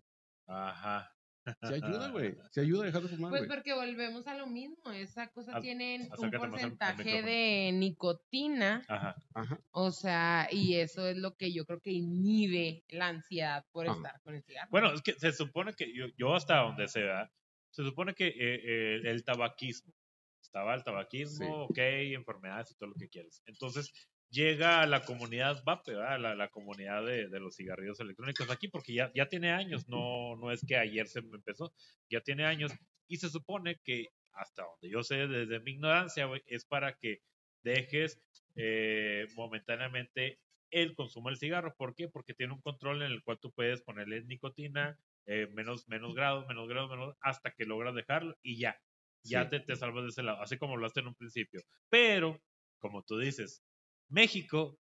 Ajá. 0.47 1.14
Se 1.61 1.75
ayuda, 1.75 2.09
güey. 2.09 2.35
Se 2.51 2.61
ayuda 2.61 2.83
a 2.83 2.85
dejar 2.87 3.01
de 3.03 3.09
fumar, 3.09 3.29
Pues 3.29 3.47
porque 3.47 3.73
volvemos 3.73 4.25
a 4.27 4.35
lo 4.35 4.47
mismo. 4.47 4.91
Esa 4.91 5.27
cosa 5.27 5.59
tiene 5.61 6.09
un 6.17 6.31
porcentaje 6.31 7.21
de 7.21 7.71
nicotina. 7.73 8.83
Ajá. 8.87 9.15
Ajá. 9.33 9.59
O 9.71 9.91
sea, 9.91 10.47
y 10.51 10.75
eso 10.75 11.07
es 11.07 11.17
lo 11.17 11.35
que 11.35 11.53
yo 11.53 11.65
creo 11.65 11.79
que 11.81 11.91
inhibe 11.91 12.83
la 12.89 13.07
ansiedad 13.07 13.65
por 13.71 13.87
Ajá. 13.87 13.95
estar 13.97 14.21
con 14.21 14.35
el 14.35 14.43
cigarro. 14.43 14.69
Bueno, 14.71 14.93
es 14.93 15.01
que 15.01 15.13
se 15.13 15.31
supone 15.33 15.73
que 15.73 15.93
yo, 15.93 16.07
yo 16.17 16.33
hasta 16.35 16.57
donde 16.57 16.87
se 16.87 17.01
da, 17.03 17.31
se 17.69 17.83
supone 17.83 18.13
que 18.15 18.27
eh, 18.27 18.33
eh, 18.39 19.01
el 19.05 19.23
tabaquismo, 19.23 19.93
estaba 20.41 20.73
el 20.73 20.83
tabaquismo, 20.83 21.45
Sí. 21.45 21.51
ok, 21.71 21.77
enfermedades 22.15 22.71
y 22.71 22.75
todo 22.75 22.89
lo 22.89 22.95
que 22.95 23.09
quieras. 23.09 23.43
Entonces 23.45 23.91
llega 24.35 24.81
a 24.81 24.87
la 24.87 25.03
comunidad 25.05 25.63
¿verdad? 25.65 26.19
La, 26.19 26.35
la 26.35 26.49
comunidad 26.49 27.05
de, 27.05 27.29
de 27.29 27.39
los 27.39 27.55
cigarrillos 27.55 27.99
electrónicos 27.99 28.49
aquí, 28.49 28.67
porque 28.67 28.93
ya, 28.93 29.11
ya 29.15 29.27
tiene 29.27 29.51
años, 29.51 29.87
no, 29.87 30.35
no 30.35 30.51
es 30.51 30.65
que 30.65 30.77
ayer 30.77 31.07
se 31.07 31.19
empezó, 31.19 31.73
ya 32.09 32.21
tiene 32.21 32.45
años, 32.45 32.71
y 33.07 33.17
se 33.17 33.29
supone 33.29 33.79
que 33.83 34.07
hasta 34.31 34.63
donde 34.63 34.89
yo 34.89 35.03
sé, 35.03 35.27
desde 35.27 35.59
mi 35.61 35.71
ignorancia, 35.71 36.29
es 36.45 36.65
para 36.65 36.97
que 36.97 37.19
dejes 37.63 38.21
eh, 38.55 39.27
momentáneamente 39.35 40.39
el 40.71 40.93
consumo 40.95 41.29
del 41.29 41.37
cigarro. 41.37 41.73
¿Por 41.77 41.95
qué? 41.95 42.09
Porque 42.09 42.33
tiene 42.33 42.53
un 42.53 42.61
control 42.61 43.01
en 43.01 43.11
el 43.11 43.23
cual 43.23 43.39
tú 43.39 43.53
puedes 43.53 43.81
ponerle 43.81 44.23
nicotina, 44.25 44.99
eh, 45.25 45.47
menos, 45.53 45.87
menos 45.87 46.13
grados, 46.15 46.45
menos 46.47 46.67
grados, 46.67 46.89
menos, 46.89 47.15
hasta 47.21 47.51
que 47.51 47.65
logras 47.65 47.95
dejarlo 47.95 48.35
y 48.41 48.57
ya. 48.59 48.77
Ya 49.23 49.49
Sí. 49.49 49.49
te, 49.49 49.59
te 49.59 49.75
salvas 49.75 50.03
de 50.03 50.09
ese 50.09 50.23
lado, 50.23 50.41
así 50.41 50.57
como 50.57 50.77
lo 50.77 50.85
haste 50.85 50.99
en 50.99 51.07
un 51.07 51.15
principio. 51.15 51.61
Pero, 51.89 52.39
como 52.79 53.03
tú 53.03 53.17
dices, 53.17 53.63
México, 54.09 54.77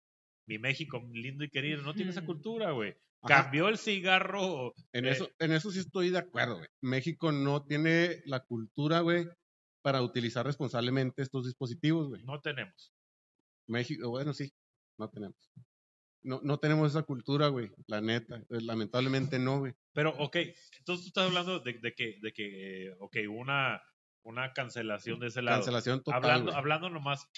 mi 0.48 0.58
México 0.58 1.02
lindo 1.12 1.44
y 1.44 1.50
querido, 1.50 1.82
no 1.82 1.94
tiene 1.94 2.12
esa 2.12 2.26
cultura, 2.26 2.72
güey. 2.72 2.96
Cambió 3.28 3.68
el 3.68 3.78
cigarro. 3.78 4.74
En 4.94 5.06
eh, 5.06 5.12
eso, 5.12 5.30
en 5.40 5.52
eso 5.52 5.72
sí 5.72 5.80
estoy 5.80 6.10
de 6.10 6.20
acuerdo, 6.20 6.58
güey. 6.58 6.70
México 6.82 7.32
no 7.32 7.66
tiene 7.66 8.22
la 8.26 8.40
cultura, 8.40 9.02
güey, 9.02 9.28
para 9.82 10.02
utilizar 10.02 10.46
responsablemente 10.46 11.22
estos 11.22 11.46
dispositivos, 11.46 12.08
güey. 12.08 12.24
No 12.24 12.40
tenemos. 12.40 12.94
México, 13.68 14.10
bueno, 14.10 14.34
sí, 14.34 14.52
no 14.98 15.10
tenemos. 15.10 15.52
No, 16.22 16.42
no 16.44 16.60
tenemos 16.60 16.92
esa 16.92 17.04
cultura, 17.04 17.48
güey, 17.48 17.72
la 17.88 18.02
neta. 18.02 18.38
Eh, 18.50 18.62
Lamentablemente 18.62 19.40
no, 19.40 19.60
güey. 19.60 19.74
Pero, 19.94 20.12
ok, 20.18 20.36
entonces 20.80 21.06
tú 21.06 21.08
estás 21.08 21.28
hablando 21.28 21.60
de, 21.60 21.74
de 21.74 21.94
que, 21.94 22.18
de 22.22 22.34
que, 22.34 22.88
eh, 22.88 22.96
ok, 23.00 23.18
una, 23.30 23.82
una 24.24 24.54
cancelación 24.54 25.20
de 25.20 25.28
ese 25.28 25.42
lado. 25.42 25.58
Cancelación 25.60 26.04
total, 26.04 26.24
hablando, 26.24 26.56
hablando 26.56 26.90
nomás 26.90 27.30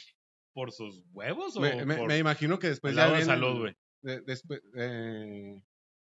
por 0.54 0.72
sus 0.72 1.04
huevos 1.14 1.56
o 1.58 1.62
Me, 1.62 1.86
me- 1.86 2.06
me 2.08 2.18
imagino 2.18 2.60
que 2.60 2.68
después 2.68 2.96
ya 2.96 3.08
vienen- 3.08 3.26
salud, 3.26 3.60
güey. 3.60 3.76
de- 4.04 4.22
después, 4.22 4.62
eh, 4.76 5.62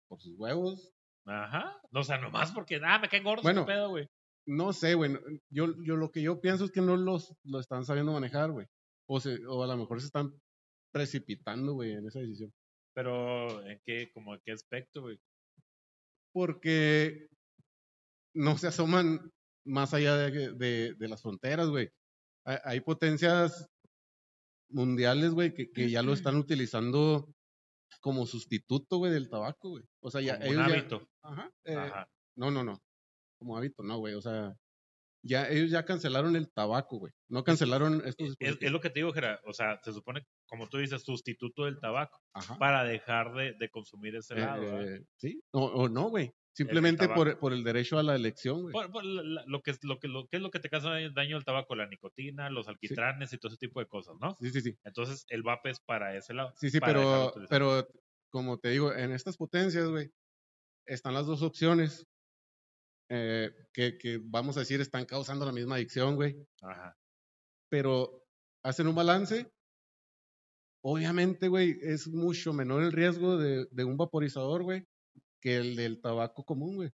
por 0.07 0.19
sus 0.21 0.37
huevos. 0.37 0.91
Ajá. 1.25 1.79
No, 1.91 2.01
o 2.01 2.03
sea, 2.03 2.17
nomás 2.19 2.51
porque, 2.51 2.79
nada, 2.79 2.99
me 2.99 3.09
caen 3.09 3.23
gordos 3.23 3.43
Bueno. 3.43 3.65
pedo, 3.65 3.89
güey. 3.89 4.07
No 4.47 4.73
sé, 4.73 4.93
güey. 4.93 5.17
Yo, 5.49 5.73
yo 5.83 5.95
lo 5.95 6.11
que 6.11 6.21
yo 6.21 6.39
pienso 6.39 6.65
es 6.65 6.71
que 6.71 6.81
no 6.81 6.95
los 6.97 7.33
lo 7.43 7.59
están 7.59 7.83
sabiendo 7.85 8.11
manejar, 8.13 8.51
güey. 8.51 8.67
O, 9.07 9.19
se, 9.19 9.43
o 9.47 9.63
a 9.63 9.67
lo 9.67 9.75
mejor 9.77 9.99
se 9.99 10.05
están 10.07 10.39
precipitando, 10.93 11.73
güey, 11.73 11.93
en 11.93 12.05
esa 12.07 12.19
decisión. 12.19 12.53
Pero, 12.93 13.65
¿en 13.65 13.81
qué, 13.85 14.11
como 14.13 14.35
en 14.35 14.41
qué 14.45 14.51
aspecto, 14.51 15.01
güey? 15.01 15.19
Porque 16.33 17.27
no 18.35 18.57
se 18.57 18.67
asoman 18.67 19.31
más 19.65 19.93
allá 19.93 20.15
de, 20.17 20.53
de- 20.53 20.93
de 20.93 21.07
las 21.07 21.21
fronteras, 21.21 21.69
güey. 21.69 21.89
Hay, 22.45 22.57
hay 22.63 22.79
potencias 22.81 23.67
mundiales, 24.69 25.31
güey, 25.31 25.53
que, 25.53 25.71
que 25.71 25.89
ya 25.89 26.01
lo 26.01 26.13
están 26.13 26.35
utilizando 26.35 27.27
como 28.01 28.25
sustituto, 28.25 28.97
güey, 28.97 29.11
del 29.11 29.29
tabaco, 29.29 29.69
güey. 29.69 29.83
O 30.01 30.11
sea, 30.11 30.21
ya 30.21 30.37
Como 30.37 30.49
un 30.51 30.55
ellos 30.55 30.67
ya- 30.67 30.73
hábito. 30.73 31.09
Ajá. 31.23 31.51
eh, 31.65 31.75
Ajá. 31.75 32.09
No, 32.35 32.51
no, 32.51 32.63
no. 32.63 32.79
Como 33.39 33.57
hábito, 33.57 33.83
no, 33.83 33.97
güey. 33.97 34.13
O 34.13 34.21
sea, 34.21 34.53
ya 35.23 35.49
ellos 35.49 35.71
ya 35.71 35.85
cancelaron 35.85 36.35
el 36.35 36.51
tabaco, 36.51 36.97
güey. 36.99 37.13
No 37.29 37.43
cancelaron 37.43 38.01
estos 38.05 38.35
Es, 38.39 38.57
es 38.61 38.71
lo 38.71 38.79
que 38.79 38.89
te 38.89 38.99
digo, 38.99 39.11
Gerard. 39.13 39.39
O 39.45 39.53
sea, 39.53 39.79
se 39.83 39.91
supone, 39.93 40.21
como 40.47 40.67
tú 40.69 40.77
dices, 40.77 41.01
sustituto 41.03 41.65
del 41.65 41.79
tabaco 41.79 42.19
Ajá. 42.33 42.57
para 42.59 42.83
dejar 42.83 43.33
de, 43.33 43.53
de 43.53 43.69
consumir 43.69 44.15
ese 44.15 44.35
lado. 44.35 44.61
¿verdad? 44.61 44.95
Eh, 44.97 45.05
sí. 45.17 45.41
O, 45.51 45.63
o 45.65 45.89
no, 45.89 46.09
güey. 46.09 46.31
Simplemente 46.55 47.09
por, 47.09 47.37
por 47.37 47.51
el 47.51 47.63
derecho 47.65 47.99
a 47.99 48.03
la 48.03 48.15
elección, 48.15 48.61
güey. 48.61 48.71
Por- 48.71 48.89
por 48.91 49.03
la- 49.03 49.23
la- 49.23 49.43
lo, 49.45 49.61
que, 49.61 49.71
es- 49.71 49.83
lo, 49.83 49.99
que, 49.99 50.07
lo 50.07 50.25
que 50.27 50.37
es 50.37 50.41
lo 50.41 50.51
que 50.51 50.59
te 50.61 50.69
causa 50.69 50.89
daño 51.13 51.35
el 51.37 51.43
tabaco, 51.43 51.75
la 51.75 51.85
nicotina, 51.87 52.49
los 52.49 52.67
alquitranes 52.69 53.33
y 53.33 53.37
todo 53.37 53.49
ese 53.49 53.57
tipo 53.59 53.81
de 53.81 53.87
cosas, 53.87 54.15
¿no? 54.21 54.37
Sí, 54.39 54.49
sí, 54.51 54.61
sí. 54.61 54.77
Entonces, 54.85 55.25
el 55.27 55.43
vape 55.43 55.71
es 55.71 55.81
para 55.81 56.15
ese 56.15 56.33
lado. 56.33 56.53
Sí, 56.55 56.69
sí, 56.69 56.79
pero, 56.79 57.33
pero 57.49 57.85
como 58.29 58.57
te 58.57 58.69
digo, 58.69 58.93
en 58.93 59.11
estas 59.11 59.35
potencias, 59.35 59.89
güey, 59.89 60.09
están 60.85 61.13
las 61.13 61.25
dos 61.25 61.41
opciones 61.41 62.05
eh, 63.09 63.51
que, 63.73 63.97
que, 63.97 64.19
vamos 64.23 64.55
a 64.55 64.61
decir, 64.61 64.79
están 64.79 65.05
causando 65.05 65.45
la 65.45 65.51
misma 65.51 65.75
adicción, 65.75 66.15
güey. 66.15 66.37
Ajá. 66.61 66.95
Pero 67.69 68.23
hacen 68.63 68.87
un 68.87 68.95
balance. 68.95 69.51
Obviamente, 70.83 71.47
güey, 71.47 71.77
es 71.81 72.07
mucho 72.07 72.53
menor 72.53 72.83
el 72.83 72.91
riesgo 72.91 73.37
de, 73.37 73.65
de 73.71 73.83
un 73.83 73.97
vaporizador, 73.97 74.63
güey, 74.63 74.85
que 75.45 75.57
el 75.57 75.75
del 75.75 76.01
tabaco 76.01 76.43
común, 76.43 76.75
güey. 76.77 76.89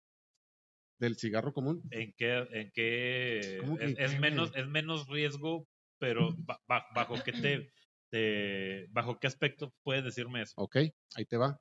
Del 0.98 1.16
cigarro 1.16 1.52
común. 1.52 1.82
¿En 1.90 2.14
qué, 2.16 2.38
en 2.50 2.70
qué 2.72 3.58
¿Cómo 3.60 3.76
que 3.76 3.84
es, 3.84 3.90
en 3.90 4.02
es 4.02 4.10
qué, 4.12 4.18
menos, 4.20 4.52
es 4.56 4.66
menos 4.66 5.06
riesgo, 5.06 5.68
pero 5.98 6.34
ba- 6.38 6.58
ba- 6.66 6.86
bajo 6.94 7.16
qué 7.22 7.32
te, 7.32 7.70
te- 8.10 8.86
bajo 8.88 9.18
qué 9.20 9.26
aspecto 9.26 9.74
puedes 9.82 10.02
decirme 10.02 10.40
eso? 10.40 10.54
Ok, 10.56 10.76
ahí 11.14 11.26
te 11.26 11.36
va. 11.36 11.60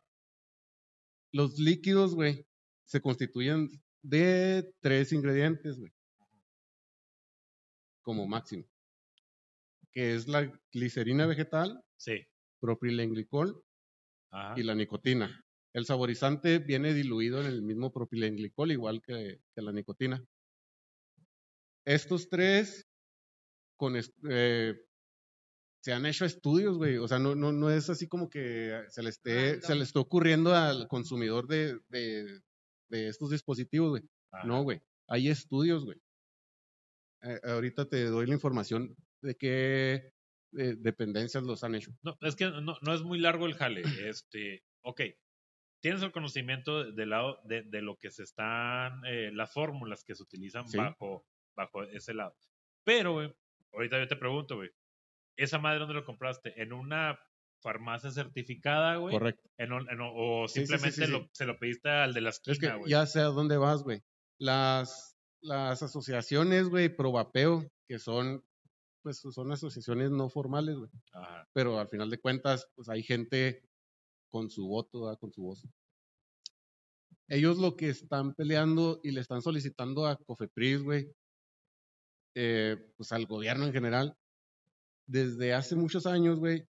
Los 1.33 1.59
líquidos, 1.59 2.15
güey, 2.15 2.47
se 2.85 3.01
constituyen 3.01 3.67
de 4.01 4.73
tres 4.79 5.11
ingredientes, 5.11 5.77
güey. 5.77 5.91
Como 8.01 8.25
máximo. 8.27 8.63
Que 9.91 10.15
es 10.15 10.25
la 10.29 10.49
glicerina 10.71 11.25
vegetal, 11.25 11.83
Sí. 11.97 12.25
propilenglicol 12.61 13.61
Ajá. 14.31 14.57
y 14.57 14.63
la 14.63 14.73
nicotina. 14.73 15.43
El 15.77 15.85
saborizante 15.85 16.57
viene 16.57 16.91
diluido 16.95 17.39
en 17.39 17.45
el 17.45 17.61
mismo 17.61 17.91
propilenglicol, 17.93 18.71
igual 18.71 18.99
que, 18.99 19.41
que 19.53 19.61
la 19.61 19.71
nicotina. 19.71 20.25
Estos 21.85 22.29
tres 22.29 22.87
con 23.77 23.93
eh, 23.95 24.73
se 25.83 25.93
han 25.93 26.07
hecho 26.07 26.25
estudios, 26.25 26.77
güey. 26.77 26.97
O 26.97 27.07
sea, 27.07 27.19
no, 27.19 27.35
no, 27.35 27.51
no 27.51 27.69
es 27.69 27.91
así 27.91 28.07
como 28.07 28.27
que 28.27 28.85
se 28.89 29.03
le 29.03 29.09
esté, 29.09 29.61
se 29.61 29.75
le 29.75 29.83
esté 29.83 29.99
ocurriendo 29.99 30.55
al 30.55 30.87
consumidor 30.87 31.45
de, 31.47 31.79
de, 31.89 32.41
de 32.89 33.07
estos 33.07 33.29
dispositivos, 33.29 33.91
güey. 33.91 34.03
No, 34.45 34.63
güey. 34.63 34.81
Hay 35.07 35.29
estudios, 35.29 35.85
güey. 35.85 36.01
Eh, 37.21 37.39
ahorita 37.43 37.87
te 37.87 38.05
doy 38.05 38.25
la 38.25 38.33
información 38.33 38.95
de 39.21 39.35
qué 39.35 40.11
eh, 40.57 40.75
dependencias 40.75 41.43
los 41.43 41.63
han 41.63 41.75
hecho. 41.75 41.91
No, 42.01 42.17
es 42.21 42.35
que 42.35 42.45
no, 42.45 42.79
no 42.81 42.93
es 42.95 43.03
muy 43.03 43.19
largo 43.19 43.45
el 43.45 43.53
jale. 43.53 43.83
Este, 44.09 44.63
ok. 44.81 45.01
Tienes 45.81 46.01
el 46.01 46.11
conocimiento 46.11 46.83
de- 46.83 46.91
del 46.93 47.09
lado 47.11 47.39
de, 47.45 47.63
de 47.63 47.81
lo 47.81 47.97
que 47.97 48.09
se 48.11 48.23
están, 48.23 49.01
eh, 49.05 49.31
las 49.33 49.53
fórmulas 49.53 50.03
que 50.03 50.15
se 50.15 50.23
utilizan 50.23 50.67
Sí. 50.67 50.77
bajo, 50.77 51.25
bajo 51.55 51.83
ese 51.83 52.13
lado. 52.13 52.35
Pero, 52.83 53.13
güey, 53.13 53.35
ahorita 53.73 53.99
yo 53.99 54.07
te 54.07 54.15
pregunto, 54.15 54.55
güey, 54.55 54.71
¿esa 55.37 55.59
madre 55.59 55.79
dónde 55.79 55.93
lo 55.93 56.05
compraste? 56.05 56.61
¿En 56.61 56.73
una 56.73 57.19
farmacia 57.61 58.11
certificada, 58.11 58.95
güey? 58.97 59.13
Correcto. 59.13 59.49
En 59.57 59.71
en 59.73 59.99
o 60.01 60.47
simplemente 60.47 60.91
sí, 60.91 61.05
sí. 61.05 61.11
Lo, 61.11 61.29
se 61.31 61.45
lo 61.45 61.57
pediste 61.59 61.89
al 61.89 62.13
de 62.13 62.21
la 62.21 62.29
Es 62.29 62.39
que 62.39 62.51
esquina, 62.51 62.75
güey. 62.75 62.89
ya 62.89 63.05
sé 63.05 63.19
a 63.19 63.25
dónde 63.25 63.57
vas, 63.57 63.83
güey. 63.83 64.01
Las, 64.39 65.15
las 65.41 65.81
asociaciones, 65.83 66.69
güey, 66.69 66.89
pro 66.89 67.11
vapeo, 67.11 67.63
que 67.87 67.99
son, 67.99 68.43
pues 69.03 69.19
son 69.19 69.51
asociaciones 69.51 70.11
no 70.11 70.29
formales, 70.29 70.75
güey. 70.77 70.89
Pero 71.53 71.79
al 71.79 71.87
final 71.89 72.09
de 72.09 72.19
cuentas, 72.19 72.67
pues 72.75 72.89
hay 72.89 73.01
gente 73.03 73.63
con 74.29 74.49
su 74.49 74.67
voto, 74.67 75.01
¿verdad? 75.03 75.19
con 75.19 75.31
su 75.31 75.41
voz. 75.43 75.63
Ellos 77.29 77.57
lo 77.57 77.75
que 77.75 77.89
están 77.89 78.33
peleando 78.33 78.99
y 79.03 79.11
le 79.11 79.19
están 79.21 79.41
solicitando 79.41 80.05
a 80.07 80.15
Cofepris, 80.17 80.81
güey, 80.81 81.11
eh, 82.35 82.77
pues 82.95 83.11
al 83.11 83.25
gobierno 83.25 83.65
en 83.65 83.73
general, 83.73 84.15
desde 85.07 85.53
hace 85.53 85.75
muchos 85.75 86.05
años, 86.05 86.39
güey, 86.39 86.65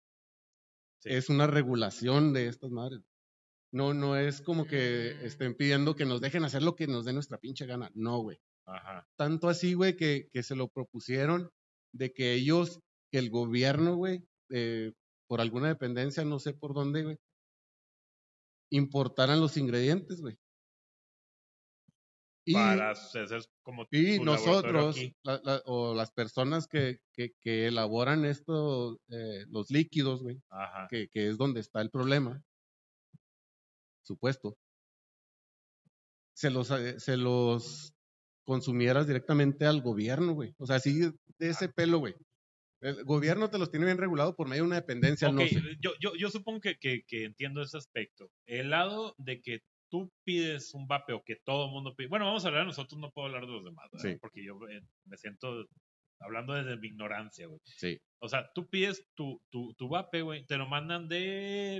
Sí. 1.02 1.10
es 1.10 1.28
una 1.28 1.46
regulación 1.46 2.32
de 2.32 2.48
estas 2.48 2.70
madres. 2.70 3.02
No, 3.72 3.92
no 3.92 4.16
es 4.16 4.40
como 4.40 4.66
que 4.66 5.14
Mm. 5.20 5.26
estén 5.26 5.54
pidiendo 5.54 5.94
que 5.94 6.06
nos 6.06 6.20
dejen 6.22 6.44
hacer 6.44 6.62
lo 6.62 6.74
que 6.74 6.86
nos 6.86 7.04
dé 7.04 7.12
nuestra 7.12 7.36
pinche 7.38 7.66
gana. 7.66 7.90
No, 7.94 8.20
güey. 8.20 8.38
Ajá. 8.64 9.06
Tanto 9.16 9.48
así, 9.48 9.74
güey, 9.74 9.94
que, 9.96 10.28
que 10.32 10.42
se 10.42 10.56
lo 10.56 10.68
propusieron 10.68 11.50
de 11.92 12.12
que 12.14 12.32
ellos, 12.32 12.80
que 13.12 13.18
el 13.18 13.28
gobierno, 13.30 13.96
güey, 13.96 14.26
eh, 14.50 14.92
por 15.28 15.40
alguna 15.40 15.68
dependencia, 15.68 16.24
no 16.24 16.38
sé 16.38 16.54
por 16.54 16.72
dónde, 16.72 17.02
güey, 17.02 17.18
importaran 18.70 19.40
los 19.40 19.56
ingredientes, 19.56 20.20
güey. 20.20 20.36
Y, 22.48 22.52
Para 22.54 22.90
hacer 22.90 23.26
como 23.62 23.86
y 23.90 24.20
nosotros, 24.20 24.96
aquí. 24.96 25.12
la- 25.24 25.40
la- 25.42 25.62
o 25.64 25.94
las 25.94 26.12
personas 26.12 26.68
que, 26.68 27.00
que, 27.12 27.32
que 27.40 27.66
elaboran 27.66 28.24
estos, 28.24 28.98
eh, 29.08 29.44
los 29.48 29.68
líquidos, 29.72 30.22
güey, 30.22 30.40
que, 30.88 31.08
que 31.08 31.28
es 31.28 31.38
donde 31.38 31.58
está 31.60 31.80
el 31.80 31.90
problema, 31.90 32.40
supuesto. 34.04 34.56
se 36.36 36.50
los, 36.50 36.70
eh, 36.70 37.00
se 37.00 37.16
los 37.16 37.92
consumieras 38.44 39.06
directamente 39.08 39.64
al 39.66 39.80
gobierno, 39.82 40.34
güey. 40.34 40.54
O 40.58 40.66
sea, 40.66 40.76
así 40.76 41.00
de 41.00 41.48
ese 41.50 41.68
pelo, 41.70 41.98
güey. 41.98 42.14
El 42.80 43.04
gobierno 43.04 43.48
te 43.50 43.58
los 43.58 43.70
tiene 43.70 43.86
bien 43.86 43.98
regulado 43.98 44.36
por 44.36 44.48
medio 44.48 44.62
de 44.62 44.66
una 44.68 44.76
dependencia, 44.76 45.30
no 45.30 45.40
Ok, 45.42 45.48
sé. 45.48 45.60
yo, 45.80 45.92
yo, 46.00 46.14
yo 46.16 46.30
supongo 46.30 46.60
que, 46.60 46.76
que, 46.78 47.02
que 47.06 47.24
entiendo 47.24 47.62
ese 47.62 47.78
aspecto. 47.78 48.30
El 48.46 48.70
lado 48.70 49.14
de 49.18 49.40
que 49.40 49.60
tú 49.88 50.12
pides 50.24 50.74
un 50.74 50.86
vape 50.86 51.12
o 51.12 51.22
que 51.24 51.36
todo 51.36 51.66
el 51.66 51.72
mundo 51.72 51.94
pide. 51.96 52.08
Bueno, 52.08 52.26
vamos 52.26 52.44
a 52.44 52.48
hablar 52.48 52.62
de 52.62 52.66
nosotros, 52.66 53.00
no 53.00 53.10
puedo 53.12 53.26
hablar 53.28 53.46
de 53.46 53.52
los 53.52 53.64
demás. 53.64 53.88
Sí. 53.98 54.16
porque 54.20 54.44
yo 54.44 54.58
eh, 54.68 54.82
me 55.04 55.16
siento 55.16 55.66
hablando 56.20 56.54
desde 56.54 56.76
mi 56.76 56.88
ignorancia, 56.88 57.46
güey. 57.46 57.60
Sí. 57.64 57.98
O 58.20 58.28
sea, 58.28 58.50
tú 58.54 58.68
pides 58.68 59.06
tu, 59.14 59.42
tu, 59.50 59.74
tu 59.74 59.88
vape, 59.88 60.22
güey, 60.22 60.44
te 60.46 60.56
lo 60.56 60.66
mandan 60.66 61.08
de, 61.08 61.76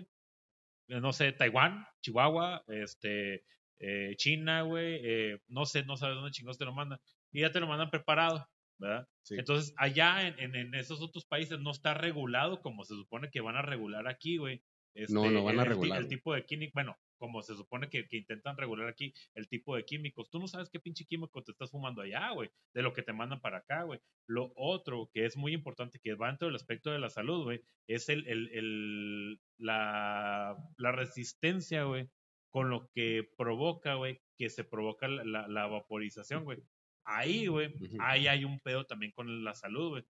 eh, 0.89 1.01
no 1.01 1.13
sé, 1.13 1.33
Taiwán, 1.33 1.87
Chihuahua, 2.03 2.63
este, 2.69 3.45
eh, 3.81 4.15
China, 4.17 4.63
güey, 4.63 5.01
eh, 5.03 5.39
no 5.49 5.65
sé, 5.67 5.85
no 5.85 5.97
sabes 5.97 6.17
dónde 6.17 6.31
chingados 6.31 6.59
te 6.59 6.65
lo 6.65 6.73
mandan. 6.73 6.99
Y 7.33 7.41
ya 7.41 7.51
te 7.51 7.61
lo 7.61 7.67
mandan 7.67 7.91
preparado, 7.91 8.47
¿verdad? 8.79 9.09
Sí. 9.23 9.35
Entonces, 9.39 9.75
allá 9.77 10.27
en, 10.29 10.39
en, 10.39 10.55
en 10.55 10.75
esos 10.75 11.01
otros 11.03 11.25
países 11.27 11.59
no 11.61 11.71
está 11.71 11.95
regulado 11.95 12.61
como 12.61 12.85
se 12.85 12.95
supone 12.95 13.31
que 13.31 13.41
van 13.41 13.57
a 13.57 13.63
regular 13.63 14.07
aquí, 14.09 14.37
güey. 14.39 14.63
No, 15.11 15.31
no 15.31 15.45
van 15.45 15.59
a 15.59 15.63
el- 15.63 15.69
regular, 15.69 15.99
El, 16.01 16.09
tipo 16.09 16.33
de 16.35 16.47
químico, 16.47 16.73
bueno, 16.75 16.97
como 17.19 17.43
se 17.43 17.55
supone 17.55 17.91
que, 17.91 18.09
que 18.09 18.17
intentan 18.17 18.57
regular 18.57 18.89
aquí 18.89 19.13
el 19.35 19.47
tipo 19.47 19.77
de 19.77 19.85
químicos. 19.85 20.31
Tú 20.31 20.39
no 20.39 20.49
sabes 20.49 20.71
qué 20.71 20.81
pinche 20.81 21.05
químico 21.05 21.43
te 21.43 21.53
estás 21.53 21.71
fumando 21.71 22.01
allá, 22.01 22.31
güey, 22.31 22.51
de 22.75 22.83
lo 22.83 22.95
que 22.95 23.03
te 23.03 23.13
mandan 23.13 23.41
para 23.43 23.59
acá, 23.59 23.83
güey. 23.83 24.01
Lo 24.27 24.53
otro 24.57 25.11
que 25.13 25.27
es 25.27 25.37
muy 25.37 25.53
importante, 25.53 25.99
que 26.03 26.15
va 26.15 26.29
dentro 26.29 26.49
del 26.49 26.57
aspecto 26.57 26.91
de 26.91 26.99
la 26.99 27.11
salud, 27.11 27.45
güey, 27.45 27.61
es 27.87 28.09
el, 28.09 28.27
el, 28.27 28.49
el- 28.55 29.41
la, 29.59 30.57
la 30.79 30.93
resistencia, 30.93 31.85
güey, 31.85 32.09
con 32.51 32.71
lo 32.71 32.89
que 32.95 33.29
provoca, 33.37 33.95
güey, 33.95 34.21
que 34.39 34.49
se 34.49 34.65
provoca 34.65 35.09
la, 35.09 35.25
la- 35.25 35.49
la 35.49 35.67
vaporización, 35.67 36.45
güey. 36.45 36.59
Ahí, 37.07 37.47
güey, 37.47 37.73
ahí 38.01 38.27
hay 38.27 38.45
un 38.45 38.59
pedo 38.61 38.85
también 38.85 39.13
con 39.13 39.45
la 39.45 39.55
salud, 39.55 39.91
güey. 39.91 40.05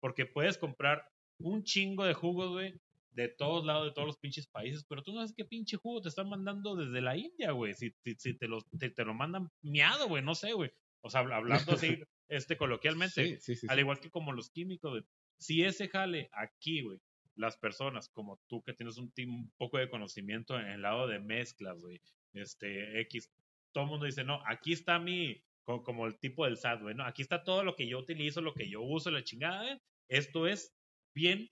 Porque 0.00 0.26
puedes 0.26 0.58
comprar 0.58 1.04
un 1.38 1.64
chingo 1.64 2.04
de 2.04 2.14
jugos, 2.14 2.50
güey, 2.50 2.74
de 3.10 3.28
todos 3.28 3.64
lados, 3.64 3.86
de 3.86 3.92
todos 3.92 4.06
los 4.06 4.18
pinches 4.18 4.46
países, 4.46 4.84
pero 4.88 5.02
tú 5.02 5.12
no 5.12 5.18
sabes 5.18 5.34
qué 5.36 5.44
pinche 5.44 5.76
jugo 5.76 6.00
te 6.02 6.08
están 6.08 6.28
mandando 6.28 6.76
desde 6.76 7.00
la 7.00 7.16
India, 7.16 7.52
güey. 7.52 7.74
Si, 7.74 7.90
si, 8.04 8.14
si 8.18 8.34
te, 8.34 8.48
los, 8.48 8.64
te, 8.78 8.90
te 8.90 9.04
lo 9.04 9.14
mandan 9.14 9.48
miado, 9.62 10.08
güey, 10.08 10.22
no 10.22 10.34
sé, 10.34 10.52
güey. 10.52 10.70
O 11.02 11.10
sea, 11.10 11.22
habl- 11.22 11.34
hablando 11.34 11.72
así, 11.72 11.98
este, 12.28 12.56
coloquialmente, 12.56 13.36
Sí, 13.40 13.40
sí, 13.40 13.56
sí. 13.56 13.66
al 13.68 13.78
igual 13.80 13.98
que 14.00 14.10
como 14.10 14.32
los 14.32 14.50
químicos, 14.50 14.90
güey. 14.92 15.04
Si 15.38 15.62
ese 15.64 15.88
jale 15.88 16.28
aquí, 16.32 16.82
güey, 16.82 16.98
las 17.34 17.56
personas 17.56 18.08
como 18.10 18.40
tú 18.46 18.62
que 18.62 18.74
tienes 18.74 18.98
un, 18.98 19.12
un 19.26 19.50
poco 19.56 19.78
de 19.78 19.88
conocimiento 19.90 20.58
en 20.60 20.66
el 20.66 20.82
lado 20.82 21.06
de 21.08 21.18
mezclas, 21.18 21.80
güey, 21.80 22.00
este, 22.34 23.00
X, 23.00 23.30
todo 23.72 23.84
el 23.84 23.90
mundo 23.90 24.06
dice, 24.06 24.22
no, 24.24 24.40
aquí 24.46 24.72
está 24.72 24.98
mi, 24.98 25.42
co- 25.64 25.82
como, 25.82 26.06
el 26.06 26.18
tipo 26.18 26.44
del 26.44 26.56
SAT, 26.56 26.82
güey, 26.82 26.94
no, 26.94 27.04
aquí 27.04 27.22
está 27.22 27.42
todo 27.44 27.64
lo 27.64 27.74
que 27.76 27.86
yo 27.88 27.98
utilizo, 27.98 28.40
lo 28.40 28.54
que 28.54 28.68
yo 28.68 28.82
uso, 28.82 29.10
la 29.10 29.22
chingada, 29.24 29.62
güey. 29.64 29.80
Esto 30.08 30.46
es 30.46 30.74
bien 31.14 31.48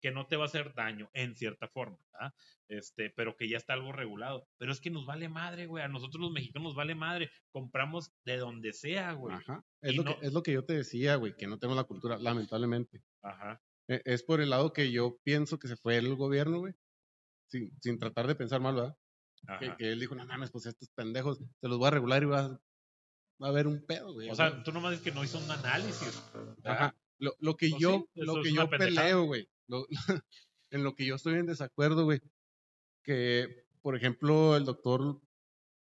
que 0.00 0.10
no 0.10 0.26
te 0.26 0.36
va 0.36 0.44
a 0.44 0.46
hacer 0.46 0.74
daño 0.74 1.08
en 1.14 1.34
cierta 1.34 1.66
forma, 1.68 1.96
¿verdad? 2.12 2.34
Este, 2.68 3.08
pero 3.10 3.36
que 3.36 3.48
ya 3.48 3.56
está 3.56 3.72
algo 3.72 3.90
regulado. 3.92 4.46
Pero 4.58 4.70
es 4.72 4.80
que 4.80 4.90
nos 4.90 5.06
vale 5.06 5.28
madre, 5.30 5.66
güey. 5.66 5.82
A 5.82 5.88
nosotros 5.88 6.20
los 6.20 6.30
mexicanos 6.30 6.68
nos 6.68 6.74
vale 6.74 6.94
madre. 6.94 7.30
Compramos 7.52 8.12
de 8.26 8.36
donde 8.36 8.72
sea, 8.74 9.12
güey. 9.12 9.34
Ajá. 9.34 9.64
Es 9.80 9.96
lo, 9.96 10.04
no- 10.04 10.18
que, 10.20 10.26
es 10.26 10.32
lo 10.34 10.42
que 10.42 10.52
yo 10.52 10.64
te 10.64 10.74
decía, 10.74 11.16
güey, 11.16 11.34
que 11.36 11.46
no 11.46 11.58
tengo 11.58 11.74
la 11.74 11.84
cultura, 11.84 12.18
lamentablemente. 12.18 13.02
Ajá. 13.22 13.62
E- 13.88 14.02
Es 14.04 14.22
por 14.22 14.42
el 14.42 14.50
lado 14.50 14.72
que 14.74 14.92
yo 14.92 15.18
pienso 15.24 15.58
que 15.58 15.68
se 15.68 15.76
fue 15.76 15.96
el 15.96 16.14
gobierno, 16.16 16.58
güey. 16.58 16.74
Sin, 17.50 17.70
sin 17.80 17.98
tratar 17.98 18.26
de 18.26 18.34
pensar 18.34 18.60
mal, 18.60 18.74
¿verdad? 18.74 18.96
Que, 19.58 19.74
que 19.76 19.92
él 19.92 20.00
dijo, 20.00 20.14
no 20.14 20.26
mames, 20.26 20.50
pues 20.50 20.66
estos 20.66 20.88
pendejos, 20.90 21.38
te 21.60 21.68
los 21.68 21.78
voy 21.78 21.88
a 21.88 21.90
regular 21.92 22.22
y 22.22 22.26
va, 22.26 22.58
va 23.42 23.48
a 23.48 23.50
haber 23.50 23.66
un 23.66 23.84
pedo, 23.84 24.12
güey. 24.14 24.30
O 24.30 24.34
sea, 24.34 24.62
tú 24.62 24.72
nomás 24.72 24.92
dices 24.92 25.04
que 25.04 25.12
no 25.12 25.24
hizo 25.24 25.38
un 25.38 25.50
análisis. 25.50 26.22
Ajá. 26.64 26.96
Lo, 27.18 27.34
lo 27.40 27.56
que 27.56 27.68
Pues 27.70 27.80
yo, 27.80 28.06
sí, 28.14 28.20
lo 28.22 28.42
que 28.42 28.52
yo 28.52 28.68
peleo, 28.68 29.24
güey. 29.24 29.48
lo- 29.68 29.86
en 30.70 30.82
lo 30.84 30.94
que 30.94 31.06
yo 31.06 31.14
estoy 31.16 31.34
en 31.34 31.46
desacuerdo, 31.46 32.04
güey. 32.04 32.20
Que, 33.04 33.66
por 33.82 33.96
ejemplo, 33.96 34.56
el 34.56 34.64
doctor 34.64 35.20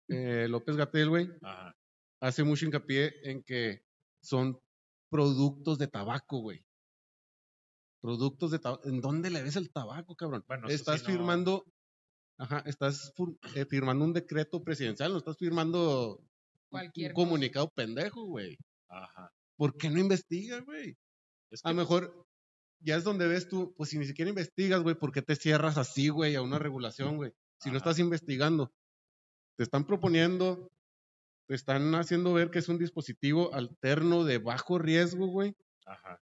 eh, 0.09 0.47
López 0.49 0.77
Gatel, 0.77 1.09
güey, 1.11 1.29
Ajá. 1.43 1.77
hace 2.21 2.45
mucho 2.45 2.65
hincapié 2.65 3.13
en 3.31 3.43
que 3.43 3.83
son 4.23 4.59
productos 5.11 5.79
de 5.79 5.89
tabaco, 5.89 6.39
güey. 6.41 6.65
Productos 8.01 8.51
de 8.53 8.59
tabaco. 8.61 8.89
¿En 8.89 9.01
dónde 9.01 9.31
le 9.31 9.43
ves 9.43 9.57
el 9.57 9.71
tabaco, 9.73 10.15
cabrón? 10.15 10.45
Bueno, 10.47 10.69
estás 10.69 11.01
sí 11.01 11.07
no- 11.09 11.13
firmando, 11.15 11.65
ajá, 12.39 12.63
estás 12.67 13.13
eh, 13.55 13.65
firmando 13.67 14.05
un 14.05 14.13
decreto 14.13 14.63
presidencial, 14.63 15.13
no 15.13 15.19
estás 15.19 15.37
firmando 15.37 16.23
Cualquier 16.71 17.11
un 17.13 17.15
cosa. 17.15 17.27
comunicado 17.27 17.71
pendejo, 17.75 18.25
güey. 18.25 18.57
Ajá. 18.89 19.31
¿Por 19.57 19.77
qué 19.77 19.91
no 19.91 19.99
investigas, 19.99 20.65
güey? 20.65 20.97
Es 21.51 21.65
A 21.65 21.71
lo 21.71 21.77
mejor 21.77 22.25
ya 22.81 22.97
es 22.97 23.05
donde 23.05 23.27
ves 23.27 23.49
tú, 23.49 23.75
pues 23.77 23.91
si 23.91 23.99
ni 23.99 24.07
siquiera 24.07 24.29
investigas, 24.29 24.83
güey, 24.83 24.95
¿por 24.95 25.13
qué 25.13 25.23
te 25.23 25.35
cierras 25.37 25.79
así, 25.79 26.09
güey, 26.11 26.37
a 26.37 26.43
una 26.43 26.59
regulación, 26.59 27.17
güey? 27.17 27.33
Si 27.61 27.71
no 27.71 27.77
Ajá. 27.77 27.79
estás 27.79 27.99
investigando, 27.99 28.71
te 29.57 29.65
están 29.65 29.85
proponiendo, 29.85 30.69
te 31.49 31.55
están 31.55 31.95
haciendo 31.97 32.33
ver 32.35 32.51
que 32.51 32.61
es 32.61 32.69
un 32.69 32.79
dispositivo 32.79 33.53
alterno 33.53 34.25
de 34.25 34.39
bajo 34.39 34.79
riesgo, 34.79 35.27
güey, 35.27 35.55
Ajá. 35.87 36.21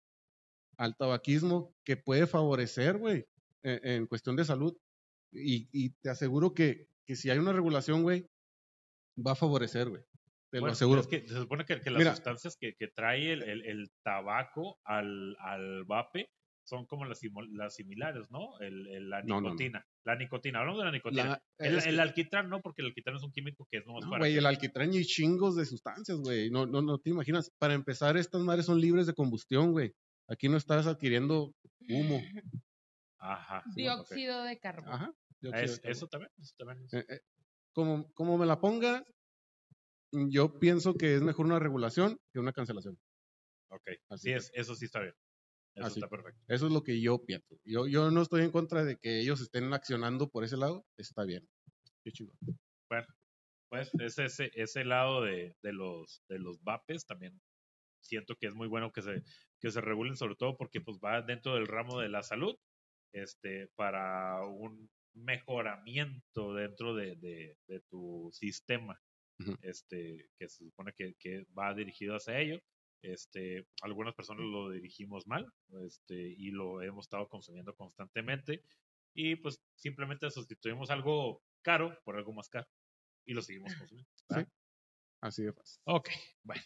al 0.77 0.95
tabaquismo 0.95 1.73
que 1.85 1.97
puede 1.97 2.25
favorecer, 2.25 2.97
güey, 2.97 3.25
en, 3.63 3.85
en 3.87 4.07
cuestión 4.07 4.35
de 4.35 4.45
salud. 4.45 4.75
Y, 5.31 5.67
y 5.71 5.89
te 6.01 6.09
aseguro 6.09 6.53
que, 6.53 6.87
que 7.05 7.15
si 7.15 7.29
hay 7.29 7.37
una 7.37 7.53
regulación, 7.53 8.01
güey, 8.01 8.25
va 9.17 9.33
a 9.33 9.35
favorecer, 9.35 9.89
güey. 9.89 10.01
Te 10.49 10.59
Bueno, 10.59 10.67
lo 10.67 10.73
aseguro. 10.73 11.01
es 11.01 11.07
que 11.07 11.27
se 11.27 11.35
supone 11.35 11.65
que, 11.65 11.81
que 11.81 11.89
las 11.91 11.99
Mira. 11.99 12.11
sustancias 12.15 12.55
que, 12.59 12.73
que 12.75 12.87
trae 12.87 13.33
el, 13.33 13.43
el- 13.43 13.65
el 13.65 13.91
tabaco 14.03 14.79
al, 14.85 15.35
al 15.39 15.83
vape 15.83 16.29
son 16.63 16.85
como 16.85 17.05
las, 17.05 17.19
similares, 17.75 18.29
¿no? 18.29 18.59
El, 18.59 18.87
el- 18.87 19.09
la 19.09 19.21
No, 19.23 19.35
no, 19.35 19.41
no. 19.41 19.47
nicotina. 19.49 19.85
La 20.05 20.15
nicotina, 20.15 20.59
hablamos 20.59 20.79
de 20.79 20.85
la 20.85 20.91
nicotina. 20.91 21.23
La- 21.25 21.43
el, 21.67 21.81
que- 21.83 21.89
el 21.89 21.99
alquitrán 21.99 22.49
no, 22.49 22.61
porque 22.61 22.81
el 22.81 22.87
alquitrán 22.87 23.15
es 23.17 23.23
un 23.23 23.31
químico 23.31 23.67
que 23.71 23.77
es 23.79 23.85
nomás 23.85 24.03
No, 24.05 24.09
para... 24.11 24.19
güey, 24.21 24.35
el 24.37 24.45
alquitrán 24.45 24.93
y 24.93 25.03
chingos 25.05 25.55
de 25.55 25.65
sustancias, 25.65 26.17
güey. 26.19 26.49
No, 26.49 26.65
no, 26.65 26.81
no 26.81 26.97
te 26.99 27.09
imaginas. 27.09 27.51
Para 27.57 27.73
empezar, 27.73 28.15
estas 28.17 28.41
madres 28.41 28.65
son 28.65 28.79
libres 28.81 29.05
de 29.07 29.13
combustión, 29.13 29.71
güey. 29.71 29.93
Aquí 30.29 30.49
no 30.49 30.57
estás 30.57 30.87
adquiriendo 30.87 31.53
humo. 31.89 32.21
Ajá. 33.19 33.63
sí. 33.73 33.81
Dióxido 33.83 34.43
de 34.43 34.59
carbono. 34.59 34.93
Ajá. 34.93 35.13
dióxido 35.39 35.63
Es- 35.65 35.71
de 35.71 35.77
carbono. 35.81 35.91
eso 35.91 36.07
también. 36.07 36.31
Eso 36.37 36.53
también 36.57 36.85
es- 36.85 36.93
Eh, 36.93 37.05
eh, 37.09 37.19
como, 37.73 38.11
como 38.13 38.37
me 38.37 38.45
la 38.45 38.59
ponga, 38.59 39.05
yo 40.11 40.59
pienso 40.59 40.93
que 40.95 41.15
es 41.15 41.21
mejor 41.21 41.45
una 41.45 41.59
regulación 41.59 42.19
que 42.33 42.39
una 42.39 42.53
cancelación. 42.53 42.97
ok. 43.69 43.89
así 44.09 44.29
Sí, 44.29 44.31
es, 44.33 44.51
eso 44.53 44.75
sí 44.75 44.85
está 44.85 45.01
bien. 45.01 45.13
Eso 45.75 45.85
Así. 45.87 45.99
está 45.99 46.09
perfecto. 46.09 46.41
Eso 46.47 46.65
es 46.67 46.73
lo 46.73 46.81
que 46.83 46.99
yo 46.99 47.23
pienso. 47.23 47.55
Yo, 47.63 47.85
yo 47.85 48.09
no 48.09 48.21
estoy 48.23 48.41
en 48.43 48.51
contra 48.51 48.83
de 48.83 48.97
que 48.97 49.19
ellos 49.19 49.41
estén 49.41 49.71
accionando 49.73 50.27
por 50.29 50.43
ese 50.43 50.57
lado. 50.57 50.83
Está 50.97 51.23
bien. 51.23 51.47
Qué 52.03 52.11
chido. 52.11 52.33
Pues 53.69 53.91
ese, 53.99 54.25
ese, 54.25 54.51
ese 54.55 54.85
lado 54.85 55.21
de, 55.21 55.55
de 55.61 55.73
los 55.73 56.23
de 56.29 56.39
los 56.39 56.63
vapes 56.63 57.05
también 57.05 57.39
siento 58.01 58.35
que 58.37 58.47
es 58.47 58.55
muy 58.55 58.67
bueno 58.67 58.91
que 58.91 59.01
se, 59.01 59.23
que 59.59 59.71
se 59.71 59.81
regulen, 59.81 60.15
sobre 60.15 60.35
todo 60.35 60.55
porque 60.57 60.79
pues 60.81 60.97
va 61.03 61.21
dentro 61.21 61.55
del 61.55 61.67
ramo 61.67 61.99
de 61.99 62.09
la 62.09 62.23
salud, 62.23 62.55
este, 63.13 63.67
para 63.75 64.45
un 64.45 64.89
mejoramiento 65.13 66.53
dentro 66.53 66.95
de, 66.95 67.15
de, 67.17 67.57
de 67.67 67.81
tu 67.89 68.29
sistema, 68.31 68.99
Este, 69.61 70.29
que 70.37 70.49
se 70.49 70.65
supone 70.65 70.93
que, 70.93 71.15
que 71.15 71.45
va 71.57 71.73
dirigido 71.73 72.15
hacia 72.15 72.39
ello. 72.39 72.61
Este, 73.01 73.67
algunas 73.81 74.15
personas 74.15 74.43
lo 74.45 74.71
dirigimos 74.71 75.27
mal, 75.27 75.51
este, 75.85 76.15
y 76.15 76.49
lo 76.49 76.81
hemos 76.81 77.05
estado 77.05 77.27
consumiendo 77.27 77.75
constantemente, 77.75 78.63
y 79.13 79.35
pues 79.35 79.61
simplemente 79.75 80.29
sustituimos 80.31 80.89
algo 80.89 81.43
caro 81.61 81.97
por 82.03 82.15
algo 82.15 82.33
más 82.33 82.49
caro 82.49 82.67
y 83.25 83.33
lo 83.33 83.41
seguimos 83.41 83.73
consumiendo. 83.75 84.09
¿verdad? 84.29 84.47
Así 85.21 85.43
de 85.43 85.53
fácil. 85.53 85.81
Ok, 85.85 86.09
bueno. 86.43 86.61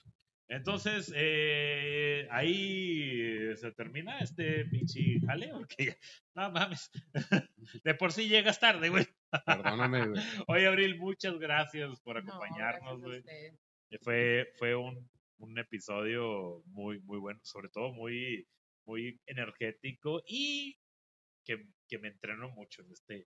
Entonces, 0.52 1.14
eh, 1.16 2.28
ahí 2.30 3.56
se 3.56 3.72
termina 3.72 4.20
este 4.20 4.66
pinche 4.66 5.22
jale, 5.26 5.48
porque 5.54 5.96
no 6.36 6.52
mames. 6.52 6.92
De 7.86 7.96
por 7.96 8.12
sí 8.12 8.28
llegas 8.28 8.60
tarde, 8.60 8.90
güey. 8.90 9.08
Perdóname, 9.46 10.10
güey. 10.10 10.22
Oye, 10.48 10.68
Abril, 10.68 11.00
muchas 11.00 11.40
gracias 11.40 12.02
por 12.02 12.22
No, 12.22 12.34
acompañarnos, 12.34 13.02
gracias 13.02 13.26
a 13.26 13.32
güey. 13.32 13.54
Eh, 13.92 13.98
Fue, 14.02 14.52
fue 14.58 14.76
un, 14.76 15.10
un 15.38 15.58
episodio 15.58 16.62
muy, 16.66 17.00
muy 17.00 17.20
bueno, 17.20 17.40
sobre 17.44 17.70
todo 17.70 17.94
muy, 17.94 18.46
muy 18.86 19.22
energético 19.28 20.22
y 20.28 20.78
que, 21.46 21.66
que 21.88 21.98
me 21.98 22.10
entrenó 22.10 22.50
mucho 22.50 22.82
en 22.82 22.92
este, 22.92 23.26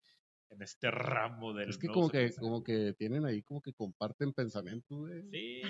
en 0.52 0.62
este 0.64 0.90
ramo 0.92 1.54
del 1.54 1.70
Es 1.70 1.78
que 1.78 1.88
como 1.88 2.10
que, 2.10 2.20
pensamiento. 2.20 2.42
como 2.42 2.64
que 2.64 2.94
tienen 2.98 3.26
ahí, 3.26 3.42
como 3.44 3.62
que 3.62 3.74
comparten 3.74 4.34
pensamientos, 4.34 4.98
güey. 4.98 5.22
Sí, 5.32 5.62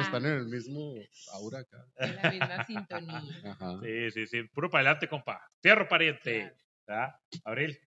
Están 0.00 0.26
en 0.26 0.32
el 0.32 0.46
mismo 0.46 0.94
aura 1.32 1.60
acá. 1.60 1.86
En 1.96 2.16
la 2.16 2.30
misma 2.30 2.64
sintonía. 2.64 3.22
Ajá. 3.44 3.80
sí, 3.82 4.10
sí, 4.10 4.26
sí. 4.26 4.42
Puro 4.52 4.68
para 4.70 4.82
adelante, 4.82 5.08
compa. 5.08 5.40
Fierro 5.62 5.88
pariente. 5.88 6.54
Claro. 6.86 7.14
Abril, 7.44 7.78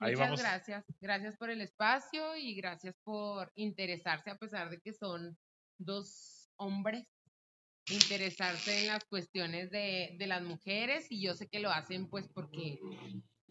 Ahí 0.00 0.12
Muchas 0.12 0.18
vamos. 0.26 0.40
gracias. 0.40 0.84
Gracias 1.00 1.36
por 1.36 1.50
el 1.50 1.60
espacio 1.60 2.36
y 2.36 2.54
gracias 2.56 2.96
por 3.04 3.50
interesarse, 3.54 4.30
a 4.30 4.36
pesar 4.36 4.68
de 4.68 4.80
que 4.80 4.92
son 4.92 5.38
dos 5.78 6.50
hombres, 6.56 7.04
interesarse 7.90 8.82
en 8.82 8.88
las 8.88 9.04
cuestiones 9.04 9.70
de, 9.70 10.16
de 10.18 10.26
las 10.26 10.42
mujeres 10.42 11.06
y 11.10 11.22
yo 11.22 11.34
sé 11.34 11.48
que 11.48 11.60
lo 11.60 11.70
hacen 11.70 12.08
pues 12.08 12.28
porque 12.28 12.78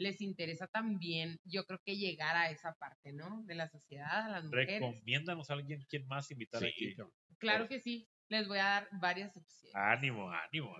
les 0.03 0.21
interesa 0.21 0.67
también, 0.67 1.39
yo 1.45 1.65
creo 1.65 1.79
que 1.83 1.97
llegar 1.97 2.35
a 2.35 2.49
esa 2.49 2.73
parte, 2.75 3.13
¿no? 3.13 3.43
De 3.45 3.55
la 3.55 3.67
sociedad, 3.67 4.25
a 4.25 4.29
las 4.29 4.43
mujeres. 4.45 4.81
Recomiéndanos 4.81 5.49
a 5.49 5.53
alguien 5.53 5.83
quien 5.89 6.05
más 6.07 6.29
invitar 6.31 6.61
Sí, 6.61 6.67
aquí. 6.67 6.95
Claro 7.39 7.67
que 7.67 7.79
sí, 7.79 8.07
les 8.29 8.47
voy 8.47 8.59
a 8.59 8.65
dar 8.65 8.89
varias 8.91 9.35
opciones. 9.35 9.75
Ánimo, 9.75 10.29
ánimo. 10.29 10.75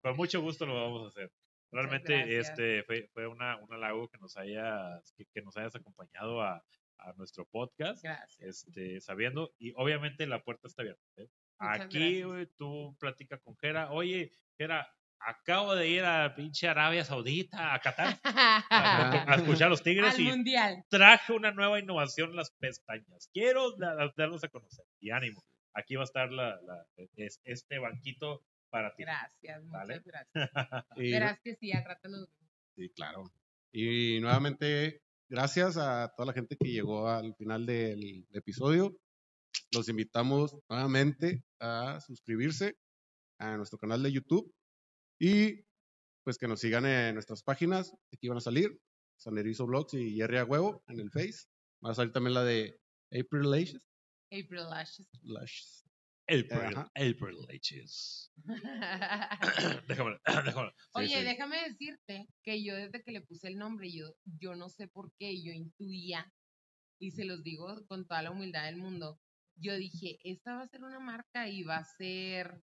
Con 0.00 0.16
mucho 0.16 0.40
gusto 0.40 0.66
lo 0.66 0.74
vamos 0.74 1.04
a 1.04 1.08
hacer. 1.08 1.32
Realmente 1.72 2.38
este 2.38 2.82
fue, 2.84 3.08
fue 3.12 3.26
una, 3.26 3.56
un 3.58 3.72
halago 3.72 4.08
que 4.08 4.18
nos 4.18 4.36
hayas, 4.36 5.12
que, 5.16 5.24
que 5.26 5.42
nos 5.42 5.56
hayas 5.56 5.76
acompañado 5.76 6.42
a, 6.42 6.64
a 6.98 7.12
nuestro 7.14 7.46
podcast. 7.46 8.02
Gracias. 8.02 8.66
Este, 8.66 9.00
sabiendo, 9.00 9.54
y 9.58 9.72
obviamente 9.76 10.26
la 10.26 10.42
puerta 10.42 10.66
está 10.66 10.82
abierta. 10.82 11.02
¿eh? 11.16 11.28
Aquí, 11.58 12.22
gracias. 12.22 12.56
tú 12.56 12.96
platica 12.98 13.38
con 13.38 13.56
Jera. 13.56 13.90
Oye, 13.92 14.32
Jera, 14.58 14.92
acabo 15.20 15.74
de 15.74 15.88
ir 15.88 16.04
a 16.04 16.34
pinche 16.34 16.66
Arabia 16.68 17.04
Saudita, 17.04 17.74
a 17.74 17.80
Qatar, 17.80 18.18
a, 18.24 19.24
a 19.34 19.34
escuchar 19.36 19.66
a 19.66 19.70
los 19.70 19.82
tigres 19.82 20.14
Al 20.14 20.20
y 20.20 20.24
mundial. 20.28 20.84
traje 20.88 21.32
una 21.32 21.52
nueva 21.52 21.78
innovación, 21.78 22.34
las 22.34 22.50
pestañas. 22.58 23.28
Quiero 23.32 23.76
da- 23.76 24.12
darlos 24.16 24.42
a 24.44 24.48
conocer. 24.48 24.84
Y 25.00 25.10
ánimo. 25.10 25.42
Aquí 25.74 25.94
va 25.94 26.02
a 26.02 26.04
estar 26.04 26.32
la, 26.32 26.60
la- 26.62 26.86
es- 27.16 27.40
este 27.44 27.78
banquito 27.78 28.42
para 28.70 28.94
ti. 28.94 29.02
Gracias, 29.04 29.62
muchas 29.64 29.72
Vale. 29.88 30.02
gracias. 30.04 30.50
Y- 30.96 31.12
Verás 31.12 31.38
que 31.42 31.54
sí, 31.56 31.72
al 31.72 31.84
rato 31.84 32.08
nos 32.08 32.20
vemos. 32.28 32.50
Sí, 32.76 32.88
claro. 32.94 33.30
Y 33.72 34.18
nuevamente, 34.20 35.02
gracias 35.28 35.76
a 35.76 36.12
toda 36.16 36.26
la 36.26 36.32
gente 36.32 36.56
que 36.56 36.70
llegó 36.70 37.08
al 37.08 37.34
final 37.36 37.66
del 37.66 38.26
episodio. 38.32 38.96
Los 39.72 39.88
invitamos 39.88 40.56
nuevamente 40.68 41.44
a 41.60 42.00
suscribirse 42.00 42.76
a 43.38 43.56
nuestro 43.56 43.78
canal 43.78 44.02
de 44.02 44.12
YouTube 44.12 44.52
y 45.20 45.64
pues 46.24 46.38
que 46.38 46.48
nos 46.48 46.60
sigan 46.60 46.86
en 46.86 47.14
nuestras 47.14 47.42
páginas. 47.42 47.94
Aquí 48.12 48.28
van 48.28 48.38
a 48.38 48.40
salir 48.40 48.80
Sanerizo 49.16 49.66
Vlogs 49.66 49.94
y 49.94 50.16
Jerry 50.16 50.38
a 50.38 50.44
Huevo 50.44 50.82
en 50.88 50.98
el 50.98 51.10
Face. 51.10 51.46
Va 51.84 51.90
a 51.90 51.94
salir 51.94 52.12
también 52.12 52.34
la 52.34 52.42
de 52.42 52.80
April 53.12 53.50
Lashes. 53.50 53.86
April 54.32 54.68
Lashes. 54.70 55.08
Lashes. 55.22 55.84
April, 56.26 56.76
Ajá. 56.76 56.90
April 56.94 57.36
Leches. 57.48 58.32
déjame, 59.88 60.16
déjame. 60.44 60.70
Sí, 60.70 60.88
Oye, 60.94 61.18
sí. 61.18 61.24
déjame 61.24 61.56
decirte 61.68 62.28
que 62.44 62.62
yo 62.62 62.76
desde 62.76 63.02
que 63.02 63.10
le 63.10 63.20
puse 63.22 63.48
el 63.48 63.58
nombre, 63.58 63.90
yo, 63.90 64.14
yo 64.24 64.54
no 64.54 64.68
sé 64.68 64.86
por 64.86 65.12
qué, 65.18 65.42
yo 65.42 65.52
intuía, 65.52 66.32
y 67.00 67.10
se 67.10 67.24
los 67.24 67.42
digo 67.42 67.84
con 67.88 68.06
toda 68.06 68.22
la 68.22 68.30
humildad 68.30 68.66
del 68.66 68.76
mundo, 68.76 69.18
yo 69.56 69.76
dije, 69.76 70.18
esta 70.22 70.54
va 70.54 70.62
a 70.62 70.68
ser 70.68 70.84
una 70.84 71.00
marca 71.00 71.48
y 71.48 71.64
va 71.64 71.78
a 71.78 71.84
ser 71.84 72.62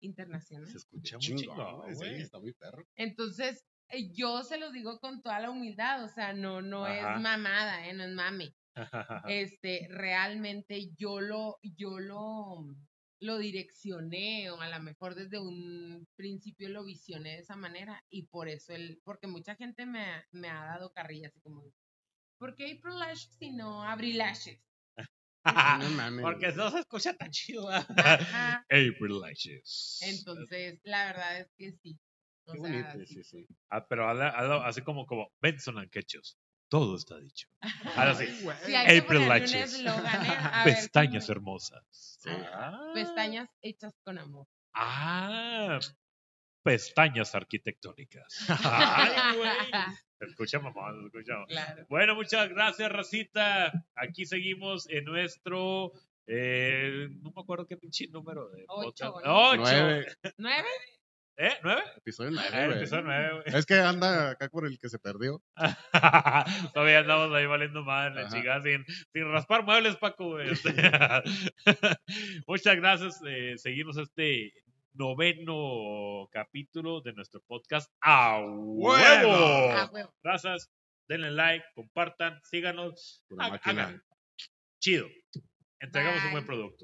internacional. 0.00 0.68
Se 0.68 0.78
escucha 0.78 1.16
muy 1.18 1.38
sí, 1.38 1.46
güey. 1.46 2.20
está 2.22 2.38
muy 2.38 2.52
perro. 2.54 2.84
Entonces, 2.96 3.64
eh, 3.88 4.10
yo 4.12 4.42
se 4.42 4.58
los 4.58 4.72
digo 4.72 4.98
con 5.00 5.22
toda 5.22 5.40
la 5.40 5.50
humildad, 5.50 6.04
o 6.04 6.08
sea, 6.08 6.32
no, 6.32 6.62
no 6.62 6.84
Ajá. 6.84 7.14
es 7.16 7.20
mamada, 7.20 7.86
eh, 7.88 7.92
no 7.92 8.04
es 8.04 8.12
mame. 8.12 8.54
este, 9.28 9.86
realmente 9.88 10.90
yo 10.96 11.20
lo, 11.20 11.58
yo 11.62 12.00
lo, 12.00 12.64
lo 13.20 13.38
direccioné 13.38 14.50
o 14.50 14.60
a 14.60 14.68
lo 14.68 14.80
mejor 14.82 15.14
desde 15.14 15.38
un 15.38 16.06
principio 16.16 16.68
lo 16.68 16.84
visioné 16.84 17.30
de 17.36 17.38
esa 17.40 17.56
manera 17.56 18.02
y 18.10 18.26
por 18.26 18.48
eso 18.48 18.72
el, 18.72 19.00
porque 19.04 19.26
mucha 19.28 19.54
gente 19.54 19.86
me, 19.86 20.00
ha- 20.00 20.24
me 20.32 20.48
ha 20.48 20.64
dado 20.64 20.92
carrilla 20.92 21.28
así 21.28 21.40
como, 21.40 21.70
¿por 22.38 22.56
qué 22.56 22.64
April 22.72 22.98
Lashes 22.98 23.36
y 23.40 23.52
no 23.52 23.84
Abril 23.84 24.18
Lashes? 24.18 24.60
No 25.80 25.90
mames, 25.90 26.22
Porque 26.22 26.52
no 26.52 26.70
se 26.70 26.80
escucha 26.80 27.14
tan 27.14 27.30
chido. 27.30 27.68
April 27.70 29.20
Leches. 29.22 29.98
Entonces, 30.02 30.80
la 30.84 31.06
verdad 31.06 31.40
es 31.40 31.52
que 31.56 31.72
sí. 31.72 31.98
O 32.46 32.52
Qué 32.52 32.60
sea, 32.60 32.70
bonito, 32.70 33.06
sí. 33.06 33.14
sí, 33.14 33.24
sí. 33.24 33.46
Ah, 33.70 33.86
pero 33.88 34.08
así 34.64 34.82
como, 34.82 35.06
como 35.06 35.32
Benson 35.40 35.78
and 35.78 35.90
Ketchus. 35.90 36.36
Todo 36.68 36.96
está 36.96 37.18
dicho. 37.18 37.48
Ahora 37.96 38.14
sí. 38.14 38.26
Sí, 38.26 38.74
hay 38.74 38.86
que 38.86 38.98
April 38.98 39.04
ponerle 39.04 39.24
un 39.24 39.28
Lashes. 39.28 39.74
eslogan, 39.74 40.26
¿eh? 40.26 40.28
A 40.52 40.64
Pestañas 40.64 41.28
hermosas. 41.28 42.18
Ah. 42.26 42.90
Pestañas 42.94 43.48
hechas 43.62 43.94
con 44.02 44.18
amor. 44.18 44.46
Ah, 44.74 45.78
pestañas 46.64 47.34
arquitectónicas. 47.34 48.46
Ay, 48.64 49.36
güey. 49.36 49.50
Escucha 50.20 50.58
mamá, 50.58 50.92
se 50.98 51.06
escucha 51.06 51.34
mamá. 51.34 51.46
Claro. 51.46 51.86
Bueno, 51.88 52.14
muchas 52.14 52.48
gracias, 52.48 52.90
Racita. 52.90 53.72
Aquí 53.94 54.24
seguimos 54.26 54.88
en 54.88 55.04
nuestro. 55.04 55.92
eh, 56.26 57.08
no 57.22 57.30
me 57.36 57.42
acuerdo 57.42 57.66
qué 57.66 57.76
pinche 57.76 58.08
número 58.08 58.48
de 58.48 58.64
Ocho, 58.68 59.12
podcast. 59.12 59.26
¿no? 59.26 59.50
Ocho. 59.50 59.60
Nueve, 59.62 60.06
¿Nueve? 60.38 60.68
¿Eh? 61.36 61.50
¿Nueve? 61.64 61.82
episodio 61.96 62.30
nueve, 62.30 62.48
Ah, 62.52 62.60
el 62.62 62.66
güey. 62.68 62.78
episodio 62.78 63.02
nueve, 63.02 63.42
güey. 63.42 63.58
Es 63.58 63.66
que 63.66 63.74
anda 63.74 64.30
acá 64.30 64.48
por 64.48 64.66
el 64.66 64.78
que 64.78 64.88
se 64.88 65.00
perdió. 65.00 65.42
Todavía 66.72 67.00
andamos 67.00 67.34
ahí 67.34 67.44
valiendo 67.46 67.82
madre, 67.82 68.24
chingada, 68.30 68.62
sin, 68.62 68.84
sin 69.12 69.30
raspar 69.32 69.64
muebles, 69.64 69.96
Paco, 69.96 70.38
Muchas 72.46 72.76
gracias. 72.76 73.20
Eh, 73.26 73.54
seguimos 73.58 73.96
este 73.98 74.52
noveno 74.94 76.28
capítulo 76.30 77.00
de 77.00 77.12
nuestro 77.12 77.40
podcast 77.46 77.92
¡A 78.00 78.40
huevo! 78.40 79.32
Ah, 79.72 79.90
huevo. 79.92 80.14
Gracias. 80.22 80.70
Denle 81.08 81.30
like, 81.32 81.64
compartan, 81.74 82.40
síganos. 82.44 83.22
Pura 83.28 83.46
Ha- 83.46 83.50
máquina. 83.50 83.84
hagan. 83.88 84.02
Chido. 84.80 85.06
Entregamos 85.80 86.24
un 86.24 86.32
buen 86.32 86.46
producto. 86.46 86.82